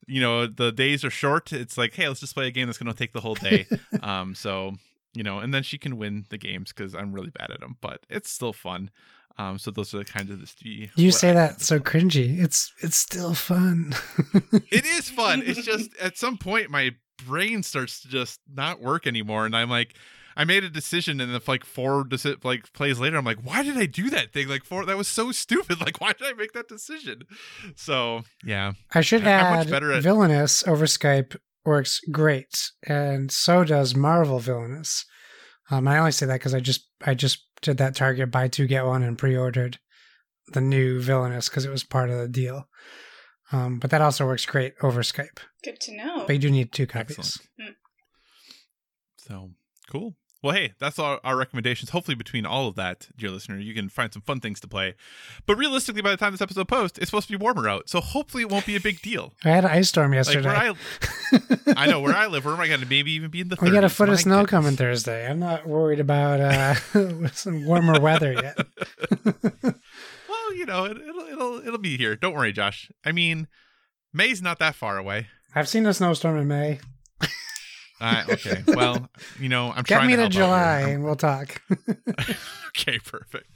you 0.07 0.21
know, 0.21 0.45
the 0.47 0.71
days 0.71 1.03
are 1.03 1.09
short. 1.09 1.51
It's 1.53 1.77
like, 1.77 1.93
hey, 1.95 2.07
let's 2.07 2.19
just 2.19 2.33
play 2.35 2.47
a 2.47 2.51
game 2.51 2.67
that's 2.67 2.77
going 2.77 2.91
to 2.91 2.97
take 2.97 3.13
the 3.13 3.21
whole 3.21 3.35
day. 3.35 3.67
um, 4.03 4.35
so 4.35 4.73
you 5.13 5.23
know, 5.23 5.39
and 5.39 5.53
then 5.53 5.63
she 5.63 5.77
can 5.77 5.97
win 5.97 6.25
the 6.29 6.37
games 6.37 6.71
because 6.73 6.93
I'm 6.95 7.11
really 7.13 7.29
bad 7.31 7.51
at 7.51 7.59
them, 7.59 7.77
but 7.81 8.05
it's 8.09 8.29
still 8.31 8.53
fun. 8.53 8.89
Um, 9.37 9.57
so 9.57 9.71
those 9.71 9.93
are 9.93 9.99
the 9.99 10.05
kinds 10.05 10.29
of 10.29 10.39
the. 10.61 10.89
You 10.95 11.11
say 11.11 11.29
I- 11.31 11.33
that 11.33 11.61
so 11.61 11.79
cringy. 11.79 12.39
It's 12.39 12.73
it's 12.79 12.97
still 12.97 13.33
fun. 13.33 13.93
it 14.69 14.85
is 14.85 15.09
fun. 15.09 15.41
It's 15.45 15.63
just 15.63 15.89
at 16.01 16.17
some 16.17 16.37
point 16.37 16.69
my 16.69 16.91
brain 17.25 17.63
starts 17.63 18.01
to 18.01 18.07
just 18.09 18.39
not 18.53 18.81
work 18.81 19.07
anymore, 19.07 19.45
and 19.45 19.55
I'm 19.55 19.69
like, 19.69 19.95
I 20.35 20.43
made 20.43 20.63
a 20.63 20.69
decision, 20.69 21.19
and 21.21 21.33
if 21.33 21.47
like 21.47 21.65
four 21.65 22.03
deci- 22.03 22.43
like 22.43 22.71
plays 22.73 22.99
later, 22.99 23.17
I'm 23.17 23.25
like, 23.25 23.39
why 23.43 23.63
did 23.63 23.77
I 23.77 23.85
do 23.85 24.09
that 24.11 24.31
thing? 24.33 24.47
Like 24.49 24.63
four, 24.65 24.85
that 24.85 24.97
was 24.97 25.07
so 25.07 25.31
stupid. 25.31 25.79
Like 25.85 25.99
why 26.01 26.11
did 26.13 26.27
I 26.27 26.33
make 26.33 26.51
that 26.53 26.67
decision? 26.67 27.23
So 27.75 28.23
yeah, 28.43 28.73
I 28.93 29.01
should 29.01 29.25
I'm 29.25 29.55
much 29.55 29.67
add 29.67 29.71
better 29.71 29.91
at- 29.93 30.03
Villainous 30.03 30.67
over 30.67 30.85
Skype 30.85 31.37
works 31.65 31.99
great, 32.11 32.71
and 32.87 33.31
so 33.31 33.63
does 33.63 33.95
Marvel 33.95 34.39
Villainous. 34.39 35.05
Um, 35.69 35.87
I 35.87 35.97
only 35.99 36.11
say 36.11 36.25
that 36.25 36.33
because 36.35 36.53
I 36.53 36.59
just 36.59 36.87
I 37.05 37.13
just 37.13 37.45
did 37.61 37.77
that 37.77 37.95
Target 37.95 38.31
buy 38.31 38.47
two 38.47 38.67
get 38.67 38.85
one 38.85 39.03
and 39.03 39.17
pre-ordered 39.17 39.79
the 40.53 40.61
new 40.61 40.99
Villainous 40.99 41.49
because 41.49 41.65
it 41.65 41.71
was 41.71 41.83
part 41.83 42.09
of 42.09 42.17
the 42.17 42.27
deal. 42.27 42.67
Um, 43.51 43.79
but 43.79 43.91
that 43.91 44.01
also 44.01 44.25
works 44.25 44.45
great 44.45 44.73
over 44.81 45.01
Skype. 45.01 45.39
Good 45.63 45.79
to 45.81 45.95
know. 45.95 46.23
But 46.25 46.33
you 46.33 46.39
do 46.39 46.51
need 46.51 46.71
two 46.71 46.87
copies. 46.87 47.17
Excellent. 47.59 47.77
so 49.17 49.51
cool. 49.89 50.15
Well, 50.43 50.55
hey, 50.55 50.73
that's 50.79 50.97
our, 50.97 51.19
our 51.23 51.37
recommendations. 51.37 51.91
Hopefully, 51.91 52.15
between 52.15 52.47
all 52.47 52.67
of 52.67 52.73
that, 52.75 53.09
dear 53.15 53.29
listener, 53.29 53.57
you 53.59 53.75
can 53.75 53.89
find 53.89 54.11
some 54.11 54.23
fun 54.23 54.39
things 54.39 54.59
to 54.61 54.67
play. 54.67 54.95
But 55.45 55.55
realistically, 55.55 56.01
by 56.01 56.09
the 56.09 56.17
time 56.17 56.31
this 56.31 56.41
episode 56.41 56.67
posts, 56.67 56.97
it's 56.97 57.09
supposed 57.11 57.27
to 57.27 57.37
be 57.37 57.41
warmer 57.41 57.69
out, 57.69 57.89
so 57.89 58.01
hopefully, 58.01 58.41
it 58.43 58.49
won't 58.49 58.65
be 58.65 58.75
a 58.75 58.79
big 58.79 59.01
deal. 59.01 59.33
I 59.45 59.49
had 59.49 59.65
an 59.65 59.71
ice 59.71 59.89
storm 59.89 60.11
Like 60.11 60.17
yesterday. 60.25 60.47
where 60.47 60.73
I, 61.75 61.83
I 61.83 61.85
know 61.87 61.99
where 62.01 62.15
I 62.15 62.25
live. 62.27 62.43
Where 62.45 62.53
am 62.55 62.59
I 62.59 62.67
going 62.67 62.79
to 62.81 62.87
maybe 62.87 63.11
even 63.11 63.29
be 63.29 63.41
in 63.41 63.49
the? 63.49 63.55
30s? 63.57 63.61
we 63.61 63.71
got 63.71 63.83
a 63.83 63.89
foot 63.89 64.07
My 64.07 64.13
of 64.15 64.19
snow 64.19 64.33
goodness. 64.37 64.49
coming 64.49 64.75
Thursday. 64.75 65.29
I'm 65.29 65.39
not 65.39 65.67
worried 65.67 65.99
about 65.99 66.39
uh, 66.41 66.73
some 67.33 67.65
warmer 67.65 67.99
weather 67.99 68.33
yet. 68.33 68.57
Well, 70.27 70.55
you 70.55 70.65
know, 70.65 70.85
it, 70.85 70.97
it'll 70.97 71.21
it'll 71.27 71.67
it'll 71.67 71.77
be 71.77 71.97
here. 71.97 72.15
Don't 72.15 72.33
worry, 72.33 72.51
Josh. 72.51 72.91
I 73.05 73.11
mean, 73.11 73.47
May's 74.13 74.41
not 74.41 74.59
that 74.59 74.75
far 74.75 74.97
away. 74.97 75.27
I've 75.55 75.67
seen 75.69 75.85
a 75.85 75.93
snowstorm 75.93 76.37
in 76.37 76.47
May. 76.47 76.79
Uh, 78.01 78.23
okay. 78.31 78.63
Well, 78.67 79.09
you 79.39 79.47
know, 79.47 79.69
I'm 79.71 79.83
Get 79.83 79.97
trying 79.97 80.07
me 80.07 80.15
to 80.15 80.23
to 80.23 80.29
July 80.29 80.79
and 80.81 81.03
we'll 81.03 81.15
talk. 81.15 81.61
okay, 82.69 82.99
perfect. 82.99 83.47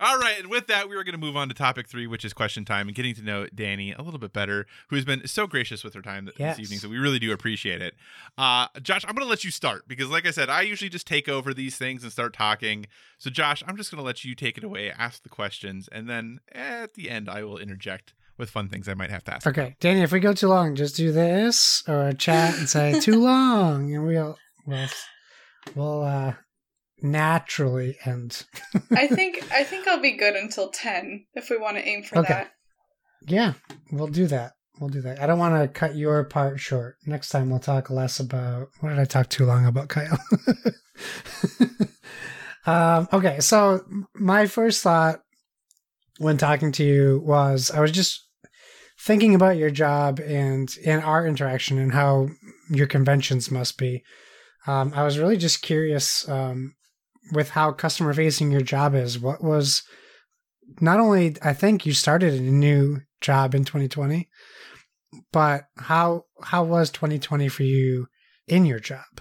All 0.00 0.18
right, 0.18 0.40
and 0.40 0.50
with 0.50 0.66
that, 0.66 0.88
we 0.88 0.96
are 0.96 1.04
going 1.04 1.12
to 1.14 1.18
move 1.20 1.36
on 1.36 1.48
to 1.48 1.54
topic 1.54 1.88
three, 1.88 2.08
which 2.08 2.24
is 2.24 2.32
question 2.32 2.64
time 2.64 2.88
and 2.88 2.96
getting 2.96 3.14
to 3.14 3.22
know 3.22 3.46
Danny 3.54 3.92
a 3.92 4.02
little 4.02 4.18
bit 4.18 4.32
better, 4.32 4.66
who's 4.88 5.04
been 5.04 5.26
so 5.28 5.46
gracious 5.46 5.84
with 5.84 5.94
her 5.94 6.02
time 6.02 6.28
Yes. 6.36 6.56
this 6.56 6.64
evening. 6.64 6.80
So 6.80 6.88
we 6.88 6.98
really 6.98 7.20
do 7.20 7.30
appreciate 7.32 7.80
it. 7.80 7.94
Uh, 8.36 8.66
Josh, 8.82 9.04
I'm 9.06 9.14
going 9.14 9.24
to 9.24 9.30
let 9.30 9.44
you 9.44 9.52
start 9.52 9.86
because, 9.86 10.10
like 10.10 10.26
I 10.26 10.32
said, 10.32 10.50
I 10.50 10.62
usually 10.62 10.88
just 10.88 11.06
take 11.06 11.28
over 11.28 11.54
these 11.54 11.76
things 11.76 12.02
and 12.02 12.10
start 12.10 12.32
talking. 12.34 12.86
So, 13.18 13.30
Josh, 13.30 13.62
I'm 13.68 13.76
just 13.76 13.92
going 13.92 13.98
to 14.00 14.04
let 14.04 14.24
you 14.24 14.34
take 14.34 14.58
it 14.58 14.64
away, 14.64 14.90
ask 14.90 15.22
the 15.22 15.28
questions, 15.28 15.88
and 15.92 16.10
then 16.10 16.40
at 16.52 16.94
the 16.94 17.08
end, 17.08 17.30
I 17.30 17.44
will 17.44 17.58
interject 17.58 18.14
with 18.38 18.50
fun 18.50 18.68
things 18.68 18.88
I 18.88 18.94
might 18.94 19.10
have 19.10 19.24
to 19.24 19.34
ask. 19.34 19.46
Okay, 19.46 19.76
Danny, 19.80 20.02
if 20.02 20.12
we 20.12 20.20
go 20.20 20.32
too 20.32 20.48
long, 20.48 20.74
just 20.74 20.96
do 20.96 21.12
this 21.12 21.82
or 21.88 22.12
chat 22.12 22.58
and 22.58 22.68
say 22.68 22.98
too 23.00 23.20
long, 23.22 23.92
and 23.94 24.06
we'll 24.06 24.38
we'll 24.66 24.88
we'll 25.74 26.02
uh, 26.02 26.34
naturally 27.02 27.96
end. 28.04 28.44
I 28.92 29.06
think 29.08 29.44
I 29.52 29.64
think 29.64 29.86
I'll 29.88 30.00
be 30.00 30.16
good 30.16 30.34
until 30.34 30.70
ten 30.70 31.26
if 31.34 31.50
we 31.50 31.56
want 31.58 31.76
to 31.76 31.86
aim 31.86 32.02
for 32.02 32.18
Okay. 32.18 32.32
that. 32.34 32.50
Yeah, 33.26 33.54
we'll 33.90 34.08
do 34.08 34.26
that. 34.26 34.52
We'll 34.80 34.90
do 34.90 35.02
that. 35.02 35.20
I 35.20 35.26
don't 35.26 35.38
want 35.38 35.54
to 35.62 35.68
cut 35.68 35.94
your 35.94 36.24
part 36.24 36.58
short. 36.58 36.96
Next 37.06 37.28
time 37.28 37.48
we'll 37.48 37.60
talk 37.60 37.90
less 37.90 38.18
about 38.18 38.68
what 38.80 38.90
did 38.90 38.98
I 38.98 39.04
talk 39.04 39.28
too 39.28 39.46
long 39.46 39.66
about, 39.66 39.88
Kyle? 39.88 40.18
um, 42.66 43.08
okay, 43.12 43.40
so 43.40 43.84
my 44.14 44.46
first 44.46 44.82
thought 44.82 45.20
when 46.18 46.36
talking 46.36 46.72
to 46.72 46.84
you 46.84 47.22
was 47.24 47.70
I 47.70 47.80
was 47.80 47.92
just 47.92 48.23
thinking 49.04 49.34
about 49.34 49.58
your 49.58 49.70
job 49.70 50.18
and 50.18 50.76
and 50.84 51.02
our 51.02 51.26
interaction 51.26 51.78
and 51.78 51.92
how 51.92 52.28
your 52.70 52.86
conventions 52.86 53.50
must 53.50 53.76
be. 53.76 54.02
Um, 54.66 54.92
I 54.94 55.04
was 55.04 55.18
really 55.18 55.36
just 55.36 55.60
curious 55.60 56.26
um, 56.26 56.74
with 57.32 57.50
how 57.50 57.72
customer 57.72 58.14
facing 58.14 58.50
your 58.50 58.62
job 58.62 58.94
is. 58.94 59.18
What 59.18 59.44
was 59.44 59.82
not 60.80 61.00
only 61.00 61.36
I 61.42 61.52
think 61.52 61.84
you 61.84 61.92
started 61.92 62.32
a 62.32 62.40
new 62.40 63.02
job 63.20 63.54
in 63.54 63.64
2020, 63.64 64.28
but 65.32 65.64
how 65.76 66.24
how 66.42 66.64
was 66.64 66.90
2020 66.90 67.48
for 67.48 67.62
you 67.62 68.06
in 68.48 68.64
your 68.64 68.80
job? 68.80 69.20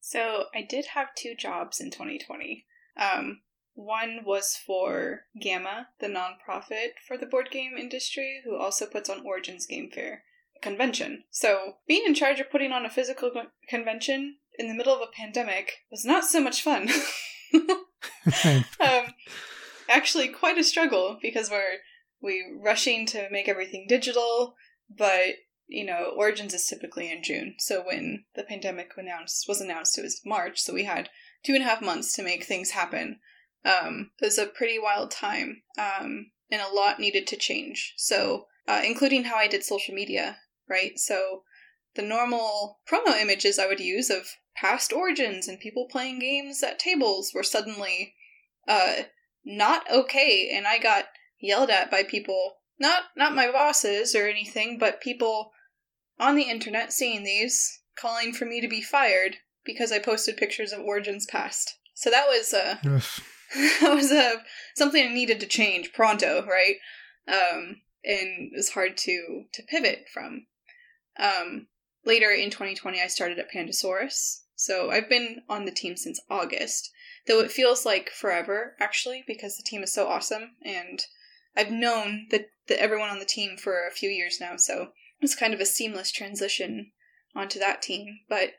So 0.00 0.44
I 0.54 0.66
did 0.68 0.86
have 0.94 1.08
two 1.16 1.34
jobs 1.34 1.80
in 1.80 1.90
2020. 1.90 2.64
Um, 2.98 3.40
One 3.78 4.24
was 4.24 4.56
for 4.56 5.26
GAMA, 5.40 5.90
the 6.00 6.08
nonprofit 6.08 6.98
for 7.06 7.16
the 7.16 7.26
board 7.26 7.50
game 7.52 7.78
industry, 7.78 8.42
who 8.44 8.56
also 8.56 8.86
puts 8.86 9.08
on 9.08 9.24
Origins 9.24 9.66
Game 9.66 9.88
Fair 9.88 10.24
convention. 10.60 11.22
So, 11.30 11.76
being 11.86 12.02
in 12.04 12.14
charge 12.14 12.40
of 12.40 12.50
putting 12.50 12.72
on 12.72 12.84
a 12.84 12.90
physical 12.90 13.30
convention 13.68 14.38
in 14.58 14.66
the 14.66 14.74
middle 14.74 14.92
of 14.92 15.00
a 15.00 15.12
pandemic 15.16 15.84
was 15.92 16.04
not 16.04 16.24
so 16.24 16.40
much 16.40 16.60
fun. 16.60 16.88
um, 18.80 19.14
actually, 19.88 20.26
quite 20.26 20.58
a 20.58 20.64
struggle 20.64 21.16
because 21.22 21.48
we're 21.48 21.78
we 22.20 22.44
rushing 22.60 23.06
to 23.06 23.28
make 23.30 23.48
everything 23.48 23.86
digital, 23.88 24.56
but 24.90 25.36
you 25.68 25.86
know, 25.86 26.14
Origins 26.16 26.52
is 26.52 26.66
typically 26.66 27.12
in 27.12 27.22
June. 27.22 27.54
So 27.58 27.84
when 27.86 28.24
the 28.34 28.42
pandemic 28.42 28.90
announced 28.96 29.46
was 29.46 29.60
announced, 29.60 29.96
it 29.98 30.02
was 30.02 30.20
March. 30.26 30.58
So 30.58 30.74
we 30.74 30.82
had 30.82 31.10
two 31.44 31.54
and 31.54 31.62
a 31.62 31.66
half 31.66 31.80
months 31.80 32.12
to 32.14 32.24
make 32.24 32.42
things 32.42 32.70
happen. 32.70 33.20
Um, 33.64 34.10
it 34.20 34.24
was 34.24 34.38
a 34.38 34.46
pretty 34.46 34.78
wild 34.78 35.10
time, 35.10 35.62
um, 35.78 36.30
and 36.50 36.62
a 36.62 36.74
lot 36.74 37.00
needed 37.00 37.26
to 37.28 37.36
change. 37.36 37.94
So, 37.96 38.46
uh, 38.66 38.82
including 38.84 39.24
how 39.24 39.36
I 39.36 39.48
did 39.48 39.64
social 39.64 39.94
media, 39.94 40.38
right? 40.68 40.98
So 40.98 41.42
the 41.94 42.02
normal 42.02 42.80
promo 42.88 43.20
images 43.20 43.58
I 43.58 43.66
would 43.66 43.80
use 43.80 44.10
of 44.10 44.28
past 44.56 44.92
origins 44.92 45.48
and 45.48 45.60
people 45.60 45.86
playing 45.90 46.18
games 46.18 46.62
at 46.62 46.78
tables 46.78 47.32
were 47.34 47.42
suddenly 47.42 48.14
uh, 48.66 49.02
not 49.44 49.90
okay, 49.90 50.50
and 50.52 50.66
I 50.66 50.78
got 50.78 51.06
yelled 51.40 51.70
at 51.70 51.90
by 51.90 52.02
people 52.02 52.58
not 52.78 53.04
not 53.16 53.34
my 53.34 53.50
bosses 53.50 54.14
or 54.14 54.28
anything, 54.28 54.78
but 54.78 55.00
people 55.00 55.52
on 56.18 56.36
the 56.36 56.48
internet 56.48 56.92
seeing 56.92 57.24
these 57.24 57.80
calling 57.96 58.32
for 58.32 58.44
me 58.44 58.60
to 58.60 58.68
be 58.68 58.80
fired 58.80 59.36
because 59.64 59.90
I 59.90 59.98
posted 59.98 60.36
pictures 60.36 60.72
of 60.72 60.80
Origins 60.80 61.26
Past. 61.26 61.78
So 61.94 62.10
that 62.10 62.26
was 62.28 62.54
uh 62.54 62.76
that 63.80 63.94
was 63.94 64.12
uh, 64.12 64.36
something 64.74 65.04
I 65.04 65.12
needed 65.12 65.40
to 65.40 65.46
change 65.46 65.92
pronto, 65.92 66.46
right? 66.46 66.76
Um, 67.26 67.82
and 68.04 68.52
it 68.52 68.56
was 68.56 68.70
hard 68.70 68.96
to 68.98 69.44
to 69.52 69.62
pivot 69.62 70.06
from. 70.12 70.46
Um, 71.18 71.66
later 72.04 72.30
in 72.30 72.50
2020, 72.50 73.00
I 73.00 73.06
started 73.06 73.38
at 73.38 73.50
Pandasaurus, 73.50 74.42
so 74.54 74.90
I've 74.90 75.08
been 75.08 75.42
on 75.48 75.64
the 75.64 75.72
team 75.72 75.96
since 75.96 76.20
August, 76.30 76.90
though 77.26 77.40
it 77.40 77.50
feels 77.50 77.84
like 77.84 78.10
forever 78.10 78.76
actually 78.80 79.24
because 79.26 79.56
the 79.56 79.62
team 79.62 79.82
is 79.82 79.92
so 79.92 80.06
awesome 80.06 80.52
and 80.64 81.04
I've 81.58 81.72
known 81.72 82.28
that, 82.30 82.50
that 82.68 82.80
everyone 82.80 83.08
on 83.08 83.18
the 83.18 83.24
team 83.24 83.56
for 83.56 83.86
a 83.86 83.90
few 83.90 84.08
years 84.08 84.38
now, 84.40 84.56
so 84.56 84.92
it's 85.20 85.34
kind 85.34 85.52
of 85.52 85.60
a 85.60 85.66
seamless 85.66 86.12
transition 86.12 86.92
onto 87.34 87.58
that 87.58 87.82
team. 87.82 88.20
But 88.28 88.50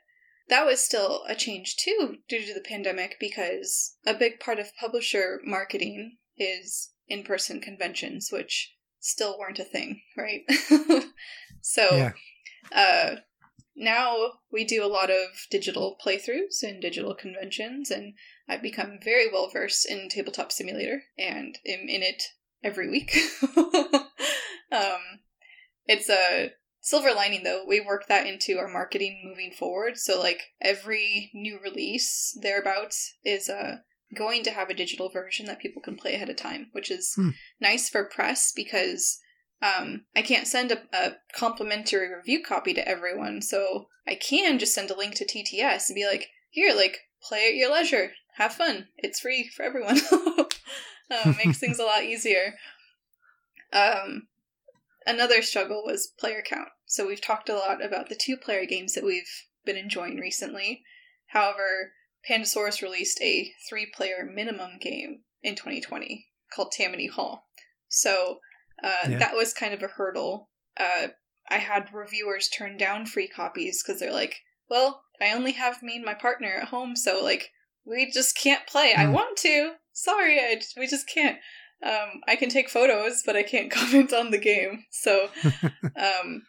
that 0.50 0.66
was 0.66 0.80
still 0.80 1.22
a 1.28 1.34
change 1.34 1.76
too 1.76 2.16
due 2.28 2.44
to 2.44 2.52
the 2.52 2.60
pandemic 2.60 3.16
because 3.18 3.96
a 4.06 4.12
big 4.12 4.40
part 4.40 4.58
of 4.58 4.76
publisher 4.76 5.40
marketing 5.44 6.18
is 6.36 6.90
in 7.08 7.22
person 7.22 7.60
conventions, 7.60 8.28
which 8.30 8.74
still 8.98 9.38
weren't 9.38 9.58
a 9.58 9.64
thing, 9.64 10.02
right? 10.16 10.42
so 11.62 11.88
yeah. 11.92 12.12
uh, 12.72 13.16
now 13.76 14.32
we 14.52 14.64
do 14.64 14.84
a 14.84 14.88
lot 14.88 15.10
of 15.10 15.28
digital 15.50 15.96
playthroughs 16.04 16.62
and 16.62 16.82
digital 16.82 17.14
conventions, 17.14 17.90
and 17.90 18.14
I've 18.48 18.62
become 18.62 18.98
very 19.02 19.30
well 19.30 19.48
versed 19.50 19.88
in 19.88 20.08
Tabletop 20.08 20.52
Simulator 20.52 21.04
and 21.18 21.56
am 21.66 21.88
in 21.88 22.02
it 22.02 22.22
every 22.62 22.90
week. 22.90 23.16
um, 24.72 25.00
it's 25.86 26.10
a 26.10 26.52
silver 26.80 27.12
lining 27.14 27.42
though. 27.44 27.64
We 27.66 27.80
work 27.80 28.06
that 28.08 28.26
into 28.26 28.58
our 28.58 28.68
marketing 28.68 29.22
moving 29.24 29.52
forward. 29.52 29.98
So 29.98 30.18
like 30.20 30.40
every 30.60 31.30
new 31.34 31.58
release 31.62 32.36
thereabouts 32.40 33.14
is 33.24 33.48
uh, 33.48 33.78
going 34.14 34.42
to 34.44 34.50
have 34.50 34.70
a 34.70 34.74
digital 34.74 35.08
version 35.08 35.46
that 35.46 35.60
people 35.60 35.82
can 35.82 35.96
play 35.96 36.14
ahead 36.14 36.30
of 36.30 36.36
time, 36.36 36.68
which 36.72 36.90
is 36.90 37.14
hmm. 37.14 37.30
nice 37.60 37.88
for 37.88 38.04
press 38.04 38.52
because 38.54 39.18
um, 39.62 40.04
I 40.16 40.22
can't 40.22 40.46
send 40.46 40.72
a, 40.72 40.80
a, 40.92 41.16
complimentary 41.34 42.14
review 42.14 42.42
copy 42.42 42.72
to 42.74 42.88
everyone. 42.88 43.42
So 43.42 43.88
I 44.06 44.14
can 44.14 44.58
just 44.58 44.74
send 44.74 44.90
a 44.90 44.96
link 44.96 45.14
to 45.16 45.26
TTS 45.26 45.88
and 45.88 45.94
be 45.94 46.06
like, 46.06 46.28
here, 46.48 46.74
like 46.74 46.98
play 47.22 47.48
at 47.48 47.54
your 47.54 47.70
leisure, 47.70 48.12
have 48.36 48.54
fun. 48.54 48.88
It's 48.96 49.20
free 49.20 49.50
for 49.54 49.62
everyone. 49.62 49.98
uh, 51.10 51.34
makes 51.44 51.58
things 51.58 51.78
a 51.78 51.84
lot 51.84 52.04
easier. 52.04 52.54
Um, 53.72 54.28
another 55.10 55.42
struggle 55.42 55.82
was 55.84 56.12
player 56.18 56.42
count. 56.46 56.68
So 56.86 57.06
we've 57.06 57.20
talked 57.20 57.48
a 57.48 57.54
lot 57.54 57.84
about 57.84 58.08
the 58.08 58.14
two 58.16 58.36
player 58.36 58.66
games 58.66 58.94
that 58.94 59.04
we've 59.04 59.30
been 59.64 59.76
enjoying 59.76 60.18
recently. 60.18 60.82
However, 61.28 61.92
Pandasaurus 62.28 62.82
released 62.82 63.20
a 63.20 63.52
three 63.68 63.86
player 63.86 64.28
minimum 64.32 64.78
game 64.80 65.20
in 65.42 65.54
2020 65.54 66.26
called 66.54 66.72
Tammany 66.72 67.06
Hall. 67.06 67.46
So 67.88 68.38
uh, 68.82 69.08
yeah. 69.08 69.18
that 69.18 69.34
was 69.34 69.52
kind 69.52 69.74
of 69.74 69.82
a 69.82 69.88
hurdle. 69.88 70.50
Uh, 70.78 71.08
I 71.48 71.58
had 71.58 71.92
reviewers 71.92 72.48
turn 72.48 72.76
down 72.76 73.06
free 73.06 73.28
copies 73.28 73.82
because 73.82 74.00
they're 74.00 74.12
like, 74.12 74.40
well, 74.68 75.02
I 75.20 75.32
only 75.32 75.52
have 75.52 75.82
me 75.82 75.96
and 75.96 76.04
my 76.04 76.14
partner 76.14 76.60
at 76.62 76.68
home, 76.68 76.96
so 76.96 77.22
like, 77.22 77.50
we 77.84 78.10
just 78.10 78.36
can't 78.36 78.66
play. 78.66 78.92
Mm. 78.94 78.98
I 78.98 79.06
hmm. 79.06 79.12
want 79.12 79.36
to, 79.38 79.72
sorry, 79.92 80.38
I 80.38 80.54
just, 80.54 80.78
we 80.78 80.86
just 80.86 81.08
can't. 81.08 81.38
Um, 81.82 82.20
I 82.28 82.36
can 82.36 82.50
take 82.50 82.68
photos, 82.68 83.22
but 83.24 83.36
I 83.36 83.42
can't 83.42 83.70
comment 83.70 84.12
on 84.12 84.30
the 84.30 84.38
game. 84.38 84.84
So, 84.90 85.28
um, 85.96 86.42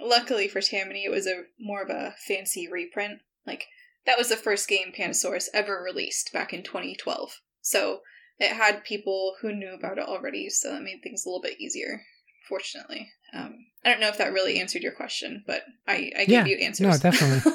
luckily 0.00 0.48
for 0.48 0.60
Tammany, 0.60 1.04
it 1.04 1.10
was 1.10 1.26
a 1.26 1.44
more 1.58 1.82
of 1.82 1.90
a 1.90 2.14
fancy 2.26 2.68
reprint. 2.70 3.20
Like 3.46 3.66
that 4.06 4.18
was 4.18 4.28
the 4.28 4.36
first 4.36 4.68
game 4.68 4.92
Pandasaurus 4.96 5.48
ever 5.54 5.82
released 5.82 6.32
back 6.32 6.52
in 6.52 6.62
2012. 6.62 7.40
So 7.60 8.00
it 8.38 8.52
had 8.52 8.84
people 8.84 9.34
who 9.40 9.54
knew 9.54 9.74
about 9.74 9.98
it 9.98 10.06
already, 10.06 10.50
so 10.50 10.72
that 10.72 10.82
made 10.82 11.00
things 11.02 11.24
a 11.24 11.28
little 11.28 11.42
bit 11.42 11.60
easier. 11.60 12.02
Fortunately, 12.48 13.08
um, 13.32 13.54
I 13.84 13.90
don't 13.90 14.00
know 14.00 14.08
if 14.08 14.18
that 14.18 14.32
really 14.32 14.60
answered 14.60 14.82
your 14.82 14.92
question, 14.92 15.44
but 15.46 15.62
I, 15.86 16.10
I 16.16 16.24
gave 16.24 16.28
yeah, 16.28 16.44
you 16.44 16.56
answers. 16.56 16.86
No, 16.86 17.10
definitely. 17.10 17.52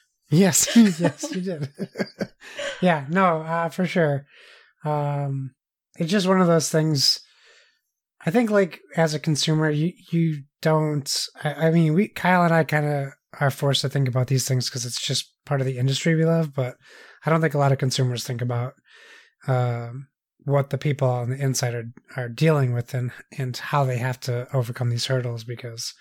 yes, 0.30 0.76
yes, 0.76 1.26
you 1.34 1.40
did. 1.40 1.68
yeah, 2.80 3.06
no, 3.08 3.38
uh, 3.38 3.68
for 3.68 3.84
sure. 3.84 4.26
Um, 4.84 5.54
it's 5.98 6.10
just 6.10 6.28
one 6.28 6.40
of 6.40 6.46
those 6.46 6.70
things. 6.70 7.20
I 8.24 8.30
think, 8.30 8.50
like 8.50 8.80
as 8.96 9.14
a 9.14 9.20
consumer, 9.20 9.68
you 9.70 9.92
you 10.10 10.42
don't. 10.62 11.26
I, 11.42 11.66
I 11.66 11.70
mean, 11.70 11.94
we 11.94 12.08
Kyle 12.08 12.44
and 12.44 12.54
I 12.54 12.64
kind 12.64 12.86
of 12.86 13.12
are 13.40 13.50
forced 13.50 13.82
to 13.82 13.88
think 13.88 14.08
about 14.08 14.28
these 14.28 14.46
things 14.46 14.68
because 14.68 14.86
it's 14.86 15.00
just 15.00 15.32
part 15.44 15.60
of 15.60 15.66
the 15.66 15.78
industry 15.78 16.14
we 16.14 16.24
love. 16.24 16.54
But 16.54 16.76
I 17.26 17.30
don't 17.30 17.40
think 17.40 17.54
a 17.54 17.58
lot 17.58 17.72
of 17.72 17.78
consumers 17.78 18.24
think 18.24 18.40
about 18.40 18.74
um, 19.46 20.08
what 20.44 20.70
the 20.70 20.78
people 20.78 21.08
on 21.08 21.30
the 21.30 21.40
inside 21.40 21.74
are 21.74 21.90
are 22.16 22.28
dealing 22.28 22.72
with 22.72 22.94
and 22.94 23.10
and 23.36 23.56
how 23.56 23.84
they 23.84 23.98
have 23.98 24.20
to 24.20 24.48
overcome 24.54 24.90
these 24.90 25.06
hurdles. 25.06 25.44
Because 25.44 25.94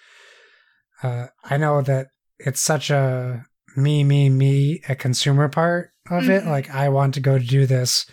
uh, 1.04 1.28
I 1.44 1.58
know 1.58 1.82
that 1.82 2.08
it's 2.40 2.62
such 2.62 2.90
a 2.92 3.46
me 3.76 4.04
me 4.04 4.30
me 4.30 4.82
a 4.90 4.96
consumer 4.96 5.50
part 5.50 5.92
of 6.10 6.24
mm-hmm. 6.24 6.32
it. 6.32 6.46
Like 6.46 6.70
I 6.70 6.90
want 6.90 7.16
to 7.16 7.20
go 7.20 7.38
to 7.38 7.44
do 7.44 7.66
this. 7.66 8.06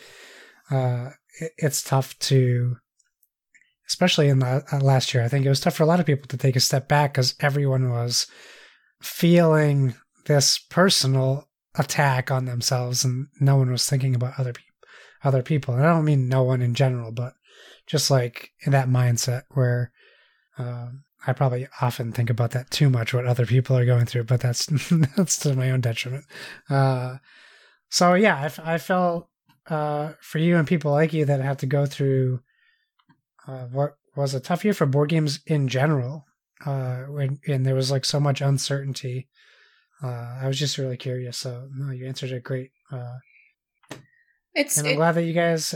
Uh, 0.71 1.11
it's 1.41 1.83
tough 1.83 2.19
to, 2.21 2.77
especially 3.89 4.29
in 4.29 4.39
the 4.39 4.65
uh, 4.73 4.81
last 4.81 5.15
year. 5.15 5.25
I 5.25 5.29
think 5.29 5.45
it 5.45 5.49
was 5.49 5.61
tough 5.61 5.75
for 5.75 5.83
a 5.83 5.87
lot 5.87 6.01
of 6.01 6.07
people 6.07 6.29
to 6.29 6.37
take 6.37 6.57
a 6.57 6.61
step 6.61 6.89
back 6.89 7.13
because 7.13 7.35
everyone 7.41 7.91
was 7.91 8.27
feeling 9.01 9.95
this 10.27 10.59
personal 10.59 11.49
attack 11.77 12.31
on 12.31 12.45
themselves, 12.45 13.05
and 13.05 13.29
no 13.41 13.57
one 13.57 13.71
was 13.71 13.89
thinking 13.89 14.15
about 14.15 14.39
other 14.39 14.53
people. 14.53 14.71
Other 15.23 15.43
people, 15.43 15.73
and 15.73 15.87
I 15.87 15.95
don't 15.95 16.05
mean 16.05 16.29
no 16.29 16.43
one 16.43 16.61
in 16.61 16.75
general, 16.75 17.11
but 17.11 17.33
just 17.87 18.11
like 18.11 18.51
in 18.67 18.73
that 18.73 18.89
mindset 18.89 19.45
where 19.53 19.91
um, 20.59 21.05
I 21.27 21.33
probably 21.33 21.67
often 21.81 22.13
think 22.13 22.31
about 22.31 22.51
that 22.51 22.71
too 22.71 22.91
much, 22.91 23.15
what 23.15 23.27
other 23.27 23.47
people 23.47 23.77
are 23.77 23.87
going 23.87 24.05
through, 24.05 24.25
but 24.25 24.41
that's 24.41 24.67
that's 25.17 25.39
to 25.39 25.55
my 25.55 25.71
own 25.71 25.81
detriment. 25.81 26.25
Uh, 26.69 27.17
so 27.89 28.15
yeah, 28.15 28.51
I, 28.59 28.75
I 28.75 28.79
felt 28.79 29.29
uh, 29.69 30.13
for 30.21 30.39
you 30.39 30.57
and 30.57 30.67
people 30.69 30.91
like 30.91 31.13
you 31.13 31.25
that 31.25 31.41
have 31.41 31.59
to 31.59 31.67
go 31.67 31.87
through 31.87 32.41
uh, 33.47 33.67
what 33.67 33.97
was 34.17 34.35
a 34.35 34.41
tough 34.41 34.65
year 34.65 34.75
for 34.75 34.87
board 34.87 35.11
games 35.11 35.41
in 35.47 35.69
general, 35.69 36.27
uh, 36.65 37.03
when 37.05 37.41
and 37.47 37.65
there 37.67 37.75
was 37.75 37.91
like 37.91 38.05
so 38.05 38.21
much 38.21 38.41
uncertainty. 38.41 39.29
Uh, 40.03 40.39
I 40.43 40.47
was 40.47 40.59
just 40.59 40.79
really 40.79 40.97
curious. 40.97 41.39
So 41.39 41.69
no, 41.75 41.91
you 41.91 42.07
answered 42.07 42.31
it 42.31 42.43
great. 42.45 42.71
Uh, 42.91 43.19
it's 44.55 44.77
and 44.79 44.87
I'm 44.87 44.95
it, 44.95 44.97
glad 44.97 45.13
that 45.13 45.25
you 45.25 45.33
guys 45.33 45.75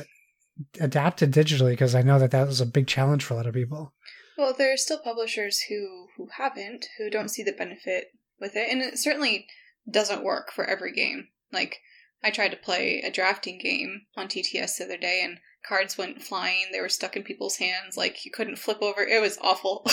adapted 0.80 1.32
digitally 1.32 1.70
because 1.70 1.94
I 1.94 2.02
know 2.02 2.18
that 2.18 2.30
that 2.32 2.46
was 2.46 2.60
a 2.60 2.66
big 2.66 2.86
challenge 2.86 3.24
for 3.24 3.34
a 3.34 3.36
lot 3.38 3.46
of 3.46 3.54
people. 3.54 3.92
Well, 4.36 4.54
there 4.56 4.72
are 4.72 4.76
still 4.76 4.98
publishers 4.98 5.62
who 5.68 6.06
who 6.16 6.28
haven't, 6.36 6.86
who 6.98 7.10
don't 7.10 7.30
see 7.30 7.42
the 7.42 7.52
benefit 7.52 8.08
with 8.40 8.54
it, 8.54 8.70
and 8.70 8.80
it 8.80 8.98
certainly 8.98 9.46
doesn't 9.90 10.24
work 10.24 10.52
for 10.52 10.64
every 10.64 10.92
game. 10.92 11.28
Like 11.52 11.78
I 12.22 12.30
tried 12.30 12.50
to 12.50 12.56
play 12.56 13.00
a 13.00 13.10
drafting 13.10 13.58
game 13.58 14.02
on 14.16 14.28
TTS 14.28 14.76
the 14.76 14.84
other 14.84 14.96
day 14.96 15.22
and 15.22 15.38
cards 15.66 15.98
went 15.98 16.22
flying. 16.22 16.66
They 16.72 16.80
were 16.80 16.88
stuck 16.88 17.16
in 17.16 17.22
people's 17.22 17.56
hands. 17.56 17.96
Like 17.96 18.24
you 18.24 18.30
couldn't 18.30 18.58
flip 18.58 18.82
over. 18.82 19.02
It 19.02 19.20
was 19.20 19.38
awful. 19.38 19.86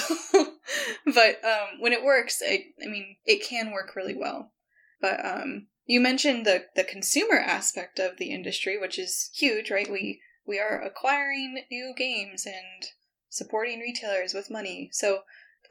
but 1.06 1.44
um, 1.44 1.80
when 1.80 1.94
it 1.94 2.04
works, 2.04 2.42
I, 2.46 2.66
I 2.84 2.88
mean, 2.88 3.18
it 3.26 3.48
can 3.48 3.72
work 3.72 3.96
really 3.96 4.16
well. 4.16 4.54
But 5.02 5.24
um, 5.26 5.68
you 5.86 6.00
mentioned 6.00 6.46
the 6.46 6.66
the 6.76 6.84
consumer 6.84 7.38
aspect 7.38 8.00
of 8.00 8.18
the 8.18 8.32
industry, 8.32 8.78
which 8.78 8.98
is 8.98 9.30
huge, 9.34 9.70
right? 9.70 9.90
We 9.90 10.22
we 10.46 10.60
are 10.60 10.82
acquiring 10.82 11.64
new 11.70 11.94
games 11.96 12.46
and 12.46 12.90
supporting 13.30 13.80
retailers 13.80 14.34
with 14.34 14.52
money. 14.52 14.90
So 14.92 15.22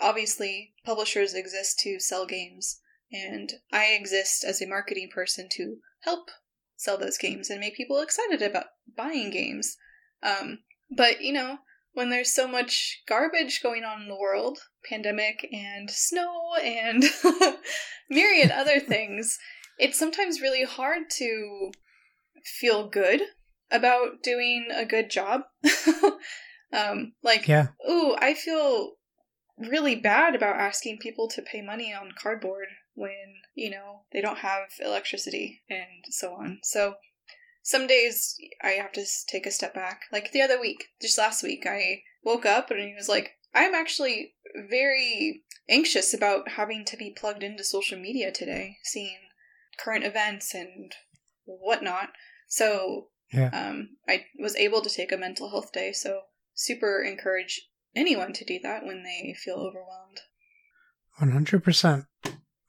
obviously, 0.00 0.74
publishers 0.84 1.34
exist 1.34 1.80
to 1.80 1.98
sell 1.98 2.26
games, 2.26 2.80
and 3.12 3.52
I 3.72 3.86
exist 3.86 4.44
as 4.44 4.60
a 4.60 4.66
marketing 4.66 5.08
person 5.12 5.48
to 5.52 5.78
help 6.00 6.30
sell 6.76 6.98
those 6.98 7.18
games 7.18 7.50
and 7.50 7.60
make 7.60 7.76
people 7.76 8.00
excited 8.00 8.42
about 8.42 8.66
buying 8.96 9.30
games. 9.30 9.76
Um, 10.22 10.60
but 10.90 11.20
you 11.20 11.32
know, 11.32 11.58
when 11.92 12.10
there's 12.10 12.34
so 12.34 12.48
much 12.48 13.02
garbage 13.08 13.62
going 13.62 13.84
on 13.84 14.02
in 14.02 14.08
the 14.08 14.16
world, 14.18 14.58
pandemic 14.88 15.48
and 15.52 15.90
snow 15.90 16.54
and 16.62 17.04
myriad 18.10 18.50
other 18.50 18.80
things, 18.80 19.38
it's 19.78 19.98
sometimes 19.98 20.40
really 20.40 20.64
hard 20.64 21.02
to 21.10 21.70
feel 22.44 22.88
good 22.88 23.22
about 23.70 24.22
doing 24.22 24.68
a 24.72 24.84
good 24.84 25.10
job. 25.10 25.42
um, 26.72 27.12
like, 27.22 27.48
Yeah. 27.48 27.68
ooh, 27.88 28.14
I 28.18 28.34
feel 28.34 28.92
really 29.58 29.94
bad 29.94 30.34
about 30.34 30.56
asking 30.56 30.98
people 30.98 31.28
to 31.28 31.42
pay 31.42 31.62
money 31.62 31.94
on 31.94 32.12
cardboard 32.20 32.66
when, 32.94 33.42
you 33.54 33.70
know, 33.70 34.02
they 34.12 34.20
don't 34.20 34.38
have 34.38 34.68
electricity 34.80 35.62
and 35.68 36.04
so 36.10 36.34
on. 36.34 36.60
So 36.62 36.94
some 37.62 37.86
days 37.86 38.36
I 38.62 38.70
have 38.70 38.92
to 38.92 39.04
take 39.28 39.46
a 39.46 39.50
step 39.50 39.74
back. 39.74 40.02
Like 40.12 40.32
the 40.32 40.42
other 40.42 40.60
week, 40.60 40.84
just 41.00 41.18
last 41.18 41.42
week, 41.42 41.64
I 41.66 42.02
woke 42.22 42.46
up 42.46 42.70
and 42.70 42.80
he 42.80 42.94
was 42.94 43.08
like, 43.08 43.32
I'm 43.54 43.74
actually 43.74 44.34
very 44.68 45.42
anxious 45.68 46.12
about 46.12 46.50
having 46.50 46.84
to 46.86 46.96
be 46.96 47.14
plugged 47.16 47.42
into 47.42 47.64
social 47.64 47.98
media 47.98 48.30
today, 48.32 48.76
seeing 48.82 49.18
current 49.78 50.04
events 50.04 50.54
and 50.54 50.92
whatnot. 51.44 52.10
So 52.48 53.08
Yeah. 53.32 53.50
um, 53.52 53.96
I 54.08 54.26
was 54.38 54.54
able 54.56 54.82
to 54.82 54.90
take 54.90 55.10
a 55.10 55.16
mental 55.16 55.50
health 55.50 55.72
day. 55.72 55.92
So 55.92 56.22
super 56.54 57.02
encourage 57.02 57.68
anyone 57.96 58.32
to 58.34 58.44
do 58.44 58.58
that 58.62 58.84
when 58.84 59.02
they 59.02 59.34
feel 59.34 59.56
overwhelmed. 59.56 60.20
One 61.18 61.30
hundred 61.30 61.64
percent. 61.64 62.06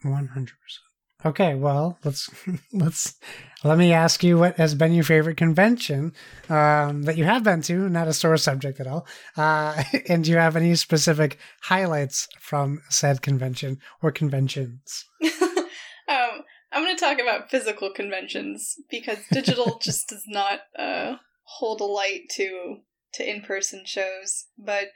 One 0.03 0.27
hundred 0.27 0.55
percent. 0.61 0.85
Okay, 1.25 1.55
well, 1.55 1.97
let's 2.03 2.29
let's 2.73 3.15
let 3.63 3.79
me 3.79 3.93
ask 3.93 4.23
you 4.23 4.37
what 4.37 4.57
has 4.57 4.75
been 4.75 4.93
your 4.93 5.03
favorite 5.03 5.37
convention 5.37 6.13
um, 6.49 7.03
that 7.03 7.17
you 7.17 7.23
have 7.23 7.43
been 7.43 7.63
to, 7.63 7.89
not 7.89 8.07
a 8.07 8.13
sore 8.13 8.37
subject 8.37 8.79
at 8.79 8.85
all. 8.85 9.07
Uh, 9.35 9.81
and 10.09 10.23
do 10.23 10.31
you 10.31 10.37
have 10.37 10.55
any 10.55 10.75
specific 10.75 11.39
highlights 11.63 12.27
from 12.39 12.81
said 12.89 13.23
convention 13.23 13.79
or 14.03 14.11
conventions? 14.11 15.05
um, 15.23 16.43
I'm 16.71 16.83
going 16.83 16.95
to 16.95 17.01
talk 17.01 17.19
about 17.19 17.49
physical 17.49 17.91
conventions 17.91 18.75
because 18.91 19.17
digital 19.31 19.79
just 19.81 20.09
does 20.09 20.25
not 20.27 20.59
uh, 20.77 21.15
hold 21.43 21.81
a 21.81 21.85
light 21.85 22.29
to 22.33 22.77
to 23.13 23.27
in 23.27 23.41
person 23.41 23.83
shows. 23.85 24.45
But 24.59 24.89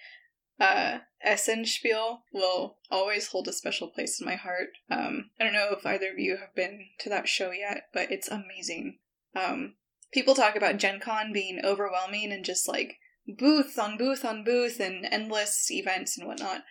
uh, 0.59 0.99
Essen 1.21 1.65
Spiel 1.65 2.23
will 2.31 2.77
always 2.89 3.27
hold 3.27 3.47
a 3.47 3.53
special 3.53 3.87
place 3.87 4.19
in 4.19 4.25
my 4.25 4.35
heart. 4.35 4.69
Um, 4.89 5.31
I 5.39 5.43
don't 5.43 5.53
know 5.53 5.69
if 5.71 5.85
either 5.85 6.11
of 6.11 6.19
you 6.19 6.37
have 6.37 6.55
been 6.55 6.87
to 6.99 7.09
that 7.09 7.27
show 7.27 7.51
yet, 7.51 7.89
but 7.93 8.11
it's 8.11 8.29
amazing. 8.29 8.99
Um, 9.35 9.75
people 10.11 10.33
talk 10.33 10.55
about 10.55 10.77
Gen 10.77 10.99
Con 10.99 11.33
being 11.33 11.59
overwhelming 11.63 12.31
and 12.31 12.45
just 12.45 12.67
like 12.67 12.97
booth 13.27 13.77
on 13.77 13.97
booth 13.97 14.23
on 14.23 14.43
booth 14.43 14.79
and 14.79 15.05
endless 15.05 15.69
events 15.69 16.17
and 16.17 16.27
whatnot. 16.27 16.63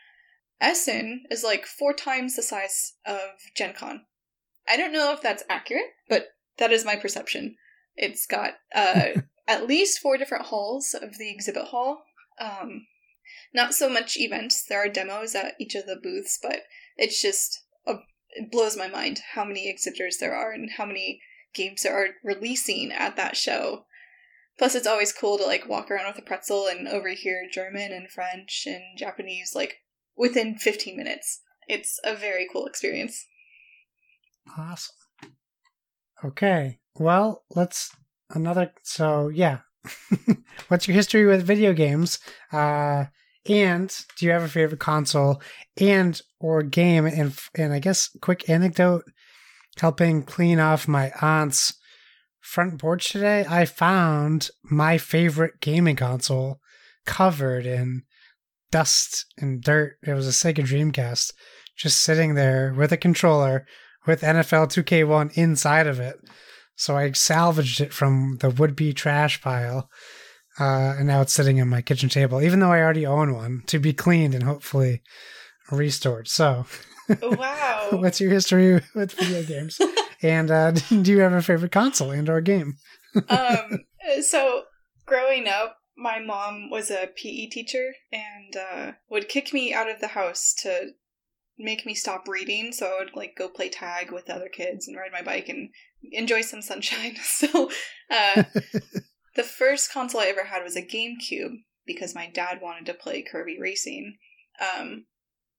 Essen 0.60 1.24
is 1.30 1.44
like 1.44 1.66
four 1.66 1.92
times 1.92 2.34
the 2.34 2.42
size 2.42 2.94
of 3.06 3.30
Gen 3.54 3.74
Con. 3.74 4.02
I 4.66 4.76
don't 4.76 4.92
know 4.92 5.12
if 5.12 5.22
that's 5.22 5.44
accurate, 5.48 5.92
but 6.08 6.28
that 6.58 6.72
is 6.72 6.84
my 6.84 6.96
perception. 6.96 7.56
It's 7.96 8.26
got 8.26 8.54
uh, 8.74 9.20
at 9.48 9.66
least 9.66 10.00
four 10.00 10.16
different 10.16 10.46
halls 10.46 10.94
of 10.94 11.18
the 11.18 11.30
exhibit 11.30 11.64
hall. 11.64 12.02
Um, 12.40 12.86
not 13.54 13.74
so 13.74 13.88
much 13.88 14.16
events. 14.16 14.64
There 14.64 14.82
are 14.82 14.88
demos 14.88 15.34
at 15.34 15.54
each 15.58 15.74
of 15.74 15.86
the 15.86 15.98
booths, 16.00 16.38
but 16.40 16.60
it's 16.96 17.20
just 17.20 17.62
a, 17.86 17.96
it 18.30 18.50
blows 18.50 18.76
my 18.76 18.88
mind 18.88 19.20
how 19.34 19.44
many 19.44 19.68
exhibitors 19.68 20.18
there 20.18 20.34
are 20.34 20.52
and 20.52 20.70
how 20.76 20.86
many 20.86 21.20
games 21.54 21.82
there 21.82 21.94
are 21.94 22.14
releasing 22.22 22.92
at 22.92 23.16
that 23.16 23.36
show. 23.36 23.84
Plus, 24.58 24.74
it's 24.74 24.86
always 24.86 25.12
cool 25.12 25.38
to 25.38 25.44
like 25.44 25.68
walk 25.68 25.90
around 25.90 26.08
with 26.08 26.18
a 26.18 26.26
pretzel 26.26 26.66
and 26.66 26.88
overhear 26.88 27.48
German 27.50 27.92
and 27.92 28.10
French 28.10 28.64
and 28.66 28.82
Japanese 28.96 29.52
like 29.54 29.76
within 30.16 30.56
15 30.56 30.96
minutes. 30.96 31.40
It's 31.68 32.00
a 32.04 32.14
very 32.14 32.48
cool 32.52 32.66
experience. 32.66 33.26
Awesome. 34.56 34.96
Okay. 36.24 36.80
Well, 36.98 37.44
let's 37.54 37.94
another. 38.30 38.72
So 38.82 39.28
yeah, 39.28 39.60
what's 40.68 40.88
your 40.88 40.94
history 40.94 41.26
with 41.26 41.46
video 41.46 41.72
games? 41.72 42.18
Uh, 42.52 43.04
and 43.48 43.94
do 44.16 44.26
you 44.26 44.32
have 44.32 44.42
a 44.42 44.48
favorite 44.48 44.80
console 44.80 45.40
and 45.80 46.20
or 46.40 46.62
game? 46.62 47.06
And 47.06 47.36
and 47.54 47.72
I 47.72 47.78
guess 47.78 48.10
quick 48.20 48.48
anecdote, 48.48 49.04
helping 49.78 50.22
clean 50.22 50.60
off 50.60 50.88
my 50.88 51.12
aunt's 51.20 51.74
front 52.40 52.78
porch 52.80 53.10
today, 53.10 53.44
I 53.48 53.64
found 53.64 54.50
my 54.62 54.98
favorite 54.98 55.60
gaming 55.60 55.96
console 55.96 56.60
covered 57.04 57.66
in 57.66 58.02
dust 58.70 59.26
and 59.38 59.62
dirt. 59.62 59.96
It 60.02 60.12
was 60.12 60.26
a 60.26 60.30
Sega 60.30 60.64
Dreamcast, 60.64 61.32
just 61.76 62.02
sitting 62.02 62.34
there 62.34 62.74
with 62.76 62.92
a 62.92 62.96
controller 62.96 63.66
with 64.06 64.22
NFL 64.22 64.68
2K1 64.68 65.36
inside 65.36 65.86
of 65.86 66.00
it. 66.00 66.16
So 66.76 66.96
I 66.96 67.12
salvaged 67.12 67.80
it 67.80 67.92
from 67.92 68.36
the 68.40 68.50
would 68.50 68.76
be 68.76 68.92
trash 68.92 69.40
pile. 69.40 69.90
Uh, 70.59 70.97
and 70.98 71.06
now 71.06 71.20
it's 71.20 71.32
sitting 71.32 71.60
on 71.60 71.68
my 71.68 71.80
kitchen 71.82 72.09
table, 72.09 72.43
even 72.43 72.60
though 72.60 72.72
I 72.72 72.80
already 72.80 73.06
own 73.06 73.35
one, 73.35 73.62
to 73.66 73.78
be 73.78 73.93
cleaned 73.93 74.35
and 74.35 74.43
hopefully 74.43 75.02
restored. 75.70 76.28
So, 76.28 76.66
Wow. 77.22 77.89
what's 77.93 78.20
your 78.20 78.30
history 78.30 78.80
with 78.94 79.12
video 79.12 79.43
games? 79.44 79.80
and 80.22 80.51
uh, 80.51 80.70
do 80.89 81.10
you 81.12 81.20
have 81.20 81.32
a 81.32 81.43
favorite 81.43 81.72
console 81.72 82.10
and 82.10 82.28
or 82.28 82.40
game? 82.40 82.74
um, 83.28 83.85
so 84.20 84.64
growing 85.06 85.48
up, 85.48 85.76
my 85.97 86.18
mom 86.20 86.70
was 86.70 86.90
a 86.90 87.09
PE 87.16 87.47
teacher 87.47 87.93
and 88.12 88.56
uh, 88.56 88.93
would 89.10 89.28
kick 89.28 89.52
me 89.52 89.72
out 89.72 89.90
of 89.90 90.01
the 90.01 90.09
house 90.09 90.55
to 90.62 90.90
make 91.59 91.85
me 91.85 91.94
stop 91.94 92.28
reading. 92.28 92.72
So 92.72 92.86
I 92.86 93.02
would 93.05 93.16
like 93.16 93.35
go 93.36 93.48
play 93.48 93.68
tag 93.68 94.12
with 94.12 94.30
other 94.30 94.48
kids 94.48 94.86
and 94.86 94.97
ride 94.97 95.12
my 95.12 95.22
bike 95.22 95.48
and 95.48 95.70
enjoy 96.12 96.43
some 96.43 96.62
sunshine. 96.62 97.16
So 97.22 97.70
uh, 98.10 98.44
the 99.39 99.44
first 99.44 99.93
console 99.93 100.20
I 100.20 100.27
ever 100.27 100.47
had 100.47 100.65
was 100.65 100.74
a 100.74 100.82
GameCube 100.82 101.62
because 101.86 102.12
my 102.12 102.28
dad 102.28 102.59
wanted 102.60 102.86
to 102.86 102.94
play 102.94 103.23
Kirby 103.23 103.56
Racing. 103.60 104.19
Um, 104.60 105.06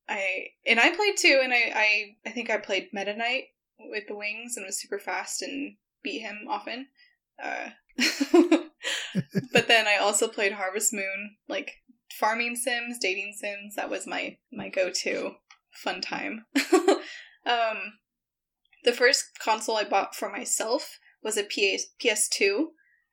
I 0.10 0.48
and 0.68 0.82
I 0.82 0.94
played 0.94 1.16
too, 1.18 1.40
and 1.42 1.54
I 1.54 1.72
I, 1.74 2.16
I 2.26 2.32
think 2.32 2.50
I 2.50 2.58
played 2.58 2.90
Meta 2.92 3.16
Knight 3.16 3.46
with 3.80 4.04
the 4.10 4.18
wings 4.18 4.58
and 4.58 4.66
was 4.66 4.82
super 4.82 5.00
fast 5.00 5.42
and 5.42 5.78
beat 6.04 6.20
him 6.20 6.46
often. 6.50 6.88
Uh, 7.42 7.70
but 9.54 9.70
then 9.70 9.88
I 9.88 9.96
also 9.96 10.28
played 10.28 10.52
Harvest 10.52 10.92
Moon, 10.92 11.38
like 11.48 11.72
farming 12.20 12.58
sims, 12.58 12.98
dating 13.00 13.34
sims. 13.40 13.76
That 13.76 13.90
was 13.90 14.06
my 14.06 14.40
my 14.52 14.68
go 14.68 14.92
to 15.04 15.36
fun 15.72 16.02
time. 16.02 16.44
um, 17.46 17.94
the 18.84 18.92
first 18.92 19.40
console 19.42 19.78
I 19.78 19.86
bought 19.86 20.16
for 20.16 20.30
myself 20.30 21.00
was 21.24 21.38
a 21.38 21.44
PS 21.44 21.86
PS2. 22.04 22.66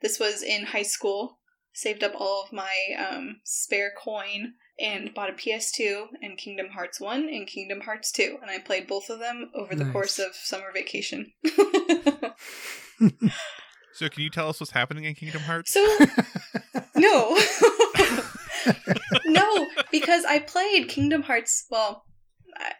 This 0.02 0.18
was 0.18 0.42
in 0.42 0.66
high 0.66 0.82
school. 0.82 1.38
Saved 1.72 2.02
up 2.02 2.14
all 2.18 2.42
of 2.42 2.52
my 2.54 2.74
um, 2.98 3.40
spare 3.44 3.92
coin 4.02 4.54
and 4.80 5.12
bought 5.12 5.28
a 5.28 5.34
PS2 5.34 6.06
and 6.22 6.38
Kingdom 6.38 6.68
Hearts 6.70 6.98
1 6.98 7.28
and 7.28 7.46
Kingdom 7.46 7.82
Hearts 7.82 8.10
2. 8.12 8.38
And 8.40 8.50
I 8.50 8.58
played 8.58 8.86
both 8.86 9.10
of 9.10 9.18
them 9.18 9.50
over 9.54 9.74
the 9.74 9.84
course 9.92 10.18
of 10.18 10.34
summer 10.34 10.72
vacation. 10.72 11.32
So, 13.96 14.10
can 14.10 14.22
you 14.22 14.28
tell 14.28 14.50
us 14.50 14.60
what's 14.60 14.72
happening 14.72 15.04
in 15.04 15.14
Kingdom 15.14 15.40
Hearts? 15.40 15.72
so, 15.72 15.82
no. 16.96 17.34
no, 19.24 19.66
because 19.90 20.26
I 20.26 20.38
played 20.38 20.90
Kingdom 20.90 21.22
Hearts. 21.22 21.64
Well, 21.70 22.04
I, 22.54 22.72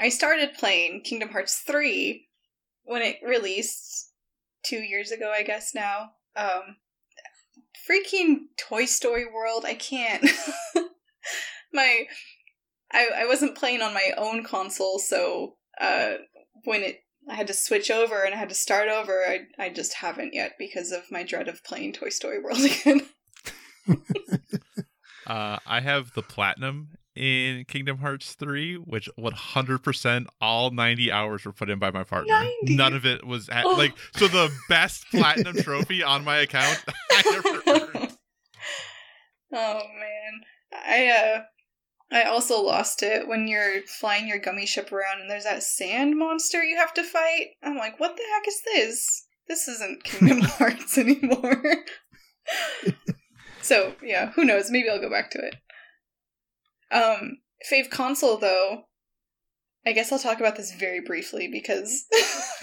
I 0.00 0.08
started 0.08 0.54
playing 0.54 1.02
Kingdom 1.04 1.28
Hearts 1.28 1.62
3 1.64 2.26
when 2.82 3.00
it 3.00 3.18
released 3.24 4.10
two 4.64 4.80
years 4.80 5.12
ago, 5.12 5.32
I 5.32 5.44
guess 5.44 5.72
now. 5.72 6.14
Um, 6.36 6.76
freaking 7.88 8.46
Toy 8.56 8.84
Story 8.84 9.26
World, 9.26 9.64
I 9.66 9.74
can't. 9.74 10.24
my. 11.72 12.06
I, 12.92 13.08
I 13.18 13.26
wasn't 13.26 13.56
playing 13.56 13.82
on 13.82 13.94
my 13.94 14.12
own 14.18 14.42
console, 14.42 14.98
so 14.98 15.56
uh, 15.80 16.14
when 16.64 16.82
it 16.82 17.04
I 17.28 17.34
had 17.34 17.46
to 17.46 17.54
switch 17.54 17.90
over 17.90 18.24
and 18.24 18.34
I 18.34 18.38
had 18.38 18.48
to 18.48 18.54
start 18.54 18.88
over, 18.88 19.24
I, 19.24 19.46
I 19.58 19.68
just 19.68 19.94
haven't 19.94 20.34
yet 20.34 20.52
because 20.58 20.90
of 20.90 21.10
my 21.10 21.22
dread 21.22 21.48
of 21.48 21.62
playing 21.62 21.92
Toy 21.92 22.08
Story 22.08 22.42
World 22.42 22.60
again. 22.64 23.02
Uh, 25.26 25.60
I 25.64 25.80
have 25.80 26.12
the 26.14 26.22
platinum 26.22 26.88
in 27.16 27.64
Kingdom 27.66 27.98
Hearts 27.98 28.34
3, 28.34 28.76
which 28.76 29.08
100% 29.18 30.26
all 30.40 30.70
90 30.70 31.10
hours 31.12 31.44
were 31.44 31.52
put 31.52 31.68
in 31.70 31.78
by 31.78 31.90
my 31.90 32.04
partner. 32.04 32.32
90? 32.32 32.76
None 32.76 32.94
of 32.94 33.04
it 33.04 33.26
was 33.26 33.48
at, 33.48 33.64
Oh. 33.66 33.70
like 33.72 33.94
so 34.16 34.28
the 34.28 34.50
best 34.68 35.04
platinum 35.10 35.56
trophy 35.62 36.02
on 36.02 36.24
my 36.24 36.38
account 36.38 36.82
I 37.10 37.22
ever 37.34 37.62
earned. 37.98 38.12
oh 39.52 39.80
man. 39.98 40.40
I 40.72 41.08
uh 41.08 41.42
I 42.12 42.22
also 42.24 42.60
lost 42.60 43.02
it 43.04 43.28
when 43.28 43.46
you're 43.48 43.82
flying 43.82 44.26
your 44.26 44.38
gummy 44.38 44.66
ship 44.66 44.90
around 44.92 45.20
and 45.20 45.30
there's 45.30 45.44
that 45.44 45.62
sand 45.62 46.18
monster 46.18 46.62
you 46.64 46.76
have 46.76 46.92
to 46.94 47.04
fight. 47.04 47.48
I'm 47.62 47.76
like, 47.76 48.00
what 48.00 48.16
the 48.16 48.22
heck 48.34 48.48
is 48.48 48.60
this? 48.64 49.26
This 49.48 49.68
isn't 49.68 50.04
Kingdom 50.04 50.40
Hearts 50.42 50.96
anymore. 50.98 51.62
so 53.62 53.94
yeah, 54.02 54.30
who 54.32 54.44
knows? 54.44 54.70
Maybe 54.70 54.88
I'll 54.88 55.00
go 55.00 55.10
back 55.10 55.30
to 55.32 55.38
it. 55.38 55.56
Um, 56.90 57.38
fave 57.70 57.90
console 57.90 58.36
though. 58.36 58.84
I 59.86 59.92
guess 59.92 60.12
I'll 60.12 60.18
talk 60.18 60.40
about 60.40 60.56
this 60.56 60.74
very 60.74 61.00
briefly 61.00 61.48
because 61.50 62.04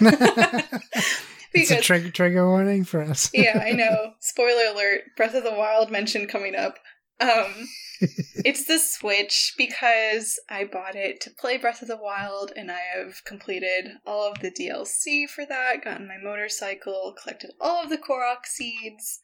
it's 1.52 1.70
a 1.70 1.80
trigger 1.80 2.10
trigger 2.10 2.48
warning 2.48 2.84
for 2.84 3.02
us. 3.02 3.30
yeah, 3.34 3.62
I 3.64 3.72
know. 3.72 4.12
Spoiler 4.20 4.72
alert: 4.72 5.02
Breath 5.16 5.34
of 5.34 5.44
the 5.44 5.52
Wild 5.52 5.90
mention 5.90 6.26
coming 6.26 6.54
up. 6.54 6.78
Um, 7.20 7.66
it's 8.00 8.66
the 8.66 8.78
Switch 8.78 9.54
because 9.58 10.38
I 10.48 10.64
bought 10.64 10.94
it 10.94 11.20
to 11.22 11.30
play 11.30 11.56
Breath 11.56 11.82
of 11.82 11.88
the 11.88 11.96
Wild, 11.96 12.52
and 12.54 12.70
I 12.70 12.80
have 12.96 13.24
completed 13.24 13.88
all 14.06 14.30
of 14.30 14.38
the 14.40 14.52
DLC 14.52 15.28
for 15.28 15.44
that. 15.44 15.84
Gotten 15.84 16.06
my 16.06 16.18
motorcycle, 16.22 17.14
collected 17.20 17.50
all 17.60 17.82
of 17.82 17.90
the 17.90 17.98
Korok 17.98 18.46
seeds. 18.46 19.20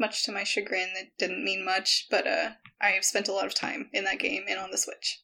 Much 0.00 0.24
to 0.24 0.32
my 0.32 0.42
chagrin, 0.42 0.88
that 0.94 1.10
didn't 1.18 1.44
mean 1.44 1.64
much, 1.64 2.06
but 2.10 2.26
uh, 2.26 2.50
I 2.80 2.88
have 2.88 3.04
spent 3.04 3.28
a 3.28 3.32
lot 3.32 3.46
of 3.46 3.54
time 3.54 3.90
in 3.92 4.02
that 4.04 4.18
game 4.18 4.44
and 4.48 4.58
on 4.58 4.70
the 4.72 4.78
Switch. 4.78 5.20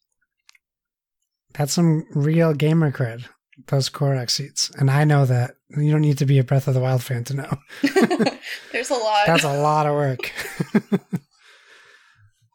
That's 1.54 1.72
some 1.72 2.04
real 2.14 2.52
gamer 2.52 2.92
cred. 2.92 3.24
Those 3.68 3.88
Korok 3.88 4.28
seeds, 4.30 4.70
and 4.78 4.90
I 4.90 5.04
know 5.04 5.24
that 5.24 5.52
you 5.70 5.90
don't 5.90 6.02
need 6.02 6.18
to 6.18 6.26
be 6.26 6.38
a 6.38 6.44
Breath 6.44 6.68
of 6.68 6.74
the 6.74 6.80
Wild 6.80 7.02
fan 7.02 7.24
to 7.24 7.34
know. 7.34 7.50
There's 8.72 8.90
a 8.90 8.94
lot. 8.94 9.26
That's 9.26 9.44
a 9.44 9.58
lot 9.62 9.86
of 9.86 9.94
work. 9.94 10.30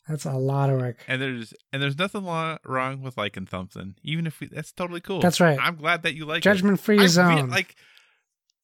That's 0.07 0.26
a 0.26 0.34
lot 0.34 0.69
of 0.69 0.80
work. 0.80 0.98
And 1.07 1.22
there's 1.22 1.53
and 1.72 1.81
there's 1.81 1.98
nothing 1.98 2.23
lo- 2.26 2.57
wrong 2.65 3.02
with 3.02 3.18
liking 3.18 3.48
something, 3.48 3.95
even 4.03 4.27
if 4.27 4.39
we, 4.41 4.48
that's 4.52 4.72
totally 4.73 4.99
cool. 4.99 5.22
That's 5.22 5.39
right. 5.39 5.57
I'm 5.61 5.77
glad 5.77 6.03
that 6.03 6.15
you 6.15 6.26
like 6.26 6.39
it. 6.39 6.43
Judgment 6.43 6.80
free 6.81 6.99
I- 6.99 7.03
we- 7.03 7.07
zone. 7.07 7.49
like, 7.49 7.76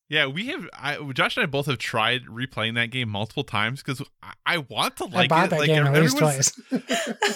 yeah, 0.09 0.27
we 0.27 0.47
have. 0.47 0.69
I, 0.73 0.97
Josh 1.13 1.35
and 1.35 1.43
I 1.43 1.47
both 1.47 1.65
have 1.65 1.77
tried 1.77 2.25
replaying 2.25 2.75
that 2.75 2.91
game 2.91 3.09
multiple 3.09 3.43
times 3.43 3.83
because 3.83 4.01
I, 4.23 4.33
I 4.45 4.57
want 4.59 4.97
to 4.97 5.05
like 5.05 5.25
I 5.25 5.27
bought 5.27 5.45
it. 5.45 5.49
that 5.51 5.59
like 5.59 5.67
game 5.67 5.85
at 5.85 6.01
least 6.01 6.17
twice. 6.17 6.59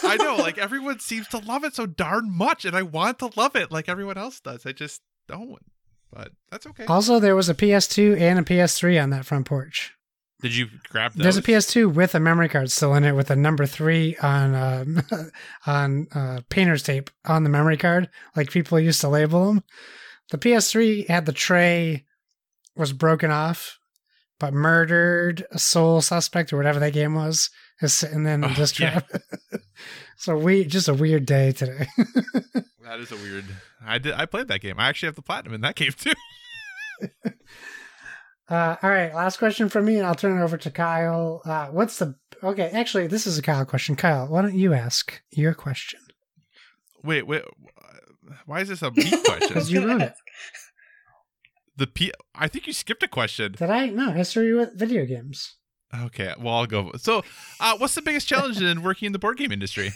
I 0.03 0.15
know, 0.17 0.37
like 0.37 0.57
everyone 0.57 0.99
seems 0.99 1.27
to 1.29 1.39
love 1.39 1.65
it 1.65 1.75
so 1.75 1.85
darn 1.85 2.31
much, 2.31 2.63
and 2.63 2.75
I 2.75 2.83
want 2.83 3.19
to 3.19 3.31
love 3.35 3.55
it 3.57 3.71
like 3.71 3.89
everyone 3.89 4.17
else 4.17 4.39
does. 4.39 4.65
I 4.65 4.71
just 4.71 5.01
don't. 5.27 5.65
But 6.13 6.31
that's 6.49 6.65
okay. 6.67 6.85
also, 6.85 7.19
there 7.19 7.35
was 7.35 7.49
a 7.49 7.53
PS2 7.53 8.19
and 8.19 8.39
a 8.39 8.43
PS3 8.43 9.01
on 9.01 9.09
that 9.11 9.25
front 9.25 9.45
porch. 9.45 9.93
Did 10.41 10.55
you 10.55 10.67
grab 10.89 11.13
those? 11.13 11.23
There's 11.23 11.37
a 11.37 11.41
PS2 11.41 11.93
with 11.93 12.15
a 12.15 12.19
memory 12.19 12.49
card 12.49 12.71
still 12.71 12.95
in 12.95 13.03
it, 13.03 13.15
with 13.15 13.29
a 13.29 13.35
number 13.35 13.65
three 13.65 14.15
on 14.17 14.55
um, 14.55 15.03
on 15.65 16.07
uh, 16.13 16.39
painter's 16.49 16.83
tape 16.83 17.09
on 17.25 17.43
the 17.43 17.49
memory 17.49 17.77
card, 17.77 18.09
like 18.35 18.49
people 18.49 18.79
used 18.79 19.01
to 19.01 19.09
label 19.09 19.47
them. 19.47 19.63
The 20.31 20.37
PS3 20.37 21.07
had 21.07 21.25
the 21.25 21.33
tray 21.33 22.05
was 22.75 22.93
broken 22.93 23.31
off, 23.31 23.79
but 24.39 24.53
murdered 24.53 25.45
a 25.51 25.59
soul 25.59 26.01
suspect 26.01 26.51
or 26.53 26.57
whatever 26.57 26.79
that 26.79 26.93
game 26.93 27.15
was 27.15 27.49
is 27.81 27.93
sitting 27.93 28.25
in 28.25 28.41
the 28.41 28.49
Oh, 28.49 28.53
disc 28.53 28.79
yeah. 28.79 29.01
so 30.17 30.37
we 30.37 30.63
just 30.65 30.87
a 30.87 30.93
weird 30.93 31.25
day 31.25 31.51
today. 31.51 31.87
That 32.83 32.99
is 32.99 33.09
a 33.09 33.15
weird. 33.15 33.45
I 33.85 33.99
did. 33.99 34.13
I 34.15 34.25
played 34.25 34.49
that 34.49 34.59
game. 34.59 34.77
I 34.77 34.89
actually 34.89 35.07
have 35.07 35.15
the 35.15 35.21
platinum 35.21 35.53
in 35.53 35.61
that 35.61 35.75
game 35.75 35.93
too. 35.93 36.11
Uh, 38.49 38.75
all 38.83 38.89
right, 38.89 39.15
last 39.15 39.37
question 39.37 39.69
from 39.69 39.85
me, 39.85 39.95
and 39.95 40.05
I'll 40.05 40.13
turn 40.13 40.37
it 40.37 40.43
over 40.43 40.57
to 40.57 40.69
Kyle. 40.69 41.41
Uh, 41.45 41.67
what's 41.67 41.99
the 41.99 42.15
okay? 42.43 42.69
Actually, 42.73 43.07
this 43.07 43.25
is 43.25 43.37
a 43.37 43.41
Kyle 43.41 43.63
question. 43.63 43.95
Kyle, 43.95 44.27
why 44.27 44.41
don't 44.41 44.55
you 44.57 44.73
ask 44.73 45.21
your 45.31 45.53
question? 45.53 46.01
Wait, 47.01 47.25
wait. 47.25 47.43
Why 48.45 48.59
is 48.59 48.67
this 48.67 48.81
a 48.81 48.91
me 48.91 49.09
question? 49.09 49.47
Because 49.47 49.71
you 49.71 49.87
wrote 49.87 50.01
it. 50.01 50.13
The 51.75 51.87
P. 51.87 52.11
I 52.35 52.47
think 52.47 52.67
you 52.67 52.73
skipped 52.73 53.03
a 53.03 53.07
question. 53.07 53.53
Did 53.53 53.69
I? 53.69 53.89
No, 53.89 54.11
history 54.11 54.53
with 54.53 54.77
video 54.77 55.05
games. 55.05 55.55
Okay, 55.93 56.33
well 56.39 56.55
I'll 56.55 56.65
go. 56.65 56.91
So, 56.97 57.23
uh, 57.59 57.77
what's 57.77 57.95
the 57.95 58.01
biggest 58.01 58.27
challenge 58.27 58.61
in 58.61 58.81
working 58.83 59.07
in 59.07 59.11
the 59.11 59.19
board 59.19 59.37
game 59.37 59.51
industry? 59.51 59.91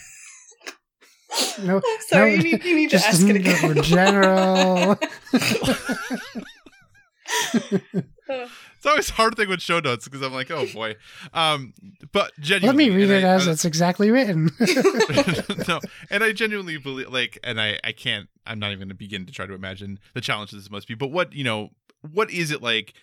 No, 1.64 1.78
I'm 1.78 2.02
sorry, 2.08 2.38
no, 2.38 2.44
you 2.44 2.44
need, 2.44 2.66
you 2.66 2.76
need 2.76 2.90
to 2.92 2.98
ask 2.98 3.26
it 3.28 3.36
again. 3.36 3.82
general. 3.84 4.98
It's 8.86 8.92
always 8.92 9.10
a 9.10 9.14
hard 9.14 9.36
thing 9.36 9.50
with 9.50 9.62
show 9.62 9.80
notes 9.80 10.06
because 10.08 10.22
I'm 10.22 10.32
like, 10.34 10.52
oh 10.52 10.68
boy. 10.72 10.96
Um, 11.34 11.74
but 12.12 12.32
genuinely, 12.40 12.86
Let 12.86 12.92
me 12.92 12.96
read 12.96 13.10
it 13.10 13.24
I- 13.24 13.28
as 13.36 13.48
I- 13.48 13.52
it's 13.54 13.66
exactly 13.66 14.12
written. 14.12 14.52
no, 15.68 15.80
and 16.12 16.24
I 16.24 16.32
genuinely 16.34 16.78
believe, 16.78 17.10
like, 17.12 17.40
and 17.44 17.60
I, 17.60 17.80
I 17.84 17.92
can't, 17.94 18.30
I'm 18.46 18.60
not 18.60 18.68
even 18.68 18.80
going 18.80 18.90
to 18.90 18.96
begin 18.96 19.26
to 19.26 19.32
try 19.34 19.48
to 19.48 19.54
imagine 19.54 20.00
the 20.14 20.22
challenges 20.22 20.64
this 20.64 20.72
must 20.72 20.88
be. 20.88 20.94
But 20.94 21.08
what, 21.08 21.34
you 21.34 21.44
know, 21.44 21.70
what 22.12 22.30
is 22.30 22.52
it 22.52 22.62
like 22.62 22.94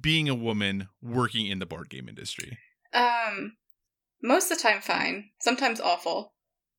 being 0.00 0.28
a 0.28 0.34
woman 0.34 0.88
working 1.02 1.46
in 1.46 1.58
the 1.58 1.66
board 1.66 1.88
game 1.88 2.06
industry? 2.08 2.58
Um, 2.92 3.56
most 4.22 4.50
of 4.50 4.58
the 4.58 4.62
time, 4.62 4.82
fine. 4.82 5.30
Sometimes 5.40 5.80
awful. 5.80 6.34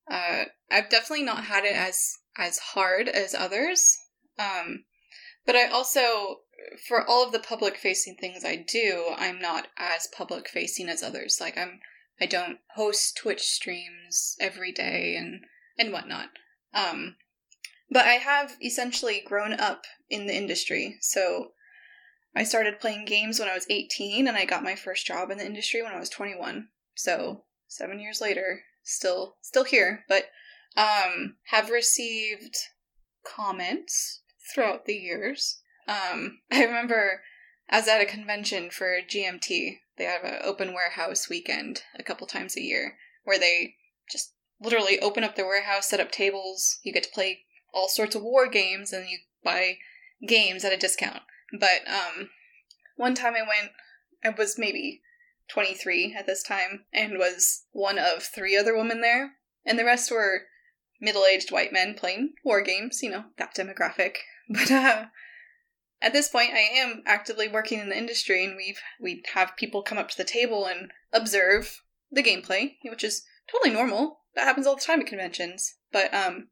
Uh, 0.10 0.44
I've 0.72 0.90
definitely 0.90 1.26
not 1.26 1.46
had 1.46 1.64
it 1.64 1.76
as 1.76 2.18
as 2.38 2.60
hard 2.60 3.10
as 3.10 3.34
others. 3.34 3.98
Um, 4.38 4.84
but 5.46 5.56
I 5.56 5.68
also, 5.68 6.38
for 6.88 7.06
all 7.08 7.26
of 7.26 7.32
the 7.32 7.40
public 7.40 7.78
facing 7.78 8.16
things 8.16 8.44
I 8.46 8.56
do, 8.56 9.14
I'm 9.18 9.40
not 9.40 9.68
as 9.78 10.08
public 10.08 10.50
facing 10.50 10.90
as 10.90 11.04
others. 11.04 11.40
Like 11.40 11.58
I'm, 11.58 11.80
I 12.20 12.26
don't 12.26 12.60
host 12.76 13.18
Twitch 13.18 13.42
streams 13.42 14.36
every 14.40 14.72
day 14.72 15.16
and 15.16 15.46
and 15.78 15.92
whatnot. 15.92 16.30
Um, 16.74 17.16
but 17.90 18.06
I 18.06 18.14
have 18.14 18.56
essentially 18.64 19.22
grown 19.26 19.54
up 19.54 19.86
in 20.10 20.28
the 20.28 20.36
industry, 20.36 20.98
so 21.02 21.54
I 22.36 22.44
started 22.44 22.80
playing 22.80 23.06
games 23.06 23.40
when 23.40 23.50
I 23.50 23.56
was 23.56 23.66
18 23.70 24.28
and 24.28 24.38
I 24.38 24.46
got 24.46 24.64
my 24.64 24.76
first 24.76 25.06
job 25.06 25.32
in 25.32 25.38
the 25.38 25.46
industry 25.46 25.82
when 25.82 25.92
I 25.92 26.00
was 26.00 26.10
21. 26.10 26.70
So, 26.96 27.44
7 27.68 28.00
years 28.00 28.22
later, 28.22 28.64
still 28.84 29.38
still 29.42 29.64
here, 29.64 30.06
but 30.08 30.30
um 30.78 31.38
have 31.48 31.70
received 31.70 32.56
comments 33.26 34.22
throughout 34.54 34.86
the 34.86 34.96
years. 34.96 35.61
Um 35.88 36.40
I 36.52 36.64
remember 36.64 37.22
I 37.70 37.78
was 37.78 37.88
at 37.88 38.02
a 38.02 38.06
convention 38.06 38.70
for 38.70 38.98
GMT. 39.02 39.78
They 39.98 40.04
have 40.04 40.24
an 40.24 40.40
open 40.44 40.74
warehouse 40.74 41.30
weekend 41.30 41.84
a 41.98 42.04
couple 42.04 42.28
times 42.28 42.58
a 42.58 42.62
year 42.62 42.98
where 43.24 43.40
they 43.40 43.76
just 44.12 44.34
literally 44.60 45.00
open 45.00 45.24
up 45.24 45.36
their 45.36 45.48
warehouse, 45.48 45.90
set 45.90 46.00
up 46.00 46.12
tables, 46.12 46.80
you 46.84 46.92
get 46.92 47.04
to 47.04 47.10
play 47.10 47.46
all 47.74 47.88
sorts 47.88 48.16
of 48.16 48.24
war 48.24 48.48
games 48.48 48.92
and 48.92 49.08
you 49.08 49.20
buy 49.44 49.78
games 50.28 50.66
at 50.66 50.74
a 50.74 50.78
discount. 50.78 51.22
But 51.58 51.88
um 51.88 52.30
one 52.96 53.16
time 53.16 53.34
I 53.36 53.42
went 53.42 53.72
I 54.24 54.30
was 54.30 54.58
maybe 54.58 55.02
23 55.48 56.16
at 56.18 56.26
this 56.26 56.44
time 56.44 56.86
and 56.94 57.18
was 57.18 57.64
one 57.72 57.98
of 57.98 58.24
three 58.24 58.58
other 58.58 58.76
women 58.76 59.02
there 59.02 59.34
and 59.66 59.78
the 59.80 59.86
rest 59.86 60.12
were 60.12 60.44
middle-aged 61.00 61.52
white 61.52 61.74
men 61.74 61.96
playing 61.96 62.34
war 62.44 62.62
games, 62.62 63.02
you 63.02 63.10
know, 63.10 63.26
that 63.38 63.56
demographic. 63.56 64.18
But 64.50 64.72
uh 64.72 65.06
at 66.02 66.14
this 66.14 66.30
point 66.30 66.54
I 66.54 66.60
am 66.78 67.04
actively 67.06 67.48
working 67.48 67.80
in 67.80 67.90
the 67.90 67.98
industry 67.98 68.44
and 68.44 68.56
we've 68.56 68.80
we 69.00 69.24
have 69.34 69.56
people 69.58 69.84
come 69.84 69.98
up 69.98 70.10
to 70.10 70.18
the 70.18 70.24
table 70.24 70.66
and 70.66 70.92
observe 71.14 71.82
the 72.12 72.24
gameplay, 72.24 72.76
which 72.84 73.04
is 73.04 73.24
totally 73.52 73.74
normal. 73.74 74.22
That 74.36 74.46
happens 74.46 74.66
all 74.66 74.76
the 74.76 74.82
time 74.82 75.02
at 75.02 75.08
conventions. 75.08 75.76
But 75.92 76.14
um 76.14 76.48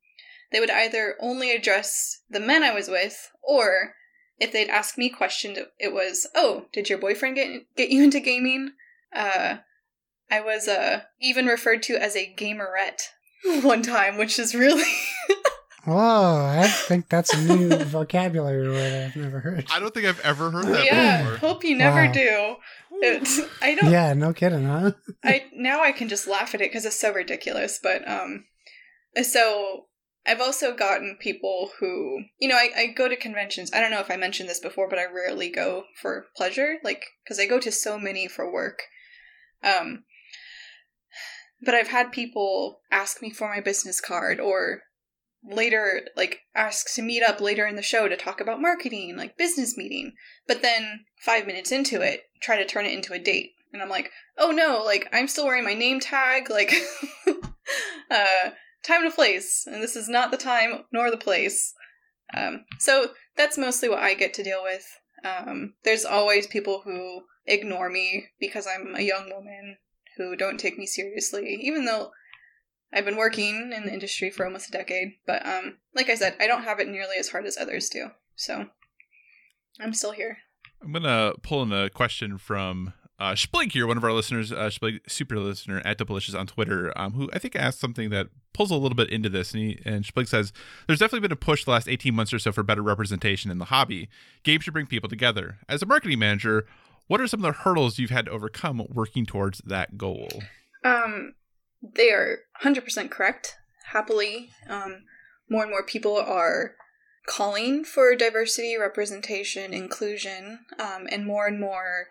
they 0.51 0.59
would 0.59 0.71
either 0.71 1.15
only 1.19 1.51
address 1.51 2.21
the 2.29 2.39
men 2.39 2.63
I 2.63 2.73
was 2.73 2.87
with 2.89 3.31
or 3.41 3.95
if 4.39 4.51
they'd 4.53 4.69
ask 4.69 4.97
me 4.97 5.09
questions, 5.09 5.59
it 5.77 5.93
was, 5.93 6.25
"Oh, 6.33 6.67
did 6.71 6.89
your 6.89 6.97
boyfriend 6.97 7.35
get 7.35 7.75
get 7.75 7.89
you 7.89 8.03
into 8.03 8.19
gaming?" 8.19 8.73
Uh, 9.13 9.57
I 10.31 10.41
was 10.41 10.67
uh 10.67 11.03
even 11.19 11.47
referred 11.47 11.83
to 11.83 11.97
as 11.97 12.15
a 12.15 12.33
gamerette 12.37 13.09
one 13.63 13.81
time, 13.81 14.17
which 14.17 14.39
is 14.39 14.55
really 14.55 14.91
Whoa, 15.89 16.45
I 16.45 16.67
think 16.67 17.09
that's 17.09 17.33
a 17.33 17.41
new 17.41 17.69
vocabulary 17.85 18.69
word 18.69 19.05
I've 19.05 19.15
never 19.15 19.39
heard. 19.39 19.65
I 19.71 19.79
don't 19.79 19.93
think 19.93 20.05
I've 20.05 20.19
ever 20.21 20.51
heard 20.51 20.67
that 20.67 20.85
yeah. 20.85 21.23
before. 21.23 21.37
Hope 21.37 21.63
you 21.63 21.75
never 21.75 22.05
Wow. 22.05 22.11
do. 22.11 22.55
It's, 23.01 23.39
I 23.61 23.75
don't. 23.75 23.91
Yeah, 23.91 24.13
no 24.13 24.33
kidding, 24.33 24.65
huh? 24.65 24.91
I 25.23 25.45
now 25.53 25.81
I 25.81 25.91
can 25.91 26.09
just 26.09 26.27
laugh 26.27 26.53
at 26.53 26.61
it 26.61 26.69
because 26.69 26.85
it's 26.85 26.99
so 26.99 27.11
ridiculous. 27.13 27.79
But 27.81 28.07
um, 28.07 28.45
so 29.23 29.85
I've 30.27 30.41
also 30.41 30.75
gotten 30.75 31.17
people 31.19 31.71
who, 31.79 32.23
you 32.39 32.47
know, 32.47 32.55
I, 32.55 32.69
I 32.75 32.85
go 32.87 33.09
to 33.09 33.15
conventions. 33.15 33.71
I 33.73 33.79
don't 33.79 33.91
know 33.91 34.01
if 34.01 34.11
I 34.11 34.17
mentioned 34.17 34.49
this 34.49 34.59
before, 34.59 34.87
but 34.87 34.99
I 34.99 35.05
rarely 35.05 35.49
go 35.49 35.85
for 35.99 36.27
pleasure, 36.35 36.75
like 36.83 37.05
because 37.23 37.39
I 37.39 37.47
go 37.47 37.59
to 37.59 37.71
so 37.71 37.97
many 37.97 38.27
for 38.27 38.51
work. 38.51 38.83
Um, 39.63 40.03
but 41.61 41.73
I've 41.73 41.89
had 41.89 42.11
people 42.11 42.81
ask 42.91 43.21
me 43.21 43.31
for 43.31 43.49
my 43.49 43.59
business 43.59 43.99
card 43.99 44.39
or 44.39 44.83
later 45.43 46.01
like 46.15 46.41
asks 46.55 46.95
to 46.95 47.01
meet 47.01 47.23
up 47.23 47.39
later 47.39 47.65
in 47.65 47.75
the 47.75 47.81
show 47.81 48.07
to 48.07 48.17
talk 48.17 48.41
about 48.41 48.61
marketing, 48.61 49.15
like 49.17 49.37
business 49.37 49.77
meeting. 49.77 50.13
But 50.47 50.61
then 50.61 51.05
5 51.21 51.47
minutes 51.47 51.71
into 51.71 52.01
it, 52.01 52.23
try 52.41 52.57
to 52.57 52.65
turn 52.65 52.85
it 52.85 52.93
into 52.93 53.13
a 53.13 53.19
date. 53.19 53.51
And 53.71 53.81
I'm 53.81 53.89
like, 53.89 54.11
"Oh 54.37 54.51
no, 54.51 54.81
like 54.83 55.07
I'm 55.13 55.27
still 55.27 55.45
wearing 55.45 55.63
my 55.63 55.75
name 55.75 55.99
tag, 55.99 56.49
like 56.49 56.73
uh 58.11 58.49
time 58.83 59.05
and 59.05 59.13
place, 59.13 59.65
and 59.67 59.83
this 59.83 59.95
is 59.95 60.09
not 60.09 60.31
the 60.31 60.37
time 60.37 60.85
nor 60.91 61.11
the 61.11 61.17
place." 61.17 61.73
Um, 62.35 62.65
so 62.79 63.11
that's 63.35 63.57
mostly 63.57 63.89
what 63.89 63.99
I 63.99 64.13
get 64.13 64.33
to 64.35 64.43
deal 64.43 64.63
with. 64.63 64.85
Um, 65.23 65.73
there's 65.83 66.05
always 66.05 66.47
people 66.47 66.81
who 66.83 67.23
ignore 67.45 67.89
me 67.89 68.27
because 68.39 68.67
I'm 68.67 68.95
a 68.95 69.01
young 69.01 69.31
woman 69.33 69.77
who 70.17 70.35
don't 70.35 70.59
take 70.59 70.77
me 70.77 70.85
seriously, 70.85 71.57
even 71.61 71.85
though 71.85 72.11
I've 72.91 73.05
been 73.05 73.17
working 73.17 73.71
in 73.75 73.85
the 73.85 73.93
industry 73.93 74.29
for 74.29 74.45
almost 74.45 74.69
a 74.69 74.71
decade. 74.71 75.13
But 75.25 75.45
um, 75.45 75.77
like 75.93 76.09
I 76.09 76.15
said, 76.15 76.35
I 76.39 76.47
don't 76.47 76.63
have 76.63 76.79
it 76.79 76.87
nearly 76.87 77.17
as 77.19 77.29
hard 77.29 77.45
as 77.45 77.57
others 77.57 77.89
do. 77.89 78.09
So 78.35 78.67
I'm 79.79 79.93
still 79.93 80.11
here. 80.11 80.37
I'm 80.81 80.93
gonna 80.93 81.33
pull 81.41 81.61
in 81.63 81.71
a 81.71 81.89
question 81.89 82.37
from 82.37 82.93
uh, 83.19 83.33
Splig 83.33 83.73
here, 83.73 83.85
one 83.85 83.97
of 83.97 84.03
our 84.03 84.13
listeners, 84.13 84.51
uh, 84.51 84.69
Splig, 84.69 84.99
super 85.07 85.37
listener 85.37 85.81
at 85.83 85.97
Delicious 85.97 86.33
on 86.33 86.47
Twitter, 86.47 86.93
um, 86.97 87.13
who 87.13 87.29
I 87.33 87.39
think 87.39 87.55
asked 87.55 87.79
something 87.79 88.09
that 88.11 88.27
pulls 88.53 88.71
a 88.71 88.75
little 88.75 88.95
bit 88.95 89.09
into 89.09 89.27
this. 89.27 89.53
And, 89.53 89.61
he, 89.61 89.81
and 89.83 90.05
Splig 90.05 90.29
says, 90.29 90.53
There's 90.87 90.99
definitely 90.99 91.27
been 91.27 91.33
a 91.33 91.35
push 91.35 91.65
the 91.65 91.71
last 91.71 91.89
18 91.89 92.15
months 92.15 92.33
or 92.33 92.39
so 92.39 92.53
for 92.53 92.63
better 92.63 92.81
representation 92.81 93.51
in 93.51 93.57
the 93.57 93.65
hobby. 93.65 94.07
Games 94.43 94.63
should 94.63 94.73
bring 94.73 94.85
people 94.85 95.09
together. 95.09 95.57
As 95.67 95.81
a 95.81 95.85
marketing 95.85 96.19
manager, 96.19 96.65
what 97.07 97.19
are 97.19 97.27
some 97.27 97.43
of 97.43 97.53
the 97.53 97.63
hurdles 97.63 97.99
you've 97.99 98.09
had 98.09 98.25
to 98.25 98.31
overcome 98.31 98.85
working 98.89 99.25
towards 99.25 99.59
that 99.65 99.97
goal? 99.97 100.29
Um, 100.85 101.33
they 101.81 102.11
are 102.11 102.39
100% 102.63 103.09
correct. 103.09 103.55
Happily, 103.91 104.51
um, 104.67 105.03
more 105.49 105.63
and 105.63 105.71
more 105.71 105.83
people 105.83 106.17
are 106.17 106.75
calling 107.25 107.83
for 107.83 108.15
diversity, 108.15 108.75
representation, 108.77 109.73
inclusion, 109.73 110.59
um, 110.79 111.07
and 111.11 111.25
more 111.25 111.47
and 111.47 111.59
more 111.59 112.07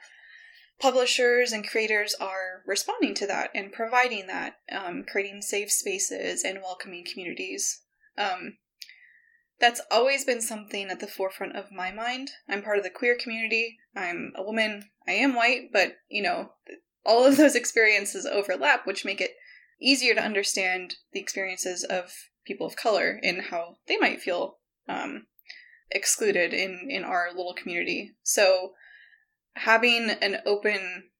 publishers 0.80 1.52
and 1.52 1.68
creators 1.68 2.14
are 2.20 2.62
responding 2.66 3.14
to 3.14 3.26
that 3.26 3.50
and 3.54 3.72
providing 3.72 4.26
that, 4.28 4.58
um, 4.70 5.04
creating 5.04 5.42
safe 5.42 5.70
spaces 5.70 6.44
and 6.44 6.60
welcoming 6.62 7.04
communities. 7.10 7.82
Um, 8.16 8.58
that's 9.60 9.80
always 9.90 10.24
been 10.24 10.40
something 10.40 10.88
at 10.88 11.00
the 11.00 11.08
forefront 11.08 11.56
of 11.56 11.72
my 11.72 11.90
mind. 11.90 12.30
I'm 12.48 12.62
part 12.62 12.78
of 12.78 12.84
the 12.84 12.90
queer 12.90 13.16
community. 13.20 13.78
I'm 13.96 14.32
a 14.36 14.42
woman. 14.42 14.90
I 15.06 15.12
am 15.12 15.34
white, 15.34 15.70
but 15.72 15.96
you 16.08 16.22
know, 16.22 16.52
all 17.04 17.24
of 17.24 17.36
those 17.36 17.54
experiences 17.56 18.24
overlap, 18.24 18.86
which 18.86 19.04
make 19.04 19.20
it 19.20 19.32
easier 19.80 20.14
to 20.14 20.22
understand 20.22 20.96
the 21.12 21.20
experiences 21.20 21.84
of 21.84 22.12
people 22.44 22.66
of 22.66 22.76
color 22.76 23.20
and 23.22 23.42
how 23.50 23.76
they 23.86 23.96
might 23.96 24.20
feel 24.20 24.59
um, 24.88 25.26
excluded 25.90 26.52
in 26.52 26.88
in 26.90 27.05
our 27.05 27.28
little 27.30 27.55
community. 27.55 28.12
So 28.22 28.72
having 29.55 30.10
an 30.10 30.38
open 30.46 31.10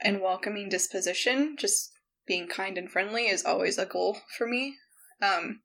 and 0.00 0.20
welcoming 0.20 0.68
disposition, 0.68 1.56
just 1.58 1.92
being 2.26 2.48
kind 2.48 2.78
and 2.78 2.90
friendly, 2.90 3.26
is 3.26 3.44
always 3.44 3.78
a 3.78 3.86
goal 3.86 4.18
for 4.36 4.46
me. 4.46 4.76
Um, 5.20 5.60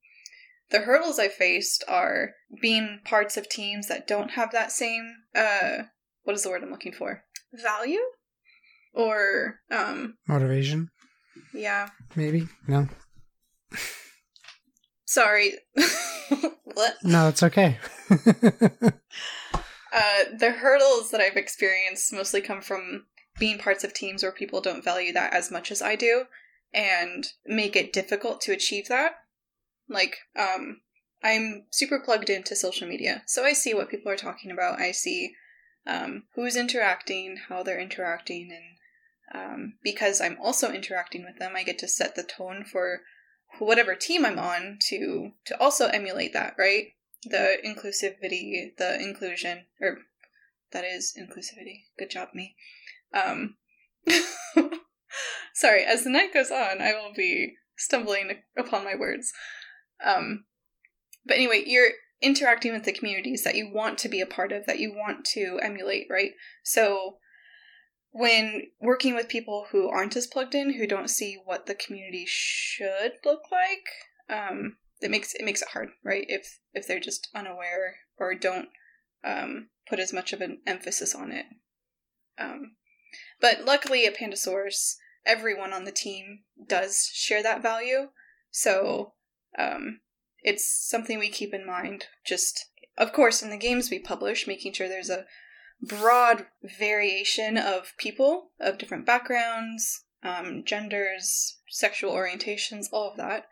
the 0.71 0.81
hurdles 0.81 1.19
I 1.19 1.27
faced 1.27 1.83
are 1.87 2.31
being 2.61 2.99
parts 3.05 3.37
of 3.37 3.47
teams 3.47 3.87
that 3.87 4.07
don't 4.07 4.31
have 4.31 4.51
that 4.51 4.71
same 4.71 5.15
uh 5.35 5.83
what 6.23 6.35
is 6.35 6.41
the 6.43 6.49
word 6.49 6.63
I'm 6.63 6.71
looking 6.71 6.91
for? 6.91 7.23
Value? 7.53 7.99
Or 8.93 9.59
um 9.71 10.17
Motivation, 10.27 10.89
yeah. 11.53 11.89
maybe? 12.15 12.47
No. 12.67 12.87
Sorry. 15.05 15.53
what? 16.63 16.95
No, 17.03 17.27
it's 17.27 17.43
okay. 17.43 17.79
Uh 19.93 20.25
the 20.37 20.51
hurdles 20.51 21.11
that 21.11 21.21
I've 21.21 21.37
experienced 21.37 22.11
mostly 22.11 22.41
come 22.41 22.59
from 22.59 23.05
being 23.39 23.57
parts 23.57 23.85
of 23.85 23.93
teams 23.93 24.23
where 24.23 24.31
people 24.33 24.59
don't 24.59 24.83
value 24.83 25.13
that 25.13 25.33
as 25.33 25.49
much 25.49 25.71
as 25.71 25.81
I 25.81 25.95
do 25.95 26.25
and 26.73 27.27
make 27.45 27.75
it 27.75 27.93
difficult 27.93 28.41
to 28.41 28.51
achieve 28.51 28.87
that. 28.89 29.13
Like, 29.87 30.17
um, 30.37 30.81
I'm 31.23 31.65
super 31.71 31.99
plugged 31.99 32.29
into 32.29 32.55
social 32.55 32.87
media, 32.87 33.23
so 33.25 33.45
I 33.45 33.53
see 33.53 33.73
what 33.73 33.89
people 33.89 34.11
are 34.11 34.17
talking 34.17 34.51
about. 34.51 34.79
I 34.79 34.91
see 34.91 35.33
um, 35.87 36.23
who's 36.35 36.55
interacting, 36.55 37.37
how 37.47 37.63
they're 37.63 37.79
interacting, 37.79 38.49
and 38.51 38.77
um, 39.33 39.73
because 39.83 40.21
I'm 40.21 40.37
also 40.41 40.71
interacting 40.71 41.23
with 41.23 41.39
them, 41.39 41.53
I 41.55 41.63
get 41.63 41.79
to 41.79 41.87
set 41.87 42.15
the 42.15 42.23
tone 42.23 42.63
for 42.63 43.01
whatever 43.59 43.95
team 43.95 44.25
I'm 44.25 44.39
on 44.39 44.77
to 44.89 45.31
to 45.45 45.59
also 45.59 45.87
emulate 45.87 46.33
that, 46.33 46.55
right? 46.57 46.87
The 47.23 47.57
inclusivity, 47.65 48.75
the 48.77 48.99
inclusion, 49.01 49.65
or 49.81 49.99
that 50.71 50.83
is 50.83 51.17
inclusivity. 51.17 51.83
Good 51.97 52.11
job, 52.11 52.29
me. 52.33 52.55
Um, 53.13 53.55
sorry. 55.53 55.83
As 55.83 56.03
the 56.03 56.09
night 56.09 56.33
goes 56.33 56.51
on, 56.51 56.81
I 56.81 56.93
will 56.93 57.13
be 57.15 57.55
stumbling 57.77 58.43
upon 58.57 58.83
my 58.83 58.95
words. 58.95 59.33
Um, 60.03 60.45
but 61.25 61.37
anyway, 61.37 61.63
you're 61.65 61.91
interacting 62.21 62.73
with 62.73 62.83
the 62.83 62.93
communities 62.93 63.43
that 63.43 63.55
you 63.55 63.71
want 63.73 63.97
to 63.99 64.09
be 64.09 64.21
a 64.21 64.25
part 64.25 64.51
of, 64.51 64.65
that 64.65 64.79
you 64.79 64.93
want 64.93 65.25
to 65.25 65.59
emulate, 65.61 66.07
right? 66.09 66.31
So 66.63 67.17
when 68.15 68.67
working 68.79 69.13
with 69.13 69.27
people 69.27 69.67
who 69.73 69.89
aren't 69.89 70.15
as 70.15 70.25
plugged 70.25 70.55
in, 70.55 70.75
who 70.75 70.87
don't 70.87 71.09
see 71.09 71.37
what 71.43 71.65
the 71.65 71.75
community 71.75 72.23
should 72.25 73.11
look 73.25 73.41
like, 73.51 73.89
um, 74.29 74.77
it 75.01 75.11
makes 75.11 75.33
it 75.33 75.43
makes 75.43 75.61
it 75.61 75.67
hard, 75.73 75.89
right? 76.01 76.25
If 76.29 76.59
if 76.73 76.87
they're 76.87 77.01
just 77.01 77.27
unaware 77.35 77.97
or 78.17 78.33
don't 78.33 78.69
um, 79.25 79.67
put 79.89 79.99
as 79.99 80.13
much 80.13 80.31
of 80.31 80.39
an 80.39 80.59
emphasis 80.65 81.13
on 81.13 81.33
it. 81.33 81.45
Um, 82.39 82.77
but 83.41 83.65
luckily 83.65 84.05
at 84.05 84.15
Pandasaurus, 84.17 84.95
everyone 85.25 85.73
on 85.73 85.83
the 85.83 85.91
team 85.91 86.43
does 86.65 87.09
share 87.13 87.43
that 87.43 87.61
value. 87.61 88.11
So 88.49 89.11
um, 89.59 89.99
it's 90.41 90.65
something 90.65 91.19
we 91.19 91.27
keep 91.27 91.53
in 91.53 91.67
mind. 91.67 92.05
Just, 92.25 92.69
of 92.97 93.11
course, 93.11 93.43
in 93.43 93.49
the 93.49 93.57
games 93.57 93.89
we 93.89 93.99
publish, 93.99 94.47
making 94.47 94.71
sure 94.71 94.87
there's 94.87 95.09
a 95.09 95.25
broad 95.81 96.47
variation 96.79 97.57
of 97.57 97.93
people 97.97 98.51
of 98.59 98.77
different 98.77 99.05
backgrounds, 99.05 100.05
um, 100.23 100.63
genders, 100.65 101.59
sexual 101.69 102.11
orientations, 102.13 102.85
all 102.91 103.09
of 103.09 103.17
that. 103.17 103.47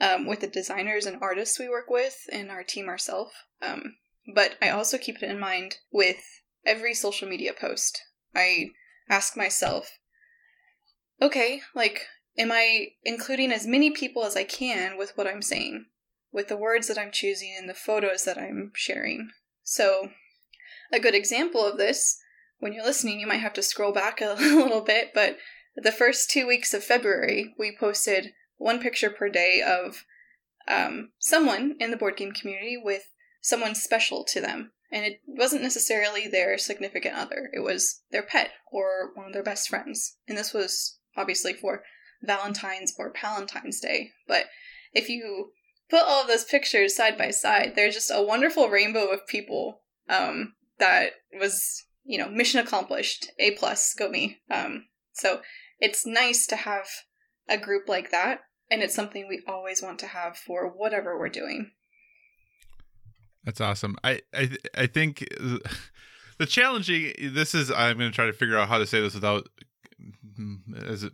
Um, 0.00 0.26
with 0.26 0.40
the 0.40 0.46
designers 0.46 1.06
and 1.06 1.20
artists 1.20 1.58
we 1.58 1.68
work 1.68 1.90
with 1.90 2.28
and 2.32 2.52
our 2.52 2.62
team 2.62 2.88
ourselves. 2.88 3.32
Um, 3.60 3.96
but 4.32 4.56
I 4.62 4.70
also 4.70 4.96
keep 4.96 5.16
it 5.16 5.28
in 5.28 5.40
mind 5.40 5.78
with 5.90 6.22
every 6.64 6.94
social 6.94 7.28
media 7.28 7.52
post. 7.52 8.00
I 8.34 8.70
ask 9.08 9.36
myself, 9.36 9.98
okay, 11.20 11.62
like, 11.74 12.06
am 12.36 12.52
I 12.52 12.88
including 13.02 13.50
as 13.50 13.66
many 13.66 13.90
people 13.90 14.24
as 14.24 14.36
I 14.36 14.44
can 14.44 14.96
with 14.96 15.16
what 15.16 15.26
I'm 15.26 15.42
saying, 15.42 15.86
with 16.30 16.48
the 16.48 16.56
words 16.56 16.86
that 16.88 16.98
I'm 16.98 17.10
choosing 17.10 17.54
and 17.58 17.68
the 17.68 17.74
photos 17.74 18.24
that 18.24 18.38
I'm 18.38 18.72
sharing? 18.74 19.30
So, 19.62 20.10
a 20.92 21.00
good 21.00 21.14
example 21.14 21.64
of 21.64 21.78
this, 21.78 22.18
when 22.58 22.72
you're 22.72 22.84
listening, 22.84 23.20
you 23.20 23.26
might 23.26 23.36
have 23.36 23.52
to 23.54 23.62
scroll 23.62 23.92
back 23.92 24.20
a 24.20 24.34
little 24.38 24.80
bit, 24.80 25.12
but 25.14 25.38
the 25.76 25.92
first 25.92 26.30
two 26.30 26.46
weeks 26.46 26.74
of 26.74 26.82
February, 26.82 27.54
we 27.58 27.76
posted 27.78 28.32
one 28.56 28.80
picture 28.80 29.10
per 29.10 29.28
day 29.28 29.62
of 29.62 30.04
um, 30.66 31.10
someone 31.18 31.76
in 31.78 31.90
the 31.90 31.96
board 31.96 32.16
game 32.16 32.32
community 32.32 32.76
with 32.76 33.10
someone 33.40 33.74
special 33.74 34.24
to 34.24 34.40
them. 34.40 34.72
And 34.90 35.04
it 35.04 35.20
wasn't 35.26 35.62
necessarily 35.62 36.26
their 36.26 36.56
significant 36.58 37.14
other, 37.14 37.50
it 37.52 37.60
was 37.60 38.02
their 38.10 38.22
pet 38.22 38.50
or 38.72 39.12
one 39.14 39.26
of 39.26 39.32
their 39.32 39.42
best 39.42 39.68
friends. 39.68 40.16
And 40.26 40.36
this 40.36 40.54
was 40.54 40.98
obviously 41.16 41.52
for 41.52 41.84
Valentine's 42.22 42.94
or 42.98 43.12
Palentine's 43.12 43.80
Day. 43.80 44.12
But 44.26 44.46
if 44.92 45.08
you 45.08 45.52
put 45.90 46.02
all 46.02 46.22
of 46.22 46.28
those 46.28 46.44
pictures 46.44 46.96
side 46.96 47.18
by 47.18 47.30
side, 47.30 47.74
there's 47.76 47.94
just 47.94 48.10
a 48.12 48.22
wonderful 48.22 48.68
rainbow 48.68 49.06
of 49.12 49.26
people 49.26 49.82
um, 50.08 50.54
that 50.78 51.12
was, 51.38 51.84
you 52.04 52.18
know, 52.18 52.28
mission 52.28 52.60
accomplished. 52.60 53.30
A 53.38 53.52
plus, 53.52 53.94
go 53.94 54.08
me. 54.08 54.38
Um, 54.50 54.86
so 55.12 55.40
it's 55.80 56.06
nice 56.06 56.46
to 56.48 56.56
have 56.56 56.86
a 57.48 57.58
group 57.58 57.88
like 57.88 58.10
that, 58.10 58.40
and 58.70 58.82
it's 58.82 58.94
something 58.94 59.26
we 59.28 59.42
always 59.46 59.82
want 59.82 59.98
to 60.00 60.06
have 60.06 60.36
for 60.36 60.68
whatever 60.68 61.18
we're 61.18 61.28
doing. 61.28 61.72
That's 63.44 63.60
awesome. 63.60 63.96
I 64.04 64.20
I 64.34 64.50
I 64.74 64.86
think 64.86 65.20
the 66.38 66.46
challenging 66.46 67.14
this 67.32 67.54
is 67.54 67.70
I'm 67.70 67.98
going 67.98 68.10
to 68.10 68.14
try 68.14 68.26
to 68.26 68.32
figure 68.32 68.58
out 68.58 68.68
how 68.68 68.78
to 68.78 68.86
say 68.86 69.00
this 69.00 69.14
without 69.14 69.48
as 70.86 71.08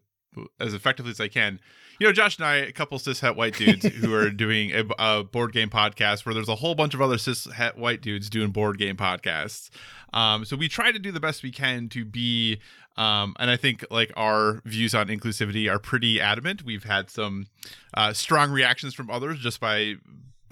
as 0.60 0.74
effectively 0.74 1.12
as 1.12 1.20
I 1.20 1.28
can. 1.28 1.60
You 1.98 2.06
know, 2.06 2.12
Josh 2.12 2.38
and 2.38 2.46
I, 2.46 2.56
a 2.56 2.72
couple 2.72 2.98
cishet 2.98 3.36
white 3.36 3.56
dudes 3.56 3.86
who 3.86 4.12
are 4.14 4.30
doing 4.30 4.72
a, 4.72 4.84
a, 4.98 5.24
board 5.24 5.52
game 5.52 5.70
podcast 5.70 6.26
where 6.26 6.34
there's 6.34 6.48
a 6.48 6.56
whole 6.56 6.74
bunch 6.74 6.94
of 6.94 7.00
other 7.00 7.16
cishet 7.16 7.76
white 7.76 8.02
dudes 8.02 8.28
doing 8.28 8.50
board 8.50 8.78
game 8.78 8.96
podcasts. 8.96 9.70
Um, 10.12 10.44
so 10.44 10.56
we 10.56 10.68
try 10.68 10.92
to 10.92 10.98
do 10.98 11.12
the 11.12 11.20
best 11.20 11.42
we 11.42 11.50
can 11.50 11.88
to 11.90 12.04
be, 12.04 12.60
um, 12.96 13.34
and 13.38 13.50
I 13.50 13.56
think 13.56 13.84
like 13.90 14.12
our 14.16 14.60
views 14.64 14.94
on 14.94 15.08
inclusivity 15.08 15.70
are 15.70 15.78
pretty 15.78 16.20
adamant. 16.20 16.64
We've 16.64 16.84
had 16.84 17.10
some 17.10 17.46
uh, 17.94 18.12
strong 18.12 18.50
reactions 18.50 18.94
from 18.94 19.10
others 19.10 19.40
just 19.40 19.60
by 19.60 19.94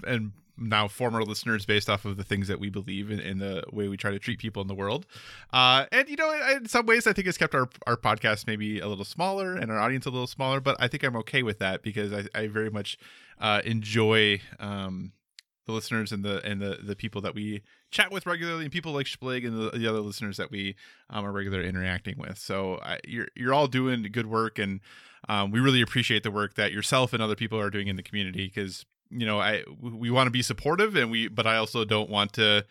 and 0.05 0.33
now 0.57 0.87
former 0.87 1.23
listeners 1.23 1.65
based 1.65 1.89
off 1.89 2.05
of 2.05 2.17
the 2.17 2.23
things 2.23 2.47
that 2.47 2.59
we 2.59 2.69
believe 2.69 3.09
in, 3.09 3.19
in 3.19 3.39
the 3.39 3.63
way 3.71 3.87
we 3.87 3.97
try 3.97 4.11
to 4.11 4.19
treat 4.19 4.39
people 4.39 4.61
in 4.61 4.67
the 4.67 4.75
world. 4.75 5.05
Uh, 5.51 5.85
and 5.91 6.07
you 6.07 6.15
know, 6.15 6.31
in 6.55 6.67
some 6.67 6.85
ways, 6.85 7.07
I 7.07 7.13
think 7.13 7.27
it's 7.27 7.37
kept 7.37 7.55
our 7.55 7.69
our 7.87 7.97
podcast 7.97 8.47
maybe 8.47 8.79
a 8.79 8.87
little 8.87 9.05
smaller 9.05 9.55
and 9.55 9.71
our 9.71 9.79
audience 9.79 10.05
a 10.05 10.09
little 10.09 10.27
smaller. 10.27 10.59
But 10.59 10.77
I 10.79 10.87
think 10.87 11.03
I'm 11.03 11.15
okay 11.17 11.43
with 11.43 11.59
that 11.59 11.81
because 11.81 12.13
I, 12.13 12.25
I 12.35 12.47
very 12.47 12.69
much 12.69 12.97
uh, 13.39 13.61
enjoy 13.65 14.41
um, 14.59 15.13
the 15.65 15.71
listeners 15.71 16.11
and 16.11 16.23
the 16.23 16.43
and 16.45 16.61
the 16.61 16.79
the 16.83 16.95
people 16.95 17.21
that 17.21 17.33
we 17.33 17.63
chat 17.91 18.11
with 18.11 18.25
regularly, 18.25 18.63
and 18.63 18.71
people 18.71 18.91
like 18.91 19.07
Splig 19.07 19.45
and 19.45 19.57
the, 19.59 19.77
the 19.77 19.87
other 19.87 20.01
listeners 20.01 20.37
that 20.37 20.51
we 20.51 20.75
um, 21.09 21.25
are 21.25 21.31
regularly 21.31 21.67
interacting 21.67 22.15
with. 22.17 22.37
So 22.37 22.79
I, 22.83 22.99
you're 23.07 23.27
you're 23.35 23.53
all 23.53 23.67
doing 23.67 24.03
good 24.11 24.27
work 24.27 24.59
and. 24.59 24.81
Um, 25.29 25.51
we 25.51 25.61
really 25.61 25.81
appreciate 25.81 26.23
the 26.23 26.31
work 26.31 26.55
that 26.55 26.73
yourself 26.73 27.13
and 27.13 27.23
other 27.23 27.37
people 27.37 27.57
are 27.57 27.69
doing 27.69 27.87
in 27.87 27.95
the 27.95 28.03
community 28.03 28.45
because 28.53 28.85
you 29.09 29.25
know 29.25 29.39
i 29.39 29.63
we 29.81 30.09
want 30.09 30.27
to 30.27 30.31
be 30.31 30.41
supportive 30.41 30.95
and 30.95 31.11
we 31.11 31.27
but 31.27 31.45
i 31.45 31.57
also 31.57 31.85
don't 31.85 32.09
want 32.09 32.33
to 32.33 32.65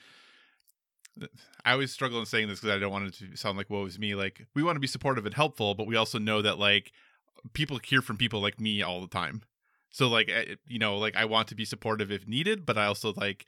i 1.64 1.72
always 1.72 1.92
struggle 1.92 2.18
in 2.18 2.26
saying 2.26 2.48
this 2.48 2.60
because 2.60 2.74
i 2.74 2.78
don't 2.78 2.90
want 2.90 3.06
it 3.06 3.14
to 3.14 3.36
sound 3.36 3.56
like 3.56 3.70
woe 3.70 3.84
is 3.84 3.98
me 3.98 4.14
like 4.14 4.46
we 4.54 4.62
want 4.62 4.76
to 4.76 4.80
be 4.80 4.86
supportive 4.86 5.26
and 5.26 5.34
helpful 5.34 5.74
but 5.74 5.86
we 5.86 5.96
also 5.96 6.18
know 6.18 6.42
that 6.42 6.58
like 6.58 6.92
people 7.52 7.78
hear 7.82 8.02
from 8.02 8.16
people 8.16 8.40
like 8.40 8.60
me 8.60 8.82
all 8.82 9.00
the 9.00 9.08
time. 9.08 9.42
So 9.90 10.08
like 10.08 10.30
you 10.66 10.78
know 10.78 10.96
like 10.96 11.16
i 11.16 11.24
want 11.26 11.48
to 11.48 11.54
be 11.54 11.66
supportive 11.66 12.10
if 12.10 12.26
needed 12.26 12.64
but 12.64 12.78
i 12.78 12.86
also 12.86 13.12
like 13.14 13.44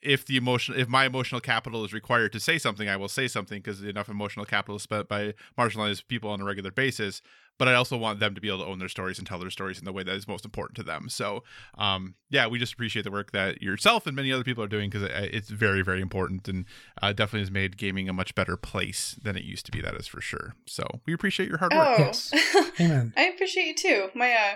if 0.00 0.24
the 0.24 0.38
emotion 0.38 0.74
if 0.78 0.88
my 0.88 1.04
emotional 1.04 1.42
capital 1.42 1.84
is 1.84 1.92
required 1.92 2.32
to 2.32 2.40
say 2.40 2.56
something 2.56 2.88
i 2.88 2.96
will 2.96 3.08
say 3.08 3.28
something 3.28 3.60
because 3.60 3.82
enough 3.82 4.08
emotional 4.08 4.46
capital 4.46 4.76
is 4.76 4.82
spent 4.82 5.08
by 5.08 5.34
marginalized 5.58 6.08
people 6.08 6.30
on 6.30 6.40
a 6.40 6.44
regular 6.44 6.70
basis 6.70 7.20
but 7.58 7.68
I 7.68 7.74
also 7.74 7.96
want 7.96 8.20
them 8.20 8.34
to 8.34 8.40
be 8.40 8.48
able 8.48 8.60
to 8.60 8.66
own 8.66 8.78
their 8.78 8.88
stories 8.88 9.18
and 9.18 9.26
tell 9.26 9.38
their 9.38 9.50
stories 9.50 9.78
in 9.78 9.84
the 9.84 9.92
way 9.92 10.02
that 10.02 10.14
is 10.14 10.28
most 10.28 10.44
important 10.44 10.76
to 10.76 10.82
them. 10.82 11.08
So, 11.08 11.42
um, 11.76 12.14
yeah, 12.30 12.46
we 12.46 12.58
just 12.58 12.72
appreciate 12.72 13.02
the 13.02 13.10
work 13.10 13.32
that 13.32 13.60
yourself 13.60 14.06
and 14.06 14.14
many 14.14 14.32
other 14.32 14.44
people 14.44 14.62
are 14.62 14.68
doing 14.68 14.90
because 14.90 15.08
it's 15.12 15.50
very, 15.50 15.82
very 15.82 16.00
important 16.00 16.48
and 16.48 16.64
uh, 17.02 17.12
definitely 17.12 17.40
has 17.40 17.50
made 17.50 17.76
gaming 17.76 18.08
a 18.08 18.12
much 18.12 18.34
better 18.34 18.56
place 18.56 19.18
than 19.22 19.36
it 19.36 19.44
used 19.44 19.66
to 19.66 19.72
be. 19.72 19.80
That 19.80 19.94
is 19.96 20.06
for 20.06 20.20
sure. 20.20 20.54
So 20.66 20.84
we 21.06 21.12
appreciate 21.12 21.48
your 21.48 21.58
hard 21.58 21.72
work. 21.74 21.88
Oh, 21.88 21.96
Yes. 21.98 22.32
Amen. 22.80 23.12
I 23.16 23.24
appreciate 23.24 23.66
you 23.66 23.74
too. 23.74 24.08
My 24.14 24.32
uh, 24.32 24.54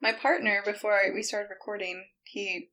my 0.00 0.12
partner 0.12 0.62
before 0.64 0.92
I, 0.94 1.10
we 1.14 1.22
started 1.22 1.48
recording, 1.48 2.04
he, 2.24 2.68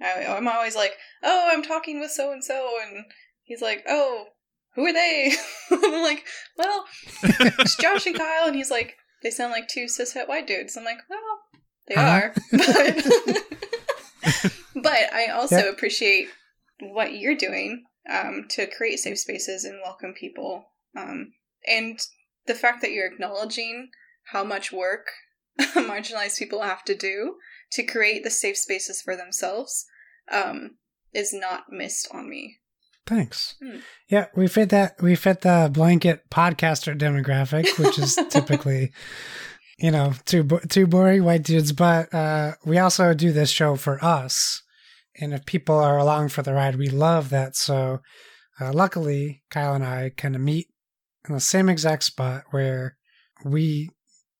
I, 0.00 0.26
I'm 0.26 0.48
always 0.48 0.74
like, 0.76 0.92
oh, 1.22 1.48
I'm 1.50 1.62
talking 1.62 2.00
with 2.00 2.10
so 2.10 2.32
and 2.32 2.44
so, 2.44 2.70
and 2.82 3.04
he's 3.44 3.62
like, 3.62 3.84
oh, 3.88 4.26
who 4.74 4.84
are 4.86 4.92
they? 4.92 5.32
I'm 5.70 6.02
like, 6.02 6.24
well, 6.58 6.84
it's 7.22 7.76
Josh 7.76 8.06
and 8.06 8.16
Kyle, 8.16 8.46
and 8.46 8.56
he's 8.56 8.70
like, 8.70 8.96
they 9.22 9.30
sound 9.30 9.52
like 9.52 9.68
two 9.68 9.84
cishet 9.86 10.28
white 10.28 10.46
dudes. 10.46 10.76
I'm 10.76 10.84
like, 10.84 10.98
well, 11.08 11.20
they 11.88 11.94
Uh-huh. 11.96 12.10
are, 12.10 12.34
but 12.52 13.42
but 14.74 15.12
I 15.12 15.26
also 15.26 15.56
Yep. 15.56 15.74
appreciate 15.74 16.28
what 16.80 17.14
you're 17.14 17.36
doing 17.36 17.84
um, 18.10 18.46
to 18.50 18.66
create 18.66 18.98
safe 18.98 19.18
spaces 19.18 19.64
and 19.64 19.80
welcome 19.84 20.14
people, 20.14 20.72
um, 20.96 21.32
and 21.66 21.98
the 22.46 22.54
fact 22.54 22.80
that 22.82 22.90
you're 22.92 23.06
acknowledging 23.06 23.90
how 24.32 24.42
much 24.44 24.72
work 24.72 25.06
marginalized 25.60 26.38
people 26.38 26.62
have 26.62 26.84
to 26.84 26.94
do 26.94 27.36
to 27.72 27.82
create 27.84 28.24
the 28.24 28.30
safe 28.30 28.56
spaces 28.56 29.00
for 29.02 29.16
themselves 29.16 29.86
um, 30.30 30.76
is 31.12 31.32
not 31.32 31.64
missed 31.70 32.08
on 32.12 32.28
me. 32.28 32.58
Thanks. 33.06 33.56
Hmm. 33.62 33.78
Yeah, 34.08 34.26
we 34.36 34.46
fit 34.46 34.68
that. 34.70 34.94
We 35.00 35.16
fit 35.16 35.40
the 35.40 35.70
blanket 35.72 36.20
podcaster 36.30 36.96
demographic, 36.96 37.78
which 37.78 37.98
is 37.98 38.16
typically, 38.30 38.92
you 39.78 39.90
know, 39.90 40.14
two 40.24 40.44
bo- 40.44 40.60
two 40.68 40.86
boring 40.86 41.24
white 41.24 41.42
dudes. 41.42 41.72
But 41.72 42.12
uh, 42.14 42.52
we 42.64 42.78
also 42.78 43.12
do 43.14 43.32
this 43.32 43.50
show 43.50 43.74
for 43.74 44.02
us, 44.04 44.62
and 45.20 45.34
if 45.34 45.44
people 45.46 45.76
are 45.76 45.98
along 45.98 46.28
for 46.28 46.42
the 46.42 46.54
ride, 46.54 46.76
we 46.76 46.88
love 46.88 47.30
that. 47.30 47.56
So, 47.56 47.98
uh, 48.60 48.72
luckily, 48.72 49.42
Kyle 49.50 49.74
and 49.74 49.84
I 49.84 50.12
kind 50.16 50.36
of 50.36 50.40
meet 50.40 50.68
in 51.28 51.34
the 51.34 51.40
same 51.40 51.68
exact 51.68 52.04
spot 52.04 52.44
where 52.50 52.96
we 53.44 53.90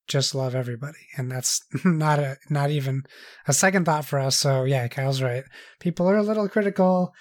just 0.07 0.33
love 0.33 0.55
everybody, 0.55 0.99
and 1.17 1.29
that's 1.29 1.61
not 1.85 2.19
a 2.19 2.37
not 2.49 2.69
even 2.69 3.03
a 3.45 3.51
second 3.51 3.83
thought 3.85 4.05
for 4.05 4.19
us. 4.19 4.37
So, 4.37 4.63
yeah, 4.63 4.87
Kyle's 4.87 5.21
right. 5.21 5.43
People 5.81 6.09
are 6.09 6.17
a 6.17 6.23
little 6.23 6.47
critical. 6.47 7.11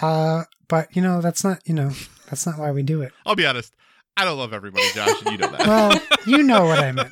Uh, 0.00 0.44
but 0.68 0.94
you 0.96 1.02
know, 1.02 1.20
that's 1.20 1.44
not, 1.44 1.60
you 1.66 1.74
know, 1.74 1.90
that's 2.28 2.46
not 2.46 2.58
why 2.58 2.70
we 2.72 2.82
do 2.82 3.02
it. 3.02 3.12
I'll 3.24 3.36
be 3.36 3.46
honest. 3.46 3.72
I 4.18 4.24
don't 4.24 4.38
love 4.38 4.54
everybody, 4.54 4.86
Josh, 4.94 5.20
and 5.26 5.32
you 5.32 5.36
know 5.36 5.48
that. 5.50 5.66
Well, 5.66 6.00
you 6.26 6.42
know 6.42 6.64
what 6.64 6.78
I 6.78 6.90
meant. 6.90 7.10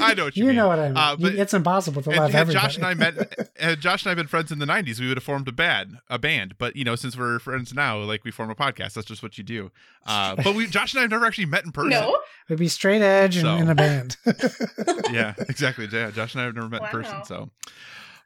I 0.00 0.14
know 0.14 0.26
what 0.26 0.36
you, 0.36 0.44
You 0.44 0.46
mean. 0.50 0.56
know 0.56 0.68
what 0.68 0.78
I 0.78 0.86
mean. 0.86 0.96
Uh, 0.96 1.16
but- 1.16 1.34
it's 1.34 1.52
impossible 1.52 2.00
to 2.02 2.10
And 2.10 2.20
love 2.20 2.30
had 2.30 2.42
everybody. 2.42 2.64
Josh 2.64 2.76
and 2.76 2.86
I 2.86 2.94
met, 2.94 3.50
had 3.58 3.80
Josh 3.80 4.04
and 4.04 4.12
I 4.12 4.14
been 4.14 4.28
friends 4.28 4.52
in 4.52 4.60
the 4.60 4.66
'90s, 4.66 5.00
we 5.00 5.08
would 5.08 5.16
have 5.16 5.24
formed 5.24 5.48
a 5.48 5.52
band, 5.52 5.98
a 6.08 6.16
band. 6.16 6.58
But 6.58 6.76
you 6.76 6.84
know, 6.84 6.94
since 6.94 7.16
we're 7.18 7.40
friends 7.40 7.74
now, 7.74 7.98
like 7.98 8.22
we 8.22 8.30
form 8.30 8.50
a 8.50 8.54
podcast. 8.54 8.92
That's 8.94 9.08
just 9.08 9.20
what 9.20 9.36
you 9.36 9.42
do. 9.42 9.72
Uh, 10.06 10.36
but 10.36 10.54
we, 10.54 10.68
Josh 10.68 10.92
and 10.94 11.00
I, 11.00 11.02
have 11.02 11.10
never 11.10 11.26
actually 11.26 11.46
met 11.46 11.64
in 11.64 11.72
person. 11.72 11.90
No, 11.90 12.16
We'd 12.48 12.60
be 12.60 12.68
straight 12.68 13.02
edge 13.02 13.36
and 13.36 13.48
in 13.62 13.68
a 13.68 13.74
band. 13.74 14.16
yeah, 15.10 15.34
exactly. 15.48 15.88
Yeah, 15.90 16.12
Josh 16.12 16.34
and 16.34 16.42
I 16.42 16.44
have 16.44 16.54
never 16.54 16.68
met 16.68 16.82
in 16.82 16.88
person. 16.88 17.24
So, 17.24 17.50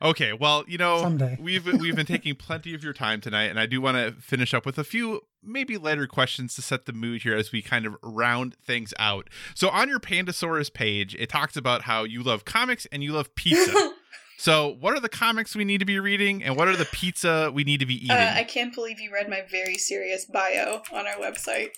okay, 0.03 0.33
well, 0.33 0.65
you 0.67 0.79
know, 0.79 1.03
Someday. 1.03 1.37
we've 1.41 1.67
we've 1.67 1.97
been 1.97 2.07
taking 2.07 2.35
plenty 2.35 2.75
of 2.75 2.83
your 2.83 2.93
time 2.93 3.21
tonight, 3.21 3.45
and 3.45 3.59
I 3.59 3.67
do 3.67 3.81
want 3.81 3.97
to 3.97 4.21
finish 4.21 4.55
up 4.55 4.67
with 4.67 4.79
a 4.79 4.85
few 4.85 5.23
maybe 5.43 5.77
lighter 5.77 6.07
questions 6.07 6.55
to 6.55 6.63
set 6.63 6.87
the 6.87 6.93
mood 6.93 7.23
here 7.23 7.35
as 7.37 7.53
we 7.53 7.63
kind 7.63 7.87
of 7.87 7.97
round 8.03 8.57
things 8.57 8.93
out. 8.99 9.29
So, 9.55 9.69
on 9.69 9.89
your 9.89 10.01
Pandasaurus 10.01 10.73
page, 10.73 11.15
it 11.17 11.29
talks 11.29 11.57
about 11.57 11.83
how 11.83 12.05
you 12.05 12.23
love 12.23 12.45
comics 12.45 12.87
and 12.93 13.03
you 13.03 13.13
love 13.13 13.35
pizza. 13.35 13.93
so, 14.39 14.77
what 14.81 14.95
are 14.95 15.01
the 15.01 15.09
comics 15.09 15.55
we 15.55 15.65
need 15.65 15.79
to 15.79 15.87
be 15.87 15.99
reading, 15.99 16.43
and 16.43 16.57
what 16.57 16.69
are 16.69 16.77
the 16.77 16.87
pizza 16.87 17.51
we 17.53 17.65
need 17.65 17.81
to 17.81 17.87
be 17.87 17.97
eating? 17.97 18.11
uh, 18.11 18.33
I 18.35 18.45
can't 18.45 18.75
believe 18.75 19.01
you 19.01 19.13
read 19.13 19.29
my 19.29 19.43
very 19.51 19.77
serious 19.77 20.25
bio 20.25 20.83
on 20.93 21.07
our 21.07 21.17
website. 21.17 21.71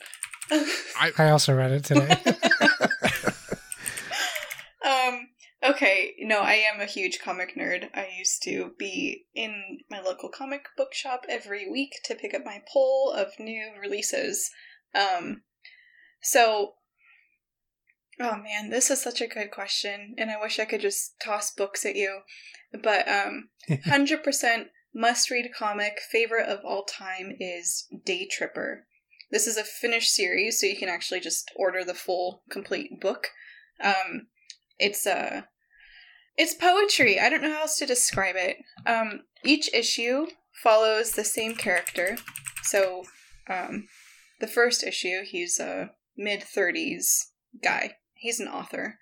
I 0.51 1.31
also 1.31 1.55
read 1.55 1.73
it 1.73 1.85
today. 1.85 2.17
um 4.85 5.29
okay 5.65 6.15
no 6.21 6.41
i 6.41 6.55
am 6.55 6.81
a 6.81 6.87
huge 6.87 7.21
comic 7.21 7.57
nerd. 7.57 7.89
I 7.95 8.09
used 8.19 8.43
to 8.45 8.73
be 8.79 9.27
in 9.35 9.79
my 9.91 10.01
local 10.01 10.29
comic 10.29 10.67
book 10.77 10.95
shop 10.95 11.25
every 11.29 11.71
week 11.71 12.01
to 12.05 12.15
pick 12.15 12.35
up 12.35 12.45
my 12.45 12.63
pull 12.73 13.13
of 13.13 13.29
new 13.39 13.71
releases. 13.81 14.51
Um 14.95 15.43
so 16.21 16.75
oh 18.21 18.37
man 18.37 18.71
this 18.71 18.91
is 18.91 19.01
such 19.01 19.21
a 19.21 19.27
good 19.27 19.51
question 19.51 20.15
and 20.19 20.31
i 20.31 20.41
wish 20.41 20.61
i 20.61 20.65
could 20.65 20.81
just 20.81 21.15
toss 21.21 21.51
books 21.51 21.85
at 21.85 21.97
you 21.97 22.21
but 22.83 23.09
um 23.09 23.49
100% 23.69 24.67
must 24.95 25.31
read 25.31 25.51
comic 25.57 25.99
favorite 26.11 26.47
of 26.47 26.61
all 26.65 26.85
time 26.85 27.35
is 27.41 27.87
Daytripper. 28.07 28.81
This 29.31 29.47
is 29.47 29.57
a 29.57 29.65
finished 29.65 30.13
series 30.13 30.61
so 30.61 30.67
you 30.67 30.77
can 30.77 30.89
actually 30.89 31.21
just 31.21 31.51
order 31.57 31.85
the 31.85 31.95
full 31.95 32.43
complete 32.51 33.01
book. 33.01 33.29
Um 33.83 34.29
it's 34.79 35.07
uh 35.07 35.43
it's 36.37 36.55
poetry. 36.55 37.21
I 37.21 37.29
don't 37.29 37.43
know 37.43 37.53
how 37.53 37.63
else 37.63 37.79
to 37.79 37.87
describe 37.87 38.37
it. 38.37 38.57
Um 38.87 39.23
each 39.45 39.73
issue 39.75 40.27
follows 40.63 41.13
the 41.13 41.25
same 41.25 41.55
character. 41.55 42.17
So 42.63 43.05
um 43.49 43.89
the 44.41 44.47
first 44.47 44.83
issue 44.83 45.23
he's 45.25 45.59
a 45.61 45.91
mid 46.17 46.41
30s 46.41 47.27
guy. 47.63 47.97
He's 48.15 48.41
an 48.41 48.49
author. 48.49 48.99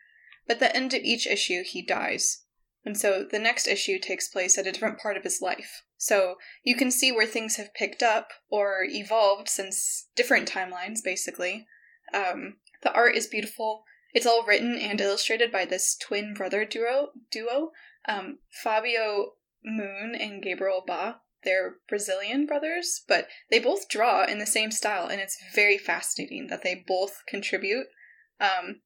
But 0.46 0.58
the 0.58 0.74
end 0.74 0.94
of 0.94 1.02
each 1.02 1.26
issue 1.26 1.62
he 1.64 1.82
dies. 1.82 2.44
And 2.84 2.96
so 2.96 3.24
the 3.30 3.38
next 3.38 3.68
issue 3.68 3.98
takes 3.98 4.28
place 4.28 4.56
at 4.56 4.66
a 4.66 4.72
different 4.72 4.98
part 4.98 5.16
of 5.16 5.22
his 5.22 5.40
life. 5.42 5.82
So 5.98 6.36
you 6.64 6.74
can 6.74 6.90
see 6.90 7.12
where 7.12 7.26
things 7.26 7.56
have 7.56 7.74
picked 7.74 8.02
up 8.02 8.28
or 8.48 8.84
evolved 8.88 9.48
since 9.48 10.08
different 10.16 10.50
timelines 10.50 10.98
basically. 11.04 11.66
Um 12.12 12.56
the 12.82 12.92
art 12.92 13.14
is 13.14 13.26
beautiful 13.26 13.84
it's 14.12 14.26
all 14.26 14.44
written 14.44 14.76
and 14.78 15.00
illustrated 15.00 15.52
by 15.52 15.64
this 15.64 15.96
twin 15.96 16.34
brother 16.34 16.64
duo. 16.64 17.10
Duo, 17.30 17.70
um, 18.08 18.38
Fabio 18.62 19.32
Moon 19.64 20.14
and 20.18 20.42
Gabriel 20.42 20.82
Ba. 20.86 21.20
They're 21.42 21.76
Brazilian 21.88 22.44
brothers, 22.44 23.02
but 23.08 23.26
they 23.50 23.58
both 23.58 23.88
draw 23.88 24.24
in 24.24 24.38
the 24.38 24.46
same 24.46 24.70
style, 24.70 25.06
and 25.06 25.20
it's 25.20 25.38
very 25.54 25.78
fascinating 25.78 26.48
that 26.48 26.62
they 26.62 26.84
both 26.86 27.22
contribute. 27.26 27.86
Um, 28.40 28.82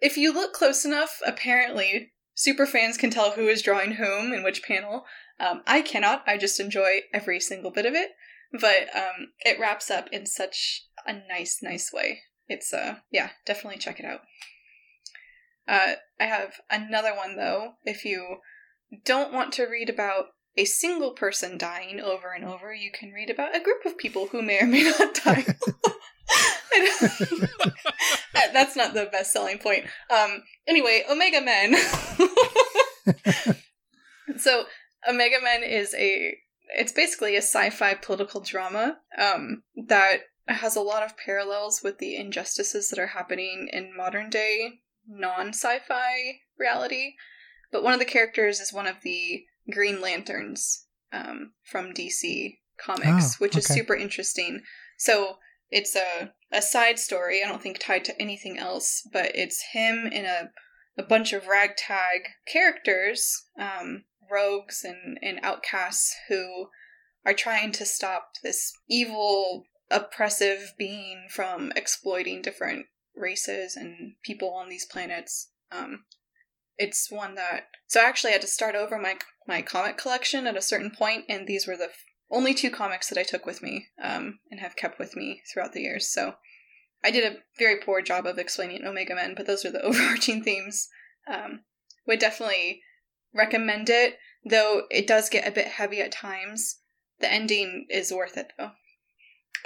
if 0.00 0.16
you 0.16 0.32
look 0.32 0.52
close 0.52 0.84
enough, 0.84 1.20
apparently 1.26 2.12
super 2.34 2.66
fans 2.66 2.96
can 2.96 3.10
tell 3.10 3.32
who 3.32 3.48
is 3.48 3.62
drawing 3.62 3.92
whom 3.92 4.32
in 4.32 4.42
which 4.42 4.62
panel. 4.62 5.04
Um, 5.38 5.62
I 5.66 5.80
cannot. 5.80 6.22
I 6.26 6.36
just 6.36 6.60
enjoy 6.60 7.00
every 7.14 7.40
single 7.40 7.70
bit 7.70 7.86
of 7.86 7.94
it, 7.94 8.10
but 8.52 8.94
um, 8.94 9.32
it 9.40 9.58
wraps 9.58 9.90
up 9.90 10.08
in 10.12 10.26
such 10.26 10.86
a 11.06 11.14
nice, 11.28 11.60
nice 11.62 11.90
way. 11.92 12.20
It's 12.50 12.74
uh, 12.74 12.96
yeah, 13.12 13.30
definitely 13.46 13.78
check 13.78 14.00
it 14.00 14.04
out. 14.04 14.22
Uh, 15.68 15.94
I 16.18 16.24
have 16.24 16.54
another 16.68 17.14
one 17.14 17.36
though. 17.36 17.74
If 17.84 18.04
you 18.04 18.38
don't 19.04 19.32
want 19.32 19.52
to 19.54 19.66
read 19.66 19.88
about 19.88 20.26
a 20.56 20.64
single 20.64 21.12
person 21.12 21.56
dying 21.56 22.00
over 22.00 22.32
and 22.32 22.44
over, 22.44 22.74
you 22.74 22.90
can 22.92 23.12
read 23.12 23.30
about 23.30 23.54
a 23.54 23.60
group 23.60 23.86
of 23.86 23.96
people 23.96 24.26
who 24.26 24.42
may 24.42 24.60
or 24.60 24.66
may 24.66 24.82
not 24.82 25.14
die. 25.24 25.46
That's 28.52 28.74
not 28.74 28.94
the 28.94 29.08
best 29.12 29.32
selling 29.32 29.58
point. 29.58 29.84
Um, 30.10 30.42
anyway, 30.66 31.04
Omega 31.08 31.40
Men. 31.40 31.76
so, 34.38 34.64
Omega 35.08 35.36
Men 35.40 35.62
is 35.62 35.94
a 35.94 36.36
it's 36.76 36.92
basically 36.92 37.34
a 37.34 37.42
sci-fi 37.42 37.94
political 37.94 38.40
drama 38.40 38.98
um, 39.18 39.62
that 39.88 40.20
has 40.56 40.76
a 40.76 40.80
lot 40.80 41.02
of 41.02 41.16
parallels 41.16 41.80
with 41.82 41.98
the 41.98 42.16
injustices 42.16 42.88
that 42.88 42.98
are 42.98 43.08
happening 43.08 43.68
in 43.72 43.96
modern 43.96 44.30
day 44.30 44.80
non-sci-fi 45.06 46.40
reality. 46.58 47.14
But 47.72 47.82
one 47.82 47.92
of 47.92 47.98
the 47.98 48.04
characters 48.04 48.60
is 48.60 48.72
one 48.72 48.86
of 48.86 48.96
the 49.02 49.44
Green 49.70 50.00
Lanterns 50.00 50.86
um, 51.12 51.52
from 51.64 51.92
DC 51.92 52.58
Comics, 52.78 53.34
Oh, 53.34 53.36
which 53.38 53.56
is 53.56 53.66
super 53.66 53.94
interesting. 53.94 54.62
So 54.98 55.36
it's 55.70 55.94
a 55.94 56.32
a 56.52 56.62
side 56.62 56.98
story. 56.98 57.42
I 57.44 57.48
don't 57.48 57.62
think 57.62 57.78
tied 57.78 58.04
to 58.06 58.20
anything 58.20 58.58
else, 58.58 59.06
but 59.12 59.32
it's 59.34 59.62
him 59.72 60.06
in 60.06 60.24
a 60.24 60.50
a 60.98 61.02
bunch 61.02 61.32
of 61.32 61.46
ragtag 61.46 62.22
characters, 62.46 63.44
um, 63.58 64.04
rogues 64.30 64.84
and 64.84 65.18
and 65.22 65.38
outcasts 65.42 66.14
who 66.28 66.68
are 67.24 67.34
trying 67.34 67.70
to 67.72 67.84
stop 67.84 68.32
this 68.42 68.72
evil, 68.88 69.64
oppressive 69.90 70.74
being 70.78 71.26
from 71.28 71.72
exploiting 71.74 72.42
different 72.42 72.86
races 73.14 73.76
and 73.76 74.14
people 74.24 74.52
on 74.54 74.68
these 74.68 74.86
planets. 74.86 75.50
Um, 75.72 76.04
it's 76.78 77.10
one 77.10 77.34
that 77.34 77.66
so 77.86 78.00
I 78.00 78.04
actually 78.04 78.32
had 78.32 78.40
to 78.40 78.46
start 78.46 78.74
over 78.74 78.98
my 78.98 79.16
my 79.46 79.62
comic 79.62 79.98
collection 79.98 80.46
at 80.46 80.56
a 80.56 80.62
certain 80.62 80.90
point, 80.90 81.24
and 81.28 81.46
these 81.46 81.66
were 81.66 81.76
the 81.76 81.90
only 82.30 82.54
two 82.54 82.70
comics 82.70 83.08
that 83.08 83.18
I 83.18 83.24
took 83.24 83.44
with 83.44 83.62
me 83.62 83.88
um, 84.02 84.38
and 84.50 84.60
have 84.60 84.76
kept 84.76 84.98
with 84.98 85.16
me 85.16 85.42
throughout 85.52 85.72
the 85.72 85.82
years. 85.82 86.08
So 86.08 86.34
I 87.02 87.10
did 87.10 87.24
a 87.24 87.38
very 87.58 87.80
poor 87.80 88.02
job 88.02 88.26
of 88.26 88.38
explaining 88.38 88.84
Omega 88.84 89.14
Men, 89.14 89.34
but 89.36 89.46
those 89.46 89.64
are 89.64 89.72
the 89.72 89.82
overarching 89.82 90.42
themes. 90.42 90.88
Um, 91.30 91.64
would 92.06 92.18
definitely 92.18 92.82
recommend 93.34 93.90
it, 93.90 94.18
though 94.44 94.82
it 94.90 95.06
does 95.06 95.28
get 95.28 95.46
a 95.46 95.52
bit 95.52 95.66
heavy 95.66 96.00
at 96.00 96.12
times. 96.12 96.80
The 97.20 97.30
ending 97.30 97.86
is 97.90 98.12
worth 98.12 98.36
it, 98.36 98.52
though. 98.58 98.70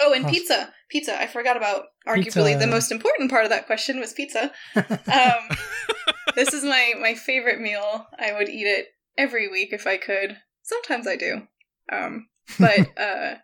Oh, 0.00 0.12
and 0.12 0.26
pizza. 0.26 0.72
Pizza. 0.88 1.20
I 1.20 1.26
forgot 1.26 1.56
about 1.56 1.84
arguably 2.06 2.24
Pizza. 2.24 2.58
the 2.58 2.66
most 2.66 2.90
important 2.92 3.30
part 3.30 3.44
of 3.44 3.50
that 3.50 3.66
question 3.66 4.00
was 4.00 4.12
pizza. 4.12 4.52
Um, 4.74 5.56
this 6.34 6.52
is 6.52 6.64
my 6.64 6.94
my 7.00 7.14
favorite 7.14 7.60
meal. 7.60 8.06
I 8.18 8.32
would 8.32 8.48
eat 8.48 8.66
it 8.66 8.88
every 9.16 9.48
week 9.48 9.72
if 9.72 9.86
I 9.86 9.96
could. 9.96 10.38
Sometimes 10.62 11.06
I 11.06 11.16
do. 11.16 11.42
Um, 11.90 12.28
but 12.58 12.88
uh, 12.98 13.34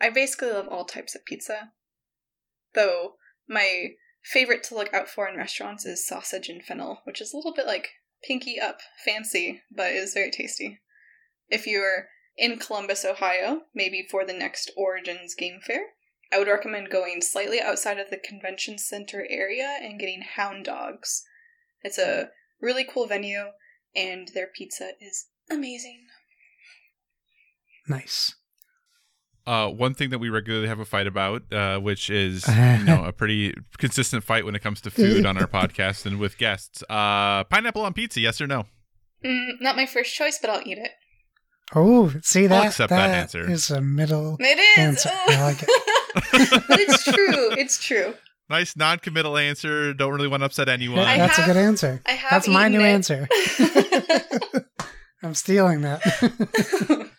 I 0.00 0.10
basically 0.10 0.50
love 0.50 0.68
all 0.68 0.84
types 0.84 1.14
of 1.14 1.24
pizza. 1.24 1.72
Though 2.74 3.14
my 3.48 3.90
favorite 4.22 4.62
to 4.64 4.74
look 4.74 4.92
out 4.94 5.08
for 5.08 5.28
in 5.28 5.36
restaurants 5.36 5.84
is 5.84 6.06
sausage 6.06 6.48
and 6.48 6.62
fennel, 6.62 7.00
which 7.04 7.20
is 7.20 7.32
a 7.32 7.36
little 7.36 7.54
bit 7.54 7.66
like 7.66 7.88
pinky 8.22 8.60
up 8.60 8.78
fancy, 9.04 9.62
but 9.74 9.92
is 9.92 10.14
very 10.14 10.30
tasty. 10.30 10.80
If 11.48 11.66
you're 11.66 12.08
in 12.40 12.58
Columbus, 12.58 13.04
Ohio, 13.04 13.62
maybe 13.74 14.06
for 14.10 14.24
the 14.24 14.32
next 14.32 14.72
Origins 14.74 15.34
Game 15.34 15.60
Fair, 15.62 15.82
I 16.32 16.38
would 16.38 16.48
recommend 16.48 16.88
going 16.88 17.20
slightly 17.20 17.60
outside 17.60 17.98
of 17.98 18.08
the 18.08 18.16
convention 18.16 18.78
center 18.78 19.26
area 19.28 19.78
and 19.82 20.00
getting 20.00 20.22
Hound 20.36 20.64
Dogs. 20.64 21.22
It's 21.82 21.98
a 21.98 22.30
really 22.60 22.84
cool 22.84 23.06
venue, 23.06 23.48
and 23.94 24.28
their 24.28 24.46
pizza 24.46 24.92
is 25.00 25.26
amazing. 25.50 26.06
nice. 27.86 28.34
Uh, 29.46 29.68
one 29.68 29.94
thing 29.94 30.10
that 30.10 30.18
we 30.18 30.28
regularly 30.28 30.68
have 30.68 30.78
a 30.78 30.84
fight 30.84 31.06
about, 31.06 31.42
uh, 31.52 31.78
which 31.78 32.08
is 32.08 32.46
you 32.78 32.84
know 32.84 33.04
a 33.04 33.12
pretty 33.12 33.52
consistent 33.78 34.22
fight 34.22 34.44
when 34.44 34.54
it 34.54 34.62
comes 34.62 34.80
to 34.80 34.90
food 34.90 35.26
on 35.26 35.36
our 35.36 35.46
podcast 35.60 36.06
and 36.06 36.18
with 36.18 36.38
guests. 36.38 36.82
Uh, 36.88 37.44
pineapple 37.44 37.82
on 37.82 37.92
pizza, 37.92 38.20
yes 38.20 38.40
or 38.40 38.46
no? 38.46 38.64
Mm, 39.24 39.60
not 39.60 39.76
my 39.76 39.86
first 39.86 40.14
choice, 40.14 40.38
but 40.40 40.50
I'll 40.50 40.62
eat 40.66 40.78
it. 40.78 40.92
Oh, 41.74 42.12
see 42.22 42.46
that? 42.46 42.66
accept 42.66 42.90
that 42.90 43.10
answer. 43.10 43.48
is 43.48 43.70
a 43.70 43.80
middle. 43.80 44.36
It 44.40 44.58
is. 44.58 44.78
Answer. 44.78 45.10
I 45.12 45.42
like 45.42 45.62
it. 45.62 45.68
but 46.68 46.80
it's 46.80 47.04
true. 47.04 47.52
It's 47.52 47.82
true. 47.82 48.14
Nice 48.48 48.76
non-committal 48.76 49.36
answer. 49.36 49.94
Don't 49.94 50.12
really 50.12 50.26
want 50.26 50.40
to 50.40 50.46
upset 50.46 50.68
anyone. 50.68 50.98
I 50.98 51.18
That's 51.18 51.38
a 51.38 51.44
good 51.44 51.56
answer. 51.56 52.02
I 52.04 52.12
have 52.12 52.30
That's 52.30 52.48
my 52.48 52.66
new 52.66 52.80
it. 52.80 52.84
answer. 52.84 53.28
I'm 55.22 55.34
stealing 55.34 55.82
that. 55.82 57.10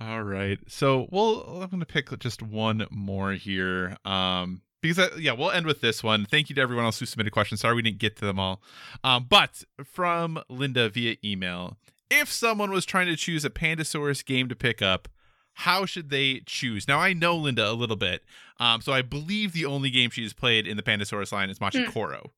All 0.00 0.22
right. 0.22 0.58
So, 0.66 1.06
well, 1.10 1.60
I'm 1.62 1.68
going 1.70 1.80
to 1.80 1.86
pick 1.86 2.16
just 2.18 2.42
one 2.42 2.86
more 2.90 3.32
here. 3.32 3.96
Um, 4.04 4.62
because 4.80 4.98
I, 4.98 5.16
yeah, 5.18 5.32
we'll 5.32 5.50
end 5.50 5.66
with 5.66 5.80
this 5.80 6.02
one. 6.02 6.24
Thank 6.24 6.48
you 6.48 6.54
to 6.56 6.60
everyone 6.60 6.84
else 6.84 6.98
who 6.98 7.06
submitted 7.06 7.32
questions. 7.32 7.60
Sorry 7.60 7.74
we 7.74 7.82
didn't 7.82 7.98
get 7.98 8.16
to 8.16 8.24
them 8.24 8.38
all. 8.38 8.62
Um, 9.04 9.26
but 9.28 9.62
from 9.84 10.40
Linda 10.48 10.88
via 10.88 11.16
email, 11.24 11.76
if 12.10 12.30
someone 12.32 12.70
was 12.70 12.86
trying 12.86 13.06
to 13.06 13.16
choose 13.16 13.44
a 13.44 13.50
Pandasaurus 13.50 14.24
game 14.24 14.48
to 14.48 14.56
pick 14.56 14.82
up, 14.82 15.08
how 15.54 15.84
should 15.86 16.10
they 16.10 16.42
choose? 16.46 16.86
Now 16.86 16.98
I 16.98 17.12
know 17.12 17.36
Linda 17.36 17.68
a 17.68 17.72
little 17.72 17.96
bit, 17.96 18.22
um, 18.60 18.80
so 18.80 18.92
I 18.92 19.02
believe 19.02 19.52
the 19.52 19.66
only 19.66 19.90
game 19.90 20.10
she's 20.10 20.32
played 20.32 20.66
in 20.66 20.76
the 20.76 20.82
Pandasaurus 20.82 21.32
line 21.32 21.50
is 21.50 21.60
Machi 21.60 21.84
Koro. 21.86 22.32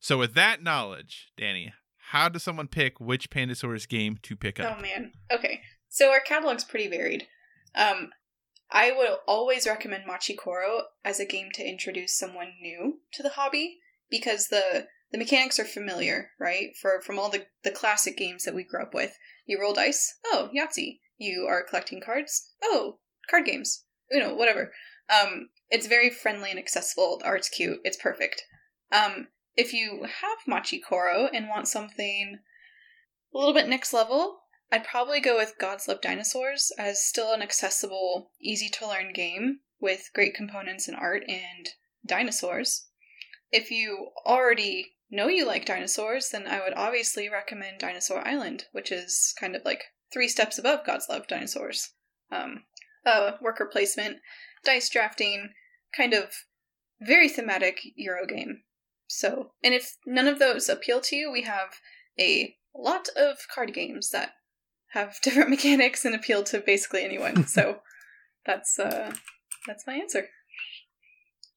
So 0.00 0.18
with 0.18 0.34
that 0.34 0.62
knowledge, 0.62 1.32
Danni, 1.38 1.72
how 2.10 2.28
does 2.28 2.42
someone 2.42 2.68
pick 2.68 3.00
which 3.00 3.30
Pandasaurus 3.30 3.88
game 3.88 4.18
to 4.22 4.36
pick 4.36 4.60
up? 4.60 4.76
Oh 4.78 4.82
man. 4.82 5.12
Okay. 5.32 5.60
So 5.88 6.10
our 6.10 6.20
catalog's 6.20 6.64
pretty 6.64 6.88
varied. 6.88 7.26
Um, 7.74 8.10
I 8.70 8.92
would 8.92 9.10
always 9.26 9.66
recommend 9.66 10.04
Machi 10.06 10.34
Koro 10.34 10.82
as 11.04 11.20
a 11.20 11.24
game 11.26 11.50
to 11.54 11.66
introduce 11.66 12.18
someone 12.18 12.54
new 12.60 13.00
to 13.12 13.22
the 13.22 13.30
hobby 13.30 13.78
because 14.10 14.48
the 14.48 14.88
the 15.12 15.18
mechanics 15.18 15.58
are 15.58 15.64
familiar, 15.64 16.30
right? 16.38 16.76
For 16.80 17.00
from 17.00 17.18
all 17.18 17.30
the 17.30 17.46
the 17.62 17.70
classic 17.70 18.16
games 18.16 18.44
that 18.44 18.54
we 18.54 18.64
grew 18.64 18.82
up 18.82 18.94
with. 18.94 19.16
You 19.46 19.60
roll 19.60 19.74
dice. 19.74 20.18
Oh, 20.26 20.50
Yahtzee. 20.54 21.00
You 21.18 21.46
are 21.48 21.64
collecting 21.64 22.00
cards. 22.00 22.50
Oh, 22.62 22.98
card 23.30 23.46
games. 23.46 23.84
You 24.10 24.20
know, 24.20 24.34
whatever. 24.34 24.72
Um, 25.08 25.50
it's 25.70 25.86
very 25.86 26.10
friendly 26.10 26.50
and 26.50 26.58
accessible. 26.58 27.18
The 27.18 27.26
art's 27.26 27.48
cute. 27.48 27.80
It's 27.84 27.96
perfect. 27.96 28.42
Um, 28.92 29.28
if 29.56 29.72
you 29.72 30.02
have 30.02 30.38
Machi 30.46 30.80
Koro 30.80 31.28
and 31.32 31.48
want 31.48 31.68
something 31.68 32.38
a 33.34 33.38
little 33.38 33.54
bit 33.54 33.68
next 33.68 33.92
level, 33.92 34.40
I'd 34.70 34.84
probably 34.84 35.20
go 35.20 35.36
with 35.36 35.58
Gods 35.58 35.88
Love 35.88 36.00
Dinosaurs 36.00 36.72
as 36.76 37.04
still 37.04 37.32
an 37.32 37.42
accessible, 37.42 38.32
easy 38.40 38.68
to 38.70 38.86
learn 38.86 39.12
game 39.12 39.60
with 39.80 40.10
great 40.14 40.34
components 40.34 40.88
and 40.88 40.96
art 40.96 41.22
and 41.28 41.68
dinosaurs. 42.04 42.88
If 43.52 43.70
you 43.70 44.10
already 44.26 44.95
know 45.10 45.28
you 45.28 45.46
like 45.46 45.64
dinosaurs, 45.64 46.30
then 46.30 46.46
I 46.46 46.60
would 46.60 46.74
obviously 46.74 47.28
recommend 47.28 47.78
Dinosaur 47.78 48.26
Island, 48.26 48.64
which 48.72 48.90
is 48.90 49.34
kind 49.38 49.54
of 49.54 49.62
like 49.64 49.84
three 50.12 50.28
steps 50.28 50.58
above 50.58 50.84
Gods 50.84 51.06
Love 51.08 51.26
Dinosaurs. 51.26 51.92
Um, 52.30 52.64
uh, 53.04 53.32
worker 53.40 53.68
placement, 53.70 54.18
dice 54.64 54.90
drafting, 54.90 55.50
kind 55.96 56.12
of 56.12 56.32
very 57.00 57.28
thematic 57.28 57.80
Euro 57.94 58.26
game. 58.26 58.62
So, 59.06 59.52
and 59.62 59.72
if 59.72 59.96
none 60.04 60.26
of 60.26 60.38
those 60.38 60.68
appeal 60.68 61.00
to 61.02 61.16
you, 61.16 61.30
we 61.30 61.42
have 61.42 61.76
a 62.18 62.56
lot 62.74 63.08
of 63.16 63.38
card 63.52 63.72
games 63.72 64.10
that 64.10 64.32
have 64.88 65.20
different 65.22 65.50
mechanics 65.50 66.04
and 66.04 66.14
appeal 66.14 66.42
to 66.44 66.58
basically 66.60 67.04
anyone. 67.04 67.46
so, 67.46 67.80
that's 68.44 68.78
uh 68.78 69.12
that's 69.66 69.86
my 69.86 69.94
answer. 69.94 70.28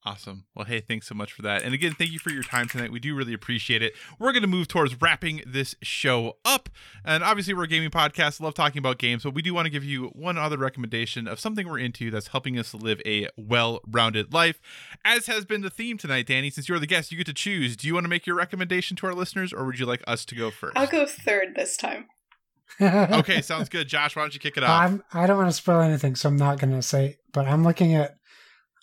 Awesome. 0.02 0.46
Well, 0.54 0.64
hey, 0.64 0.80
thanks 0.80 1.06
so 1.06 1.14
much 1.14 1.30
for 1.32 1.42
that. 1.42 1.62
And 1.62 1.74
again, 1.74 1.92
thank 1.92 2.10
you 2.10 2.18
for 2.18 2.30
your 2.30 2.42
time 2.42 2.68
tonight. 2.68 2.90
We 2.90 3.00
do 3.00 3.14
really 3.14 3.34
appreciate 3.34 3.82
it. 3.82 3.92
We're 4.18 4.32
going 4.32 4.42
to 4.42 4.48
move 4.48 4.66
towards 4.66 4.98
wrapping 5.00 5.42
this 5.46 5.74
show 5.82 6.38
up. 6.42 6.70
And 7.04 7.22
obviously, 7.22 7.52
we're 7.52 7.64
a 7.64 7.68
gaming 7.68 7.90
podcast, 7.90 8.40
love 8.40 8.54
talking 8.54 8.78
about 8.78 8.96
games, 8.96 9.24
but 9.24 9.34
we 9.34 9.42
do 9.42 9.52
want 9.52 9.66
to 9.66 9.70
give 9.70 9.84
you 9.84 10.06
one 10.14 10.38
other 10.38 10.56
recommendation 10.56 11.28
of 11.28 11.38
something 11.38 11.68
we're 11.68 11.78
into 11.78 12.10
that's 12.10 12.28
helping 12.28 12.58
us 12.58 12.72
live 12.72 13.02
a 13.04 13.28
well 13.36 13.80
rounded 13.86 14.32
life. 14.32 14.58
As 15.04 15.26
has 15.26 15.44
been 15.44 15.60
the 15.60 15.70
theme 15.70 15.98
tonight, 15.98 16.26
Danni, 16.26 16.50
since 16.50 16.66
you're 16.66 16.78
the 16.78 16.86
guest, 16.86 17.12
you 17.12 17.18
get 17.18 17.26
to 17.26 17.34
choose. 17.34 17.76
Do 17.76 17.86
you 17.86 17.92
want 17.92 18.04
to 18.04 18.10
make 18.10 18.26
your 18.26 18.36
recommendation 18.36 18.96
to 18.98 19.06
our 19.06 19.14
listeners, 19.14 19.52
or 19.52 19.66
would 19.66 19.78
you 19.78 19.84
like 19.84 20.02
us 20.06 20.24
to 20.26 20.34
go 20.34 20.50
first? 20.50 20.78
I'll 20.78 20.86
go 20.86 21.04
third 21.04 21.54
this 21.56 21.76
time. 21.76 22.06
okay, 22.80 23.42
sounds 23.42 23.68
good. 23.68 23.86
Josh, 23.86 24.16
why 24.16 24.22
don't 24.22 24.32
you 24.32 24.40
kick 24.40 24.56
it 24.56 24.62
off? 24.62 24.70
I'm, 24.70 25.02
I 25.12 25.26
don't 25.26 25.36
want 25.36 25.50
to 25.50 25.56
spoil 25.56 25.80
anything, 25.82 26.16
so 26.16 26.30
I'm 26.30 26.36
not 26.36 26.58
going 26.58 26.72
to 26.72 26.80
say. 26.80 27.18
But 27.32 27.46
I'm 27.46 27.64
looking 27.64 27.94
at 27.94 28.16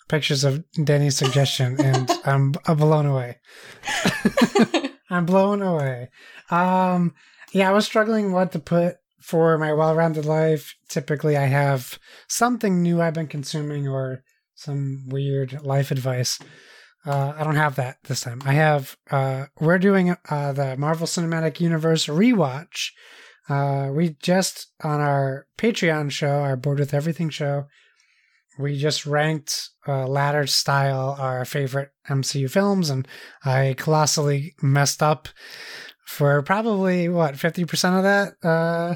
pictures 0.08 0.44
of 0.44 0.64
Danni's 0.72 1.16
suggestion, 1.16 1.80
and 1.80 2.10
I'm, 2.24 2.54
I'm 2.66 2.76
blown 2.76 3.06
away. 3.06 3.38
I'm 5.10 5.26
blown 5.26 5.62
away. 5.62 6.08
Um, 6.50 7.14
yeah, 7.52 7.70
I 7.70 7.72
was 7.72 7.86
struggling 7.86 8.32
what 8.32 8.52
to 8.52 8.58
put 8.58 8.96
for 9.20 9.58
my 9.58 9.72
well-rounded 9.72 10.24
life. 10.24 10.74
Typically, 10.88 11.36
I 11.36 11.46
have 11.46 11.98
something 12.28 12.82
new 12.82 13.00
I've 13.00 13.14
been 13.14 13.26
consuming 13.26 13.88
or 13.88 14.22
some 14.54 15.04
weird 15.08 15.62
life 15.62 15.90
advice. 15.90 16.38
Uh, 17.06 17.32
I 17.36 17.44
don't 17.44 17.56
have 17.56 17.76
that 17.76 17.98
this 18.04 18.20
time. 18.20 18.42
I 18.44 18.52
have. 18.52 18.96
Uh, 19.10 19.46
we're 19.60 19.78
doing 19.78 20.16
uh, 20.28 20.52
the 20.52 20.76
Marvel 20.76 21.06
Cinematic 21.06 21.60
Universe 21.60 22.06
rewatch. 22.06 22.90
Uh, 23.48 23.90
we 23.92 24.16
just 24.20 24.72
on 24.82 25.00
our 25.00 25.46
Patreon 25.56 26.10
show, 26.10 26.40
our 26.40 26.56
Board 26.56 26.78
with 26.78 26.92
Everything 26.92 27.30
show, 27.30 27.66
we 28.58 28.76
just 28.76 29.06
ranked 29.06 29.70
uh, 29.86 30.06
ladder 30.06 30.46
style 30.46 31.16
our 31.18 31.44
favorite 31.44 31.90
MCU 32.08 32.50
films, 32.50 32.90
and 32.90 33.06
I 33.44 33.74
colossally 33.78 34.54
messed 34.62 35.02
up 35.02 35.28
for 36.06 36.42
probably 36.42 37.08
what 37.08 37.36
fifty 37.36 37.64
percent 37.64 37.96
of 37.96 38.02
that. 38.02 38.34
Uh, 38.42 38.94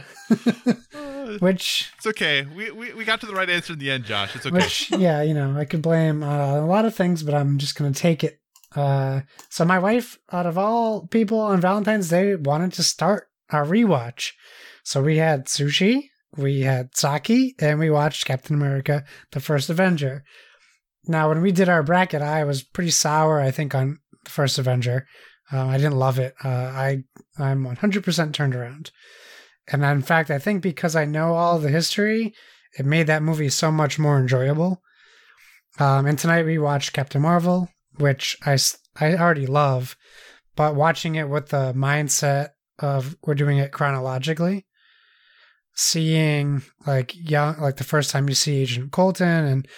Uh, 1.23 1.39
which 1.39 1.91
it's 1.97 2.07
okay. 2.07 2.45
We, 2.55 2.71
we 2.71 2.93
we 2.95 3.05
got 3.05 3.21
to 3.21 3.27
the 3.27 3.33
right 3.35 3.49
answer 3.49 3.73
in 3.75 3.79
the 3.79 3.91
end, 3.91 4.05
Josh. 4.05 4.35
It's 4.35 4.45
okay. 4.47 4.55
which 4.57 4.91
yeah 4.91 5.23
you 5.23 5.35
know 5.35 5.57
i 5.57 5.65
could 5.65 5.83
blame 5.83 6.23
uh, 6.23 6.59
a 6.59 6.67
lot 6.67 6.85
of 6.85 6.95
things 6.95 7.23
but 7.23 7.35
i'm 7.35 7.59
just 7.59 7.77
gonna 7.77 7.93
take 7.93 8.25
it 8.25 8.41
uh, 8.75 9.21
so 9.49 9.65
my 9.65 9.79
wife 9.79 10.19
out 10.33 10.47
of 10.47 10.59
all 10.59 11.07
people 11.07 11.39
on 11.39 11.61
valentine's 11.61 12.09
day 12.09 12.35
wanted 12.35 12.73
to 12.73 12.83
start 12.83 13.29
our 13.51 13.65
rewatch 13.65 14.33
so 14.83 15.03
we 15.03 15.17
had 15.19 15.47
sushi 15.47 16.09
we 16.37 16.63
had 16.63 16.97
sake 16.97 17.55
and 17.61 17.79
we 17.79 17.91
watched 17.91 18.25
captain 18.25 18.57
america 18.57 19.05
the 19.33 19.41
first 19.41 19.71
avenger. 19.71 20.25
Now 21.07 21.29
when 21.29 21.43
we 21.43 21.53
did 21.53 21.69
our 21.69 21.83
bracket 21.83 22.23
i 22.23 22.45
was 22.45 22.63
pretty 22.63 22.91
sour 22.91 23.41
i 23.41 23.51
think 23.51 23.75
on 23.75 23.99
the 24.25 24.31
first 24.31 24.59
avenger. 24.59 25.07
Um, 25.51 25.69
i 25.69 25.77
didn't 25.77 25.97
love 25.97 26.19
it. 26.19 26.35
Uh, 26.45 26.49
i 26.49 27.05
i'm 27.39 27.65
100% 27.65 28.33
turned 28.33 28.55
around. 28.55 28.91
And 29.69 29.85
in 29.85 30.03
fact 30.03 30.31
i 30.31 30.39
think 30.39 30.63
because 30.63 30.97
i 30.97 31.05
know 31.05 31.35
all 31.35 31.59
the 31.59 31.69
history 31.69 32.35
it 32.79 32.87
made 32.87 33.07
that 33.07 33.23
movie 33.23 33.51
so 33.51 33.71
much 33.71 33.99
more 33.99 34.19
enjoyable. 34.19 34.83
Um, 35.79 36.07
and 36.07 36.19
tonight 36.19 36.47
we 36.47 36.59
watched 36.59 36.93
Captain 36.93 37.23
Marvel, 37.23 37.69
which 37.97 38.37
I 38.45 38.59
I 39.01 39.15
already 39.17 39.47
love, 39.47 39.97
but 40.57 40.75
watching 40.75 41.15
it 41.15 41.29
with 41.29 41.49
the 41.49 41.73
mindset 41.75 42.51
of 42.79 43.17
we're 43.25 43.35
doing 43.35 43.59
it 43.59 43.73
chronologically, 43.73 44.67
seeing 45.75 46.63
like 46.87 47.15
young, 47.15 47.59
like 47.61 47.77
the 47.77 47.85
first 47.85 48.11
time 48.11 48.29
you 48.29 48.35
see 48.35 48.61
Agent 48.61 48.93
Coulson 48.93 49.45
and 49.45 49.69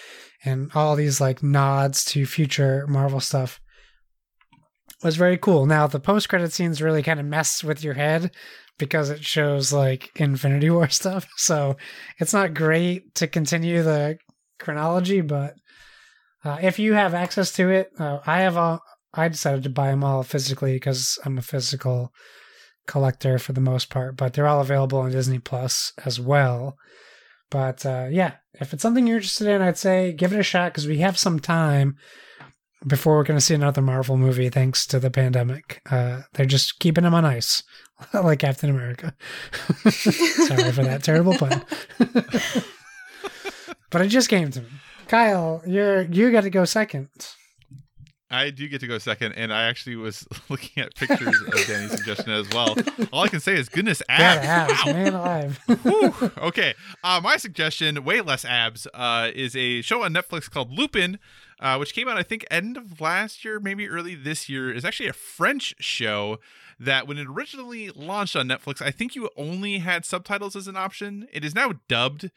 and 0.43 0.71
all 0.75 0.95
these 0.95 1.19
like 1.19 1.41
nods 1.41 2.05
to 2.05 2.25
future 2.25 2.85
Marvel 2.87 3.19
stuff 3.19 3.59
was 5.03 5.15
very 5.15 5.37
cool. 5.37 5.65
Now 5.65 5.87
the 5.87 5.99
post 5.99 6.29
credit 6.29 6.53
scenes 6.53 6.81
really 6.81 7.03
kind 7.03 7.19
of 7.19 7.25
mess 7.25 7.63
with 7.63 7.83
your 7.83 7.95
head 7.95 8.31
because 8.77 9.09
it 9.09 9.23
shows 9.23 9.71
like 9.73 10.09
Infinity 10.15 10.69
War 10.69 10.89
stuff. 10.89 11.27
So 11.37 11.77
it's 12.19 12.33
not 12.33 12.53
great 12.53 13.15
to 13.15 13.27
continue 13.27 13.81
the 13.83 14.17
chronology, 14.59 15.21
but 15.21 15.55
uh, 16.43 16.57
if 16.61 16.77
you 16.77 16.93
have 16.93 17.13
access 17.13 17.51
to 17.53 17.69
it, 17.69 17.89
uh, 17.99 18.19
I 18.25 18.41
have 18.41 18.57
all. 18.57 18.81
I 19.17 19.29
decided 19.29 19.63
to 19.63 19.69
buy 19.69 19.91
them 19.91 20.03
all 20.03 20.23
physically 20.23 20.73
because 20.73 21.17
I'm 21.23 21.37
a 21.37 21.41
physical 21.41 22.11
collector 22.87 23.37
for 23.39 23.53
the 23.53 23.61
most 23.61 23.89
part, 23.89 24.17
but 24.17 24.33
they're 24.33 24.47
all 24.47 24.61
available 24.61 24.99
on 24.99 25.11
Disney 25.11 25.39
Plus 25.39 25.93
as 26.05 26.19
well. 26.19 26.77
But 27.49 27.85
uh, 27.85 28.07
yeah, 28.09 28.33
if 28.53 28.73
it's 28.73 28.81
something 28.81 29.07
you're 29.07 29.17
interested 29.17 29.47
in, 29.47 29.61
I'd 29.61 29.77
say 29.77 30.13
give 30.13 30.33
it 30.33 30.39
a 30.39 30.43
shot 30.43 30.71
because 30.71 30.87
we 30.87 30.99
have 30.99 31.17
some 31.17 31.39
time 31.39 31.97
before 32.85 33.15
we're 33.15 33.23
going 33.23 33.37
to 33.37 33.45
see 33.45 33.55
another 33.55 33.81
Marvel 33.81 34.17
movie 34.17 34.49
thanks 34.49 34.85
to 34.87 34.99
the 34.99 35.09
pandemic. 35.09 35.81
Uh, 35.89 36.21
they're 36.33 36.45
just 36.45 36.79
keeping 36.79 37.03
them 37.03 37.13
on 37.13 37.25
ice, 37.25 37.63
like 38.13 38.39
Captain 38.39 38.69
America. 38.69 39.15
Sorry 39.89 40.71
for 40.71 40.83
that 40.83 41.03
terrible 41.03 41.35
pun. 41.35 41.63
but 43.89 44.01
it 44.01 44.07
just 44.09 44.29
came 44.29 44.51
to 44.51 44.61
me. 44.61 44.67
Kyle, 45.07 45.61
you're 45.67 46.01
you 46.01 46.31
got 46.31 46.41
to 46.41 46.49
go 46.49 46.65
second. 46.65 47.09
I 48.31 48.49
do 48.49 48.67
get 48.67 48.79
to 48.81 48.87
go 48.87 48.97
second, 48.97 49.33
and 49.33 49.53
I 49.53 49.63
actually 49.67 49.95
was 49.95 50.27
looking 50.49 50.83
at 50.83 50.95
pictures 50.95 51.39
of 51.47 51.53
Danni's 51.67 51.91
suggestion 51.91 52.31
as 52.31 52.49
well. 52.49 52.75
All 53.13 53.23
I 53.23 53.27
can 53.27 53.39
say 53.39 53.53
is, 53.53 53.69
goodness, 53.69 54.01
abs. 54.09 54.45
abs, 54.47 54.85
Wow. 54.85 54.93
man 54.93 55.13
alive. 55.13 55.59
Okay. 56.39 56.73
Uh, 57.03 57.21
my 57.23 57.37
suggestion, 57.37 58.03
way 58.03 58.21
less 58.21 58.43
abs, 58.43 58.87
uh, 58.95 59.29
is 59.33 59.55
a 59.55 59.81
show 59.83 60.03
on 60.03 60.13
Netflix 60.13 60.49
called 60.49 60.71
Lupin, 60.71 61.19
uh, 61.59 61.77
which 61.77 61.93
came 61.93 62.07
out, 62.07 62.17
I 62.17 62.23
think, 62.23 62.45
end 62.49 62.77
of 62.77 62.99
last 62.99 63.45
year, 63.45 63.59
maybe 63.59 63.87
early 63.87 64.15
this 64.15 64.49
year. 64.49 64.73
Is 64.73 64.83
actually 64.83 65.09
a 65.09 65.13
French 65.13 65.75
show 65.79 66.39
that, 66.79 67.07
when 67.07 67.17
it 67.19 67.27
originally 67.29 67.91
launched 67.91 68.35
on 68.35 68.47
Netflix, 68.47 68.81
I 68.81 68.89
think 68.91 69.15
you 69.15 69.29
only 69.37 69.77
had 69.77 70.03
subtitles 70.03 70.55
as 70.55 70.67
an 70.67 70.75
option. 70.75 71.27
It 71.31 71.45
is 71.45 71.53
now 71.53 71.73
dubbed. 71.87 72.31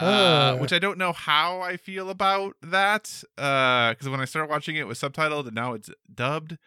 Uh, 0.00 0.56
which 0.56 0.72
I 0.72 0.78
don't 0.78 0.98
know 0.98 1.12
how 1.12 1.60
I 1.60 1.76
feel 1.76 2.10
about 2.10 2.56
that. 2.62 3.22
Uh 3.38 3.90
because 3.92 4.08
when 4.08 4.20
I 4.20 4.24
started 4.24 4.50
watching 4.50 4.76
it, 4.76 4.80
it 4.80 4.86
was 4.86 4.98
subtitled, 5.00 5.46
and 5.46 5.54
now 5.54 5.74
it's 5.74 5.90
dubbed. 6.12 6.58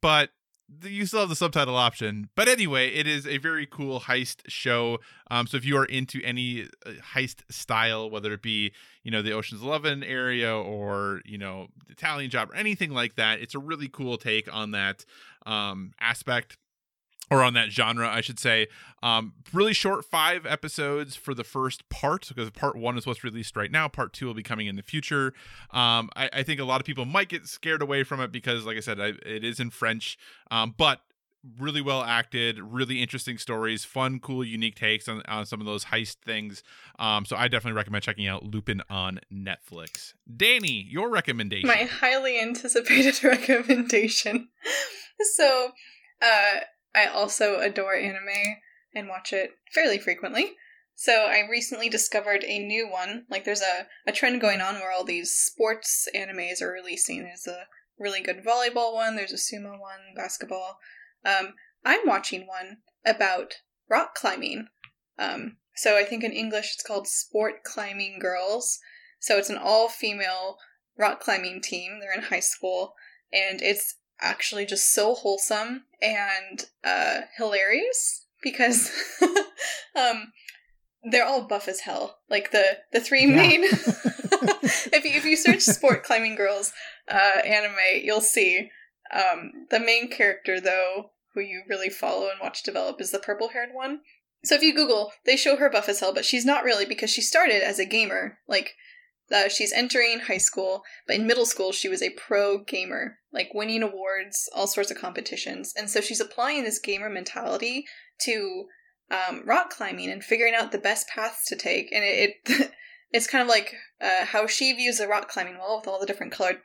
But 0.00 0.30
the- 0.68 0.90
you 0.90 1.04
still 1.04 1.20
have 1.20 1.28
the 1.28 1.36
subtitle 1.36 1.76
option. 1.76 2.30
But 2.34 2.48
anyway, 2.48 2.88
it 2.88 3.06
is 3.06 3.26
a 3.26 3.36
very 3.38 3.66
cool 3.66 4.00
heist 4.00 4.40
show. 4.48 4.98
Um, 5.30 5.46
so 5.46 5.56
if 5.58 5.64
you 5.64 5.76
are 5.76 5.84
into 5.84 6.22
any 6.22 6.68
uh, 6.86 6.92
heist 7.14 7.42
style, 7.50 8.08
whether 8.08 8.32
it 8.32 8.40
be 8.42 8.72
you 9.02 9.10
know 9.10 9.20
the 9.20 9.32
Ocean's 9.32 9.62
Eleven 9.62 10.02
area 10.02 10.54
or 10.54 11.20
you 11.26 11.36
know 11.38 11.68
Italian 11.90 12.30
Job 12.30 12.50
or 12.50 12.54
anything 12.54 12.90
like 12.90 13.16
that, 13.16 13.40
it's 13.40 13.54
a 13.54 13.58
really 13.58 13.88
cool 13.88 14.16
take 14.16 14.52
on 14.52 14.70
that 14.70 15.04
um, 15.44 15.92
aspect 16.00 16.56
or 17.30 17.42
on 17.42 17.54
that 17.54 17.70
genre, 17.70 18.08
I 18.08 18.20
should 18.20 18.38
say. 18.38 18.68
Um, 19.02 19.34
really 19.52 19.72
short, 19.72 20.04
five 20.04 20.46
episodes 20.46 21.16
for 21.16 21.34
the 21.34 21.44
first 21.44 21.88
part 21.88 22.28
because 22.28 22.50
part 22.50 22.76
one 22.76 22.96
is 22.96 23.06
what's 23.06 23.24
released 23.24 23.56
right 23.56 23.70
now. 23.70 23.88
Part 23.88 24.12
two 24.12 24.26
will 24.26 24.34
be 24.34 24.42
coming 24.42 24.66
in 24.66 24.76
the 24.76 24.82
future. 24.82 25.34
Um, 25.70 26.10
I, 26.16 26.30
I 26.32 26.42
think 26.42 26.60
a 26.60 26.64
lot 26.64 26.80
of 26.80 26.86
people 26.86 27.04
might 27.04 27.28
get 27.28 27.46
scared 27.46 27.82
away 27.82 28.04
from 28.04 28.20
it 28.20 28.32
because, 28.32 28.64
like 28.64 28.76
I 28.76 28.80
said, 28.80 29.00
I, 29.00 29.12
it 29.26 29.44
is 29.44 29.60
in 29.60 29.70
French, 29.70 30.18
um, 30.50 30.74
but 30.76 31.00
really 31.58 31.80
well 31.80 32.02
acted, 32.02 32.58
really 32.58 33.02
interesting 33.02 33.38
stories, 33.38 33.84
fun, 33.84 34.18
cool, 34.18 34.44
unique 34.44 34.76
takes 34.76 35.08
on, 35.08 35.22
on 35.28 35.44
some 35.46 35.60
of 35.60 35.66
those 35.66 35.86
heist 35.86 36.16
things. 36.24 36.62
Um, 36.98 37.24
so 37.24 37.36
I 37.36 37.48
definitely 37.48 37.76
recommend 37.76 38.04
checking 38.04 38.26
out 38.26 38.44
Lupin 38.44 38.82
on 38.88 39.20
Netflix. 39.32 40.14
Danni, 40.34 40.90
your 40.90 41.10
recommendation. 41.10 41.68
My 41.68 41.88
highly 42.00 42.40
anticipated 42.40 43.22
recommendation. 43.24 44.48
So, 45.34 45.72
uh, 46.22 46.60
I 46.94 47.06
also 47.06 47.60
adore 47.60 47.94
anime 47.94 48.58
and 48.94 49.08
watch 49.08 49.32
it 49.32 49.52
fairly 49.72 49.98
frequently. 49.98 50.52
So 50.94 51.26
I 51.26 51.48
recently 51.50 51.88
discovered 51.88 52.44
a 52.44 52.64
new 52.64 52.88
one. 52.88 53.24
Like 53.28 53.44
there's 53.44 53.62
a, 53.62 53.86
a 54.06 54.12
trend 54.12 54.40
going 54.40 54.60
on 54.60 54.74
where 54.74 54.92
all 54.92 55.04
these 55.04 55.34
sports 55.34 56.08
animes 56.14 56.62
are 56.62 56.70
releasing. 56.72 57.24
There's 57.24 57.46
a 57.48 57.66
really 57.98 58.20
good 58.20 58.44
volleyball 58.44 58.94
one, 58.94 59.16
there's 59.16 59.32
a 59.32 59.36
sumo 59.36 59.72
one, 59.72 60.14
basketball. 60.16 60.78
Um, 61.24 61.54
I'm 61.84 62.06
watching 62.06 62.46
one 62.46 62.78
about 63.04 63.54
rock 63.88 64.14
climbing. 64.14 64.68
Um, 65.18 65.56
so 65.76 65.96
I 65.96 66.04
think 66.04 66.22
in 66.24 66.32
English 66.32 66.74
it's 66.74 66.82
called 66.82 67.08
Sport 67.08 67.64
Climbing 67.64 68.18
Girls. 68.20 68.78
So 69.20 69.36
it's 69.38 69.50
an 69.50 69.58
all 69.58 69.88
female 69.88 70.58
rock 70.96 71.20
climbing 71.20 71.60
team. 71.62 71.98
They're 72.00 72.14
in 72.14 72.24
high 72.24 72.40
school, 72.40 72.94
and 73.32 73.60
it's 73.62 73.96
actually 74.20 74.66
just 74.66 74.92
so 74.92 75.14
wholesome 75.14 75.84
and 76.00 76.66
uh, 76.84 77.22
hilarious 77.36 78.26
because 78.42 78.90
um, 79.96 80.32
they're 81.10 81.24
all 81.26 81.42
buff 81.46 81.68
as 81.68 81.80
hell. 81.80 82.18
Like 82.28 82.50
the 82.50 82.78
the 82.92 83.00
three 83.00 83.26
Yeah. 83.26 83.36
main. 83.36 83.64
if 84.92 85.04
you 85.04 85.12
if 85.12 85.24
you 85.24 85.36
search 85.36 85.60
sport 85.60 86.04
climbing 86.04 86.34
girls 86.34 86.72
uh, 87.08 87.40
anime, 87.44 88.02
you'll 88.02 88.20
see 88.20 88.70
um, 89.12 89.52
the 89.70 89.80
main 89.80 90.10
character 90.10 90.60
though, 90.60 91.10
who 91.34 91.40
you 91.40 91.62
really 91.68 91.90
follow 91.90 92.28
and 92.30 92.40
watch 92.40 92.62
develop, 92.62 93.00
is 93.00 93.10
the 93.10 93.18
purple 93.18 93.48
haired 93.48 93.70
one. 93.72 94.00
So 94.44 94.54
if 94.54 94.62
you 94.62 94.74
Google, 94.74 95.12
they 95.24 95.36
show 95.36 95.56
her 95.56 95.70
buff 95.70 95.88
as 95.88 96.00
hell, 96.00 96.12
but 96.12 96.24
she's 96.24 96.44
not 96.44 96.64
really 96.64 96.84
because 96.84 97.10
she 97.10 97.22
started 97.22 97.62
as 97.62 97.78
a 97.78 97.86
gamer. 97.86 98.38
Like 98.46 98.74
uh, 99.32 99.48
she's 99.48 99.72
entering 99.72 100.20
high 100.20 100.38
school, 100.38 100.82
but 101.06 101.16
in 101.16 101.26
middle 101.26 101.46
school 101.46 101.72
she 101.72 101.88
was 101.88 102.02
a 102.02 102.10
pro 102.10 102.58
gamer, 102.58 103.18
like 103.32 103.54
winning 103.54 103.82
awards, 103.82 104.48
all 104.54 104.66
sorts 104.66 104.90
of 104.90 104.98
competitions, 104.98 105.72
and 105.76 105.88
so 105.88 106.00
she's 106.00 106.20
applying 106.20 106.64
this 106.64 106.78
gamer 106.78 107.08
mentality 107.08 107.84
to 108.22 108.66
um, 109.10 109.42
rock 109.44 109.70
climbing 109.70 110.10
and 110.10 110.24
figuring 110.24 110.54
out 110.54 110.72
the 110.72 110.78
best 110.78 111.08
paths 111.08 111.46
to 111.46 111.56
take. 111.56 111.92
And 111.92 112.04
it, 112.04 112.34
it 112.46 112.72
it's 113.12 113.26
kind 113.26 113.42
of 113.42 113.48
like 113.48 113.74
uh, 114.00 114.24
how 114.26 114.46
she 114.46 114.72
views 114.72 114.98
the 114.98 115.08
rock 115.08 115.28
climbing 115.28 115.58
wall 115.58 115.78
with 115.78 115.88
all 115.88 116.00
the 116.00 116.06
different 116.06 116.32
colored 116.32 116.60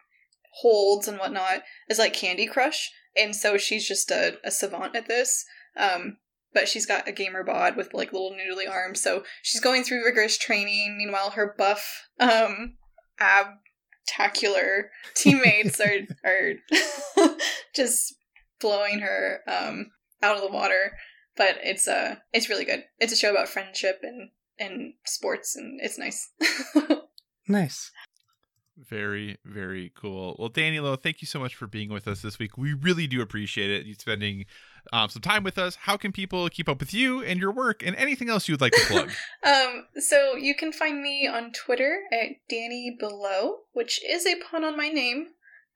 holds 0.62 1.08
and 1.08 1.20
whatnot 1.20 1.64
is 1.90 2.00
like 2.00 2.14
Candy 2.14 2.48
Crush, 2.48 2.92
and 3.16 3.36
so 3.36 3.58
she's 3.58 3.88
just 3.88 4.12
a, 4.12 4.38
a 4.44 4.52
savant 4.52 4.96
at 4.96 5.08
this. 5.08 5.46
Um, 5.78 6.18
but 6.54 6.68
she's 6.68 6.86
got 6.86 7.08
a 7.08 7.12
gamer 7.12 7.44
bod 7.44 7.76
with 7.76 7.94
like 7.94 8.14
little 8.14 8.32
noodly 8.32 8.70
arms, 8.70 9.02
so 9.02 9.24
she's 9.42 9.62
going 9.62 9.84
through 9.84 10.06
rigorous 10.06 10.38
training. 10.38 10.98
Meanwhile, 10.98 11.32
her 11.32 11.56
buff, 11.58 12.08
um, 12.20 12.76
abtacular 13.20 14.90
teammates 15.16 15.80
are 15.80 16.08
are 16.24 16.54
just 17.76 18.16
blowing 18.60 19.00
her 19.00 19.40
um 19.48 19.92
out 20.22 20.36
of 20.36 20.42
the 20.42 20.52
water. 20.52 20.94
But 21.38 21.58
it's 21.64 21.88
uh 21.88 22.16
it's 22.34 22.50
really 22.50 22.66
good. 22.66 22.84
It's 23.00 23.14
a 23.14 23.18
show 23.18 23.32
about 23.32 23.50
friendship 23.50 24.00
and 24.04 24.30
and 24.60 24.94
sports, 25.06 25.56
and 25.56 25.80
it's 25.82 25.98
nice. 25.98 26.32
Nice. 27.50 27.92
Very, 28.78 29.40
very 29.44 29.92
cool. 30.00 30.36
Well, 30.40 30.52
Danni 30.52 31.02
thank 31.02 31.22
you 31.22 31.28
so 31.28 31.40
much 31.40 31.56
for 31.56 31.68
being 31.68 31.90
with 31.90 32.08
us 32.08 32.22
this 32.22 32.40
week. 32.40 32.58
We 32.58 32.74
really 32.74 33.08
do 33.08 33.22
appreciate 33.22 33.72
it. 33.72 33.86
You 33.86 33.96
spending 33.96 34.46
um, 34.92 35.10
some 35.10 35.22
time 35.22 35.44
with 35.44 35.58
us. 35.58 35.76
How 35.76 35.98
can 35.98 36.12
people 36.12 36.50
keep 36.50 36.70
up 36.70 36.80
with 36.80 36.94
you 36.94 37.24
and 37.24 37.40
your 37.40 37.52
work 37.52 37.84
and 37.86 37.96
anything 37.96 38.30
else 38.30 38.48
you 38.48 38.54
would 38.54 38.62
like 38.62 38.74
to 38.74 38.86
plug? 38.88 39.12
um, 39.46 39.86
so 39.98 40.36
you 40.36 40.56
can 40.56 40.72
find 40.72 41.02
me 41.02 41.28
on 41.28 41.52
Twitter 41.52 42.02
at 42.12 42.30
Danni 42.52 42.98
Below, 42.98 43.60
which 43.74 44.02
is 44.08 44.26
a 44.26 44.40
pun 44.40 44.64
on 44.64 44.78
my 44.78 44.90
name, 44.90 45.28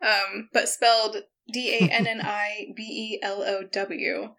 um, 0.01 0.49
but 0.53 0.69
spelled 0.69 1.17
D 1.51 1.77
A 1.79 1.89
N 1.89 2.07
N 2.07 2.21
I 2.23 2.67
B 2.75 2.83
E 2.83 3.19
L 3.21 3.43
O 3.43 3.63
W. 3.63 4.29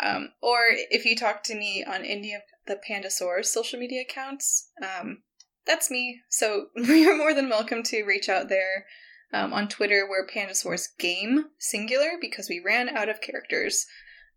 Um, 0.00 0.30
or 0.40 0.60
if 0.70 1.04
you 1.04 1.14
talk 1.14 1.42
to 1.44 1.54
me 1.54 1.84
on 1.84 2.04
any 2.04 2.32
of 2.32 2.42
the 2.66 2.78
Pandasaur 2.88 3.44
social 3.44 3.78
media 3.78 4.02
accounts, 4.02 4.70
um, 4.82 5.22
that's 5.66 5.90
me. 5.90 6.20
So 6.30 6.66
you're 6.76 7.16
more 7.16 7.34
than 7.34 7.50
welcome 7.50 7.82
to 7.84 8.04
reach 8.04 8.28
out 8.28 8.48
there. 8.48 8.86
Um, 9.34 9.52
on 9.54 9.68
Twitter, 9.68 10.06
we're 10.08 10.26
Pandasaurus 10.26 10.88
Game, 10.98 11.46
singular, 11.58 12.12
because 12.20 12.48
we 12.50 12.62
ran 12.64 12.90
out 12.90 13.08
of 13.08 13.22
characters. 13.22 13.86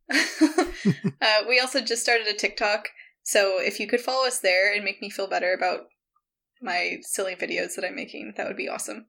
uh, 1.21 1.43
we 1.47 1.59
also 1.59 1.81
just 1.81 2.01
started 2.01 2.27
a 2.27 2.33
TikTok, 2.33 2.89
so 3.23 3.59
if 3.59 3.79
you 3.79 3.87
could 3.87 4.01
follow 4.01 4.27
us 4.27 4.39
there 4.39 4.73
and 4.73 4.83
make 4.83 5.01
me 5.01 5.09
feel 5.09 5.27
better 5.27 5.53
about 5.53 5.87
my 6.61 6.97
silly 7.01 7.35
videos 7.35 7.75
that 7.75 7.85
I'm 7.85 7.95
making, 7.95 8.33
that 8.37 8.47
would 8.47 8.57
be 8.57 8.69
awesome. 8.69 9.07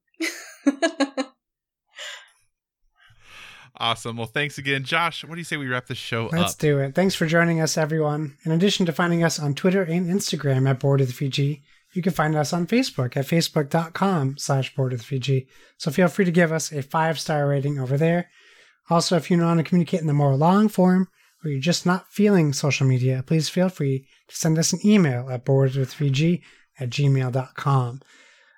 Awesome. 3.78 4.16
Well, 4.16 4.27
thanks 4.27 4.56
again. 4.59 4.85
Josh, 4.85 5.23
what 5.24 5.35
do 5.35 5.40
you 5.40 5.44
say 5.44 5.56
we 5.56 5.68
wrap 5.68 5.86
this 5.86 5.98
show 5.98 6.27
up? 6.27 6.32
Let's 6.32 6.55
do 6.55 6.78
it. 6.78 6.94
Thanks 6.94 7.14
for 7.14 7.27
joining 7.27 7.60
us, 7.60 7.77
everyone. 7.77 8.36
In 8.44 8.52
addition 8.52 8.86
to 8.86 8.93
finding 8.93 9.23
us 9.23 9.39
on 9.39 9.55
Twitter 9.55 9.82
and 9.82 10.06
Instagram 10.06 10.68
at 10.68 10.81
Board 10.81 11.02
of 11.02 11.09
the 11.09 11.12
Fiji, 11.12 11.62
you 11.93 12.02
can 12.02 12.12
find 12.12 12.35
us 12.35 12.52
on 12.52 12.66
Facebook 12.66 13.16
at 13.16 13.27
facebook.com 13.27 14.39
slash 14.39 14.74
Board 14.74 14.93
of 14.93 15.01
the 15.01 15.05
Fiji. 15.05 15.48
So 15.77 15.90
feel 15.90 16.09
free 16.09 16.24
to 16.24 16.31
give 16.31 16.52
us 16.52 16.73
a 16.73 16.82
five-star 16.82 17.47
rating 17.47 17.78
over 17.78 17.98
there. 17.98 18.31
Also, 18.89 19.17
if 19.17 19.31
you 19.31 19.39
want 19.39 19.59
to 19.59 19.65
communicate 19.65 20.01
in 20.01 20.07
the 20.07 20.13
more 20.13 20.37
long 20.37 20.69
form, 20.69 21.09
or 21.45 21.51
you're 21.51 21.61
just 21.61 21.87
not 21.87 22.11
feeling 22.11 22.53
social 22.53 22.87
media, 22.87 23.23
please 23.27 23.49
feel 23.49 23.69
free 23.69 24.07
to 24.29 24.37
send 24.37 24.59
us 24.59 24.73
an 24.73 24.81
email 24.85 25.29
at 25.31 25.45
boardwithvg 25.45 26.43
at 26.79 26.91
gmail.com. 26.91 28.01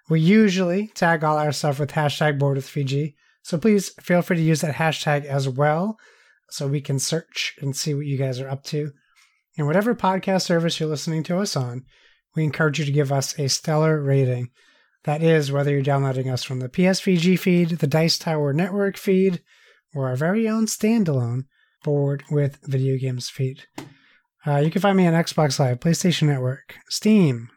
We 0.09 0.21
usually 0.21 0.89
tag 0.89 1.23
all 1.23 1.39
our 1.39 1.53
stuff 1.53 1.79
with 1.79 1.93
hashtag 1.93 2.39
board 2.39 2.57
with 2.57 2.69
Fiji, 2.69 3.15
so 3.43 3.59
please 3.59 3.91
feel 4.01 4.23
free 4.23 4.37
to 4.37 4.43
use 4.43 4.61
that 4.63 4.77
hashtag 4.77 5.25
as 5.25 5.49
well 5.49 5.99
so 6.51 6.67
we 6.67 6.81
can 6.81 6.99
search 6.99 7.55
and 7.61 7.77
see 7.77 7.95
what 7.95 8.07
you 8.07 8.17
guys 8.17 8.41
are 8.41 8.49
up 8.49 8.65
to. 8.65 8.93
And 9.57 9.67
whatever 9.67 9.95
podcast 9.95 10.43
service 10.43 10.79
you're 10.79 10.89
listening 10.89 11.23
to 11.25 11.39
us 11.39 11.57
on, 11.57 11.85
we 12.35 12.45
encourage 12.45 12.79
you 12.79 12.85
to 12.85 12.93
give 12.93 13.13
us 13.13 13.39
a 13.39 13.49
stellar 13.49 14.01
rating. 14.01 14.51
That 15.05 15.23
is, 15.23 15.53
whether 15.53 15.71
you're 15.71 15.83
downloading 15.83 16.31
us 16.31 16.45
from 16.45 16.61
the 16.61 16.69
PSVG 16.69 17.39
feed, 17.39 17.69
the 17.71 17.87
Dice 17.87 18.19
Tower 18.19 18.53
Network 18.53 18.97
feed, 18.97 19.43
or 19.95 20.09
our 20.09 20.17
very 20.17 20.49
own 20.49 20.67
standalone 20.67 21.45
board 21.85 22.25
with 22.31 22.59
video 22.65 22.99
games 22.99 23.29
feed. 23.29 23.65
Uh, 24.47 24.57
you 24.57 24.71
can 24.71 24.81
find 24.81 24.97
me 24.97 25.07
on 25.07 25.15
Xbox 25.15 25.59
Live, 25.59 25.81
PlayStation 25.81 26.29
Network, 26.29 26.77
Steam, 26.89 27.51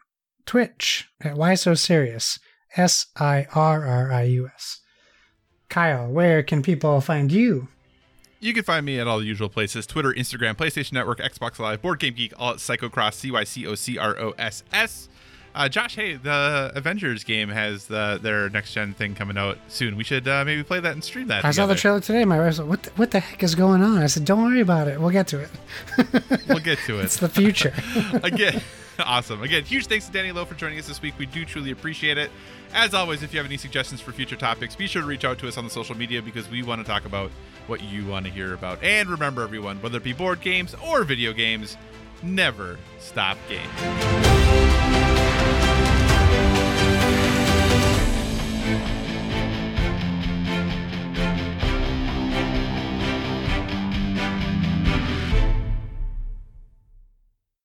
Twitch 0.46 1.08
at 1.20 1.36
Why 1.36 1.54
So 1.54 1.74
Serious, 1.74 2.38
S 2.76 3.06
I 3.16 3.46
R 3.54 3.86
R 3.86 4.12
I 4.12 4.22
U 4.24 4.48
S. 4.54 4.80
Kyle, 5.68 6.08
where 6.10 6.42
can 6.42 6.62
people 6.62 7.00
find 7.00 7.32
you? 7.32 7.68
You 8.40 8.52
can 8.52 8.64
find 8.64 8.84
me 8.84 8.98
at 8.98 9.06
all 9.06 9.20
the 9.20 9.24
usual 9.24 9.48
places 9.48 9.86
Twitter, 9.86 10.12
Instagram, 10.12 10.54
PlayStation 10.54 10.92
Network, 10.92 11.20
Xbox 11.20 11.58
Live, 11.58 11.80
Board 11.80 12.00
Game 12.00 12.14
Geek, 12.14 12.32
all 12.36 12.50
at 12.50 12.56
Cycocross, 12.56 13.14
C 13.14 13.30
Y 13.30 13.44
C 13.44 13.66
O 13.66 13.74
C 13.74 13.96
R 13.96 14.18
O 14.18 14.34
S 14.36 14.64
S. 14.72 15.08
Uh, 15.54 15.68
Josh, 15.68 15.96
hey, 15.96 16.14
the 16.14 16.72
Avengers 16.74 17.24
game 17.24 17.50
has 17.50 17.86
the, 17.86 18.18
their 18.22 18.48
next 18.48 18.72
gen 18.72 18.94
thing 18.94 19.14
coming 19.14 19.36
out 19.36 19.58
soon. 19.68 19.96
We 19.96 20.04
should 20.04 20.26
uh, 20.26 20.44
maybe 20.46 20.62
play 20.62 20.80
that 20.80 20.92
and 20.92 21.04
stream 21.04 21.26
that. 21.28 21.44
I 21.44 21.50
saw 21.50 21.66
the 21.66 21.74
trailer 21.74 22.00
today. 22.00 22.24
My 22.24 22.38
wife 22.38 22.54
said, 22.54 22.68
"What? 22.68 22.84
The, 22.84 22.90
what 22.92 23.10
the 23.10 23.20
heck 23.20 23.42
is 23.42 23.54
going 23.54 23.82
on?" 23.82 23.98
I 23.98 24.06
said, 24.06 24.24
"Don't 24.24 24.42
worry 24.42 24.60
about 24.60 24.88
it. 24.88 24.98
We'll 24.98 25.10
get 25.10 25.26
to 25.28 25.40
it. 25.40 25.50
We'll 26.48 26.58
get 26.60 26.78
to 26.86 26.98
it. 27.00 27.04
it's 27.04 27.16
the 27.18 27.28
future." 27.28 27.74
Again, 28.22 28.62
awesome. 28.98 29.42
Again, 29.42 29.64
huge 29.64 29.86
thanks 29.88 30.06
to 30.08 30.12
Danni 30.12 30.32
Loe 30.32 30.46
for 30.46 30.54
joining 30.54 30.78
us 30.78 30.88
this 30.88 31.02
week. 31.02 31.14
We 31.18 31.26
do 31.26 31.44
truly 31.44 31.70
appreciate 31.70 32.16
it. 32.16 32.30
As 32.72 32.94
always, 32.94 33.22
if 33.22 33.34
you 33.34 33.38
have 33.38 33.46
any 33.46 33.58
suggestions 33.58 34.00
for 34.00 34.12
future 34.12 34.36
topics, 34.36 34.74
be 34.74 34.86
sure 34.86 35.02
to 35.02 35.08
reach 35.08 35.26
out 35.26 35.38
to 35.40 35.48
us 35.48 35.58
on 35.58 35.64
the 35.64 35.70
social 35.70 35.94
media 35.94 36.22
because 36.22 36.48
we 36.48 36.62
want 36.62 36.80
to 36.80 36.86
talk 36.86 37.04
about 37.04 37.30
what 37.66 37.82
you 37.82 38.06
want 38.06 38.24
to 38.24 38.32
hear 38.32 38.54
about. 38.54 38.82
And 38.82 39.10
remember, 39.10 39.42
everyone, 39.42 39.82
whether 39.82 39.98
it 39.98 40.04
be 40.04 40.14
board 40.14 40.40
games 40.40 40.74
or 40.82 41.04
video 41.04 41.34
games, 41.34 41.76
never 42.22 42.78
stop 42.98 43.36
gaming. 43.50 44.71